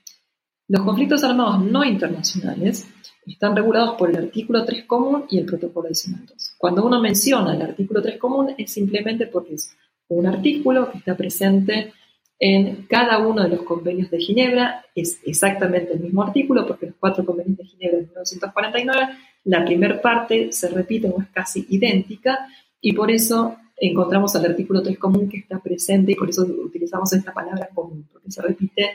los 0.67 0.81
conflictos 0.83 1.23
armados 1.23 1.63
no 1.65 1.83
internacionales 1.83 2.87
están 3.25 3.55
regulados 3.55 3.95
por 3.97 4.09
el 4.09 4.17
artículo 4.17 4.65
3 4.65 4.85
común 4.85 5.25
y 5.29 5.37
el 5.37 5.45
protocolo 5.45 5.87
adicional 5.87 6.25
2. 6.25 6.55
Cuando 6.57 6.85
uno 6.85 6.99
menciona 6.99 7.55
el 7.55 7.61
artículo 7.61 8.01
3 8.01 8.17
común 8.17 8.55
es 8.57 8.71
simplemente 8.71 9.27
porque 9.27 9.55
es 9.55 9.75
un 10.15 10.27
artículo 10.27 10.91
que 10.91 10.97
está 10.97 11.15
presente 11.15 11.93
en 12.39 12.87
cada 12.87 13.19
uno 13.19 13.43
de 13.43 13.49
los 13.49 13.61
convenios 13.61 14.09
de 14.09 14.19
Ginebra, 14.19 14.83
es 14.95 15.19
exactamente 15.25 15.93
el 15.93 15.99
mismo 15.99 16.23
artículo 16.23 16.65
porque 16.65 16.87
los 16.87 16.95
cuatro 16.99 17.23
convenios 17.23 17.57
de 17.57 17.65
Ginebra 17.65 17.97
de 17.99 18.05
1949, 18.07 19.07
la 19.45 19.63
primera 19.63 20.01
parte 20.01 20.51
se 20.51 20.69
repite 20.69 21.07
o 21.07 21.21
es 21.21 21.27
casi 21.29 21.65
idéntica 21.69 22.47
y 22.81 22.93
por 22.93 23.11
eso 23.11 23.57
encontramos 23.77 24.33
el 24.35 24.45
artículo 24.45 24.81
3 24.81 24.97
común 24.97 25.29
que 25.29 25.37
está 25.37 25.59
presente 25.59 26.11
y 26.11 26.15
por 26.15 26.29
eso 26.29 26.43
utilizamos 26.43 27.13
esta 27.13 27.33
palabra 27.33 27.69
común, 27.73 28.07
porque 28.11 28.31
se 28.31 28.41
repite 28.41 28.91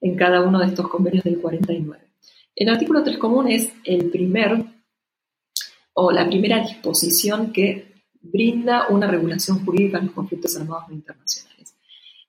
en 0.00 0.16
cada 0.16 0.42
uno 0.42 0.58
de 0.60 0.66
estos 0.66 0.88
convenios 0.88 1.24
del 1.24 1.38
49. 1.38 2.04
El 2.54 2.68
artículo 2.68 3.02
3 3.02 3.16
común 3.18 3.48
es 3.48 3.72
el 3.84 4.10
primer 4.10 4.64
o 5.94 6.12
la 6.12 6.26
primera 6.26 6.60
disposición 6.60 7.52
que 7.52 7.87
brinda 8.22 8.88
una 8.88 9.06
regulación 9.06 9.64
jurídica 9.64 9.98
en 9.98 10.06
los 10.06 10.14
conflictos 10.14 10.56
armados 10.56 10.90
internacionales 10.90 11.74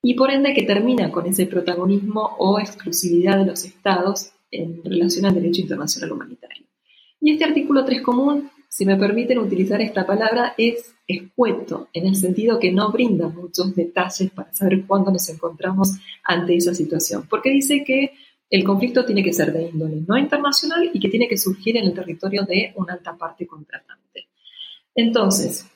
y 0.02 0.14
por 0.14 0.32
ende 0.32 0.54
que 0.54 0.64
termina 0.64 1.12
con 1.12 1.26
ese 1.26 1.46
protagonismo 1.46 2.36
o 2.38 2.60
exclusividad 2.60 3.38
de 3.38 3.46
los 3.46 3.66
estados 3.66 4.32
en 4.52 4.84
relación 4.84 5.26
al 5.26 5.36
derecho 5.36 5.62
internacional 5.62 6.12
humanitario. 6.12 6.66
Y 7.22 7.32
este 7.32 7.44
artículo 7.44 7.84
3 7.84 8.02
común, 8.02 8.50
si 8.70 8.86
me 8.86 8.96
permiten 8.96 9.40
utilizar 9.40 9.82
esta 9.82 10.06
palabra, 10.06 10.54
es 10.58 10.96
escueto, 11.06 11.90
en 11.92 12.08
el 12.08 12.16
sentido 12.16 12.60
que 12.60 12.72
no 12.72 12.92
brinda 12.92 13.28
muchos 13.28 13.76
detalles 13.76 14.32
para 14.32 14.54
saber 14.54 14.86
cuándo 14.86 15.12
nos 15.12 15.28
encontramos 15.30 15.94
ante 16.24 16.56
esa 16.56 16.74
situación, 16.74 17.26
porque 17.30 17.50
dice 17.50 17.84
que 17.84 18.14
el 18.50 18.64
conflicto 18.64 19.06
tiene 19.06 19.24
que 19.24 19.34
ser 19.34 19.52
de 19.52 19.70
índole 19.70 20.02
no 20.08 20.18
internacional 20.18 20.90
y 20.94 21.00
que 21.00 21.10
tiene 21.10 21.28
que 21.28 21.38
surgir 21.38 21.78
en 21.78 21.86
el 21.86 21.94
territorio 21.94 22.44
de 22.44 22.74
una 22.76 22.94
alta 22.94 23.16
parte 23.16 23.46
contratante. 23.46 24.28
Entonces, 24.96 25.68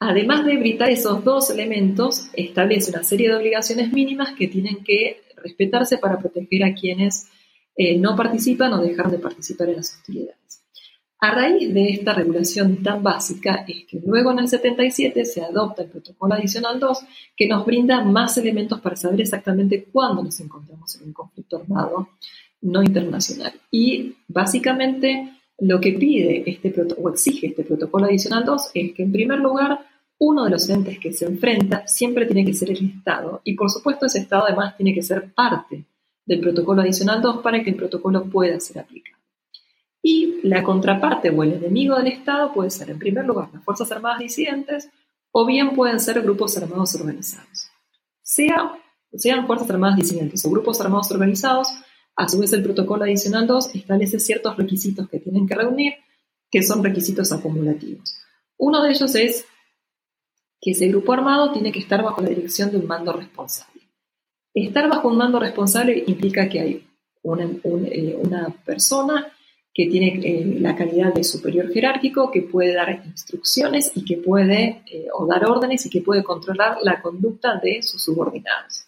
además 0.00 0.44
de 0.44 0.56
brindar 0.56 0.90
esos 0.90 1.22
dos 1.22 1.50
elementos, 1.50 2.28
establece 2.32 2.90
una 2.90 3.04
serie 3.04 3.28
de 3.28 3.36
obligaciones 3.36 3.92
mínimas 3.92 4.34
que 4.34 4.48
tienen 4.48 4.82
que 4.82 5.22
respetarse 5.36 5.98
para 5.98 6.18
proteger 6.18 6.64
a 6.64 6.74
quienes 6.74 7.28
eh, 7.76 7.98
no 7.98 8.16
participan 8.16 8.72
o 8.72 8.82
dejar 8.82 9.10
de 9.10 9.18
participar 9.18 9.68
en 9.68 9.76
las 9.76 9.94
hostilidades. 9.94 10.40
A 11.22 11.34
raíz 11.34 11.72
de 11.74 11.90
esta 11.90 12.14
regulación 12.14 12.82
tan 12.82 13.02
básica 13.02 13.66
es 13.68 13.84
que 13.84 14.00
luego 14.04 14.32
en 14.32 14.38
el 14.38 14.48
77 14.48 15.26
se 15.26 15.42
adopta 15.42 15.82
el 15.82 15.90
protocolo 15.90 16.32
adicional 16.32 16.80
2 16.80 16.98
que 17.36 17.46
nos 17.46 17.66
brinda 17.66 18.02
más 18.02 18.38
elementos 18.38 18.80
para 18.80 18.96
saber 18.96 19.20
exactamente 19.20 19.84
cuándo 19.84 20.22
nos 20.22 20.40
encontramos 20.40 20.96
en 20.96 21.08
un 21.08 21.12
conflicto 21.12 21.58
armado 21.58 22.08
no 22.62 22.82
internacional. 22.82 23.52
Y 23.70 24.14
básicamente 24.28 25.40
lo 25.58 25.78
que 25.78 25.92
pide 25.92 26.42
este 26.46 26.74
o 26.96 27.10
exige 27.10 27.48
este 27.48 27.64
protocolo 27.64 28.06
adicional 28.06 28.46
2 28.46 28.70
es 28.72 28.92
que 28.94 29.02
en 29.02 29.12
primer 29.12 29.40
lugar 29.40 29.89
uno 30.20 30.44
de 30.44 30.50
los 30.50 30.68
entes 30.68 30.98
que 30.98 31.14
se 31.14 31.24
enfrenta 31.24 31.86
siempre 31.86 32.26
tiene 32.26 32.44
que 32.44 32.52
ser 32.52 32.70
el 32.70 32.90
Estado 32.90 33.40
y 33.42 33.54
por 33.54 33.70
supuesto 33.70 34.04
ese 34.04 34.18
Estado 34.18 34.44
además 34.46 34.76
tiene 34.76 34.94
que 34.94 35.02
ser 35.02 35.32
parte 35.32 35.86
del 36.26 36.40
protocolo 36.40 36.82
adicional 36.82 37.22
2 37.22 37.42
para 37.42 37.62
que 37.64 37.70
el 37.70 37.76
protocolo 37.76 38.24
pueda 38.24 38.60
ser 38.60 38.80
aplicado. 38.80 39.18
Y 40.02 40.46
la 40.46 40.62
contraparte 40.62 41.30
o 41.30 41.42
el 41.42 41.54
enemigo 41.54 41.96
del 41.96 42.08
Estado 42.08 42.52
puede 42.52 42.70
ser, 42.70 42.90
en 42.90 42.98
primer 42.98 43.24
lugar, 43.24 43.48
las 43.52 43.64
Fuerzas 43.64 43.90
Armadas 43.92 44.18
disidentes 44.18 44.90
o 45.32 45.46
bien 45.46 45.74
pueden 45.74 45.98
ser 45.98 46.20
grupos 46.20 46.56
armados 46.58 46.94
organizados. 46.94 47.70
Sea, 48.22 48.74
sean 49.14 49.46
Fuerzas 49.46 49.70
Armadas 49.70 49.96
disidentes 49.96 50.44
o 50.44 50.50
grupos 50.50 50.80
armados 50.82 51.10
organizados, 51.10 51.68
a 52.14 52.28
su 52.28 52.38
vez 52.38 52.52
el 52.52 52.62
protocolo 52.62 53.04
adicional 53.04 53.46
2 53.46 53.74
establece 53.74 54.20
ciertos 54.20 54.56
requisitos 54.58 55.08
que 55.08 55.18
tienen 55.18 55.46
que 55.46 55.54
reunir, 55.54 55.94
que 56.50 56.62
son 56.62 56.84
requisitos 56.84 57.32
acumulativos. 57.32 58.16
Uno 58.58 58.82
de 58.82 58.90
ellos 58.90 59.14
es 59.14 59.46
que 60.60 60.72
ese 60.72 60.88
grupo 60.88 61.12
armado 61.12 61.52
tiene 61.52 61.72
que 61.72 61.78
estar 61.78 62.02
bajo 62.02 62.20
la 62.20 62.28
dirección 62.28 62.70
de 62.70 62.76
un 62.76 62.86
mando 62.86 63.12
responsable. 63.12 63.82
Estar 64.52 64.88
bajo 64.88 65.08
un 65.08 65.16
mando 65.16 65.38
responsable 65.38 66.04
implica 66.06 66.48
que 66.48 66.60
hay 66.60 66.86
una, 67.22 67.44
eh, 67.64 68.16
persona 68.64 69.32
que 69.72 69.86
tiene 69.86 70.20
eh, 70.22 70.58
la 70.60 70.74
calidad 70.74 71.14
de 71.14 71.22
superior 71.22 71.72
jerárquico, 71.72 72.30
que 72.30 72.42
puede 72.42 72.74
dar 72.74 73.02
instrucciones 73.06 73.92
y 73.94 74.04
que 74.04 74.16
puede, 74.16 74.82
eh, 74.90 75.06
o 75.14 75.26
dar 75.26 75.44
órdenes 75.48 75.86
y 75.86 75.90
que 75.90 76.02
puede 76.02 76.24
controlar 76.24 76.78
la 76.82 77.00
conducta 77.00 77.60
de 77.62 77.82
sus 77.82 78.02
subordinados. 78.02 78.86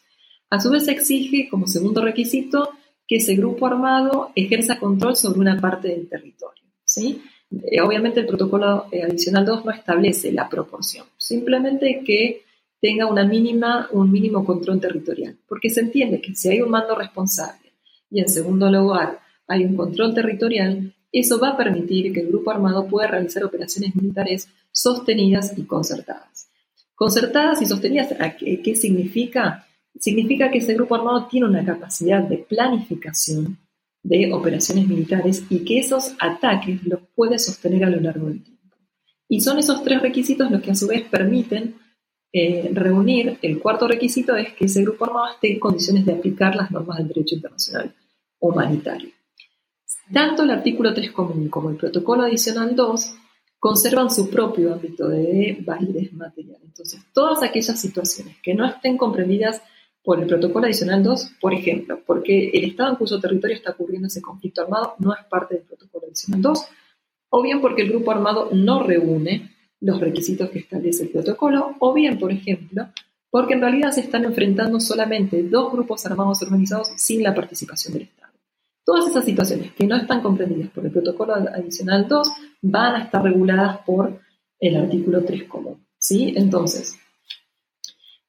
A 0.51 0.61
su 0.61 0.71
vez 0.71 0.89
exige 0.89 1.49
como 1.49 1.67
segundo 1.67 2.03
requisito 2.03 2.71
que 3.07 3.17
ese 3.17 3.37
grupo 3.37 3.67
armado 3.67 4.33
ejerza 4.35 4.79
control 4.79 5.17
sobre 5.17 5.41
una 5.41 5.61
parte 5.61 5.89
del 5.89 6.09
territorio. 6.09 6.63
¿sí? 6.85 7.23
Eh, 7.71 7.81
obviamente 7.81 8.21
el 8.21 8.27
protocolo 8.27 8.87
adicional 8.93 9.45
2 9.45 9.65
no 9.65 9.71
establece 9.71 10.33
la 10.33 10.49
proporción, 10.49 11.07
simplemente 11.17 12.03
que 12.05 12.43
tenga 12.81 13.07
una 13.07 13.25
mínima, 13.25 13.89
un 13.93 14.11
mínimo 14.11 14.45
control 14.45 14.81
territorial, 14.81 15.37
porque 15.49 15.71
se 15.71 15.81
entiende 15.81 16.21
que 16.21 16.35
si 16.35 16.49
hay 16.49 16.61
un 16.61 16.71
mando 16.71 16.95
responsable 16.95 17.73
y 18.11 18.21
en 18.21 18.29
segundo 18.29 18.71
lugar 18.71 19.21
hay 19.47 19.65
un 19.65 19.77
control 19.77 20.15
territorial, 20.15 20.93
eso 21.13 21.39
va 21.39 21.51
a 21.51 21.57
permitir 21.57 22.13
que 22.13 22.21
el 22.21 22.29
grupo 22.29 22.51
armado 22.51 22.87
pueda 22.89 23.07
realizar 23.07 23.45
operaciones 23.45 23.95
militares 23.95 24.49
sostenidas 24.73 25.57
y 25.57 25.65
concertadas. 25.65 26.49
Concertadas 26.95 27.61
y 27.61 27.67
sostenidas, 27.67 28.09
¿qué, 28.39 28.75
significa? 28.75 29.67
Significa 29.99 30.51
que 30.51 30.59
ese 30.59 30.75
grupo 30.75 30.95
armado 30.95 31.27
tiene 31.27 31.47
una 31.47 31.65
capacidad 31.65 32.23
de 32.23 32.39
planificación 32.39 33.59
de 34.03 34.33
operaciones 34.33 34.89
militares 34.89 35.45
y 35.49 35.65
que 35.65 35.79
esos 35.79 36.15
ataques 36.19 36.85
los 36.85 37.01
puede 37.15 37.39
sostener 37.39 37.85
a 37.85 37.91
lo 37.91 38.01
largo 38.01 38.27
del 38.27 38.43
tiempo. 38.43 38.77
Y 39.29 39.41
son 39.41 39.59
esos 39.59 39.83
tres 39.83 40.03
requisitos 40.03 40.51
los 40.51 40.61
que 40.61 40.73
a 40.73 40.75
su 40.75 40.89
vez 40.89 41.03
permiten 41.09 41.77
eh, 42.35 42.71
reunir, 42.73 43.39
el 43.43 43.61
cuarto 43.61 43.87
requisito 43.87 44.35
es 44.37 44.55
que 44.55 44.65
ese 44.65 44.83
grupo 44.83 45.05
armado 45.05 45.35
esté 45.35 45.53
en 45.53 45.61
condiciones 45.61 46.07
de 46.07 46.13
aplicar 46.13 46.57
las 46.57 46.71
normas 46.71 46.99
del 46.99 47.09
derecho 47.09 47.35
internacional 47.35 47.95
humanitario. 48.41 49.11
Tanto 50.13 50.43
el 50.43 50.51
artículo 50.51 50.95
3 50.95 51.11
común 51.13 51.49
como 51.49 51.71
el 51.71 51.77
protocolo 51.77 52.23
adicional 52.23 52.75
2 52.75 53.15
conservan 53.59 54.11
su 54.11 54.31
propio 54.31 54.73
ámbito 54.73 55.09
de 55.09 55.63
validez 55.65 56.13
material. 56.15 56.59
Entonces, 56.65 57.01
todas 57.13 57.43
aquellas 57.43 57.79
situaciones 57.79 58.37
que 58.43 58.55
no 58.55 58.67
estén 58.67 58.97
comprendidas 58.97 59.63
por 60.03 60.21
el 60.21 60.27
protocolo 60.27 60.67
adicional 60.67 61.03
2, 61.03 61.33
por 61.41 61.55
ejemplo, 61.55 62.01
porque 62.05 62.51
el 62.53 62.65
Estado 62.65 62.91
en 62.91 62.97
cuyo 62.97 63.21
territorio 63.21 63.57
está 63.57 63.71
ocurriendo 63.71 64.09
ese 64.09 64.21
conflicto 64.21 64.63
armado 64.63 64.95
no 64.99 65.15
es 65.15 65.25
parte 65.27 65.55
del 65.55 65.65
protocolo 65.65 66.07
adicional 66.07 66.43
2, 66.43 66.65
o 67.31 67.43
bien 67.43 67.61
porque 67.61 67.83
el 67.83 67.91
grupo 67.91 68.11
armado 68.11 68.51
no 68.53 68.83
reúne 68.83 69.53
los 69.81 70.01
requisitos 70.01 70.51
que 70.51 70.61
establece 70.61 71.05
el 71.05 71.11
protocolo, 71.11 71.77
o 71.79 71.93
bien, 71.93 72.19
por 72.19 72.33
ejemplo, 72.33 72.89
porque 73.31 73.55
en 73.55 73.61
realidad 73.61 73.93
se 73.93 74.01
están 74.01 74.25
enfrentando 74.25 74.79
solamente 74.79 75.43
dos 75.43 75.73
grupos 75.73 76.05
armados 76.05 76.43
organizados 76.43 76.93
sin 76.97 77.23
la 77.23 77.35
participación 77.35 77.95
del 77.95 78.03
Estado. 78.03 78.33
Todas 78.85 79.09
esas 79.09 79.25
situaciones 79.25 79.73
que 79.73 79.87
no 79.87 79.97
están 79.97 80.21
comprendidas 80.21 80.71
por 80.71 80.85
el 80.85 80.93
protocolo 80.93 81.35
adicional 81.35 82.07
2 82.09 82.29
van 82.63 82.97
a 82.97 83.05
estar 83.05 83.23
reguladas 83.23 83.79
por 83.87 84.21
el 84.59 84.77
artículo 84.77 85.25
3 85.25 85.45
común. 85.45 85.87
¿sí? 85.97 86.35
Entonces, 86.37 86.99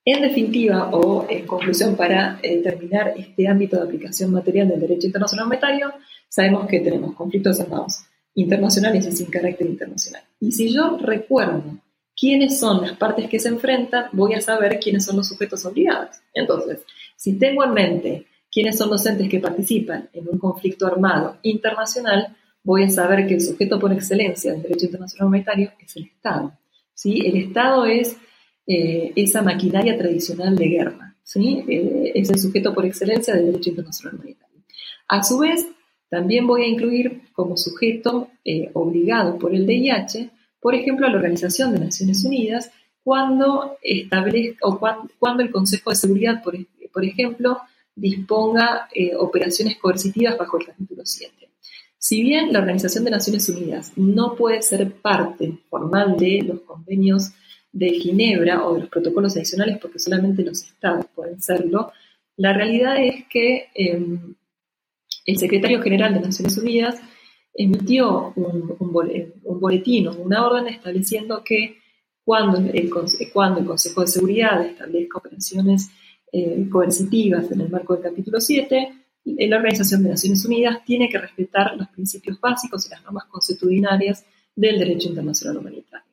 en 0.06 0.22
definitiva, 0.22 0.90
o 0.92 1.26
en 1.30 1.48
conclusión, 1.48 1.96
para 1.96 2.40
eh, 2.44 2.62
terminar 2.62 3.14
este 3.18 3.48
ámbito 3.48 3.78
de 3.78 3.84
aplicación 3.84 4.32
material 4.32 4.68
del 4.68 4.82
derecho 4.82 5.08
internacional 5.08 5.48
monetario, 5.48 5.94
sabemos 6.28 6.68
que 6.68 6.82
tenemos 6.82 7.16
conflictos 7.16 7.60
armados 7.62 8.04
internacionales 8.36 9.08
y 9.08 9.12
sin 9.12 9.28
carácter 9.28 9.68
internacional. 9.68 10.24
Y 10.40 10.52
si 10.52 10.74
yo 10.74 10.98
recuerdo 10.98 11.64
quiénes 12.16 12.60
son 12.60 12.82
las 12.82 12.98
partes 12.98 13.30
que 13.30 13.40
se 13.40 13.50
enfrentan, 13.50 14.08
voy 14.12 14.34
a 14.34 14.42
saber 14.42 14.80
quiénes 14.80 15.06
son 15.06 15.18
los 15.18 15.28
sujetos 15.28 15.66
obligados. 15.66 16.18
Entonces, 16.34 16.82
si 17.16 17.38
tengo 17.38 17.64
en 17.64 17.74
mente 17.74 18.28
quiénes 18.52 18.78
son 18.78 18.90
los 18.90 19.06
entes 19.06 19.30
que 19.30 19.40
participan 19.40 20.10
en 20.14 20.28
un 20.28 20.38
conflicto 20.38 20.86
armado 20.86 21.38
internacional, 21.44 22.36
voy 22.64 22.84
a 22.84 22.90
saber 22.90 23.28
que 23.28 23.36
el 23.36 23.42
sujeto 23.42 23.80
por 23.80 23.94
excelencia 23.94 24.52
del 24.52 24.64
derecho 24.64 24.86
internacional 24.86 25.28
humanitario 25.28 25.72
es 25.80 25.96
el 25.96 26.06
Estado. 26.06 26.54
¿sí? 26.94 27.22
El 27.26 27.38
Estado 27.38 27.86
es 27.86 28.18
eh, 28.66 29.12
esa 29.18 29.42
maquinaria 29.42 29.98
tradicional 29.98 30.56
de 30.56 30.68
guerra, 30.68 31.18
¿sí? 31.22 31.66
Eh, 31.68 32.14
es 32.16 32.30
el 32.30 32.40
sujeto 32.40 32.74
por 32.74 32.86
excelencia 32.86 33.36
del 33.36 33.48
derecho 33.48 33.72
internacional 33.72 34.16
humanitario. 34.16 34.64
A 35.10 35.22
su 35.22 35.40
vez, 35.40 35.68
también 36.10 36.48
voy 36.48 36.64
a 36.64 36.68
incluir 36.68 37.24
como 37.34 37.58
sujeto 37.58 38.30
eh, 38.46 38.70
obligado 38.74 39.38
por 39.38 39.54
el 39.54 39.66
DIH, 39.66 40.30
por 40.62 40.76
ejemplo, 40.76 41.08
a 41.08 41.10
la 41.10 41.18
Organización 41.18 41.74
de 41.74 41.80
Naciones 41.80 42.24
Unidas, 42.24 42.72
cuando, 43.04 43.78
establezca, 43.82 44.66
o 44.66 44.80
cuando, 45.20 45.44
el 45.44 45.52
Consejo 45.52 45.90
de 45.90 45.98
Seguridad, 45.98 46.42
por, 46.42 47.04
ejemplo, 47.04 47.60
disponga 47.94 48.88
operaciones 49.20 49.78
coercitivas 49.78 50.38
bajo 50.38 50.58
el 50.58 50.68
capítulo 50.68 51.02
7. 51.04 51.50
Si 51.98 52.22
bien 52.22 52.54
la 52.54 52.60
Organización 52.60 53.04
de 53.04 53.12
Naciones 53.12 53.50
Unidas 53.50 53.92
no 53.98 54.36
puede 54.36 54.62
ser 54.62 54.90
parte 54.94 55.60
formal 55.70 56.16
de 56.16 56.44
los 56.44 56.62
convenios 56.62 57.34
de 57.74 57.90
Ginebra 57.90 58.66
o 58.66 58.76
de 58.76 58.82
los 58.82 58.90
protocolos 58.90 59.36
adicionales, 59.36 59.80
porque 59.82 60.00
solamente 60.00 60.44
los 60.44 60.64
estados 60.64 61.08
pueden 61.14 61.42
serlo, 61.42 61.92
La 62.38 62.54
realidad 62.54 62.96
es 62.98 63.26
que 63.28 63.68
em, 63.76 64.36
el 65.26 65.38
secretario 65.38 65.82
general 65.82 66.14
de 66.14 66.22
Naciones 66.22 66.58
Unidas 66.58 67.00
emitió 67.54 68.34
un, 68.36 69.60
boletín 69.60 70.08
o 70.08 70.16
una 70.16 70.46
orden 70.46 70.68
estableciendo 70.68 71.44
que 71.44 71.78
cuando 72.26 72.58
el, 72.58 72.90
cuando 73.32 73.60
el 73.60 73.66
Consejo 73.66 74.02
de 74.02 74.08
Seguridad 74.08 74.66
establezca 74.66 75.20
operaciones 75.20 75.90
eh, 76.32 76.68
coercitivas 76.72 77.52
en 77.52 77.62
el 77.62 77.70
marco 77.70 77.94
del 77.94 78.04
capítulo 78.04 78.40
7, 78.40 79.04
la 79.26 79.58
Organización 79.58 80.04
de 80.04 80.10
Naciones 80.10 80.44
Unidas 80.46 80.84
tiene 80.86 81.10
que 81.10 81.18
respetar 81.18 81.76
los 81.78 81.88
principios 81.90 82.40
básicos 82.40 82.86
y 82.86 82.90
las 82.90 83.04
normas 83.04 83.26
constitucionales 83.26 84.26
del 84.56 84.80
derecho 84.80 85.10
internacional 85.10 85.58
humanitario. 85.58 86.13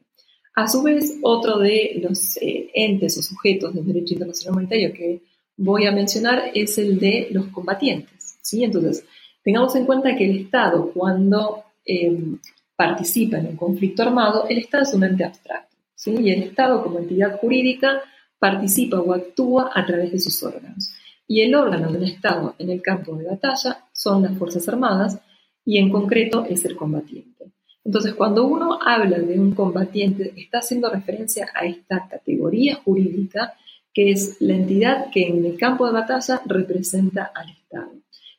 A 0.55 0.67
su 0.67 0.83
vez, 0.83 1.19
otro 1.23 1.59
de 1.59 2.01
los 2.03 2.37
eh, 2.39 2.71
entes 2.75 3.17
o 3.19 3.23
sujetos 3.23 3.75
del 3.75 3.87
derecho 3.87 4.15
internacional 4.15 4.53
humanitario 4.53 4.93
que 4.93 5.23
voy 5.57 5.87
a 5.87 5.93
mencionar 5.93 6.51
es 6.55 6.77
el 6.79 6.99
de 6.99 7.29
los 7.31 7.47
combatientes. 7.49 8.39
¿sí? 8.43 8.65
Entonces, 8.65 9.05
tengamos 9.45 9.75
en 9.77 9.87
cuenta 9.87 10.17
que 10.17 10.25
el 10.25 10.41
Estado, 10.41 10.91
cuando 10.93 11.65
em, 11.85 12.39
participa 12.77 13.39
en 13.39 13.47
un 13.49 13.57
conflicto 13.57 14.03
armado, 14.03 14.47
el 14.49 14.59
Estado 14.59 14.83
es 14.85 14.95
un 14.95 15.05
ente 15.05 15.25
abstracto. 15.25 15.77
¿sí? 15.95 16.15
Y 16.19 16.31
el 16.31 16.43
Estado, 16.43 16.83
como 16.83 16.99
entidad 16.99 17.39
jurídica, 17.39 18.03
participa 18.39 18.99
o 19.01 19.13
actúa 19.13 19.71
a 19.73 19.87
través 19.87 20.11
de 20.11 20.19
sus 20.19 20.43
órganos. 20.43 20.93
Y 21.29 21.43
el 21.43 21.55
órgano 21.55 21.93
del 21.93 22.05
Estado 22.05 22.57
en 22.59 22.71
el 22.71 22.83
campo 22.83 23.15
de 23.15 23.27
batalla 23.27 23.85
son 23.93 24.23
las 24.23 24.37
Fuerzas 24.37 24.69
Armadas 24.69 25.21
y 25.65 25.79
en 25.79 25.91
concreto 25.91 26.45
es 26.45 26.65
el 26.65 26.75
combatiente. 26.75 27.40
Entonces, 27.85 28.15
cuando 28.15 28.47
uno 28.47 28.79
habla 28.83 29.19
de 29.19 29.39
un 29.39 29.55
combatiente, 29.55 30.33
está 30.37 30.59
haciendo 30.59 30.91
referencia 30.91 31.49
a 31.55 31.65
esta 31.65 32.07
categoría 32.09 32.77
jurídica 32.77 33.55
que 33.93 34.13
es 34.13 34.37
la 34.41 34.55
entidad 34.55 35.11
que 35.13 35.27
en 35.27 35.45
el 35.45 35.59
campo 35.59 35.87
de 35.87 35.93
batalla 35.93 36.41
representa 36.47 37.33
al 37.35 37.51
Estado. 37.51 37.91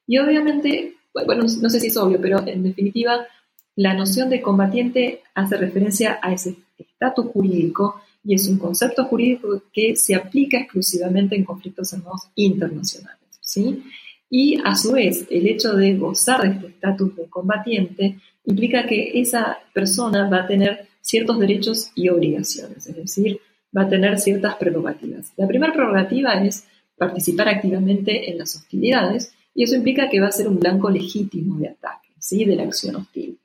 Y 0.07 0.17
obviamente, 0.17 0.95
bueno, 1.25 1.43
no 1.43 1.69
sé 1.69 1.79
si 1.79 1.87
es 1.87 1.97
obvio, 1.97 2.19
pero 2.21 2.45
en 2.47 2.63
definitiva, 2.63 3.27
la 3.75 3.93
noción 3.93 4.29
de 4.29 4.41
combatiente 4.41 5.21
hace 5.33 5.57
referencia 5.57 6.19
a 6.21 6.33
ese 6.33 6.55
estatus 6.77 7.27
jurídico 7.27 8.01
y 8.23 8.35
es 8.35 8.47
un 8.47 8.57
concepto 8.57 9.05
jurídico 9.05 9.63
que 9.73 9.95
se 9.95 10.15
aplica 10.15 10.57
exclusivamente 10.57 11.35
en 11.35 11.43
conflictos 11.43 11.93
armados 11.93 12.29
internacionales. 12.35 13.19
¿sí? 13.41 13.83
Y 14.29 14.59
a 14.63 14.75
su 14.75 14.93
vez, 14.93 15.27
el 15.29 15.47
hecho 15.47 15.73
de 15.73 15.97
gozar 15.97 16.43
de 16.43 16.49
este 16.55 16.67
estatus 16.67 17.15
de 17.15 17.27
combatiente 17.27 18.19
implica 18.45 18.85
que 18.87 19.19
esa 19.19 19.59
persona 19.73 20.29
va 20.29 20.43
a 20.43 20.47
tener 20.47 20.87
ciertos 21.01 21.39
derechos 21.39 21.91
y 21.95 22.09
obligaciones, 22.09 22.87
es 22.87 22.95
decir, 22.95 23.39
va 23.75 23.83
a 23.83 23.89
tener 23.89 24.19
ciertas 24.19 24.55
prerrogativas. 24.55 25.31
La 25.37 25.47
primera 25.47 25.73
prerrogativa 25.73 26.33
es 26.43 26.65
participar 26.97 27.49
activamente 27.49 28.29
en 28.29 28.37
las 28.37 28.55
hostilidades 28.55 29.33
y 29.53 29.63
eso 29.63 29.75
implica 29.75 30.09
que 30.09 30.19
va 30.19 30.27
a 30.27 30.31
ser 30.31 30.47
un 30.47 30.59
blanco 30.59 30.89
legítimo 30.89 31.57
de 31.57 31.69
ataque, 31.69 32.09
¿sí? 32.19 32.45
de 32.45 32.55
la 32.55 32.63
acción 32.63 32.95
hostil. 32.95 33.37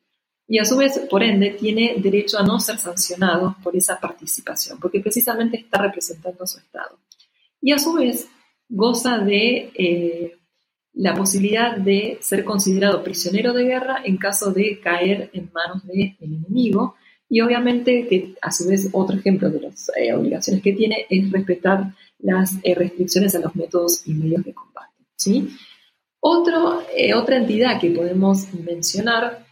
Y 0.49 0.59
a 0.59 0.65
su 0.65 0.77
vez, 0.77 1.01
por 1.11 1.25
ende, 1.25 1.51
tiene 1.59 1.97
derecho 1.99 2.39
a 2.39 2.45
no 2.45 2.61
ser 2.61 2.79
sancionado 2.79 3.57
por 3.63 3.75
esa 3.75 3.99
participación, 3.99 4.79
porque 4.79 5.01
precisamente 5.01 5.57
está 5.57 5.83
representando 5.83 6.45
a 6.45 6.47
su 6.47 6.59
Estado. 6.59 6.99
Y 7.61 7.73
a 7.73 7.79
su 7.79 7.95
vez, 7.95 8.29
goza 8.69 9.19
de 9.19 9.73
eh, 9.75 10.37
la 10.97 11.15
posibilidad 11.15 11.77
de 11.77 12.19
ser 12.21 12.45
considerado 12.45 13.05
prisionero 13.05 13.53
de 13.53 13.65
guerra 13.65 13.99
en 14.03 14.17
caso 14.17 14.51
de 14.51 14.81
caer 14.81 15.31
en 15.33 15.51
manos 15.53 15.87
del 15.87 16.17
enemigo. 16.21 16.97
Y 17.29 17.41
obviamente 17.43 18.07
que 18.09 18.35
a 18.41 18.51
su 18.51 18.67
vez 18.69 18.89
otro 18.93 19.17
ejemplo 19.17 19.51
de 19.51 19.61
las 19.61 19.91
eh, 19.97 20.13
obligaciones 20.15 20.63
que 20.63 20.73
tiene 20.73 21.07
es 21.11 21.31
respetar 21.31 21.93
las 22.19 22.55
eh, 22.63 22.75
restricciones 22.75 23.35
a 23.35 23.41
los 23.41 23.55
métodos 23.55 24.07
y 24.07 24.15
medios 24.15 24.43
de 24.43 24.55
combate. 24.55 24.95
¿sí? 25.17 25.51
Otro, 26.21 26.83
otra 27.15 27.37
entidad 27.37 27.79
que 27.79 27.91
podemos 27.91 28.53
mencionar 28.55 29.47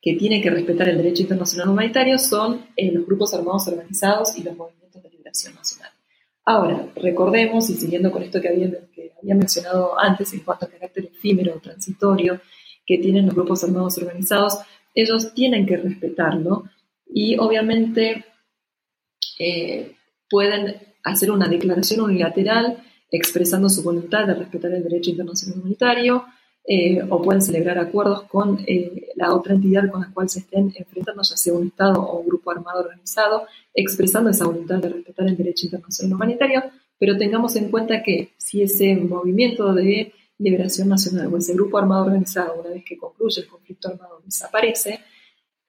que 0.00 0.14
tiene 0.14 0.40
que 0.40 0.50
respetar 0.50 0.88
el 0.88 0.96
derecho 0.96 1.22
internacional 1.22 1.68
humanitario 1.68 2.18
son 2.18 2.66
eh, 2.76 2.90
los 2.92 3.04
grupos 3.04 3.34
armados 3.34 3.68
organizados 3.68 4.36
y 4.38 4.42
los 4.42 4.56
movimientos 4.56 5.02
de 5.02 5.10
liberación 5.10 5.54
nacional. 5.54 5.90
Ahora, 6.44 6.88
recordemos, 6.96 7.68
y 7.68 7.74
siguiendo 7.74 8.10
con 8.10 8.22
esto 8.22 8.40
que 8.40 8.48
había, 8.48 8.70
había 9.20 9.34
mencionado 9.34 9.98
antes 9.98 10.32
en 10.32 10.40
cuanto 10.40 10.66
al 10.66 10.72
carácter 10.72 11.06
efímero 11.06 11.56
o 11.56 11.60
transitorio 11.60 12.40
que 12.86 12.98
tienen 12.98 13.26
los 13.26 13.34
grupos 13.34 13.64
armados 13.64 13.98
organizados, 13.98 14.58
ellos 14.94 15.34
tienen 15.34 15.66
que 15.66 15.76
respetarlo 15.76 16.64
y 17.06 17.36
obviamente 17.38 18.24
eh, 19.38 19.94
pueden 20.28 20.76
hacer 21.04 21.30
una 21.30 21.48
declaración 21.48 22.00
unilateral 22.00 22.82
expresando 23.10 23.68
su 23.68 23.82
voluntad 23.82 24.26
de 24.26 24.34
respetar 24.34 24.72
el 24.72 24.82
derecho 24.82 25.10
internacional 25.10 25.58
humanitario, 25.60 26.24
eh, 26.70 27.02
o 27.08 27.22
pueden 27.22 27.40
celebrar 27.40 27.78
acuerdos 27.78 28.24
con 28.24 28.62
eh, 28.66 29.08
la 29.16 29.34
otra 29.34 29.54
entidad 29.54 29.90
con 29.90 30.02
la 30.02 30.12
cual 30.12 30.28
se 30.28 30.40
estén 30.40 30.70
enfrentando, 30.76 31.22
ya 31.22 31.34
sea 31.34 31.54
un 31.54 31.68
Estado 31.68 32.02
o 32.02 32.20
un 32.20 32.26
grupo 32.26 32.50
armado 32.50 32.80
organizado, 32.80 33.46
expresando 33.72 34.28
esa 34.28 34.44
voluntad 34.44 34.76
de 34.76 34.90
respetar 34.90 35.26
el 35.26 35.36
derecho 35.38 35.64
internacional 35.64 36.14
humanitario, 36.14 36.64
pero 36.98 37.16
tengamos 37.16 37.56
en 37.56 37.70
cuenta 37.70 38.02
que 38.02 38.32
si 38.36 38.62
ese 38.62 38.96
movimiento 38.96 39.72
de 39.72 40.12
liberación 40.38 40.88
nacional 40.88 41.32
o 41.32 41.38
ese 41.38 41.54
grupo 41.54 41.78
armado 41.78 42.04
organizado, 42.04 42.60
una 42.60 42.70
vez 42.70 42.84
que 42.84 42.96
concluye 42.96 43.42
el 43.42 43.48
conflicto 43.48 43.88
armado, 43.88 44.20
desaparece, 44.24 45.00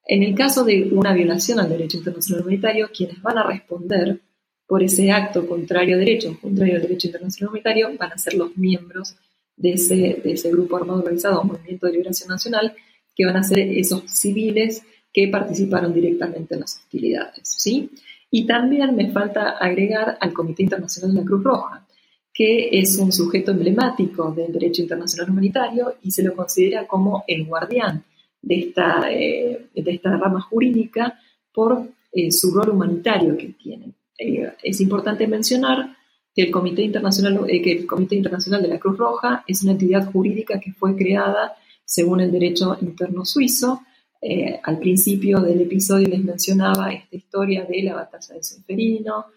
en 0.05 0.23
el 0.23 0.33
caso 0.33 0.63
de 0.63 0.89
una 0.91 1.13
violación 1.13 1.59
al 1.59 1.69
derecho 1.69 1.97
internacional 1.97 2.41
humanitario, 2.41 2.89
quienes 2.95 3.21
van 3.21 3.37
a 3.37 3.43
responder 3.43 4.19
por 4.65 4.83
ese 4.83 5.11
acto 5.11 5.47
contrario 5.47 5.95
a 5.95 5.99
derecho, 5.99 6.37
contrario 6.39 6.75
al 6.75 6.81
derecho 6.81 7.07
internacional 7.07 7.49
humanitario, 7.49 7.89
van 7.97 8.11
a 8.13 8.17
ser 8.17 8.33
los 8.35 8.55
miembros 8.57 9.15
de 9.55 9.73
ese, 9.73 10.21
de 10.23 10.31
ese 10.31 10.51
grupo 10.51 10.77
armado 10.77 10.99
organizado, 10.99 11.43
Movimiento 11.43 11.85
de 11.85 11.93
Liberación 11.93 12.29
Nacional, 12.29 12.73
que 13.15 13.25
van 13.25 13.35
a 13.35 13.43
ser 13.43 13.59
esos 13.59 14.03
civiles 14.09 14.83
que 15.11 15.27
participaron 15.27 15.93
directamente 15.93 16.53
en 16.53 16.61
las 16.61 16.77
hostilidades. 16.77 17.41
¿sí? 17.43 17.89
Y 18.31 18.45
también 18.45 18.95
me 18.95 19.11
falta 19.11 19.57
agregar 19.57 20.17
al 20.19 20.33
Comité 20.33 20.63
Internacional 20.63 21.13
de 21.13 21.21
la 21.21 21.25
Cruz 21.25 21.43
Roja, 21.43 21.87
que 22.33 22.69
es 22.71 22.97
un 22.97 23.11
sujeto 23.11 23.51
emblemático 23.51 24.31
del 24.31 24.53
derecho 24.53 24.81
internacional 24.81 25.31
humanitario 25.31 25.95
y 26.03 26.11
se 26.11 26.23
lo 26.23 26.35
considera 26.35 26.87
como 26.87 27.23
el 27.27 27.45
guardián 27.45 28.03
de 28.41 28.59
esta, 28.59 29.11
eh, 29.11 29.69
de 29.73 29.91
esta 29.91 30.15
rama 30.15 30.41
jurídica 30.41 31.19
por 31.53 31.89
eh, 32.11 32.31
su 32.31 32.51
rol 32.53 32.69
humanitario 32.69 33.35
que 33.35 33.49
tiene. 33.61 33.93
Eh, 34.17 34.51
es 34.63 34.81
importante 34.81 35.27
mencionar 35.27 35.95
que 36.33 36.43
el 36.43 36.51
Comité 36.51 36.83
Internacional, 36.83 37.45
que 37.45 37.71
el 37.71 37.85
Comité 37.85 38.15
Internacional 38.15 38.61
de 38.61 38.67
la 38.67 38.79
Cruz 38.79 38.97
Roja 38.97 39.43
es 39.47 39.63
una 39.63 39.73
entidad 39.73 40.11
jurídica 40.11 40.59
que 40.59 40.71
fue 40.73 40.95
creada 40.95 41.55
según 41.83 42.21
el 42.21 42.31
derecho 42.31 42.77
interno 42.81 43.25
suizo. 43.25 43.81
Eh, 44.21 44.59
al 44.63 44.79
principio 44.79 45.39
del 45.39 45.61
episodio 45.61 46.07
les 46.07 46.23
mencionaba 46.23 46.91
esta 46.91 47.15
historia 47.15 47.65
de 47.65 47.83
la 47.83 47.95
batalla 47.95 48.35
de 48.35 48.43
Solferino, 48.43 49.27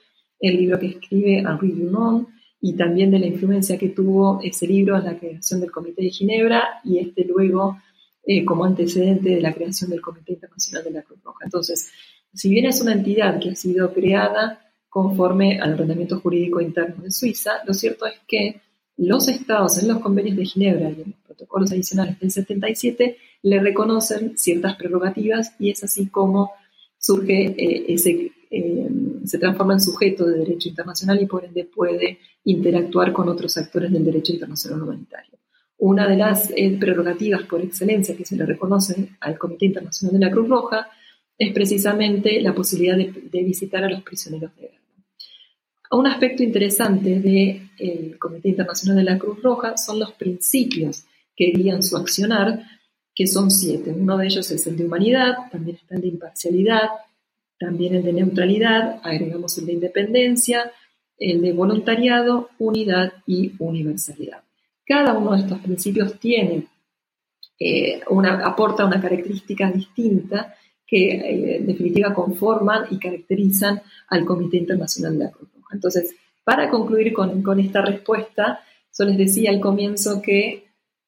el 0.41 0.57
libro 0.57 0.79
que 0.79 0.87
escribe 0.87 1.39
Henri 1.39 1.71
Dunant 1.71 2.29
y 2.61 2.75
también 2.75 3.11
de 3.11 3.21
la 3.21 3.27
influencia 3.27 3.79
que 3.79 3.91
tuvo 3.91 4.41
ese 4.43 4.67
libro 4.67 4.97
en 4.97 5.05
la 5.05 5.19
creación 5.19 5.61
del 5.61 5.71
Comité 5.71 6.03
de 6.03 6.11
Ginebra 6.11 6.81
y 6.85 6.99
este 6.99 7.25
luego 7.25 7.79
eh, 8.25 8.45
como 8.45 8.65
antecedente 8.65 9.31
de 9.31 9.41
la 9.41 9.53
creación 9.53 9.91
del 9.91 10.01
Comité 10.01 10.35
Internacional 10.35 10.85
de 10.85 10.91
la 10.91 11.03
Cruz 11.03 11.23
Roja. 11.23 11.45
Entonces, 11.45 11.91
si 12.33 12.49
bien 12.49 12.67
es 12.67 12.81
una 12.81 12.93
entidad 12.93 13.39
que 13.41 13.51
ha 13.51 13.57
sido 13.57 13.93
creada 13.93 14.61
conforme 14.89 15.61
al 15.61 15.75
ordenamiento 15.75 16.21
jurídico 16.21 16.61
interno 16.61 17.03
de 17.03 17.11
Suiza, 17.11 17.53
lo 17.67 17.75
cierto 17.75 18.07
es 18.07 18.15
que 18.27 18.61
los 18.97 19.29
estados 19.29 19.79
en 19.79 19.89
los 19.89 20.01
convenios 20.01 20.37
de 20.37 20.45
Ginebra 20.45 20.91
y 20.91 21.03
en 21.03 21.11
los 21.11 21.21
protocolos 21.27 21.73
adicionales 21.73 22.19
del 22.21 22.31
77 22.31 23.17
le 23.43 23.61
reconocen 23.61 24.37
ciertas 24.37 24.77
prerrogativas 24.77 25.55
y 25.59 25.71
es 25.71 25.83
así 25.83 26.07
como 26.07 26.53
surge 26.99 27.55
eh, 27.59 27.85
ese, 27.89 28.33
eh, 28.51 28.89
se 29.25 29.39
transforma 29.39 29.75
en 29.75 29.81
sujeto 29.81 30.27
de 30.27 30.39
derecho 30.39 30.69
internacional 30.69 31.21
y 31.21 31.27
por 31.27 31.45
ende 31.45 31.65
puede 31.65 32.19
interactuar 32.45 33.13
con 33.13 33.29
otros 33.29 33.57
actores 33.57 33.91
del 33.91 34.05
derecho 34.05 34.33
internacional 34.33 34.83
humanitario. 34.83 35.39
Una 35.79 36.09
de 36.09 36.17
las 36.17 36.53
eh, 36.55 36.77
prerrogativas 36.79 37.43
por 37.43 37.61
excelencia 37.61 38.17
que 38.17 38.25
se 38.25 38.37
le 38.37 38.47
reconoce 38.47 39.17
al 39.21 39.37
Comité 39.37 39.67
Internacional 39.67 40.19
de 40.19 40.27
la 40.27 40.31
Cruz 40.31 40.49
Roja 40.49 40.89
es 41.37 41.53
precisamente 41.53 42.41
la 42.41 42.55
posibilidad 42.55 42.97
de 42.97 43.43
visitar 43.43 43.83
a 43.83 43.91
los 43.91 44.03
prisioneros 44.03 44.55
de 44.55 44.63
guerra. 44.63 44.82
Un 45.93 46.07
aspecto 46.07 46.43
interesante 46.43 47.21
del 47.21 48.19
Comité 48.19 48.49
Internacional 48.49 48.97
de 48.97 49.05
la 49.05 49.19
Cruz 49.19 49.43
Roja 49.43 49.77
son 49.77 49.99
los 49.99 50.13
principios 50.13 51.05
que 51.37 51.51
guían 51.51 51.83
su 51.83 51.99
accionar, 51.99 52.65
que 53.15 53.27
son 53.27 53.51
siete. 53.51 53.93
Uno 53.93 54.17
de 54.17 54.25
ellos 54.25 54.51
es 54.51 54.67
el 54.67 54.79
de 54.79 54.87
humanidad, 54.87 55.35
también 55.51 55.77
está 55.77 55.97
el 55.97 56.01
de 56.01 56.09
imparcialidad, 56.09 56.89
también 57.59 57.95
el 57.95 58.05
de 58.05 58.13
neutralidad, 58.15 59.01
agregamos 59.03 59.59
el 59.59 59.67
de 59.67 59.73
independencia, 59.75 60.73
el 61.19 61.43
de 61.43 61.53
voluntariado, 61.53 62.49
unidad 62.59 63.13
y 63.27 63.53
universalidad. 63.59 64.43
Cada 64.87 65.13
uno 65.13 65.33
de 65.33 65.41
estos 65.41 65.59
principios 65.61 66.19
tiene 66.19 66.69
eh, 67.59 68.01
una, 68.09 68.47
aporta 68.47 68.87
una 68.87 69.01
característica 69.01 69.71
distinta 69.71 70.55
que 70.87 71.11
eh, 71.17 71.57
en 71.59 71.67
definitiva 71.67 72.15
conforman 72.15 72.87
y 72.91 72.99
caracterizan 72.99 73.83
al 74.09 74.25
Comité 74.25 74.57
Internacional 74.57 75.19
de 75.19 75.25
la 75.25 75.31
Cruz 75.31 75.51
Roja. 75.55 75.62
Entonces, 75.73 76.15
para 76.45 76.71
concluir 76.71 77.13
con, 77.13 77.61
esta 77.61 77.83
respuesta, 77.83 78.61
Yo 78.99 79.05
les 79.05 79.17
decía 79.17 79.51
al 79.51 79.61
comienzo 79.61 80.21
que 80.21 80.65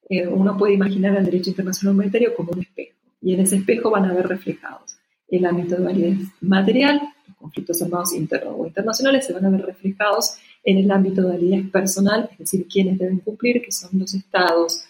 eh, 0.09 0.27
uno 0.27 0.57
puede 0.57 0.75
imaginar 0.75 1.17
el 1.17 1.25
derecho 1.25 1.51
internacional 1.51 1.95
humanitario 1.95 2.35
como 2.35 2.53
un 2.53 2.61
espejo, 2.61 2.99
y 3.21 3.35
en 3.35 3.41
ese 3.41 3.57
espejo 3.57 3.91
van 3.91 4.05
a 4.05 4.15
ver 4.15 4.27
reflejados 4.29 4.97
el 5.29 5.45
ámbito 5.47 5.77
de 5.77 5.85
validez 5.85 6.19
material, 6.41 7.01
los 7.27 7.37
conflictos 7.37 7.83
armados 7.83 8.15
internos 8.15 8.55
o 8.57 8.67
internacionales 8.67 9.27
se 9.27 9.33
van 9.33 9.47
a 9.47 9.51
ver 9.51 9.63
reflejados 9.63 10.37
en 10.63 10.79
el 10.79 10.91
ámbito 10.91 11.23
de 11.23 11.29
validez 11.29 11.71
personal, 11.71 12.29
es 12.33 12.39
decir, 12.39 12.67
quienes 12.69 12.99
deben 12.99 13.19
cumplir, 13.19 13.63
que 13.63 13.73
son 13.73 13.99
los 13.99 14.15
estados, 14.15 14.85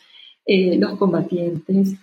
eh, 0.46 0.76
los 0.76 0.98
combatientes, 0.98 1.94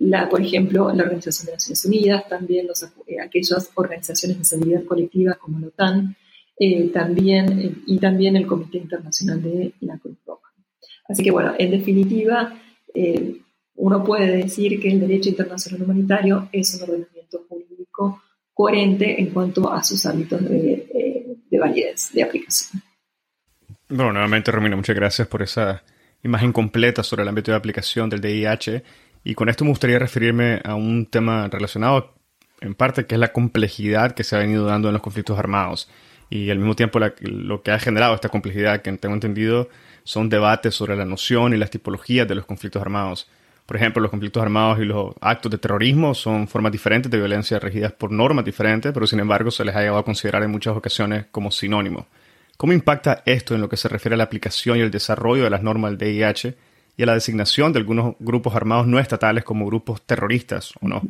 la, 0.00 0.28
por 0.28 0.40
ejemplo, 0.40 0.92
la 0.92 1.02
Organización 1.04 1.46
de 1.46 1.52
Naciones 1.52 1.84
Unidas, 1.84 2.28
también 2.28 2.66
los, 2.66 2.82
eh, 2.82 3.20
aquellas 3.22 3.70
organizaciones 3.74 4.38
de 4.38 4.44
seguridad 4.44 4.84
colectiva 4.84 5.34
como 5.34 5.58
la 5.58 5.68
OTAN, 5.68 6.16
eh, 6.60 6.90
también, 6.92 7.82
y 7.86 7.98
también 7.98 8.36
el 8.36 8.46
Comité 8.46 8.78
Internacional 8.78 9.42
de 9.42 9.72
la 9.80 9.98
Cruz 9.98 10.18
Roja. 10.24 10.52
Así 11.08 11.24
que 11.24 11.32
bueno, 11.32 11.54
en 11.58 11.70
definitiva, 11.72 12.56
uno 13.74 14.04
puede 14.04 14.36
decir 14.36 14.78
que 14.78 14.92
el 14.92 15.00
derecho 15.00 15.30
internacional 15.30 15.82
humanitario 15.82 16.48
es 16.52 16.72
un 16.74 16.82
ordenamiento 16.82 17.46
jurídico 17.48 18.22
coherente 18.54 19.20
en 19.20 19.30
cuanto 19.30 19.72
a 19.72 19.82
sus 19.82 20.04
ámbitos 20.06 20.40
de, 20.48 21.36
de 21.50 21.58
validez, 21.58 22.10
de 22.12 22.22
aplicación. 22.22 22.82
Bueno, 23.88 24.12
nuevamente, 24.12 24.52
Romina, 24.52 24.76
muchas 24.76 24.94
gracias 24.94 25.26
por 25.26 25.42
esa 25.42 25.82
imagen 26.22 26.52
completa 26.52 27.02
sobre 27.02 27.22
el 27.22 27.28
ámbito 27.28 27.50
de 27.50 27.56
aplicación 27.56 28.08
del 28.08 28.20
DIH. 28.20 28.84
Y 29.24 29.34
con 29.34 29.48
esto 29.48 29.64
me 29.64 29.70
gustaría 29.70 29.98
referirme 29.98 30.60
a 30.64 30.74
un 30.74 31.06
tema 31.06 31.48
relacionado 31.48 32.14
en 32.60 32.74
parte, 32.74 33.06
que 33.06 33.16
es 33.16 33.18
la 33.18 33.32
complejidad 33.32 34.12
que 34.12 34.24
se 34.24 34.36
ha 34.36 34.38
venido 34.38 34.64
dando 34.64 34.88
en 34.88 34.94
los 34.94 35.02
conflictos 35.02 35.38
armados. 35.38 35.90
Y 36.30 36.48
al 36.50 36.58
mismo 36.58 36.76
tiempo 36.76 37.00
lo 37.20 37.62
que 37.62 37.72
ha 37.72 37.78
generado 37.80 38.14
esta 38.14 38.28
complejidad, 38.28 38.82
que 38.82 38.92
tengo 38.92 39.14
entendido, 39.14 39.68
son 40.04 40.28
debates 40.28 40.74
sobre 40.74 40.96
la 40.96 41.04
noción 41.04 41.52
y 41.52 41.56
las 41.56 41.70
tipologías 41.70 42.26
de 42.28 42.36
los 42.36 42.46
conflictos 42.46 42.80
armados. 42.80 43.28
Por 43.66 43.76
ejemplo, 43.76 44.00
los 44.00 44.10
conflictos 44.10 44.42
armados 44.42 44.78
y 44.78 44.84
los 44.84 45.14
actos 45.20 45.50
de 45.50 45.58
terrorismo 45.58 46.14
son 46.14 46.48
formas 46.48 46.72
diferentes 46.72 47.10
de 47.10 47.18
violencia 47.18 47.58
regidas 47.58 47.92
por 47.92 48.10
normas 48.10 48.44
diferentes, 48.44 48.92
pero 48.92 49.06
sin 49.06 49.20
embargo 49.20 49.50
se 49.50 49.64
les 49.64 49.74
ha 49.74 49.80
llegado 49.80 49.98
a 49.98 50.04
considerar 50.04 50.42
en 50.42 50.50
muchas 50.50 50.76
ocasiones 50.76 51.26
como 51.30 51.50
sinónimo. 51.50 52.06
¿Cómo 52.56 52.72
impacta 52.72 53.22
esto 53.26 53.54
en 53.54 53.60
lo 53.60 53.68
que 53.68 53.76
se 53.76 53.88
refiere 53.88 54.14
a 54.14 54.18
la 54.18 54.24
aplicación 54.24 54.78
y 54.78 54.80
el 54.80 54.90
desarrollo 54.90 55.44
de 55.44 55.50
las 55.50 55.62
normas 55.62 55.96
del 55.96 55.98
DIH 55.98 56.54
y 56.96 57.02
a 57.02 57.06
la 57.06 57.14
designación 57.14 57.72
de 57.72 57.78
algunos 57.78 58.16
grupos 58.18 58.54
armados 58.54 58.86
no 58.86 58.98
estatales 58.98 59.44
como 59.44 59.66
grupos 59.66 60.02
terroristas 60.02 60.72
o 60.80 60.88
no? 60.88 61.02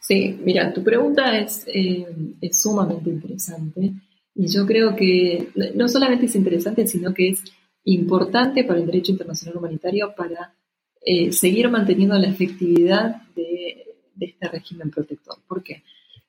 Sí, 0.00 0.38
mira, 0.42 0.72
tu 0.72 0.82
pregunta 0.82 1.38
es, 1.38 1.64
eh, 1.66 2.06
es 2.40 2.60
sumamente 2.60 3.10
interesante 3.10 3.92
y 4.40 4.46
yo 4.46 4.64
creo 4.66 4.94
que 4.94 5.48
no 5.74 5.88
solamente 5.88 6.26
es 6.26 6.36
interesante, 6.36 6.86
sino 6.86 7.12
que 7.12 7.30
es 7.30 7.42
importante 7.82 8.62
para 8.62 8.78
el 8.78 8.86
derecho 8.86 9.10
internacional 9.10 9.58
humanitario 9.58 10.14
para 10.16 10.54
eh, 11.00 11.32
seguir 11.32 11.68
manteniendo 11.68 12.16
la 12.16 12.28
efectividad 12.28 13.22
de, 13.34 13.84
este 14.20 14.48
régimen 14.48 14.90
protector. 14.90 15.38
¿Por 15.48 15.64
qué? 15.64 15.82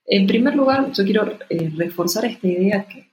En 0.07 0.25
primer 0.25 0.55
lugar, 0.55 0.91
yo 0.91 1.03
quiero 1.03 1.37
eh, 1.49 1.71
reforzar 1.75 2.25
esta 2.25 2.47
idea 2.47 2.87
que 2.87 3.11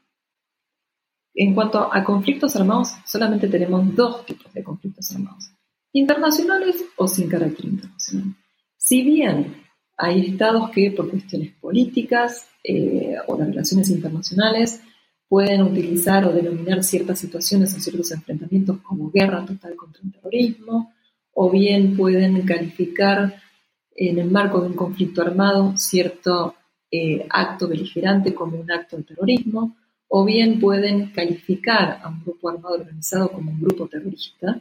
en 1.35 1.55
cuanto 1.55 1.93
a 1.93 2.03
conflictos 2.03 2.57
armados, 2.57 2.95
solamente 3.05 3.49
tenemos 3.49 3.95
dos 3.95 4.25
tipos 4.25 4.51
de 4.55 4.65
conflictos 4.65 5.13
armados, 5.13 5.51
internacionales 5.93 6.83
o 6.97 7.07
sin 7.07 7.29
carácter 7.29 7.67
internacional. 7.67 8.35
Si 8.79 9.03
bien 9.03 9.66
hay 9.97 10.27
estados 10.27 10.71
que 10.71 10.91
por 10.91 11.11
cuestiones 11.11 11.53
políticas 11.55 12.49
eh, 12.63 13.15
o 13.27 13.37
de 13.37 13.47
relaciones 13.47 13.89
internacionales 13.91 14.83
pueden 15.29 15.63
utilizar 15.63 16.25
o 16.25 16.33
denominar 16.33 16.85
ciertas 16.85 17.19
situaciones 17.19 17.75
o 17.75 17.81
ciertos 17.81 18.13
enfrentamientos 18.13 18.79
como 18.83 19.11
guerra 19.11 19.45
total 19.45 19.75
contra 19.75 20.03
el 20.05 20.13
terrorismo, 20.13 20.93
o 21.33 21.51
bien 21.51 21.97
pueden 21.97 22.43
calificar 22.43 23.43
en 23.95 24.19
el 24.19 24.31
marco 24.31 24.61
de 24.61 24.69
un 24.69 24.75
conflicto 24.75 25.23
armado 25.23 25.77
cierto 25.77 26.55
eh, 26.91 27.27
acto 27.31 27.67
beligerante 27.67 28.35
como 28.35 28.61
un 28.61 28.71
acto 28.71 28.97
de 28.97 29.03
terrorismo, 29.03 29.77
o 30.09 30.25
bien 30.25 30.61
pueden 30.61 31.11
calificar 31.11 31.99
a 32.03 32.09
un 32.09 32.23
grupo 32.23 32.49
armado 32.49 32.77
organizado 32.77 33.31
como 33.33 33.51
un 33.51 33.61
grupo 33.61 33.89
terrorista. 33.89 34.61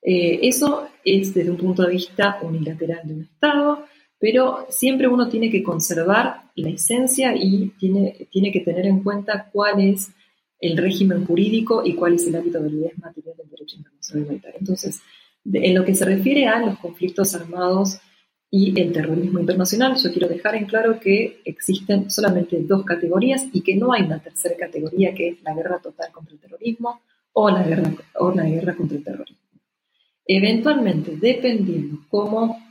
Eh, 0.00 0.38
eso 0.42 0.88
es 1.04 1.34
desde 1.34 1.50
un 1.50 1.56
punto 1.56 1.82
de 1.82 1.92
vista 1.92 2.38
unilateral 2.42 3.00
de 3.04 3.14
un 3.14 3.22
Estado, 3.22 3.84
pero 4.18 4.66
siempre 4.68 5.08
uno 5.08 5.28
tiene 5.28 5.50
que 5.50 5.62
conservar 5.62 6.42
la 6.56 6.70
esencia 6.70 7.34
y 7.36 7.68
tiene, 7.78 8.28
tiene 8.30 8.50
que 8.50 8.60
tener 8.60 8.86
en 8.86 9.02
cuenta 9.02 9.48
cuál 9.52 9.80
es 9.80 10.10
el 10.60 10.76
régimen 10.76 11.24
jurídico 11.24 11.82
y 11.84 11.94
cuál 11.94 12.14
es 12.14 12.26
el 12.26 12.34
ámbito 12.34 12.58
de 12.58 12.64
validez 12.64 12.98
material 12.98 13.36
del 13.36 13.50
derecho 13.50 13.76
internacional 13.76 14.24
humanitario. 14.24 14.58
Entonces, 14.58 15.00
en 15.44 15.74
lo 15.74 15.84
que 15.84 15.94
se 15.94 16.04
refiere 16.04 16.46
a 16.46 16.58
los 16.58 16.78
conflictos 16.78 17.34
armados 17.34 18.00
y 18.50 18.78
el 18.80 18.92
terrorismo 18.92 19.38
internacional, 19.38 19.96
yo 19.96 20.10
quiero 20.10 20.26
dejar 20.28 20.56
en 20.56 20.66
claro 20.66 20.98
que 20.98 21.40
existen 21.44 22.10
solamente 22.10 22.58
dos 22.62 22.84
categorías 22.84 23.46
y 23.52 23.60
que 23.60 23.76
no 23.76 23.92
hay 23.92 24.02
una 24.02 24.18
tercera 24.18 24.56
categoría 24.56 25.14
que 25.14 25.28
es 25.28 25.42
la 25.42 25.54
guerra 25.54 25.78
total 25.80 26.10
contra 26.10 26.34
el 26.34 26.40
terrorismo 26.40 27.00
o 27.32 27.50
la 27.50 27.62
guerra, 27.62 27.92
o 28.14 28.32
la 28.32 28.44
guerra 28.44 28.74
contra 28.74 28.96
el 28.96 29.04
terrorismo. 29.04 29.38
Eventualmente, 30.24 31.16
dependiendo 31.20 32.00
cómo 32.10 32.67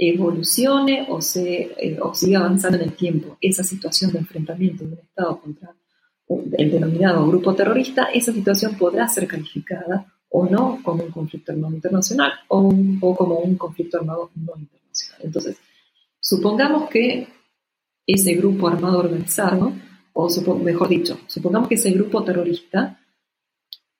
evolucione 0.00 1.06
o, 1.10 1.20
se, 1.20 1.72
eh, 1.76 1.98
siga 2.14 2.38
avanzando 2.38 2.78
en 2.78 2.84
el 2.84 2.94
tiempo 2.94 3.36
esa 3.38 3.62
situación 3.62 4.10
de 4.12 4.20
enfrentamiento 4.20 4.84
de 4.84 4.92
un 4.92 4.98
Estado 4.98 5.40
contra 5.40 5.74
el 6.56 6.70
denominado 6.70 7.26
grupo 7.26 7.54
terrorista, 7.54 8.04
esa 8.04 8.32
situación 8.32 8.76
podrá 8.78 9.06
ser 9.08 9.26
calificada 9.26 10.06
o 10.30 10.46
no 10.46 10.78
como 10.82 11.04
un 11.04 11.10
conflicto 11.10 11.52
armado 11.52 11.74
internacional 11.74 12.32
o, 12.48 12.72
o 13.00 13.16
como 13.16 13.40
un 13.40 13.56
conflicto 13.56 13.98
armado 13.98 14.30
no 14.36 14.52
internacional. 14.56 15.20
Entonces, 15.22 15.56
supongamos 16.18 16.88
que 16.88 17.28
ese 18.06 18.34
grupo 18.34 18.68
armado 18.68 19.00
organizado, 19.00 19.72
o 20.14 20.54
mejor 20.62 20.88
dicho, 20.88 21.20
supongamos 21.26 21.68
que 21.68 21.74
ese 21.74 21.90
grupo 21.90 22.24
terrorista 22.24 22.98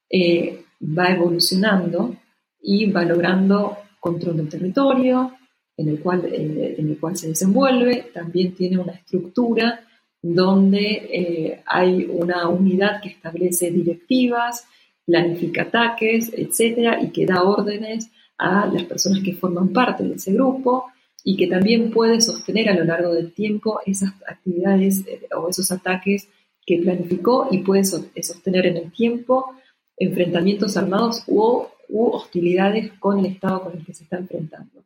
eh, 0.08 0.64
va 0.80 1.08
evolucionando 1.10 2.16
y 2.62 2.90
va 2.90 3.04
logrando 3.04 3.76
control 4.00 4.38
del 4.38 4.48
territorio 4.48 5.34
en 5.80 5.88
el, 5.88 6.00
cual, 6.00 6.24
eh, 6.26 6.74
en 6.78 6.88
el 6.90 6.98
cual 6.98 7.16
se 7.16 7.28
desenvuelve, 7.28 8.10
también 8.12 8.54
tiene 8.54 8.78
una 8.78 8.92
estructura 8.92 9.80
donde 10.22 10.80
eh, 10.80 11.62
hay 11.66 12.04
una 12.04 12.48
unidad 12.48 13.00
que 13.00 13.08
establece 13.10 13.70
directivas, 13.70 14.66
planifica 15.06 15.62
ataques, 15.62 16.30
etcétera, 16.36 17.02
y 17.02 17.08
que 17.10 17.26
da 17.26 17.42
órdenes 17.42 18.10
a 18.36 18.66
las 18.66 18.84
personas 18.84 19.22
que 19.24 19.34
forman 19.34 19.68
parte 19.72 20.04
de 20.04 20.14
ese 20.14 20.32
grupo 20.32 20.86
y 21.24 21.36
que 21.36 21.46
también 21.46 21.90
puede 21.90 22.20
sostener 22.20 22.68
a 22.68 22.74
lo 22.74 22.84
largo 22.84 23.14
del 23.14 23.32
tiempo 23.32 23.80
esas 23.86 24.12
actividades 24.26 25.06
eh, 25.06 25.28
o 25.36 25.48
esos 25.48 25.70
ataques 25.70 26.28
que 26.66 26.78
planificó 26.78 27.48
y 27.50 27.58
puede 27.58 27.84
sostener 27.84 28.66
en 28.66 28.76
el 28.76 28.92
tiempo 28.92 29.54
enfrentamientos 29.96 30.76
armados 30.76 31.24
u, 31.26 31.66
hostilidades 31.92 32.92
con 32.98 33.18
el 33.18 33.26
Estado 33.26 33.64
con 33.64 33.76
el 33.76 33.84
que 33.84 33.92
se 33.92 34.04
está 34.04 34.16
enfrentando. 34.16 34.79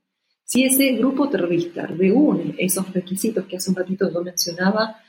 Si 0.54 0.62
ese 0.62 0.92
grupo 0.92 1.28
terrorista 1.28 1.84
reúne 1.84 2.54
esos 2.58 2.92
requisitos 2.92 3.44
que 3.44 3.56
hace 3.56 3.70
un 3.70 3.74
ratito 3.74 4.08
yo 4.08 4.22
mencionaba, 4.22 5.00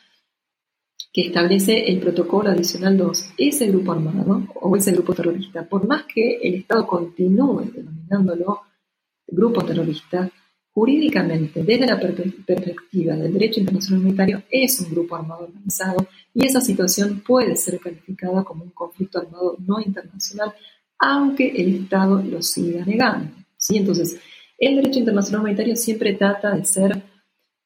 que 1.13 1.27
establece 1.27 1.87
el 1.87 1.99
protocolo 1.99 2.49
adicional 2.49 2.97
2, 2.97 3.33
ese 3.37 3.67
grupo 3.67 3.91
armado 3.91 4.41
o 4.55 4.75
ese 4.75 4.91
grupo 4.93 5.13
terrorista, 5.13 5.63
por 5.63 5.87
más 5.87 6.05
que 6.11 6.37
el 6.41 6.55
Estado 6.55 6.87
continúe 6.87 7.61
denominándolo 7.71 8.61
grupo 9.27 9.63
terrorista, 9.63 10.27
jurídicamente, 10.71 11.63
desde 11.63 11.85
la 11.85 11.99
perspectiva 11.99 13.15
del 13.15 13.33
derecho 13.33 13.59
internacional 13.59 14.01
humanitario, 14.01 14.43
es 14.49 14.79
un 14.79 14.89
grupo 14.89 15.15
armado 15.15 15.43
organizado 15.43 16.07
y 16.33 16.43
esa 16.43 16.59
situación 16.59 17.21
puede 17.21 17.55
ser 17.55 17.79
calificada 17.79 18.43
como 18.43 18.63
un 18.63 18.71
conflicto 18.71 19.19
armado 19.19 19.57
no 19.59 19.79
internacional, 19.79 20.55
aunque 20.97 21.49
el 21.49 21.83
Estado 21.83 22.23
lo 22.23 22.41
siga 22.41 22.83
negando. 22.83 23.29
¿sí? 23.57 23.77
Entonces, 23.77 24.19
el 24.57 24.75
derecho 24.75 24.99
internacional 24.99 25.41
humanitario 25.41 25.75
siempre 25.75 26.13
trata 26.13 26.55
de 26.55 26.65
ser 26.65 27.03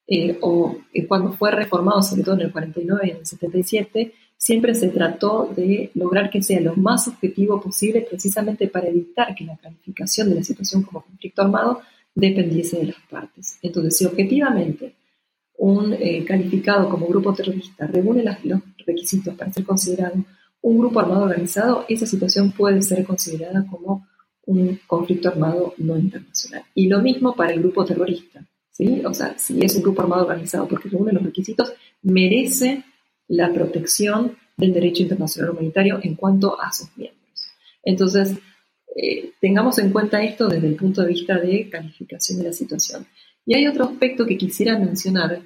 eh, 0.07 0.37
o 0.41 0.75
eh, 0.91 1.05
cuando 1.05 1.33
fue 1.33 1.51
reformado, 1.51 2.01
sobre 2.01 2.23
todo 2.23 2.35
en 2.35 2.41
el 2.41 2.51
49 2.51 3.01
y 3.07 3.11
en 3.11 3.17
el 3.17 3.25
77, 3.25 4.13
siempre 4.35 4.73
se 4.73 4.87
trató 4.89 5.53
de 5.55 5.91
lograr 5.93 6.29
que 6.31 6.41
sea 6.41 6.59
lo 6.61 6.75
más 6.75 7.07
objetivo 7.07 7.61
posible 7.61 8.01
precisamente 8.09 8.67
para 8.67 8.87
evitar 8.87 9.35
que 9.35 9.43
la 9.43 9.57
calificación 9.57 10.29
de 10.29 10.35
la 10.35 10.43
situación 10.43 10.81
como 10.81 11.01
conflicto 11.01 11.41
armado 11.43 11.81
dependiese 12.15 12.77
de 12.79 12.85
las 12.87 13.01
partes. 13.09 13.59
Entonces, 13.61 13.97
si 13.97 14.05
objetivamente 14.05 14.95
un 15.57 15.93
eh, 15.93 16.23
calificado 16.25 16.89
como 16.89 17.05
grupo 17.05 17.33
terrorista 17.33 17.85
reúne 17.85 18.23
los 18.23 18.61
requisitos 18.87 19.35
para 19.35 19.51
ser 19.51 19.65
considerado 19.65 20.15
un 20.61 20.77
grupo 20.79 21.01
armado 21.01 21.23
organizado, 21.23 21.85
esa 21.87 22.05
situación 22.05 22.51
puede 22.51 22.81
ser 22.81 23.05
considerada 23.05 23.65
como 23.67 24.07
un 24.49 24.79
conflicto 24.87 25.29
armado 25.29 25.75
no 25.77 25.97
internacional. 25.97 26.63
Y 26.73 26.87
lo 26.87 27.01
mismo 27.01 27.35
para 27.35 27.53
el 27.53 27.59
grupo 27.59 27.85
terrorista. 27.85 28.43
O 29.05 29.13
sea, 29.13 29.37
si 29.37 29.59
es 29.61 29.75
un 29.75 29.83
grupo 29.83 30.01
armado 30.01 30.23
organizado 30.23 30.67
porque 30.67 30.89
reúne 30.89 31.11
los 31.11 31.23
requisitos, 31.23 31.73
merece 32.01 32.83
la 33.27 33.53
protección 33.53 34.37
del 34.57 34.73
derecho 34.73 35.03
internacional 35.03 35.51
humanitario 35.51 35.99
en 36.01 36.15
cuanto 36.15 36.59
a 36.59 36.71
sus 36.71 36.89
miembros. 36.97 37.19
Entonces, 37.83 38.37
eh, 38.95 39.33
tengamos 39.39 39.77
en 39.77 39.91
cuenta 39.91 40.23
esto 40.23 40.47
desde 40.47 40.67
el 40.67 40.75
punto 40.75 41.01
de 41.01 41.09
vista 41.09 41.37
de 41.37 41.69
calificación 41.69 42.39
de 42.39 42.45
la 42.45 42.53
situación. 42.53 43.05
Y 43.45 43.53
hay 43.53 43.67
otro 43.67 43.83
aspecto 43.85 44.25
que 44.25 44.37
quisiera 44.37 44.79
mencionar 44.79 45.41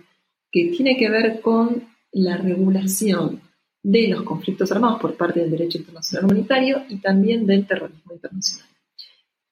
que 0.51 0.65
tiene 0.65 0.95
que 0.95 1.09
ver 1.09 1.41
con 1.41 1.83
la 2.11 2.37
regulación 2.37 3.41
de 3.81 4.07
los 4.07 4.23
conflictos 4.23 4.71
armados 4.71 5.01
por 5.01 5.17
parte 5.17 5.41
del 5.41 5.51
derecho 5.51 5.79
internacional 5.79 6.25
humanitario 6.25 6.83
y 6.87 6.97
también 6.97 7.45
del 7.45 7.67
terrorismo 7.67 8.13
internacional. 8.13 8.72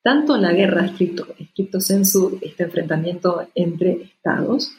Tanto 0.04 0.38
la 0.38 0.52
guerra 0.52 0.86
estricto, 0.86 1.28
estricto 1.38 1.80
sensu, 1.80 2.40
este 2.42 2.64
enfrentamiento 2.64 3.48
entre 3.54 4.02
estados, 4.04 4.72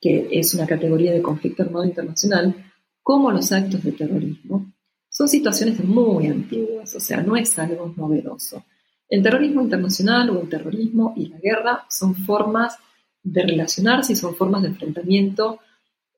que 0.00 0.28
es 0.30 0.54
una 0.54 0.66
categoría 0.66 1.12
de 1.12 1.22
conflicto 1.22 1.64
armado 1.64 1.84
internacional, 1.84 2.54
como 3.02 3.32
los 3.32 3.50
actos 3.50 3.82
de 3.82 3.92
terrorismo, 3.92 4.72
son 5.08 5.26
situaciones 5.26 5.82
muy 5.82 6.26
antiguas, 6.26 6.94
o 6.94 7.00
sea, 7.00 7.22
no 7.22 7.36
es 7.36 7.58
algo 7.58 7.92
novedoso. 7.96 8.64
El 9.08 9.22
terrorismo 9.22 9.62
internacional 9.62 10.30
o 10.30 10.42
el 10.42 10.48
terrorismo 10.48 11.14
y 11.16 11.26
la 11.26 11.38
guerra 11.38 11.86
son 11.88 12.14
formas 12.14 12.76
de 13.22 13.42
relacionarse 13.42 14.12
y 14.12 14.16
son 14.16 14.36
formas 14.36 14.62
de 14.62 14.68
enfrentamiento 14.68 15.58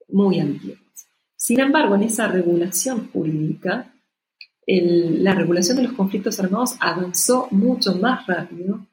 muy 0.08 0.40
antiguas. 0.40 0.80
Sin 1.36 1.60
embargo, 1.60 1.94
en 1.94 2.02
esa 2.02 2.28
regulación 2.28 3.08
jurídica, 3.10 3.94
la 4.66 5.34
regulación 5.34 5.78
de 5.78 5.84
los 5.84 5.92
conflictos 5.94 6.38
armados 6.38 6.76
avanzó 6.80 7.48
mucho 7.50 7.96
más 7.96 8.26
rápido 8.26 8.86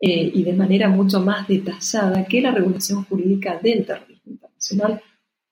eh, 0.00 0.30
y 0.34 0.42
de 0.42 0.52
manera 0.52 0.88
mucho 0.88 1.20
más 1.20 1.48
detallada 1.48 2.24
que 2.26 2.40
la 2.40 2.50
regulación 2.50 3.04
jurídica 3.04 3.58
del 3.62 3.86
terrorismo 3.86 4.32
internacional 4.32 5.02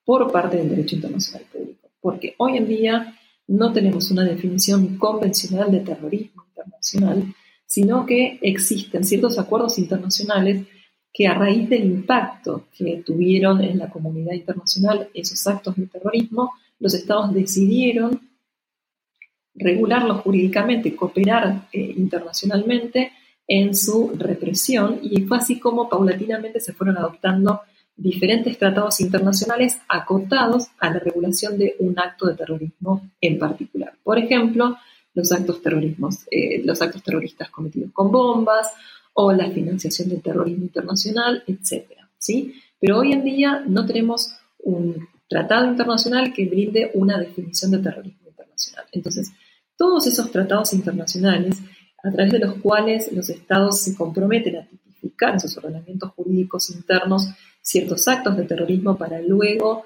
por 0.05 0.31
parte 0.31 0.57
del 0.57 0.69
derecho 0.69 0.95
internacional 0.95 1.45
público. 1.51 1.89
Porque 1.99 2.35
hoy 2.37 2.57
en 2.57 2.67
día 2.67 3.15
no 3.47 3.73
tenemos 3.73 4.11
una 4.11 4.23
definición 4.23 4.97
convencional 4.97 5.71
de 5.71 5.79
terrorismo 5.79 6.45
internacional, 6.47 7.33
sino 7.65 8.05
que 8.05 8.39
existen 8.41 9.03
ciertos 9.03 9.39
acuerdos 9.39 9.79
internacionales 9.79 10.65
que 11.11 11.27
a 11.27 11.33
raíz 11.33 11.69
del 11.69 11.85
impacto 11.85 12.67
que 12.77 13.01
tuvieron 13.05 13.63
en 13.63 13.79
la 13.79 13.89
comunidad 13.89 14.33
internacional 14.33 15.09
esos 15.13 15.47
actos 15.47 15.75
de 15.77 15.87
terrorismo, 15.87 16.51
los 16.79 16.93
estados 16.93 17.33
decidieron 17.33 18.19
regularlos 19.55 20.21
jurídicamente, 20.21 20.95
cooperar 20.95 21.67
eh, 21.71 21.93
internacionalmente 21.97 23.11
en 23.47 23.75
su 23.75 24.11
represión 24.17 24.99
y 25.01 25.21
fue 25.23 25.37
así 25.37 25.59
como 25.59 25.87
paulatinamente 25.87 26.59
se 26.59 26.73
fueron 26.73 26.97
adoptando 26.97 27.61
diferentes 27.95 28.57
tratados 28.57 28.99
internacionales 28.99 29.77
acotados 29.87 30.67
a 30.79 30.89
la 30.89 30.99
regulación 30.99 31.57
de 31.57 31.75
un 31.79 31.97
acto 31.97 32.27
de 32.27 32.35
terrorismo 32.35 33.09
en 33.21 33.39
particular. 33.39 33.93
Por 34.03 34.17
ejemplo, 34.17 34.77
los 35.13 35.31
actos, 35.31 35.61
terrorismos, 35.61 36.25
eh, 36.29 36.61
los 36.63 36.81
actos 36.81 37.01
terroristas 37.01 37.49
cometidos 37.49 37.91
con 37.93 38.11
bombas 38.11 38.67
o 39.13 39.31
la 39.31 39.49
financiación 39.49 40.09
del 40.09 40.21
terrorismo 40.21 40.65
internacional, 40.65 41.43
etc. 41.47 41.85
¿sí? 42.17 42.53
Pero 42.79 42.99
hoy 42.99 43.13
en 43.13 43.23
día 43.23 43.63
no 43.65 43.85
tenemos 43.85 44.35
un 44.59 45.07
tratado 45.29 45.71
internacional 45.71 46.33
que 46.33 46.45
brinde 46.47 46.91
una 46.95 47.17
definición 47.17 47.71
de 47.71 47.77
terrorismo 47.79 48.27
internacional. 48.27 48.85
Entonces, 48.91 49.31
todos 49.77 50.07
esos 50.07 50.31
tratados 50.31 50.73
internacionales, 50.73 51.61
a 52.03 52.11
través 52.11 52.31
de 52.31 52.39
los 52.39 52.55
cuales 52.55 53.11
los 53.11 53.29
estados 53.29 53.81
se 53.81 53.95
comprometen 53.95 54.57
a 54.57 54.67
tipificar 54.67 55.33
en 55.33 55.39
sus 55.39 55.57
ordenamientos 55.57 56.11
jurídicos 56.11 56.69
internos 56.69 57.27
ciertos 57.61 58.07
actos 58.07 58.37
de 58.37 58.43
terrorismo 58.43 58.95
para 58.97 59.19
luego 59.21 59.85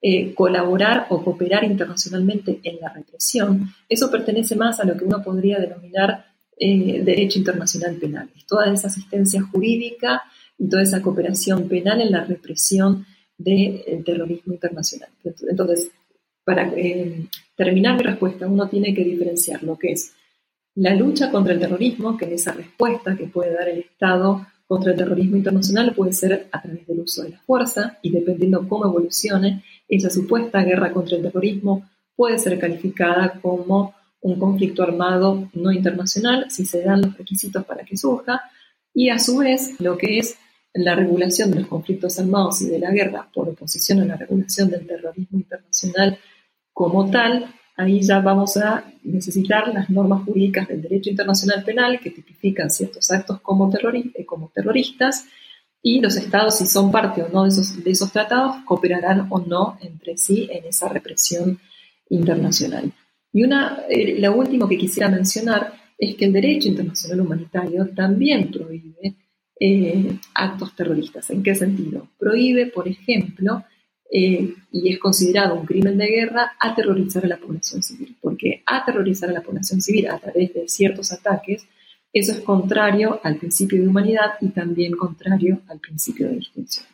eh, 0.00 0.34
colaborar 0.34 1.06
o 1.08 1.24
cooperar 1.24 1.64
internacionalmente 1.64 2.60
en 2.62 2.78
la 2.80 2.90
represión, 2.92 3.74
eso 3.88 4.10
pertenece 4.10 4.54
más 4.54 4.78
a 4.78 4.84
lo 4.84 4.96
que 4.96 5.04
uno 5.04 5.22
podría 5.22 5.58
denominar 5.58 6.26
eh, 6.58 7.02
derecho 7.02 7.38
internacional 7.38 7.96
penal. 7.96 8.30
Es 8.36 8.46
toda 8.46 8.72
esa 8.72 8.86
asistencia 8.86 9.42
jurídica 9.42 10.22
y 10.58 10.68
toda 10.68 10.82
esa 10.82 11.02
cooperación 11.02 11.68
penal 11.68 12.00
en 12.02 12.12
la 12.12 12.24
represión 12.24 13.04
del 13.36 14.04
terrorismo 14.04 14.52
internacional. 14.52 15.08
Entonces, 15.24 15.90
para 16.44 16.68
eh, 16.76 17.26
terminar 17.56 17.96
mi 17.96 18.02
respuesta, 18.02 18.46
uno 18.46 18.68
tiene 18.68 18.94
que 18.94 19.04
diferenciar 19.04 19.62
lo 19.62 19.76
que 19.78 19.92
es 19.92 20.12
la 20.74 20.94
lucha 20.94 21.30
contra 21.30 21.54
el 21.54 21.60
terrorismo, 21.60 22.16
que 22.16 22.26
en 22.26 22.34
esa 22.34 22.52
respuesta 22.52 23.16
que 23.16 23.26
puede 23.26 23.54
dar 23.54 23.68
el 23.68 23.78
Estado 23.78 24.46
contra 24.66 24.92
el 24.92 24.98
terrorismo 24.98 25.36
internacional 25.36 25.94
puede 25.94 26.12
ser 26.12 26.48
a 26.52 26.60
través 26.60 26.86
del 26.86 27.00
uso 27.00 27.22
de 27.22 27.30
la 27.30 27.38
fuerza 27.38 27.98
y 28.02 28.10
dependiendo 28.10 28.68
cómo 28.68 28.84
evolucione, 28.84 29.64
esa 29.88 30.10
supuesta 30.10 30.62
guerra 30.62 30.92
contra 30.92 31.16
el 31.16 31.22
terrorismo 31.22 31.88
puede 32.14 32.38
ser 32.38 32.58
calificada 32.58 33.38
como 33.40 33.94
un 34.20 34.38
conflicto 34.38 34.82
armado 34.82 35.48
no 35.54 35.70
internacional 35.70 36.50
si 36.50 36.64
se 36.64 36.82
dan 36.82 37.02
los 37.02 37.16
requisitos 37.16 37.64
para 37.64 37.84
que 37.84 37.96
surja 37.96 38.42
y 38.92 39.10
a 39.10 39.18
su 39.18 39.38
vez 39.38 39.78
lo 39.80 39.96
que 39.96 40.18
es 40.18 40.36
la 40.74 40.94
regulación 40.94 41.50
de 41.50 41.60
los 41.60 41.68
conflictos 41.68 42.18
armados 42.18 42.60
y 42.62 42.68
de 42.68 42.78
la 42.78 42.90
guerra 42.90 43.28
por 43.32 43.48
oposición 43.48 44.00
a 44.00 44.04
la 44.04 44.16
regulación 44.16 44.68
del 44.70 44.86
terrorismo 44.86 45.38
internacional 45.38 46.18
como 46.76 47.10
tal 47.10 47.54
ahí 47.74 48.02
ya 48.02 48.20
vamos 48.20 48.58
a 48.58 48.84
necesitar 49.02 49.68
las 49.68 49.88
normas 49.88 50.24
jurídicas 50.26 50.68
del 50.68 50.82
derecho 50.82 51.08
internacional 51.08 51.64
penal 51.64 51.98
que 52.00 52.10
tipifican 52.10 52.68
ciertos 52.68 53.10
actos 53.10 53.40
como, 53.40 53.72
eh, 53.72 54.26
como 54.26 54.50
terroristas 54.54 55.24
y 55.80 56.00
los 56.00 56.16
estados, 56.16 56.58
si 56.58 56.66
son 56.66 56.92
parte 56.92 57.22
o 57.22 57.30
no 57.30 57.44
de 57.44 57.48
esos, 57.48 57.82
de 57.82 57.90
esos 57.90 58.12
tratados, 58.12 58.56
cooperarán 58.66 59.26
o 59.30 59.38
no 59.38 59.78
entre 59.80 60.18
sí 60.18 60.50
en 60.52 60.66
esa 60.66 60.90
represión 60.90 61.58
internacional. 62.10 62.92
Y 63.32 63.42
una, 63.42 63.84
eh, 63.88 64.20
lo 64.20 64.36
último 64.36 64.68
que 64.68 64.76
quisiera 64.76 65.08
mencionar 65.08 65.72
es 65.96 66.14
que 66.14 66.26
el 66.26 66.34
derecho 66.34 66.68
internacional 66.68 67.22
humanitario 67.22 67.88
también 67.94 68.50
prohíbe 68.50 69.16
eh, 69.58 70.18
actos 70.34 70.76
terroristas. 70.76 71.30
¿En 71.30 71.42
qué 71.42 71.54
sentido? 71.54 72.06
Prohíbe, 72.18 72.66
por 72.66 72.86
ejemplo, 72.86 73.64
eh, 74.10 74.54
y 74.72 74.92
es 74.92 74.98
considerado 74.98 75.54
un 75.54 75.66
crimen 75.66 75.98
de 75.98 76.06
guerra 76.06 76.52
aterrorizar 76.58 77.24
a 77.24 77.28
la 77.28 77.36
población 77.36 77.82
civil, 77.82 78.16
porque 78.20 78.62
aterrorizar 78.66 79.30
a 79.30 79.32
la 79.32 79.42
población 79.42 79.80
civil 79.80 80.08
a 80.08 80.18
través 80.18 80.54
de 80.54 80.68
ciertos 80.68 81.12
ataques, 81.12 81.66
eso 82.12 82.32
es 82.32 82.40
contrario 82.40 83.20
al 83.22 83.36
principio 83.36 83.80
de 83.80 83.88
humanidad 83.88 84.34
y 84.40 84.48
también 84.48 84.96
contrario 84.96 85.60
al 85.68 85.80
principio 85.80 86.28
de 86.28 86.36
distinción. 86.36 86.86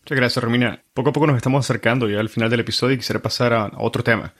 Muchas 0.00 0.16
gracias, 0.16 0.42
Romina. 0.42 0.82
Poco 0.94 1.10
a 1.10 1.12
poco 1.12 1.26
nos 1.26 1.36
estamos 1.36 1.64
acercando 1.64 2.08
ya 2.08 2.20
al 2.20 2.28
final 2.28 2.50
del 2.50 2.60
episodio 2.60 2.94
y 2.94 2.98
quisiera 2.98 3.20
pasar 3.20 3.52
a 3.52 3.70
otro 3.78 4.02
tema, 4.02 4.34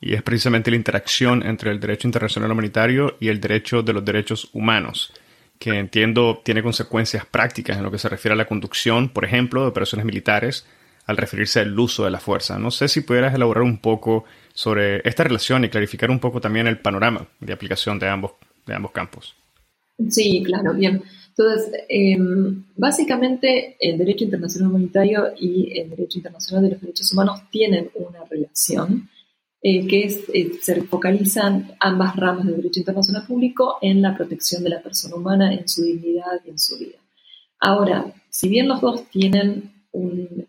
y 0.00 0.14
es 0.14 0.22
precisamente 0.22 0.70
la 0.70 0.76
interacción 0.76 1.44
entre 1.44 1.70
el 1.70 1.80
derecho 1.80 2.06
internacional 2.06 2.52
humanitario 2.52 3.16
y 3.18 3.28
el 3.28 3.40
derecho 3.40 3.82
de 3.82 3.92
los 3.92 4.04
derechos 4.04 4.50
humanos 4.52 5.12
que 5.58 5.78
entiendo 5.78 6.40
tiene 6.44 6.62
consecuencias 6.62 7.26
prácticas 7.26 7.76
en 7.76 7.82
lo 7.82 7.90
que 7.90 7.98
se 7.98 8.08
refiere 8.08 8.34
a 8.34 8.36
la 8.36 8.46
conducción, 8.46 9.08
por 9.08 9.24
ejemplo, 9.24 9.62
de 9.62 9.68
operaciones 9.68 10.06
militares, 10.06 10.66
al 11.08 11.16
referirse 11.16 11.60
al 11.60 11.76
uso 11.78 12.04
de 12.04 12.10
la 12.10 12.20
fuerza. 12.20 12.58
No 12.58 12.70
sé 12.70 12.86
si 12.86 13.00
pudieras 13.00 13.34
elaborar 13.34 13.62
un 13.62 13.78
poco 13.78 14.24
sobre 14.52 15.00
esta 15.08 15.24
relación 15.24 15.64
y 15.64 15.70
clarificar 15.70 16.10
un 16.10 16.20
poco 16.20 16.38
también 16.38 16.66
el 16.66 16.78
panorama 16.78 17.26
de 17.40 17.52
aplicación 17.54 17.98
de 17.98 18.08
ambos, 18.08 18.32
de 18.66 18.74
ambos 18.74 18.92
campos. 18.92 19.34
Sí, 20.10 20.42
claro, 20.44 20.74
bien. 20.74 21.02
Entonces, 21.30 21.72
em, 21.88 22.62
básicamente 22.76 23.76
el 23.80 23.96
derecho 23.96 24.24
internacional 24.24 24.68
humanitario 24.70 25.32
y 25.40 25.80
el 25.80 25.88
derecho 25.88 26.18
internacional 26.18 26.64
de 26.64 26.70
los 26.72 26.80
derechos 26.82 27.10
humanos 27.12 27.40
tienen 27.50 27.90
una 27.94 28.24
relación 28.30 29.08
eh, 29.62 29.86
que 29.88 30.04
es, 30.04 30.24
eh, 30.34 30.52
se 30.60 30.82
focalizan 30.82 31.72
ambas 31.80 32.14
ramas 32.16 32.44
del 32.44 32.56
derecho 32.56 32.80
internacional 32.80 33.26
público 33.26 33.78
en 33.80 34.02
la 34.02 34.14
protección 34.14 34.62
de 34.62 34.70
la 34.70 34.82
persona 34.82 35.16
humana, 35.16 35.54
en 35.54 35.66
su 35.66 35.82
dignidad 35.84 36.40
y 36.46 36.50
en 36.50 36.58
su 36.58 36.78
vida. 36.78 36.98
Ahora, 37.60 38.12
si 38.28 38.48
bien 38.48 38.68
los 38.68 38.80
dos 38.82 39.08
tienen 39.10 39.77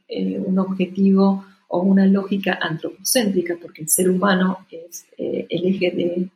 eh, 0.07 0.39
un, 0.39 0.59
objetivo 0.59 1.45
o 1.67 1.81
una 1.81 2.05
lógica 2.05 2.57
antropocéntrica, 2.61 3.57
porque 3.61 3.84
el 3.84 3.89
ser 3.89 4.09
humano 4.09 4.65
es 4.69 5.05
eh, 5.17 5.45
el 5.49 5.65
eje 5.65 5.91
de, 5.91 6.30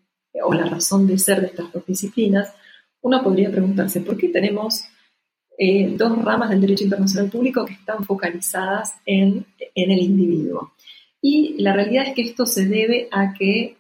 o 0.44 0.54
la 0.54 0.66
razón 0.66 1.08
de 1.08 1.18
ser 1.18 1.42
de 1.42 1.48
estas 1.48 1.72
dos 1.72 1.86
disciplinas, 1.86 2.54
uno 3.02 3.24
podría 3.24 3.52
preguntarse, 3.52 4.02
¿por 4.02 4.18
qué 4.18 4.30
tenemos 4.30 4.84
eh, 5.58 5.94
dos 5.98 6.24
ramas 6.24 6.50
del 6.50 6.62
derecho 6.62 6.86
internacional 6.86 7.30
público 7.30 7.66
que 7.66 7.74
están 7.74 8.04
focalizadas 8.04 8.94
en, 9.06 9.46
en, 9.76 9.92
el 9.92 10.00
individuo? 10.00 10.74
Y 11.22 11.62
la 11.62 11.74
realidad 11.74 12.08
es 12.08 12.16
que 12.16 12.22
esto 12.22 12.46
se 12.46 12.66
debe 12.66 13.08
a 13.12 13.34
que, 13.34 13.78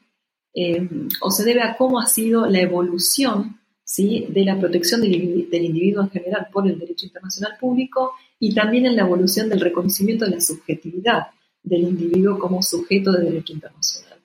o 1.21 1.31
se 1.31 1.43
debe 1.43 1.61
a 1.61 1.75
cómo 1.77 1.99
ha 1.99 2.05
sido 2.05 2.47
la 2.47 2.59
evolución 2.59 3.59
¿sí? 3.93 4.25
de 4.27 4.43
la 4.43 4.59
protección 4.59 5.01
del, 5.01 5.13
individuo 5.13 6.01
en 6.01 6.09
general 6.09 6.47
por 6.51 6.67
el 6.67 6.79
derecho 6.79 7.05
internacional 7.05 7.57
público 7.59 8.13
y 8.39 8.51
también 8.55 8.87
en 8.87 8.95
la 8.95 9.03
evolución 9.03 9.49
del 9.49 9.61
reconocimiento 9.61 10.25
de 10.25 10.31
la 10.31 10.41
subjetividad 10.41 11.27
del 11.61 11.83
individuo 11.83 12.39
como 12.39 12.63
sujeto 12.63 13.11
de 13.11 13.25
derecho 13.25 13.53
internacional. 13.53 14.17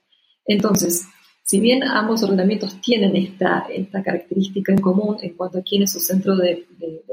Entonces, 0.46 1.04
si 1.42 1.60
bien 1.60 1.82
ambos 1.82 2.22
ordenamientos 2.22 2.80
tienen 2.80 3.14
esta, 3.14 3.66
esta 3.70 4.02
característica 4.02 4.72
en 4.72 4.80
común 4.80 5.18
en 5.20 5.34
cuanto 5.34 5.58
a 5.58 5.62
quién 5.62 5.82
es 5.82 5.92
su 5.92 6.00
centro 6.00 6.34
de, 6.34 6.64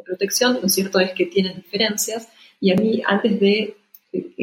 protección, 0.05 0.59
lo 0.61 0.69
cierto 0.69 0.99
es 1.01 1.11
que 1.11 1.25
tienen 1.25 1.57
diferencias 1.57 2.29
y 2.61 2.71
a 2.71 2.75
mí, 2.75 3.01
antes 3.05 3.37
de 3.37 3.75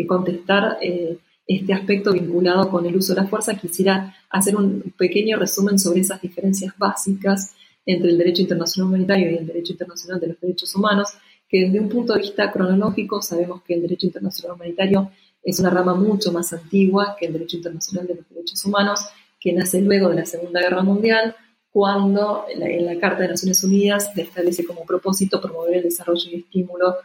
contestar 0.07 0.77
eh, 0.83 1.17
este 1.47 1.73
aspecto 1.73 2.13
vinculado 2.13 2.69
con 2.69 2.85
el 2.85 2.95
uso 2.95 3.15
de 3.15 3.23
la 3.23 3.27
fuerza, 3.29 3.57
quisiera 3.57 4.15
hacer 4.29 4.55
un 4.55 4.93
pequeño 4.99 5.39
resumen 5.39 5.79
sobre 5.79 6.01
esas 6.01 6.21
diferencias 6.21 6.75
básicas 6.77 7.55
entre 7.85 8.11
el 8.11 8.19
derecho 8.19 8.43
internacional 8.43 8.89
humanitario 8.89 9.31
y 9.31 9.37
el 9.37 9.47
derecho 9.47 9.73
internacional 9.73 10.21
de 10.21 10.29
los 10.29 10.41
derechos 10.41 10.75
humanos, 10.75 11.09
que 11.49 11.67
desde 11.67 11.81
un 11.81 11.89
punto 11.89 12.15
de 12.15 12.21
vista 12.21 12.51
cronológico 12.51 13.21
sabemos 13.21 13.63
que 13.63 13.75
el 13.75 13.83
derecho 13.83 14.07
internacional 14.07 14.57
humanitario 14.57 15.11
es 15.43 15.59
una 15.59 15.71
rama 15.71 15.95
mucho 15.95 16.33
más 16.33 16.53
antigua 16.53 17.17
que 17.19 17.27
el 17.27 17.33
derecho 17.33 17.57
internacional 17.57 18.07
de 18.07 18.15
los 18.15 18.29
derechos 18.29 18.65
humanos, 18.65 19.01
que 19.41 19.53
nace 19.53 19.81
luego 19.81 20.09
de 20.09 20.17
la 20.17 20.25
Segunda 20.25 20.61
Guerra 20.61 20.83
Mundial, 20.83 21.35
cuando 21.71 22.45
en 22.49 22.87
la, 22.87 22.99
Carta 22.99 23.23
de 23.23 23.29
Naciones 23.29 23.65
Unidas 23.65 24.11
establece 24.17 24.65
como 24.65 24.85
propósito 24.85 25.41
promover 25.41 25.79
el 25.79 25.83
desarrollo 25.85 26.31
y 26.31 26.37
estímulo 26.37 26.97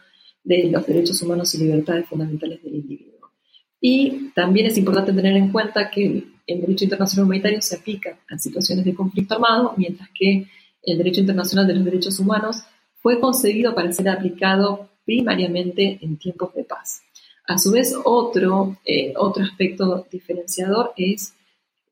de 0.43 0.65
los 0.65 0.85
derechos 0.85 1.21
humanos 1.21 1.55
y 1.55 1.59
libertades 1.59 2.05
fundamentales 2.07 2.61
del 2.61 2.75
individuo. 2.75 3.31
Y 3.79 4.29
también 4.35 4.67
es 4.67 4.77
importante 4.77 5.13
tener 5.13 5.35
en 5.37 5.51
cuenta 5.51 5.89
que 5.89 6.23
el 6.45 6.61
derecho 6.61 6.83
internacional 6.83 7.25
humanitario 7.25 7.61
se 7.61 7.75
aplica 7.75 8.19
a 8.29 8.37
situaciones 8.37 8.85
de 8.85 8.93
conflicto 8.93 9.35
armado, 9.35 9.73
mientras 9.77 10.09
que 10.17 10.47
el 10.87 10.97
derecho 10.97 11.21
internacional 11.21 11.67
de 11.67 11.75
los 11.75 11.85
derechos 11.85 12.19
humanos 12.19 12.63
fue 12.95 13.19
concebido 13.19 13.75
para 13.75 13.91
ser 13.91 14.09
aplicado 14.09 14.89
primariamente 15.05 15.99
en 16.01 16.17
tiempos 16.17 16.53
de 16.55 16.63
paz. 16.63 17.01
A 17.45 17.57
su 17.57 17.71
vez, 17.71 17.95
otro, 18.03 18.77
eh, 18.85 19.13
otro 19.15 19.43
aspecto 19.43 20.05
diferenciador 20.11 20.93
es 20.97 21.33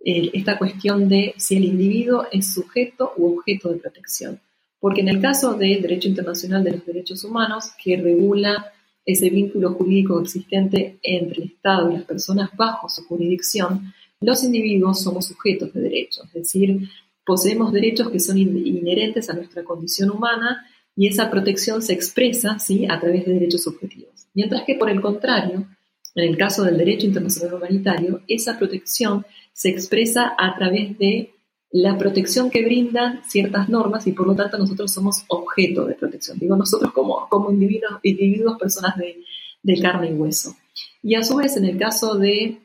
eh, 0.03 0.29
esta 0.33 0.57
cuestión 0.57 1.07
de 1.07 1.33
si 1.37 1.57
el 1.57 1.65
individuo 1.65 2.25
es 2.31 2.53
sujeto 2.53 3.13
u 3.17 3.37
objeto 3.37 3.69
de 3.69 3.77
protección. 3.79 4.39
Porque 4.79 5.01
en 5.01 5.09
el 5.09 5.21
caso 5.21 5.53
del 5.55 5.81
derecho 5.81 6.09
internacional 6.09 6.63
de 6.63 6.71
los 6.71 6.85
derechos 6.85 7.23
humanos, 7.23 7.71
que 7.81 7.97
regula 7.97 8.71
ese 9.05 9.29
vínculo 9.29 9.73
jurídico 9.73 10.19
existente 10.19 10.99
entre 11.01 11.43
el 11.43 11.49
Estado 11.49 11.91
y 11.91 11.95
las 11.95 12.03
personas 12.03 12.49
bajo 12.55 12.89
su 12.89 13.05
jurisdicción, 13.05 13.93
los 14.21 14.43
individuos 14.43 15.01
somos 15.01 15.27
sujetos 15.27 15.73
de 15.73 15.81
derechos, 15.81 16.25
es 16.27 16.33
decir, 16.33 16.89
poseemos 17.25 17.71
derechos 17.71 18.09
que 18.09 18.19
son 18.19 18.37
inherentes 18.37 19.29
a 19.29 19.33
nuestra 19.33 19.63
condición 19.63 20.11
humana 20.11 20.65
y 20.95 21.07
esa 21.07 21.29
protección 21.29 21.81
se 21.81 21.93
expresa 21.93 22.59
¿sí? 22.59 22.85
a 22.89 22.99
través 22.99 23.25
de 23.25 23.33
derechos 23.33 23.63
subjetivos. 23.63 24.27
Mientras 24.33 24.63
que, 24.63 24.75
por 24.75 24.89
el 24.89 25.01
contrario, 25.01 25.67
en 26.15 26.29
el 26.29 26.37
caso 26.37 26.63
del 26.63 26.77
derecho 26.77 27.07
internacional 27.07 27.55
humanitario, 27.55 28.21
esa 28.27 28.57
protección 28.57 29.25
se 29.51 29.69
expresa 29.69 30.33
a 30.37 30.55
través 30.55 30.97
de 30.97 31.33
la 31.71 31.97
protección 31.97 32.49
que 32.49 32.63
brindan 32.63 33.21
ciertas 33.27 33.67
normas 33.67 34.07
y 34.07 34.13
por 34.13 34.27
lo 34.27 34.35
tanto 34.35 34.57
nosotros 34.57 34.93
somos 34.93 35.25
objeto 35.27 35.85
de 35.85 35.95
protección. 35.95 36.39
Digo 36.39 36.55
nosotros 36.55 36.93
como, 36.93 37.27
como 37.27 37.51
individuos, 37.51 37.99
individuos, 38.03 38.57
personas 38.57 38.95
de, 38.97 39.17
de 39.61 39.81
carne 39.81 40.11
y 40.11 40.13
hueso. 40.13 40.55
Y 41.03 41.15
a 41.15 41.23
su 41.23 41.35
vez, 41.35 41.57
en 41.57 41.65
el 41.65 41.77
caso 41.77 42.15
de 42.15 42.59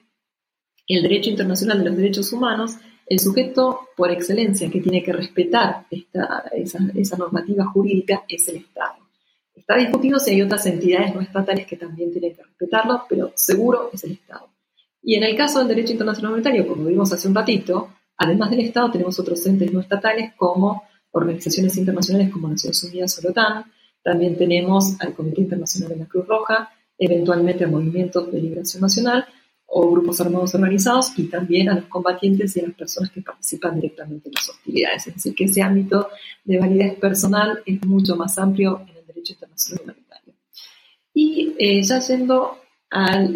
el 0.87 1.03
derecho 1.03 1.31
internacional 1.31 1.79
de 1.79 1.85
los 1.87 1.97
derechos 1.97 2.33
humanos, 2.33 2.77
el 3.11 3.19
sujeto 3.19 3.89
por 3.97 4.13
excelencia 4.13 4.71
que 4.71 4.81
tiene 4.81 5.03
que 5.03 5.13
respetar 5.13 5.85
esa, 6.53 7.17
normativa 7.17 7.67
jurídica 7.67 8.25
es 8.29 8.47
el 8.49 8.59
Estado. 8.59 8.95
Está 9.53 9.77
discutido 9.77 10.21
si 10.21 10.31
hay 10.31 10.43
otras 10.43 10.65
entidades 10.67 11.13
no 11.13 11.21
estatales 11.21 11.67
que 11.67 11.77
también 11.77 12.13
tienen 12.13 12.37
que 12.37 12.45
respetarlo, 12.45 13.03
pero 13.09 13.33
seguro 13.35 13.91
es 13.93 14.05
el 14.05 14.13
Estado. 14.13 14.49
Y 15.03 15.17
en 15.17 15.25
el 15.25 15.37
caso 15.37 15.59
del 15.59 15.67
derecho 15.67 15.91
internacional 15.91 16.31
humanitario, 16.31 16.69
como 16.69 16.85
vimos 16.85 17.13
hace 17.13 17.27
un 17.27 17.35
ratito, 17.35 17.89
además 18.17 18.51
del 18.51 18.61
Estado 18.61 18.93
tenemos 18.93 19.19
otros 19.19 19.45
entes 19.45 19.73
no 19.73 19.81
estatales 19.81 20.33
como 20.37 20.85
organizaciones 21.11 21.77
internacionales 21.77 22.31
como 22.31 22.47
Naciones 22.47 22.85
Unidas 22.85 23.19
o 23.19 23.23
la 23.23 23.31
OTAN, 23.31 23.65
también 24.05 24.39
tenemos 24.39 24.95
al 25.01 25.15
Comité 25.15 25.41
Internacional 25.41 25.89
de 25.89 25.97
la 25.97 26.07
Cruz 26.07 26.29
Roja, 26.29 26.71
eventualmente 26.97 27.65
a 27.65 27.67
movimientos 27.67 28.31
de 28.31 28.41
liberación 28.41 28.83
nacional, 28.83 29.27
o 29.73 29.89
grupos 29.89 30.21
armados 30.21 30.53
organizados 30.57 31.13
y 31.17 31.25
también 31.25 31.69
a 31.69 31.75
los 31.77 31.85
combatientes 31.85 32.57
y 32.57 32.61
a 32.61 32.67
las 32.67 32.75
personas 32.75 33.11
que 33.13 33.23
participan 33.23 33.77
directamente 33.77 34.29
en 34.29 34.35
las 34.35 34.49
hostilidades. 34.49 35.07
Es 35.07 35.15
decir, 35.15 35.35
que 35.35 35.45
ese 35.45 35.63
ámbito 35.63 36.09
de 36.45 36.59
validez 36.59 36.99
personal 36.99 37.63
es 37.65 37.85
mucho 37.87 38.17
más 38.17 38.37
amplio 38.39 38.85
en 38.89 38.97
el 38.97 39.07
derecho 39.07 39.35
internacional 39.35 39.85
humanitario. 39.85 40.35
Y 41.15 41.55
eh, 41.57 41.83
ya 41.85 42.01
yendo, 42.01 42.59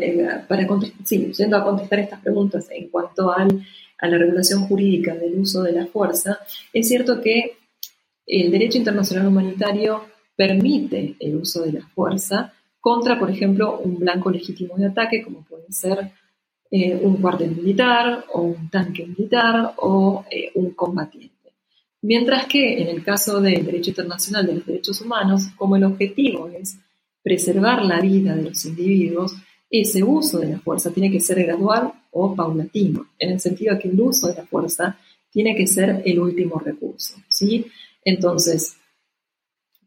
eh, 0.00 0.28
para 0.48 0.64
a 0.64 0.66
contestar 0.66 1.98
estas 2.00 2.20
preguntas 2.20 2.66
en 2.70 2.88
cuanto 2.88 3.30
al, 3.32 3.64
a 3.98 4.08
la 4.08 4.18
regulación 4.18 4.66
jurídica 4.66 5.14
del 5.14 5.38
uso 5.38 5.62
de 5.62 5.72
la 5.72 5.86
fuerza, 5.86 6.40
es 6.72 6.88
cierto 6.88 7.20
que 7.20 7.58
el 8.26 8.50
derecho 8.50 8.78
internacional 8.78 9.28
humanitario 9.28 10.04
permite 10.34 11.14
el 11.20 11.36
uso 11.36 11.62
de 11.62 11.74
la 11.74 11.86
fuerza 11.94 12.52
contra, 12.80 13.20
por 13.20 13.30
ejemplo, 13.30 13.78
un 13.78 14.00
blanco 14.00 14.30
legítimo 14.30 14.76
de 14.76 14.86
ataque, 14.86 15.22
como 15.22 15.44
pueden 15.44 15.72
ser 15.72 16.10
eh, 16.76 16.98
un 17.00 17.18
cuartel 17.18 17.54
militar 17.54 18.24
o 18.32 18.40
un 18.40 18.68
tanque 18.68 19.06
militar 19.06 19.74
o 19.76 20.24
eh, 20.28 20.50
un 20.56 20.72
combatiente. 20.72 21.52
Mientras 22.02 22.46
que 22.46 22.82
en 22.82 22.88
el 22.88 23.04
caso 23.04 23.40
del 23.40 23.64
derecho 23.64 23.90
internacional 23.90 24.44
de 24.44 24.54
los 24.56 24.66
derechos 24.66 25.00
humanos, 25.00 25.50
como 25.56 25.76
el 25.76 25.84
objetivo 25.84 26.48
es 26.48 26.76
preservar 27.22 27.84
la 27.84 28.00
vida 28.00 28.34
de 28.34 28.42
los 28.42 28.64
individuos, 28.64 29.36
ese 29.70 30.02
uso 30.02 30.40
de 30.40 30.48
la 30.48 30.58
fuerza 30.58 30.90
tiene 30.90 31.12
que 31.12 31.20
ser 31.20 31.44
gradual 31.44 31.92
o 32.10 32.34
paulatino, 32.34 33.06
en 33.20 33.30
el 33.30 33.38
sentido 33.38 33.76
de 33.76 33.80
que 33.80 33.88
el 33.90 34.00
uso 34.00 34.26
de 34.26 34.34
la 34.34 34.44
fuerza 34.44 34.98
tiene 35.30 35.54
que 35.54 35.68
ser 35.68 36.02
el 36.04 36.18
último 36.18 36.58
recurso. 36.58 37.14
¿sí? 37.28 37.66
Entonces, 38.04 38.76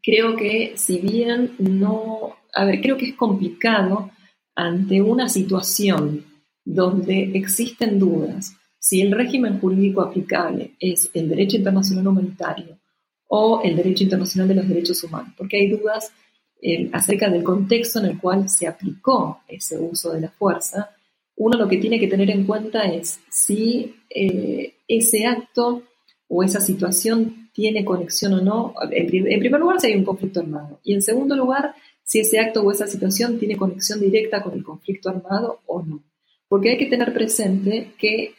creo 0.02 0.34
que 0.36 0.72
si 0.76 1.00
bien 1.00 1.52
no, 1.58 2.34
a 2.54 2.64
ver, 2.64 2.80
creo 2.80 2.96
que 2.96 3.10
es 3.10 3.14
complicado 3.14 4.10
ante 4.54 5.02
una 5.02 5.28
situación 5.28 6.24
donde 6.68 7.30
existen 7.34 7.98
dudas 7.98 8.52
si 8.78 9.00
el 9.00 9.10
régimen 9.12 9.58
jurídico 9.58 10.02
aplicable 10.02 10.72
es 10.78 11.10
el 11.14 11.30
derecho 11.30 11.56
internacional 11.56 12.06
humanitario 12.06 12.78
o 13.26 13.62
el 13.64 13.74
derecho 13.74 14.04
internacional 14.04 14.48
de 14.48 14.54
los 14.54 14.68
derechos 14.68 15.02
humanos, 15.02 15.32
porque 15.36 15.56
hay 15.56 15.70
dudas 15.70 16.12
eh, 16.60 16.90
acerca 16.92 17.30
del 17.30 17.42
contexto 17.42 18.00
en 18.00 18.06
el 18.06 18.18
cual 18.18 18.50
se 18.50 18.66
aplicó 18.66 19.40
ese 19.48 19.78
uso 19.78 20.12
de 20.12 20.20
la 20.20 20.28
fuerza, 20.28 20.90
uno 21.36 21.56
lo 21.56 21.68
que 21.68 21.78
tiene 21.78 21.98
que 21.98 22.08
tener 22.08 22.30
en 22.30 22.44
cuenta 22.44 22.82
es 22.82 23.18
si 23.30 23.94
eh, 24.10 24.74
ese 24.86 25.24
acto 25.24 25.84
o 26.28 26.42
esa 26.42 26.60
situación 26.60 27.50
tiene 27.54 27.84
conexión 27.84 28.34
o 28.34 28.42
no, 28.42 28.74
en, 28.90 29.06
primer 29.06 29.60
lugar 29.60 29.80
si 29.80 29.86
hay 29.86 29.96
un 29.96 30.04
conflicto 30.04 30.40
armado, 30.40 30.80
y 30.84 30.92
en 30.92 31.00
segundo 31.00 31.34
lugar 31.34 31.74
si 32.04 32.20
ese 32.20 32.38
acto 32.38 32.62
o 32.62 32.70
esa 32.70 32.86
situación 32.86 33.38
tiene 33.38 33.56
conexión 33.56 34.00
directa 34.00 34.42
con 34.42 34.52
el 34.52 34.62
conflicto 34.62 35.08
armado 35.08 35.60
o 35.66 35.82
no. 35.82 36.02
Porque 36.48 36.70
hay 36.70 36.78
que 36.78 36.86
tener 36.86 37.12
presente 37.12 37.92
que 37.98 38.34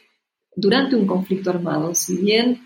durante 0.54 0.96
un 0.96 1.06
conflicto 1.06 1.50
armado, 1.50 1.94
si 1.94 2.16
bien 2.16 2.60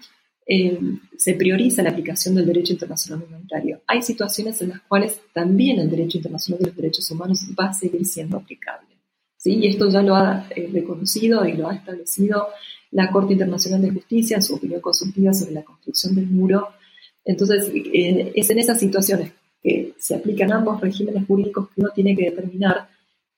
eh, 0.47 0.79
se 1.16 1.35
prioriza 1.35 1.83
la 1.83 1.91
aplicación 1.91 2.35
del 2.35 2.47
derecho 2.47 2.73
internacional 2.73 3.25
humanitario, 3.27 3.83
hay 3.87 4.03
situaciones 4.03 4.61
en 4.62 4.71
las 4.71 4.81
cuales 4.83 5.21
también 5.33 5.79
el 5.79 5.91
derecho 5.91 6.19
internacional 6.19 6.61
de 6.61 6.66
los 6.66 6.77
derechos 6.77 7.11
humanos 7.11 7.41
va 7.59 7.66
a 7.66 7.75
seguir 7.75 8.05
siendo 8.05 8.39
aplicable. 8.39 8.89
¿sí? 9.37 9.55
Y 9.57 9.66
esto 9.66 9.89
ya 9.91 10.03
lo 10.03 10.16
ha 10.16 10.49
eh, 10.55 10.69
reconocido 10.73 11.47
y 11.47 11.53
lo 11.55 11.69
ha 11.69 11.75
establecido 11.75 12.49
la 12.91 13.11
Corte 13.11 13.33
Internacional 13.33 13.83
de 13.83 13.91
Justicia 13.91 14.37
en 14.37 14.43
su 14.43 14.55
opinión 14.55 14.81
consultiva 14.81 15.35
sobre 15.35 15.53
la 15.53 15.65
construcción 15.65 16.15
del 16.15 16.27
muro. 16.27 16.69
Entonces, 17.25 17.71
eh, 17.75 18.33
es 18.35 18.51
en 18.51 18.59
esas 18.59 18.79
situaciones 18.79 19.33
que 19.62 19.95
se 19.99 20.15
aplican 20.15 20.53
ambos 20.53 20.81
regímenes 20.81 21.27
jurídicos 21.27 21.69
que 21.71 21.81
uno 21.81 21.91
tiene 21.95 22.15
que 22.15 22.31
determinar 22.31 22.89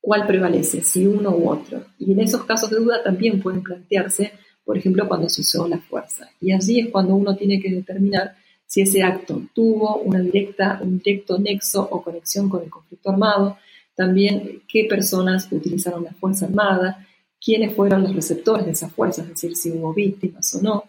cuál 0.06 0.24
prevalece, 0.24 0.84
si 0.84 1.04
uno 1.04 1.30
u 1.30 1.50
otro. 1.50 1.84
Y 1.98 2.12
en 2.12 2.20
esos 2.20 2.44
casos 2.44 2.70
de 2.70 2.76
duda 2.76 3.02
también 3.02 3.42
pueden 3.42 3.60
plantearse, 3.60 4.34
por 4.64 4.78
ejemplo, 4.78 5.08
cuando 5.08 5.28
se 5.28 5.40
usó 5.40 5.66
la 5.66 5.78
fuerza. 5.78 6.30
Y 6.40 6.52
allí 6.52 6.78
es 6.78 6.90
cuando 6.90 7.16
uno 7.16 7.34
tiene 7.34 7.60
que 7.60 7.72
determinar 7.72 8.36
si 8.64 8.82
ese 8.82 9.02
acto 9.02 9.42
tuvo 9.52 9.96
una 9.96 10.20
directa, 10.20 10.78
un 10.80 10.98
directo 10.98 11.40
nexo 11.40 11.88
o 11.90 12.04
conexión 12.04 12.48
con 12.48 12.62
el 12.62 12.70
conflicto 12.70 13.10
armado, 13.10 13.58
también 13.96 14.62
qué 14.68 14.84
personas 14.88 15.50
utilizaron 15.50 16.04
la 16.04 16.12
fuerza 16.12 16.46
armada, 16.46 17.04
quiénes 17.44 17.74
fueron 17.74 18.04
los 18.04 18.14
receptores 18.14 18.64
de 18.64 18.72
esa 18.72 18.88
fuerza, 18.88 19.22
es 19.22 19.30
decir, 19.30 19.56
si 19.56 19.72
hubo 19.72 19.92
víctimas 19.92 20.54
o 20.54 20.62
no, 20.62 20.84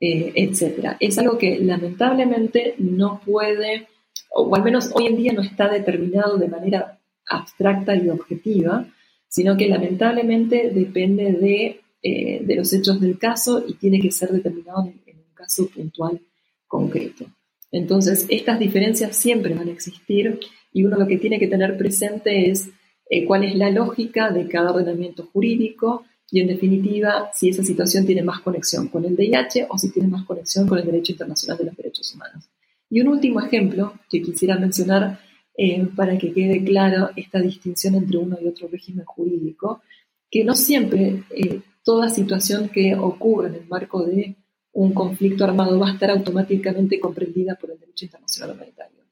eh, 0.00 0.32
etc. 0.34 0.96
Es 0.98 1.16
algo 1.18 1.38
que 1.38 1.60
lamentablemente 1.60 2.74
no 2.78 3.20
puede, 3.24 3.86
o 4.34 4.52
al 4.56 4.64
menos 4.64 4.90
hoy 4.92 5.06
en 5.06 5.16
día 5.16 5.32
no 5.32 5.42
está 5.42 5.68
determinado 5.68 6.36
de 6.36 6.48
manera 6.48 6.99
abstracta 7.30 7.96
y 7.96 8.08
objetiva, 8.08 8.86
sino 9.28 9.56
que 9.56 9.68
lamentablemente 9.68 10.70
depende 10.74 11.32
de, 11.32 11.80
eh, 12.02 12.42
de 12.44 12.56
los 12.56 12.72
hechos 12.72 13.00
del 13.00 13.16
caso 13.18 13.64
y 13.66 13.74
tiene 13.74 14.00
que 14.00 14.10
ser 14.10 14.30
determinado 14.30 14.92
en, 15.06 15.16
un 15.16 15.34
caso 15.34 15.68
puntual 15.68 16.20
concreto. 16.66 17.26
Entonces, 17.70 18.26
estas 18.28 18.58
diferencias 18.58 19.16
siempre 19.16 19.54
van 19.54 19.68
a 19.68 19.72
existir 19.72 20.40
y 20.72 20.84
uno 20.84 20.98
lo 20.98 21.06
que 21.06 21.18
tiene 21.18 21.38
que 21.38 21.46
tener 21.46 21.78
presente 21.78 22.50
es 22.50 22.68
eh, 23.08 23.24
cuál 23.24 23.44
es 23.44 23.54
la 23.54 23.70
lógica 23.70 24.30
de 24.30 24.48
cada 24.48 24.72
ordenamiento 24.72 25.28
jurídico 25.32 26.04
y, 26.30 26.40
en 26.40 26.48
definitiva, 26.48 27.30
si 27.32 27.48
esa 27.48 27.62
situación 27.62 28.06
tiene 28.06 28.22
más 28.22 28.40
conexión 28.40 28.88
con 28.88 29.04
el 29.04 29.16
DIH 29.16 29.66
o 29.68 29.78
si 29.78 29.90
tiene 29.92 30.08
más 30.08 30.24
conexión 30.24 30.68
con 30.68 30.78
el 30.78 30.86
derecho 30.86 31.12
internacional 31.12 31.58
de 31.58 31.64
los 31.64 31.76
derechos 31.76 32.12
humanos. 32.14 32.50
Y 32.88 33.00
un 33.00 33.08
último 33.08 33.40
ejemplo 33.40 33.94
que 34.08 34.20
quisiera 34.20 34.56
mencionar 34.58 35.20
eh, 35.62 35.86
para 35.94 36.16
que 36.16 36.32
quede 36.32 36.64
claro 36.64 37.10
esta 37.16 37.38
distinción 37.38 37.94
entre 37.94 38.16
uno 38.16 38.38
y 38.40 38.48
otro 38.48 38.66
régimen 38.68 39.04
jurídico, 39.04 39.82
que 40.30 40.42
no 40.42 40.54
siempre 40.54 41.24
eh, 41.28 41.60
toda 41.84 42.08
situación 42.08 42.70
que 42.70 42.96
ocurra 42.96 43.48
en 43.48 43.56
el 43.56 43.66
marco 43.66 44.02
de 44.06 44.36
un 44.72 44.94
conflicto 44.94 45.44
armado 45.44 45.78
va 45.78 45.90
a 45.90 45.92
estar 45.92 46.10
automáticamente 46.12 46.98
comprendida 46.98 47.56
por 47.56 47.72
el 47.72 47.78
derecho 47.78 48.06
internacional 48.06 48.56
humanitario. 48.56 49.04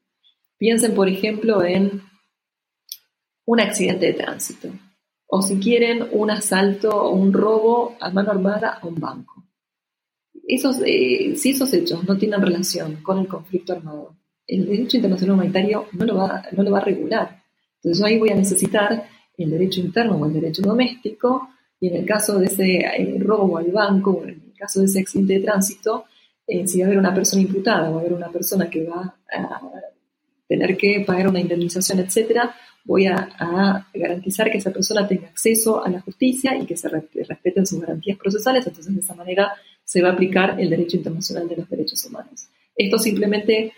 Piensen, 0.57 0.95
por 0.95 1.07
ejemplo, 1.07 1.63
en 1.63 2.01
un 3.45 3.59
accidente 3.59 4.07
de 4.07 4.13
tránsito, 4.13 4.69
o 5.27 5.43
si 5.43 5.59
quieren, 5.59 6.07
un 6.11 6.31
asalto 6.31 6.89
o 6.89 7.11
un 7.11 7.31
robo 7.31 7.95
a 7.99 8.09
mano 8.09 8.31
armada 8.31 8.79
a 8.81 8.87
un 8.87 8.95
banco. 8.95 9.45
Esos, 10.47 10.77
eh, 10.83 11.35
si 11.35 11.51
esos 11.51 11.71
hechos 11.73 12.05
no 12.05 12.17
tienen 12.17 12.41
relación 12.41 13.03
con 13.03 13.19
el 13.19 13.27
conflicto 13.27 13.73
armado, 13.73 14.18
el 14.49 14.65
derecho 14.65 14.97
internacional 14.97 15.35
humanitario 15.35 15.85
no 15.93 16.05
lo 16.05 16.15
va, 16.17 16.43
no 16.51 16.63
lo 16.63 16.71
va 16.71 16.79
a 16.79 16.83
regular. 16.83 17.43
Entonces 17.75 18.03
ahí 18.03 18.17
voy 18.17 18.31
a 18.31 18.35
necesitar 18.35 19.05
el 19.37 19.49
derecho 19.49 19.79
interno 19.79 20.17
o 20.17 20.25
el 20.25 20.33
derecho 20.33 20.61
doméstico, 20.61 21.49
y 21.79 21.87
en 21.87 21.95
el 21.95 22.05
caso 22.05 22.39
de 22.39 22.47
ese 22.47 22.79
eh, 22.79 23.15
robo 23.19 23.57
al 23.57 23.71
banco, 23.71 24.11
o 24.11 24.23
en 24.23 24.29
el 24.29 24.53
caso 24.57 24.81
de 24.81 24.87
ese 24.87 24.99
accidente 24.99 25.35
de 25.35 25.39
tránsito, 25.41 26.05
eh, 26.45 26.67
si 26.67 26.79
va 26.79 26.85
a 26.85 26.87
haber 26.87 26.99
una 26.99 27.13
persona 27.13 27.41
imputada, 27.41 27.89
va 27.89 27.97
a 27.97 27.99
haber 27.99 28.13
una 28.13 28.29
persona 28.29 28.69
que 28.69 28.83
va 28.83 29.15
a 29.31 29.61
tener 30.47 30.75
que 30.75 31.03
pagar 31.05 31.27
una 31.27 31.39
indemnización, 31.39 31.99
etcétera, 31.99 32.53
voy 32.83 33.05
a, 33.05 33.85
garantizar 33.93 34.49
que 34.49 34.57
esa 34.57 34.71
persona 34.71 35.07
tenga 35.07 35.27
acceso 35.27 35.85
a 35.85 35.89
la 35.89 36.01
justicia 36.01 36.57
y 36.57 36.65
que 36.65 36.75
se 36.75 36.89
respeten 36.89 37.67
sus 37.67 37.79
garantías 37.79 38.17
procesales, 38.17 38.65
entonces 38.65 38.93
de 38.93 39.01
esa 39.01 39.13
manera 39.13 39.53
se 39.83 40.01
va 40.01 40.09
a 40.09 40.13
aplicar 40.13 40.59
el 40.59 40.69
derecho 40.69 40.97
internacional 40.97 41.47
de 41.47 41.57
los 41.57 41.69
derechos 41.69 42.03
humanos. 42.05 42.47
Esto 42.75 42.97
simplemente 42.97 43.73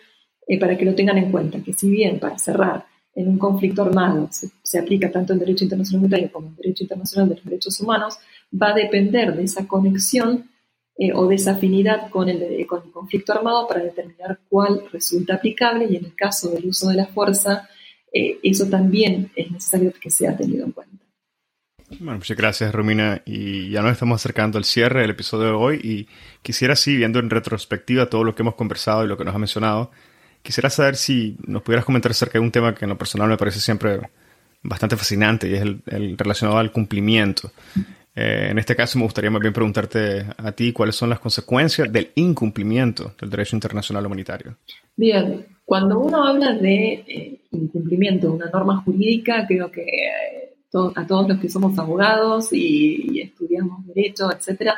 eh, 0.51 0.59
para 0.59 0.77
que 0.77 0.83
lo 0.83 0.93
tengan 0.93 1.17
en 1.17 1.31
cuenta, 1.31 1.63
que 1.63 1.71
si 1.71 1.89
bien 1.89 2.19
para 2.19 2.37
cerrar 2.37 2.85
en 3.15 3.29
un 3.29 3.37
conflicto 3.37 3.83
armado 3.83 4.27
se, 4.31 4.77
aplica 4.77 5.09
tanto 5.09 5.31
el 5.31 5.39
derecho 5.39 5.63
internacional 5.63 5.99
humanitario 5.99 6.29
como 6.29 6.49
el 6.49 6.55
derecho 6.57 6.83
internacional 6.83 7.29
de 7.29 7.35
los 7.35 7.45
derechos 7.45 7.79
humanos, 7.79 8.17
va 8.61 8.71
a 8.71 8.73
depender 8.73 9.33
de 9.33 9.43
esa 9.43 9.65
conexión 9.65 10.49
eh, 10.97 11.13
o 11.13 11.25
de 11.27 11.35
esa 11.35 11.51
afinidad 11.51 12.09
con 12.09 12.27
el, 12.27 12.67
con 12.67 12.83
el 12.83 12.91
conflicto 12.91 13.31
armado 13.31 13.65
para 13.65 13.81
determinar 13.81 14.41
cuál 14.49 14.83
resulta 14.91 15.35
aplicable 15.35 15.87
y 15.89 15.95
en 15.95 16.03
el 16.03 16.15
caso 16.15 16.49
del 16.49 16.65
uso 16.65 16.89
de 16.89 16.95
la 16.95 17.05
fuerza, 17.05 17.69
eh, 18.11 18.37
eso 18.43 18.67
también 18.67 19.31
es 19.37 19.51
necesario 19.51 19.93
que 20.01 20.09
sea 20.09 20.35
tenido 20.35 20.65
en 20.65 20.73
cuenta. 20.73 21.05
Bueno, 21.97 22.17
muchas 22.17 22.35
gracias, 22.35 22.75
Romina. 22.75 23.21
Y 23.25 23.69
ya 23.69 23.81
nos 23.81 23.93
estamos 23.93 24.19
acercando 24.19 24.57
al 24.57 24.65
cierre 24.65 24.99
del 24.99 25.11
episodio 25.11 25.45
de 25.45 25.53
hoy 25.53 25.79
y 25.81 26.07
quisiera, 26.41 26.75
sí, 26.75 26.97
viendo 26.97 27.19
en 27.19 27.29
retrospectiva 27.29 28.07
todo 28.07 28.25
lo 28.25 28.35
que 28.35 28.41
hemos 28.41 28.55
conversado 28.55 29.05
y 29.05 29.07
lo 29.07 29.17
que 29.17 29.23
nos 29.23 29.33
ha 29.33 29.39
mencionado, 29.39 29.91
quisiera 30.41 30.69
saber 30.69 30.95
si 30.95 31.37
nos 31.45 31.61
pudieras 31.61 31.85
comentar 31.85 32.11
acerca 32.11 32.39
de 32.39 32.45
un 32.45 32.51
tema 32.51 32.75
que 32.75 32.85
en 32.85 32.89
lo 32.89 32.97
personal 32.97 33.29
me 33.29 33.37
parece 33.37 33.59
siempre 33.59 33.99
bastante 34.63 34.95
fascinante 34.95 35.49
y 35.49 35.53
es 35.55 35.61
el, 35.61 36.17
relacionado 36.17 36.59
al 36.59 36.71
cumplimiento. 36.71 37.51
Eh, 38.13 38.49
en 38.51 38.59
este 38.59 38.75
caso 38.75 38.99
me 38.99 39.05
gustaría 39.05 39.31
más 39.31 39.41
bien 39.41 39.53
preguntarte 39.53 40.25
a 40.37 40.51
ti 40.51 40.73
cuáles 40.73 40.95
son 40.95 41.09
las 41.09 41.19
consecuencias 41.19 41.91
del 41.91 42.11
incumplimiento 42.15 43.13
del 43.19 43.29
derecho 43.29 43.55
internacional 43.55 44.05
humanitario. 44.05 44.57
Bien, 44.95 45.45
cuando 45.63 45.99
uno 45.99 46.25
habla 46.25 46.53
de 46.53 46.93
eh, 47.07 47.41
incumplimiento 47.51 48.27
de 48.27 48.33
una 48.33 48.49
norma 48.49 48.81
jurídica, 48.83 49.45
creo 49.47 49.71
que 49.71 49.81
eh, 49.81 50.55
a 50.95 51.07
todos 51.07 51.27
los 51.27 51.39
que 51.39 51.49
somos 51.49 51.77
abogados 51.79 52.51
y, 52.51 53.19
estudiamos 53.19 53.85
derecho, 53.87 54.31
etcétera, 54.31 54.75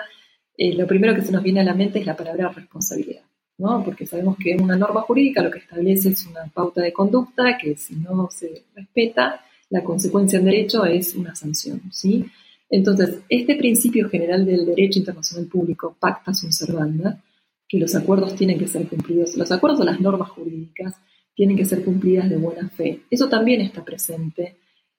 lo 0.58 0.88
primero 0.88 1.14
que 1.14 1.22
se 1.22 1.32
nos 1.32 1.44
viene 1.44 1.62
a 1.62 1.64
la 1.64 1.74
mente 1.74 2.00
es 2.00 2.06
la 2.06 2.16
palabra 2.16 2.50
responsabilidad, 2.50 3.24
¿no? 3.58 3.84
Porque 3.84 4.06
sabemos 4.06 4.38
que 4.38 4.56
una 4.56 4.76
norma 4.76 5.02
jurídica 5.02 5.42
lo 5.42 5.52
que 5.52 5.60
establece 5.60 6.10
es 6.10 6.26
una 6.26 6.46
pauta 6.54 6.82
de 6.82 6.94
conducta 6.94 7.58
que 7.58 7.76
si 7.76 7.96
no 7.96 8.30
se 8.32 8.64
respeta, 8.76 9.42
la 9.70 9.84
consecuencia 9.84 10.40
en 10.40 10.46
derecho 10.46 10.86
es 10.86 11.16
una 11.16 11.36
sanción, 11.36 11.82
¿sí? 11.92 12.26
Entonces, 12.70 13.20
este 13.30 13.56
principio 13.56 14.10
general 14.10 14.46
del 14.46 14.66
derecho 14.66 15.00
internacional 15.00 15.48
público, 15.48 15.96
pacta 16.00 16.34
sunt 16.34 16.54
servanda, 16.54 17.22
que 17.68 17.80
los 17.80 17.96
acuerdos 17.96 18.36
tienen 18.36 18.58
que 18.58 18.68
ser 18.68 18.88
cumplidos, 18.88 19.36
los 19.36 19.52
acuerdos 19.52 19.82
o 19.82 19.84
las 19.84 20.00
normas 20.00 20.30
jurídicas 20.30 20.96
tienen 21.36 21.58
que 21.58 21.66
ser 21.66 21.84
cumplidas 21.84 22.30
de 22.30 22.38
buena 22.38 22.70
fe. 22.70 23.02
Eso 23.10 23.30
también 23.30 23.62
está 23.62 23.84
presente 23.84 24.58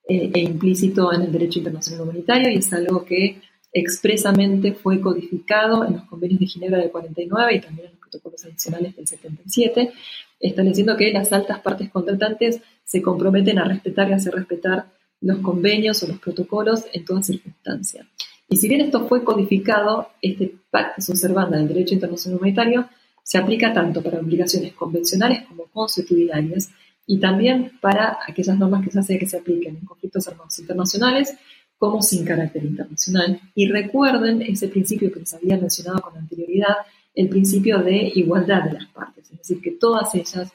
eh, 0.09 0.31
e 0.35 0.41
implícito 0.41 1.13
en 1.13 1.23
el 1.23 1.33
derecho 1.33 1.59
internacional 1.61 2.03
humanitario 2.03 2.51
y 2.51 2.57
es 2.57 2.73
algo 2.73 3.05
que 3.05 3.41
expresamente 3.73 4.73
fue 4.73 5.01
codificado 5.01 5.85
en 5.85 5.95
los 5.95 6.05
convenios 6.05 6.41
de 6.41 6.47
Ginebra 6.47 6.79
del 6.79 6.91
49 6.91 7.55
y 7.55 7.61
también 7.61 7.89
en 7.89 7.94
protocolos 8.15 8.45
adicionales 8.45 8.97
del 8.97 9.07
77, 9.07 9.93
estableciendo 10.41 10.97
que 10.97 11.13
las 11.13 11.33
altas 11.33 11.61
partes 11.61 11.91
contratantes 11.91 12.61
se 12.85 13.03
comprometen 13.03 13.59
a 13.59 13.65
respetar 13.65 14.09
y 14.09 14.13
hacer 14.13 14.35
respetar 14.35 14.87
los 15.21 15.39
convenios 15.39 16.03
o 16.03 16.09
los 16.09 16.19
protocolos 16.19 16.85
en 16.93 17.05
toda 17.05 17.23
circunstancia. 17.23 18.07
Y 18.49 18.57
si 18.57 18.69
bien 18.69 18.83
esto 18.83 19.09
fue 19.09 19.25
codificado, 19.25 20.11
este 20.21 20.55
pacto 20.71 21.03
observando 21.09 21.57
del 21.57 21.69
derecho 21.69 21.95
internacional 21.95 22.39
humanitario 22.39 22.89
se 23.23 23.39
aplica 23.39 23.73
tanto 23.73 24.03
para 24.03 24.21
obligaciones 24.21 24.75
convencionales 24.75 25.45
como 25.49 25.65
consuetudinarias 25.65 26.71
y 27.07 27.19
también 27.19 27.73
para 27.81 28.19
aquellas 28.27 28.59
normas 28.59 28.85
que 28.85 28.91
se 28.91 28.99
hace 28.99 29.19
que 29.19 29.27
se 29.27 29.39
apliquen 29.39 29.77
en 29.77 29.87
conflictos 29.87 30.29
armados 30.29 30.59
internacionales 30.59 31.35
como 31.79 32.03
sin 32.03 32.25
carácter 32.25 32.65
internacional. 32.65 33.41
Y 33.55 33.67
recuerden 33.69 34.43
ese 34.43 34.69
principio 34.69 35.13
que 35.13 35.21
les 35.21 35.35
había 35.35 35.57
mencionado 35.57 36.01
con 36.01 36.17
anterioridad, 36.17 36.77
el 37.15 37.29
principio 37.29 37.79
de 37.79 38.13
igualdad 38.15 38.65
de 38.65 38.73
las 38.73 38.87
partes, 38.87 39.31
es 39.31 39.39
decir, 39.39 39.61
que 39.61 39.73
todas 39.73 40.15
ellas, 40.15 40.53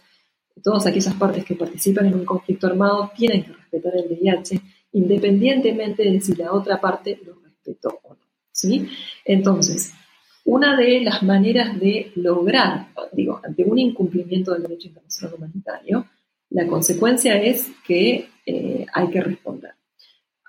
todas 0.61 0.85
aquellas 0.85 1.13
partes 1.13 1.45
que 1.45 1.55
participan 1.55 2.07
en 2.07 2.15
un 2.15 2.25
conflicto 2.25 2.67
armado 2.67 3.11
tienen 3.15 3.43
que 3.43 3.53
respetar 3.53 3.93
el 3.95 4.07
VIH 4.09 4.61
independientemente 4.91 6.03
de 6.03 6.19
si 6.19 6.35
la 6.35 6.51
otra 6.51 6.81
parte 6.81 7.19
lo 7.25 7.35
respetó 7.41 7.99
o 8.03 8.13
no. 8.13 8.19
¿sí? 8.51 8.87
Entonces, 9.23 9.93
una 10.45 10.75
de 10.75 11.01
las 11.01 11.21
maneras 11.23 11.79
de 11.79 12.11
lograr, 12.15 12.87
digo, 13.13 13.39
ante 13.43 13.63
un 13.63 13.77
incumplimiento 13.77 14.53
del 14.53 14.63
derecho 14.63 14.87
internacional 14.87 15.35
humanitario, 15.35 16.05
la 16.49 16.65
consecuencia 16.65 17.39
es 17.41 17.69
que 17.85 18.29
eh, 18.45 18.85
hay 18.91 19.07
que 19.09 19.21
responder. 19.21 19.73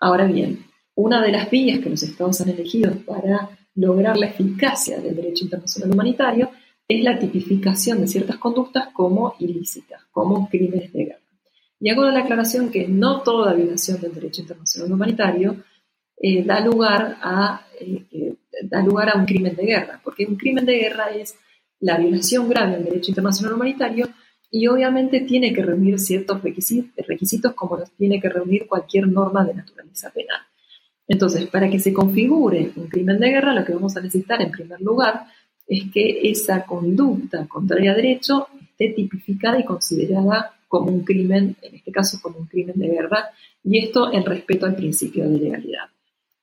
Ahora 0.01 0.27
bien, 0.27 0.65
una 0.95 1.23
de 1.23 1.33
las 1.33 1.51
vías 1.51 1.81
que 1.81 1.91
los 1.91 2.03
estados 2.03 2.41
han 2.41 2.49
elegido 2.49 2.93
para 3.07 3.51
lograr 3.81 4.17
la 4.17 4.27
eficacia 4.27 5.01
del 5.01 5.17
derecho 5.17 5.45
internacional 5.45 5.93
humanitario 5.93 6.51
es 6.87 7.03
la 7.03 7.19
tipificación 7.19 8.01
de 8.01 8.09
ciertas 8.09 8.37
conductas 8.37 8.89
como 8.93 9.35
ilícitas, 9.39 10.03
como 10.11 10.49
crímenes 10.49 10.93
de 10.93 11.05
guerra. 11.05 11.21
Y 11.79 11.89
hago 11.89 12.05
la 12.05 12.21
aclaración 12.21 12.71
que 12.71 12.87
no 12.89 13.23
toda 13.23 13.55
violación 13.55 14.01
del 14.01 14.13
derecho 14.13 14.43
internacional 14.43 14.93
humanitario 14.93 15.57
eh, 16.17 16.45
da, 16.45 16.61
lugar 16.61 17.17
a, 17.23 17.67
eh, 17.81 18.35
da 18.65 18.83
lugar 18.83 19.09
a 19.09 19.19
un 19.19 19.25
crimen 19.25 19.57
de 19.57 19.65
guerra, 19.65 20.01
porque 20.05 20.27
un 20.27 20.37
crimen 20.37 20.67
de 20.67 20.79
guerra 20.79 21.07
es 21.11 21.37
la 21.79 21.97
violación 21.97 22.49
grave 22.49 22.73
del 22.73 22.85
derecho 22.85 23.13
internacional 23.13 23.55
humanitario 23.55 24.09
y 24.51 24.67
obviamente 24.67 25.21
tiene 25.21 25.55
que 25.55 25.63
reunir 25.63 25.99
ciertos 25.99 26.43
requisitos, 26.43 27.07
requisitos 27.07 27.55
como 27.55 27.79
los 27.79 27.91
tiene 27.93 28.21
que 28.21 28.29
reunir 28.29 28.67
cualquier 28.67 29.09
norma 29.09 29.45
de 29.45 29.55
naturaleza 29.55 30.11
penal. 30.11 30.41
Entonces, 31.11 31.49
para 31.49 31.69
que 31.69 31.81
se 31.81 31.93
configure 31.93 32.71
un 32.77 32.87
crimen 32.87 33.19
de 33.19 33.31
guerra, 33.31 33.53
lo 33.53 33.65
que 33.65 33.75
vamos 33.75 33.97
a 33.97 34.01
necesitar 34.01 34.41
en 34.41 34.53
primer 34.53 34.81
lugar 34.81 35.27
es 35.67 35.91
que 35.93 36.31
esa 36.31 36.65
conducta 36.65 37.49
contraria 37.49 37.91
a 37.91 37.97
derecho 37.97 38.47
esté 38.63 38.91
tipificada 38.95 39.59
y 39.59 39.65
considerada 39.65 40.53
como 40.69 40.93
un 40.93 41.03
crimen, 41.03 41.57
en 41.63 41.75
este 41.75 41.91
caso 41.91 42.21
como 42.23 42.39
un 42.39 42.47
crimen 42.47 42.79
de 42.79 42.91
guerra, 42.91 43.31
y 43.65 43.79
esto 43.79 44.13
en 44.13 44.25
respeto 44.25 44.67
al 44.67 44.77
principio 44.77 45.29
de 45.29 45.37
legalidad. 45.37 45.89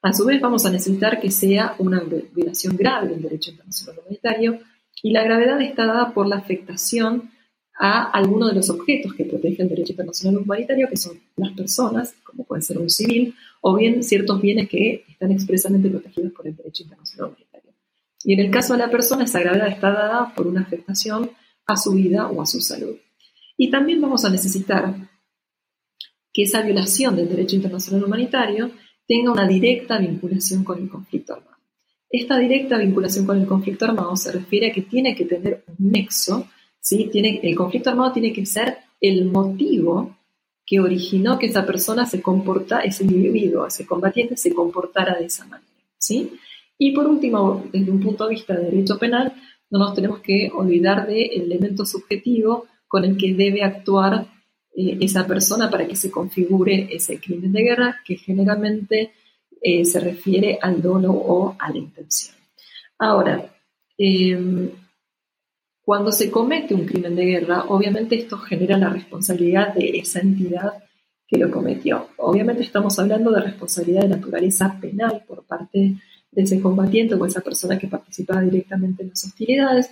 A 0.02 0.12
su 0.12 0.26
vez, 0.26 0.42
vamos 0.42 0.66
a 0.66 0.70
necesitar 0.70 1.22
que 1.22 1.32
sea 1.32 1.76
una 1.80 2.04
violación 2.36 2.76
grave 2.76 3.08
del 3.08 3.22
derecho 3.22 3.52
internacional 3.52 4.02
humanitario, 4.02 4.60
y 5.02 5.12
la 5.12 5.24
gravedad 5.24 5.62
está 5.62 5.86
dada 5.86 6.14
por 6.14 6.28
la 6.28 6.36
afectación 6.36 7.32
a 7.80 8.04
alguno 8.12 8.48
de 8.48 8.56
los 8.56 8.70
objetos 8.70 9.14
que 9.14 9.26
protege 9.26 9.62
el 9.62 9.70
derecho 9.70 9.94
internacional 9.94 10.42
humanitario, 10.42 10.90
que 10.90 10.98
son 10.98 11.20
las 11.36 11.52
personas, 11.54 12.16
como 12.24 12.44
puede 12.44 12.62
ser 12.64 12.80
un 12.80 12.90
civil, 12.90 13.36
o 13.62 13.76
bien 13.76 14.04
ciertos 14.04 14.42
bienes 14.42 14.68
que 14.68 15.06
están 15.08 15.32
expresamente 15.32 15.90
protegidos 15.90 16.34
por 16.34 16.48
el 16.48 16.56
derecho 16.56 16.84
internacional 16.84 17.32
humanitario. 17.32 17.72
Y 18.24 18.34
en 18.34 18.40
el 18.40 18.52
caso 18.52 18.74
de 18.74 18.80
la 18.80 18.90
persona, 18.90 19.26
esa 19.26 19.40
gravedad 19.40 19.68
está 19.68 19.92
dada 19.92 20.34
por 20.36 20.48
una 20.48 20.62
afectación 20.62 21.30
a 21.66 21.78
su 21.78 21.92
vida 21.92 22.28
o 22.28 22.42
a 22.42 22.46
su 22.46 22.62
salud. 22.62 22.96
Y 23.58 23.70
también 23.70 24.02
vamos 24.02 24.26
a 24.26 24.30
necesitar 24.30 24.96
que 26.34 26.44
esa 26.44 26.62
violación 26.62 27.16
del 27.16 27.30
derecho 27.30 27.56
internacional 27.56 28.04
humanitario 28.04 28.72
tenga 29.08 29.32
una 29.32 29.48
directa 29.48 29.98
vinculación 29.98 30.64
con 30.64 30.80
el 30.80 30.90
conflicto 30.90 31.34
armado. 31.34 31.58
Esta 32.10 32.38
directa 32.38 32.78
vinculación 32.78 33.26
con 33.26 33.40
el 33.40 33.48
conflicto 33.48 33.86
armado 33.86 34.16
se 34.16 34.32
refiere 34.32 34.72
a 34.72 34.74
que 34.74 34.84
tiene 34.84 35.16
que 35.16 35.26
tener 35.26 35.64
un 35.68 35.92
nexo, 35.92 36.48
¿sí? 36.88 37.10
tiene, 37.12 37.42
el 37.44 37.54
conflicto 37.54 37.90
armado 37.90 38.14
tiene 38.14 38.32
que 38.32 38.46
ser 38.46 38.78
el 39.02 39.26
motivo 39.26 40.16
que 40.66 40.80
originó 40.80 41.38
que 41.38 41.48
esa 41.48 41.66
persona 41.66 42.06
se 42.06 42.22
comporta, 42.22 42.80
ese 42.80 43.04
individuo, 43.04 43.68
ese 43.68 43.86
combatiente, 43.86 44.38
se 44.38 44.54
comportara 44.54 45.16
de 45.20 45.26
esa 45.26 45.46
manera. 45.46 45.68
¿sí? 45.98 46.32
Y 46.78 46.94
por 46.94 47.08
último, 47.08 47.66
desde 47.74 47.92
un 47.92 48.00
punto 48.00 48.24
de 48.26 48.36
vista 48.36 48.56
de 48.56 48.72
derecho 48.72 48.98
penal, 48.98 49.34
no 49.70 49.80
nos 49.80 49.94
tenemos 49.96 50.20
que 50.20 50.50
olvidar 50.54 51.08
del 51.08 51.42
elemento 51.42 51.86
subjetivo 51.86 52.68
con 52.88 53.04
el 53.04 53.18
que 53.18 53.34
debe 53.34 53.64
actuar 53.64 54.26
eh, 54.74 54.98
esa 55.02 55.28
persona 55.28 55.70
para 55.70 55.86
que 55.86 55.96
se 55.98 56.10
configure 56.10 56.88
ese 56.90 57.20
crimen 57.20 57.52
de 57.52 57.64
guerra, 57.64 57.98
que 58.06 58.16
generalmente 58.16 59.12
eh, 59.62 59.84
se 59.84 60.00
refiere 60.00 60.58
al 60.62 60.82
dolo 60.82 61.12
o 61.12 61.56
a 61.60 61.70
la 61.70 61.78
intención. 61.78 62.36
Ahora, 62.98 63.54
em, 63.98 64.70
cuando 65.88 66.12
se 66.12 66.30
comete 66.30 66.74
un 66.74 66.86
crimen 66.86 67.16
de 67.16 67.24
guerra, 67.24 67.64
obviamente 67.70 68.18
esto 68.18 68.38
genera 68.38 68.78
la 68.78 68.90
responsabilidad 68.90 69.74
de 69.74 69.98
esa 69.98 70.20
entidad 70.20 70.84
que 71.26 71.38
lo 71.38 71.50
cometió. 71.50 72.10
Obviamente 72.18 72.64
estamos 72.64 73.00
hablando 73.00 73.32
de 73.32 73.40
responsabilidad 73.40 74.02
de 74.02 74.10
naturaleza 74.10 74.78
penal 74.82 75.24
por 75.26 75.46
parte 75.46 75.96
de 76.30 76.42
ese 76.42 76.60
combatiente 76.60 77.16
o 77.16 77.26
esa 77.26 77.40
persona 77.40 77.80
que 77.80 77.88
participaba 77.88 78.42
directamente 78.42 79.04
en 79.04 79.12
las 79.12 79.24
hostilidades, 79.24 79.90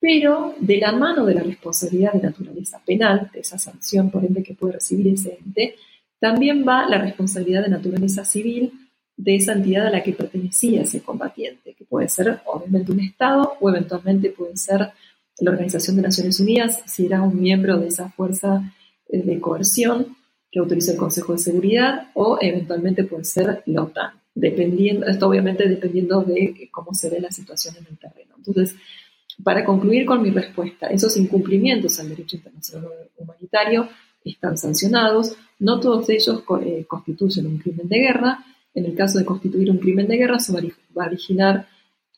pero 0.00 0.56
de 0.58 0.78
la 0.78 0.90
mano 0.90 1.24
de 1.24 1.34
la 1.34 1.44
responsabilidad 1.44 2.14
de 2.14 2.22
naturaleza 2.22 2.82
penal, 2.84 3.30
de 3.32 3.38
esa 3.38 3.58
sanción 3.58 4.10
por 4.10 4.24
ende 4.24 4.42
que 4.42 4.54
puede 4.54 4.72
recibir 4.72 5.14
ese 5.14 5.38
ente, 5.46 5.76
también 6.18 6.64
va 6.66 6.88
la 6.88 6.98
responsabilidad 6.98 7.62
de 7.62 7.68
naturaleza 7.68 8.24
civil 8.24 8.72
de 9.16 9.36
esa 9.36 9.52
entidad 9.52 9.86
a 9.86 9.90
la 9.90 10.02
que 10.02 10.14
pertenecía 10.14 10.82
ese 10.82 11.00
combatiente, 11.00 11.74
que 11.74 11.84
puede 11.84 12.08
ser 12.08 12.40
obviamente 12.46 12.90
un 12.90 12.98
Estado 12.98 13.56
o 13.60 13.70
eventualmente 13.70 14.30
puede 14.30 14.56
ser 14.56 14.90
la 15.40 15.50
Organización 15.52 15.96
de 15.96 16.02
Naciones 16.02 16.40
Unidas, 16.40 16.82
si 16.86 17.06
era 17.06 17.22
un 17.22 17.40
miembro 17.40 17.78
de 17.78 17.88
esa 17.88 18.10
fuerza 18.10 18.72
eh, 19.08 19.22
de 19.22 19.40
coerción 19.40 20.16
que 20.50 20.60
autoriza 20.60 20.92
el 20.92 20.98
Consejo 20.98 21.32
de 21.32 21.38
Seguridad, 21.38 22.10
o 22.14 22.38
eventualmente 22.40 23.04
puede 23.04 23.24
ser 23.24 23.62
la 23.66 23.82
OTAN, 23.82 24.12
dependiendo, 24.34 25.06
esto 25.06 25.28
obviamente 25.28 25.68
dependiendo 25.68 26.22
de 26.22 26.68
cómo 26.72 26.94
se 26.94 27.10
ve 27.10 27.20
la 27.20 27.30
situación 27.30 27.76
en 27.76 27.86
el 27.90 27.98
terreno. 27.98 28.34
Entonces, 28.38 28.74
para 29.44 29.64
concluir 29.64 30.06
con 30.06 30.22
mi 30.22 30.30
respuesta, 30.30 30.88
esos 30.88 31.16
incumplimientos 31.16 32.00
al 32.00 32.08
derecho 32.08 32.36
internacional 32.36 32.90
humanitario 33.16 33.88
están 34.24 34.56
sancionados, 34.56 35.36
no 35.58 35.80
todos 35.80 36.08
ellos 36.08 36.42
eh, 36.62 36.84
constituyen 36.88 37.46
un 37.46 37.58
crimen 37.58 37.88
de 37.88 37.98
guerra, 37.98 38.44
en 38.74 38.86
el 38.86 38.94
caso 38.94 39.18
de 39.18 39.24
constituir 39.24 39.70
un 39.70 39.78
crimen 39.78 40.06
de 40.06 40.16
guerra 40.16 40.38
se 40.38 40.52
va 40.52 40.60
a 40.60 41.06
originar 41.06 41.68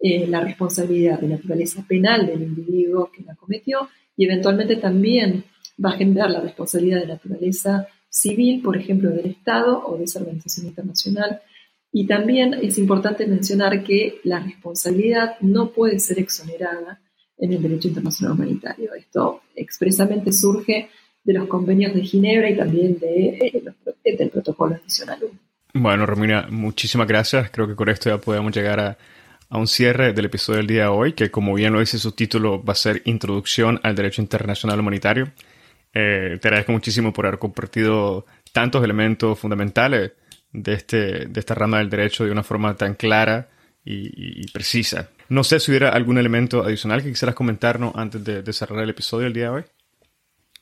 eh, 0.01 0.27
la 0.27 0.41
responsabilidad 0.41 1.21
de 1.21 1.29
naturaleza 1.29 1.85
penal 1.87 2.27
del 2.27 2.43
individuo 2.43 3.11
que 3.13 3.23
la 3.23 3.35
cometió 3.35 3.89
y 4.17 4.25
eventualmente 4.25 4.77
también 4.77 5.45
va 5.83 5.91
a 5.91 5.97
generar 5.97 6.31
la 6.31 6.41
responsabilidad 6.41 7.01
de 7.01 7.07
naturaleza 7.07 7.87
civil, 8.09 8.63
por 8.63 8.77
ejemplo, 8.77 9.11
del 9.11 9.27
Estado 9.27 9.83
o 9.87 9.97
de 9.97 10.05
esa 10.05 10.21
organización 10.21 10.67
internacional. 10.67 11.41
Y 11.93 12.07
también 12.07 12.55
es 12.55 12.79
importante 12.79 13.27
mencionar 13.27 13.83
que 13.83 14.21
la 14.25 14.41
responsabilidad 14.41 15.37
no 15.41 15.71
puede 15.71 15.99
ser 15.99 16.19
exonerada 16.19 17.01
en 17.37 17.53
el 17.53 17.63
derecho 17.63 17.89
internacional 17.89 18.37
humanitario. 18.37 18.95
Esto 18.95 19.43
expresamente 19.57 20.33
surge 20.33 20.89
de 21.25 21.33
los 21.33 21.49
convenios 21.49 21.95
de 21.95 22.03
Ginebra 22.03 22.51
y 22.51 22.57
también 22.57 22.99
de, 22.99 23.53
eh, 24.05 24.17
del 24.17 24.31
protocolo 24.31 24.77
adicional 24.77 25.19
1. 25.23 25.31
Bueno, 25.75 26.07
Romina, 26.07 26.47
muchísimas 26.51 27.07
gracias. 27.07 27.51
Creo 27.51 27.69
que 27.69 27.77
con 27.77 27.89
esto 27.89 28.11
ya 28.11 28.19
podemos 28.19 28.53
llegar 28.55 28.81
a, 28.81 28.99
a 29.51 29.59
un 29.59 29.67
cierre 29.67 30.13
del 30.13 30.27
episodio 30.27 30.59
del 30.59 30.69
día 30.69 30.83
de 30.83 30.89
hoy, 30.89 31.13
que 31.13 31.31
como 31.31 31.55
bien 31.55 31.73
lo 31.73 31.81
dice 31.81 31.99
su 31.99 32.13
título, 32.13 32.63
va 32.63 32.73
a 32.73 32.77
ser 32.77 33.03
Introducción 33.05 33.81
al 33.83 33.97
Derecho 33.97 34.23
Internacional 34.23 34.79
Humanitario. 34.79 35.33
Eh, 35.93 36.39
te 36.41 36.49
agradezco 36.49 36.71
muchísimo 36.71 37.13
por 37.13 37.27
haber 37.27 37.41
compartido 37.41 38.25
tantos 38.53 38.83
elementos 38.85 39.37
fundamentales 39.39 40.13
de, 40.53 40.73
este, 40.73 41.27
de 41.27 41.41
esta 41.41 41.55
rama 41.55 41.79
del 41.79 41.91
derecho 41.91 42.25
de 42.25 42.31
una 42.31 42.45
forma 42.45 42.77
tan 42.77 42.95
clara 42.95 43.49
y, 43.85 44.47
precisa. 44.53 45.09
No 45.29 45.43
sé 45.43 45.59
si 45.59 45.73
hubiera 45.73 45.89
algún 45.89 46.19
elemento 46.19 46.63
adicional 46.63 47.03
que 47.03 47.09
quisieras 47.09 47.35
comentarnos 47.35 47.93
antes 47.97 48.23
de, 48.23 48.53
cerrar 48.53 48.85
el 48.85 48.91
episodio 48.91 49.25
del 49.25 49.33
día 49.33 49.45
de 49.45 49.51
hoy. 49.51 49.63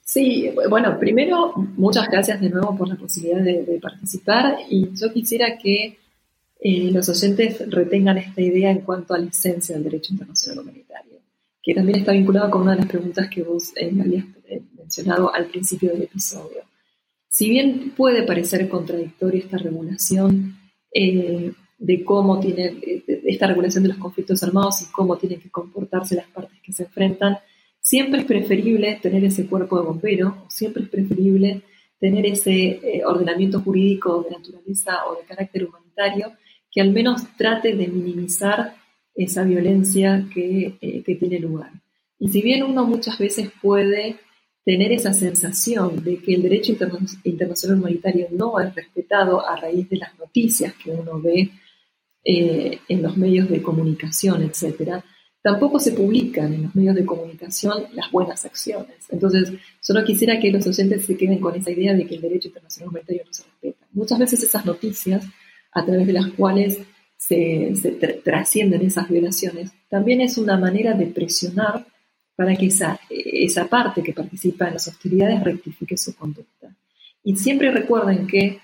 Sí, 0.03 0.51
bueno, 0.71 0.99
primero, 0.99 1.53
muchas 1.77 2.09
gracias 2.09 2.41
de 2.41 2.49
nuevo 2.49 2.75
por 2.75 2.89
la 2.89 2.95
posibilidad 2.95 3.43
de 3.43 3.79
participar 3.83 4.57
y 4.71 4.89
yo 4.95 5.13
quisiera 5.13 5.59
que 5.59 5.99
eh, 6.61 6.91
los 6.91 7.09
oyentes 7.09 7.63
retengan 7.71 8.19
esta 8.19 8.41
idea 8.41 8.71
en 8.71 8.81
cuanto 8.81 9.15
a 9.15 9.19
la 9.19 9.29
esencia 9.29 9.77
del 9.77 9.85
derecho 9.85 10.13
internacional 10.13 10.61
humanitario, 10.61 11.21
que 11.63 11.73
también 11.73 12.01
está 12.01 12.13
vinculado 12.13 12.51
con 12.51 12.63
una 12.63 12.73
de 12.73 12.79
las 12.79 12.89
preguntas 12.89 13.29
que 13.29 13.45
vos 13.45 13.73
eh, 13.77 13.93
habías 14.01 14.25
eh, 14.49 14.63
mencionado 14.77 15.33
al 15.33 15.47
principio 15.47 15.93
del 15.93 16.03
episodio. 16.03 16.63
Si 17.29 17.49
bien 17.49 17.93
puede 17.97 18.25
parecer 18.25 18.69
contradictoria 18.69 19.41
esta 19.41 19.59
regulación 19.59 20.57
de 20.91 22.03
cómo 22.05 22.41
tiene, 22.41 23.05
esta 23.07 23.47
regulación 23.47 23.85
de 23.85 23.91
los 23.91 23.99
conflictos 23.99 24.43
armados 24.43 24.83
y 24.83 24.87
cómo 24.87 25.17
tienen 25.17 25.39
que 25.39 25.51
comportarse 25.51 26.17
las 26.17 26.27
partes 26.27 26.59
que 26.61 26.73
se 26.73 26.85
enfrentan, 26.85 27.39
siempre 27.79 28.21
es 28.21 28.27
preferible 28.27 28.99
tener 29.01 29.25
ese 29.25 29.47
cuerpo 29.47 29.79
de 29.79 29.87
bomberos, 29.87 30.35
siempre 30.49 30.83
es 30.83 30.89
preferible 30.89 31.63
tener 32.01 32.27
ese 32.27 33.03
ordenamiento 33.07 33.61
jurídico 33.61 34.25
de 34.25 34.31
naturaleza 34.31 35.07
o 35.07 35.15
de 35.15 35.27
carácter 35.27 35.67
humanitario 35.67 36.33
que 36.79 36.83
al 36.83 36.93
menos 36.93 37.23
trate 37.37 37.75
de 37.75 37.89
minimizar 37.89 38.77
esa 39.13 39.43
violencia 39.43 40.25
eh, 40.37 41.03
que, 41.05 41.15
tiene 41.17 41.41
lugar. 41.41 41.73
Y 42.21 42.29
si 42.29 42.41
bien 42.41 42.63
uno 42.63 42.87
muchas 42.87 43.19
veces 43.19 43.51
puede 43.61 44.15
tener 44.65 44.93
esa 44.93 45.13
sensación 45.13 46.05
de 46.05 46.19
que 46.19 46.35
el 46.35 46.43
derecho 46.43 46.71
internacional 47.25 47.79
humanitario 47.81 48.29
no 48.31 48.61
es 48.61 48.73
respetado 48.77 49.45
a 49.45 49.57
raíz 49.57 49.91
de 49.91 49.97
las 49.97 50.17
noticias 50.21 50.73
que 50.75 50.93
uno 50.93 51.21
ve 51.21 51.51
eh, 52.25 52.79
en 52.89 53.03
los 53.03 53.17
medios 53.17 53.51
de 53.51 53.61
comunicación, 53.61 54.45
etc., 54.45 55.03
tampoco 55.43 55.81
se 55.81 55.91
publican 55.91 56.55
en 56.55 56.63
los 56.63 56.77
medios 56.77 56.95
de 56.95 57.05
comunicación 57.05 57.87
las 57.93 58.09
buenas 58.13 58.45
acciones. 58.45 58.99
Entonces, 59.09 59.53
solo 59.81 60.05
quisiera 60.05 60.39
que 60.39 60.53
los 60.53 60.65
oyentes 60.65 61.07
se 61.07 61.17
queden 61.17 61.41
con 61.41 61.57
esa 61.57 61.73
idea 61.73 61.93
de 61.95 62.07
que 62.07 62.15
el 62.15 62.21
derecho 62.21 62.47
internacional 62.47 62.91
humanitario 62.91 63.25
no 63.27 63.33
se 63.33 63.43
respeta. 63.43 63.85
Muchas 63.91 64.19
veces 64.21 64.45
esas 64.45 64.65
noticias 64.65 65.27
a 65.73 65.85
través 65.85 66.07
de 66.07 66.13
las 66.13 66.29
cuales 66.29 66.81
se, 67.17 67.75
trascienden 68.25 68.83
esas 68.83 69.09
violaciones, 69.09 69.73
también 69.89 70.21
es 70.21 70.39
una 70.39 70.57
manera 70.57 70.95
de 70.95 71.07
presionar 71.07 71.85
para 72.37 72.55
que 72.55 72.67
esa, 72.67 73.01
esa 73.11 73.67
parte 73.67 74.03
que 74.03 74.13
participa 74.13 74.69
en 74.69 74.75
las 74.75 74.87
hostilidades 74.87 75.43
rectifique 75.43 75.97
su 75.97 76.15
conducta. 76.15 76.75
Y 77.25 77.37
siempre 77.37 77.73
recuerden 77.73 78.27
que, 78.29 78.61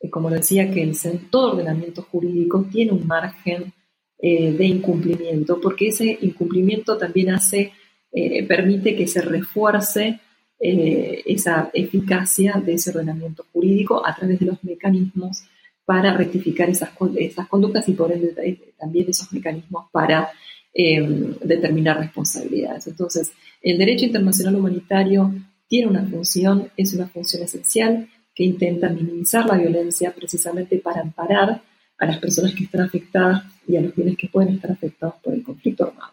eh, 0.00 0.10
como 0.10 0.28
decía 0.28 0.70
Kelsen, 0.70 1.30
todo 1.30 1.52
ordenamiento 1.52 2.02
jurídico 2.02 2.66
tiene 2.70 2.90
un 2.90 3.06
margen 3.06 3.72
eh, 4.18 4.52
de 4.52 4.64
incumplimiento, 4.64 5.60
porque 5.60 5.88
ese 5.88 6.18
incumplimiento 6.20 6.98
también 6.98 7.30
hace, 7.30 7.72
eh, 8.12 8.44
permite 8.44 8.96
que 8.96 9.06
se 9.06 9.22
refuerce 9.22 10.20
esa 10.64 11.70
eficacia 11.74 12.62
de 12.64 12.74
ese 12.74 12.90
ordenamiento 12.90 13.44
jurídico 13.52 14.06
a 14.06 14.14
través 14.14 14.38
de 14.38 14.46
los 14.46 14.62
mecanismos 14.62 15.42
para 15.84 16.16
rectificar 16.16 16.70
esas, 16.70 16.90
esas 17.16 17.48
conductas 17.48 17.88
y 17.88 17.92
por 17.92 18.12
ende 18.12 18.34
eh, 18.44 18.74
también 18.78 19.06
esos 19.08 19.32
mecanismos 19.32 19.86
para 19.90 20.30
em, 20.72 21.34
determinar 21.42 21.98
responsabilidades. 21.98 22.86
Entonces, 22.86 23.32
el 23.60 23.78
derecho 23.78 24.04
internacional 24.04 24.56
humanitario 24.56 25.34
tiene 25.68 25.88
una 25.88 26.04
función, 26.04 26.70
es 26.76 26.94
una 26.94 27.08
función 27.08 27.42
esencial 27.42 28.08
que 28.34 28.44
intenta 28.44 28.88
minimizar 28.88 29.46
la 29.46 29.56
violencia 29.56 30.12
precisamente 30.14 30.78
para 30.78 31.00
amparar 31.00 31.62
a 31.98 32.06
las 32.06 32.18
personas 32.18 32.54
que 32.54 32.64
están 32.64 32.82
afectadas 32.82 33.44
y 33.66 33.76
a 33.76 33.80
los 33.80 33.94
bienes 33.94 34.16
que 34.16 34.28
pueden 34.28 34.54
estar 34.54 34.70
afectados 34.70 35.16
por 35.22 35.34
el 35.34 35.42
conflicto 35.42 35.84
armado. 35.86 36.12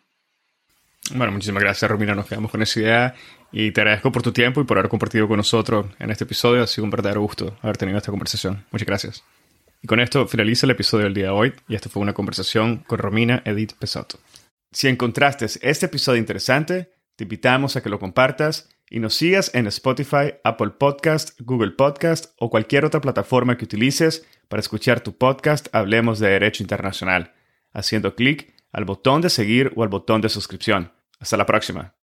Bueno, 1.16 1.32
muchísimas 1.32 1.64
gracias, 1.64 1.90
Romina. 1.90 2.14
Nos 2.14 2.28
quedamos 2.28 2.52
con 2.52 2.62
esa 2.62 2.80
idea 2.80 3.16
y 3.52 3.72
te 3.72 3.82
agradezco 3.82 4.12
por 4.12 4.22
tu 4.22 4.32
tiempo 4.32 4.62
y 4.62 4.64
por 4.64 4.78
haber 4.78 4.90
compartido 4.90 5.28
con 5.28 5.38
nosotros 5.38 5.88
en 5.98 6.12
este 6.12 6.26
episodio. 6.26 6.62
Ha 6.62 6.68
sido 6.68 6.86
un 6.86 6.92
verdadero 6.92 7.22
gusto 7.22 7.58
haber 7.62 7.78
tenido 7.78 7.98
esta 7.98 8.12
conversación. 8.12 8.64
Muchas 8.72 8.88
gracias. 8.88 9.24
Y 9.82 9.88
con 9.88 10.00
esto 10.00 10.28
finaliza 10.28 10.66
el 10.66 10.72
episodio 10.72 11.06
del 11.06 11.14
día 11.14 11.26
de 11.26 11.32
hoy 11.32 11.54
y 11.68 11.76
esta 11.76 11.90
fue 11.90 12.02
una 12.02 12.14
conversación 12.14 12.78
con 12.78 13.00
Romina 13.00 13.42
Edith 13.46 13.74
Pesotto. 13.74 14.20
Si 14.72 14.88
encontraste 14.88 15.46
este 15.46 15.86
episodio 15.86 16.20
interesante, 16.20 16.92
te 17.16 17.24
invitamos 17.24 17.76
a 17.76 17.82
que 17.82 17.90
lo 17.90 18.00
compartas 18.00 18.70
y 18.90 19.00
nos 19.00 19.14
sigas 19.14 19.52
en 19.54 19.68
Spotify, 19.68 20.36
Apple 20.44 20.72
Podcast, 20.72 21.40
Google 21.42 21.72
Podcast 21.72 22.34
o 22.40 22.50
cualquier 22.50 22.86
otra 22.86 23.02
plataforma 23.02 23.58
que 23.58 23.66
utilices 23.66 24.26
para 24.48 24.62
escuchar 24.62 25.02
tu 25.02 25.18
podcast 25.18 25.68
Hablemos 25.74 26.20
de 26.20 26.30
Derecho 26.30 26.64
Internacional, 26.64 27.34
haciendo 27.72 28.16
clic 28.16 28.54
al 28.72 28.86
botón 28.86 29.22
de 29.22 29.30
seguir 29.30 29.72
o 29.76 29.84
al 29.84 29.90
botón 29.90 30.22
de 30.22 30.30
suscripción. 30.30 30.92
Hasta 31.20 31.38
la 31.38 31.46
próxima. 31.46 31.94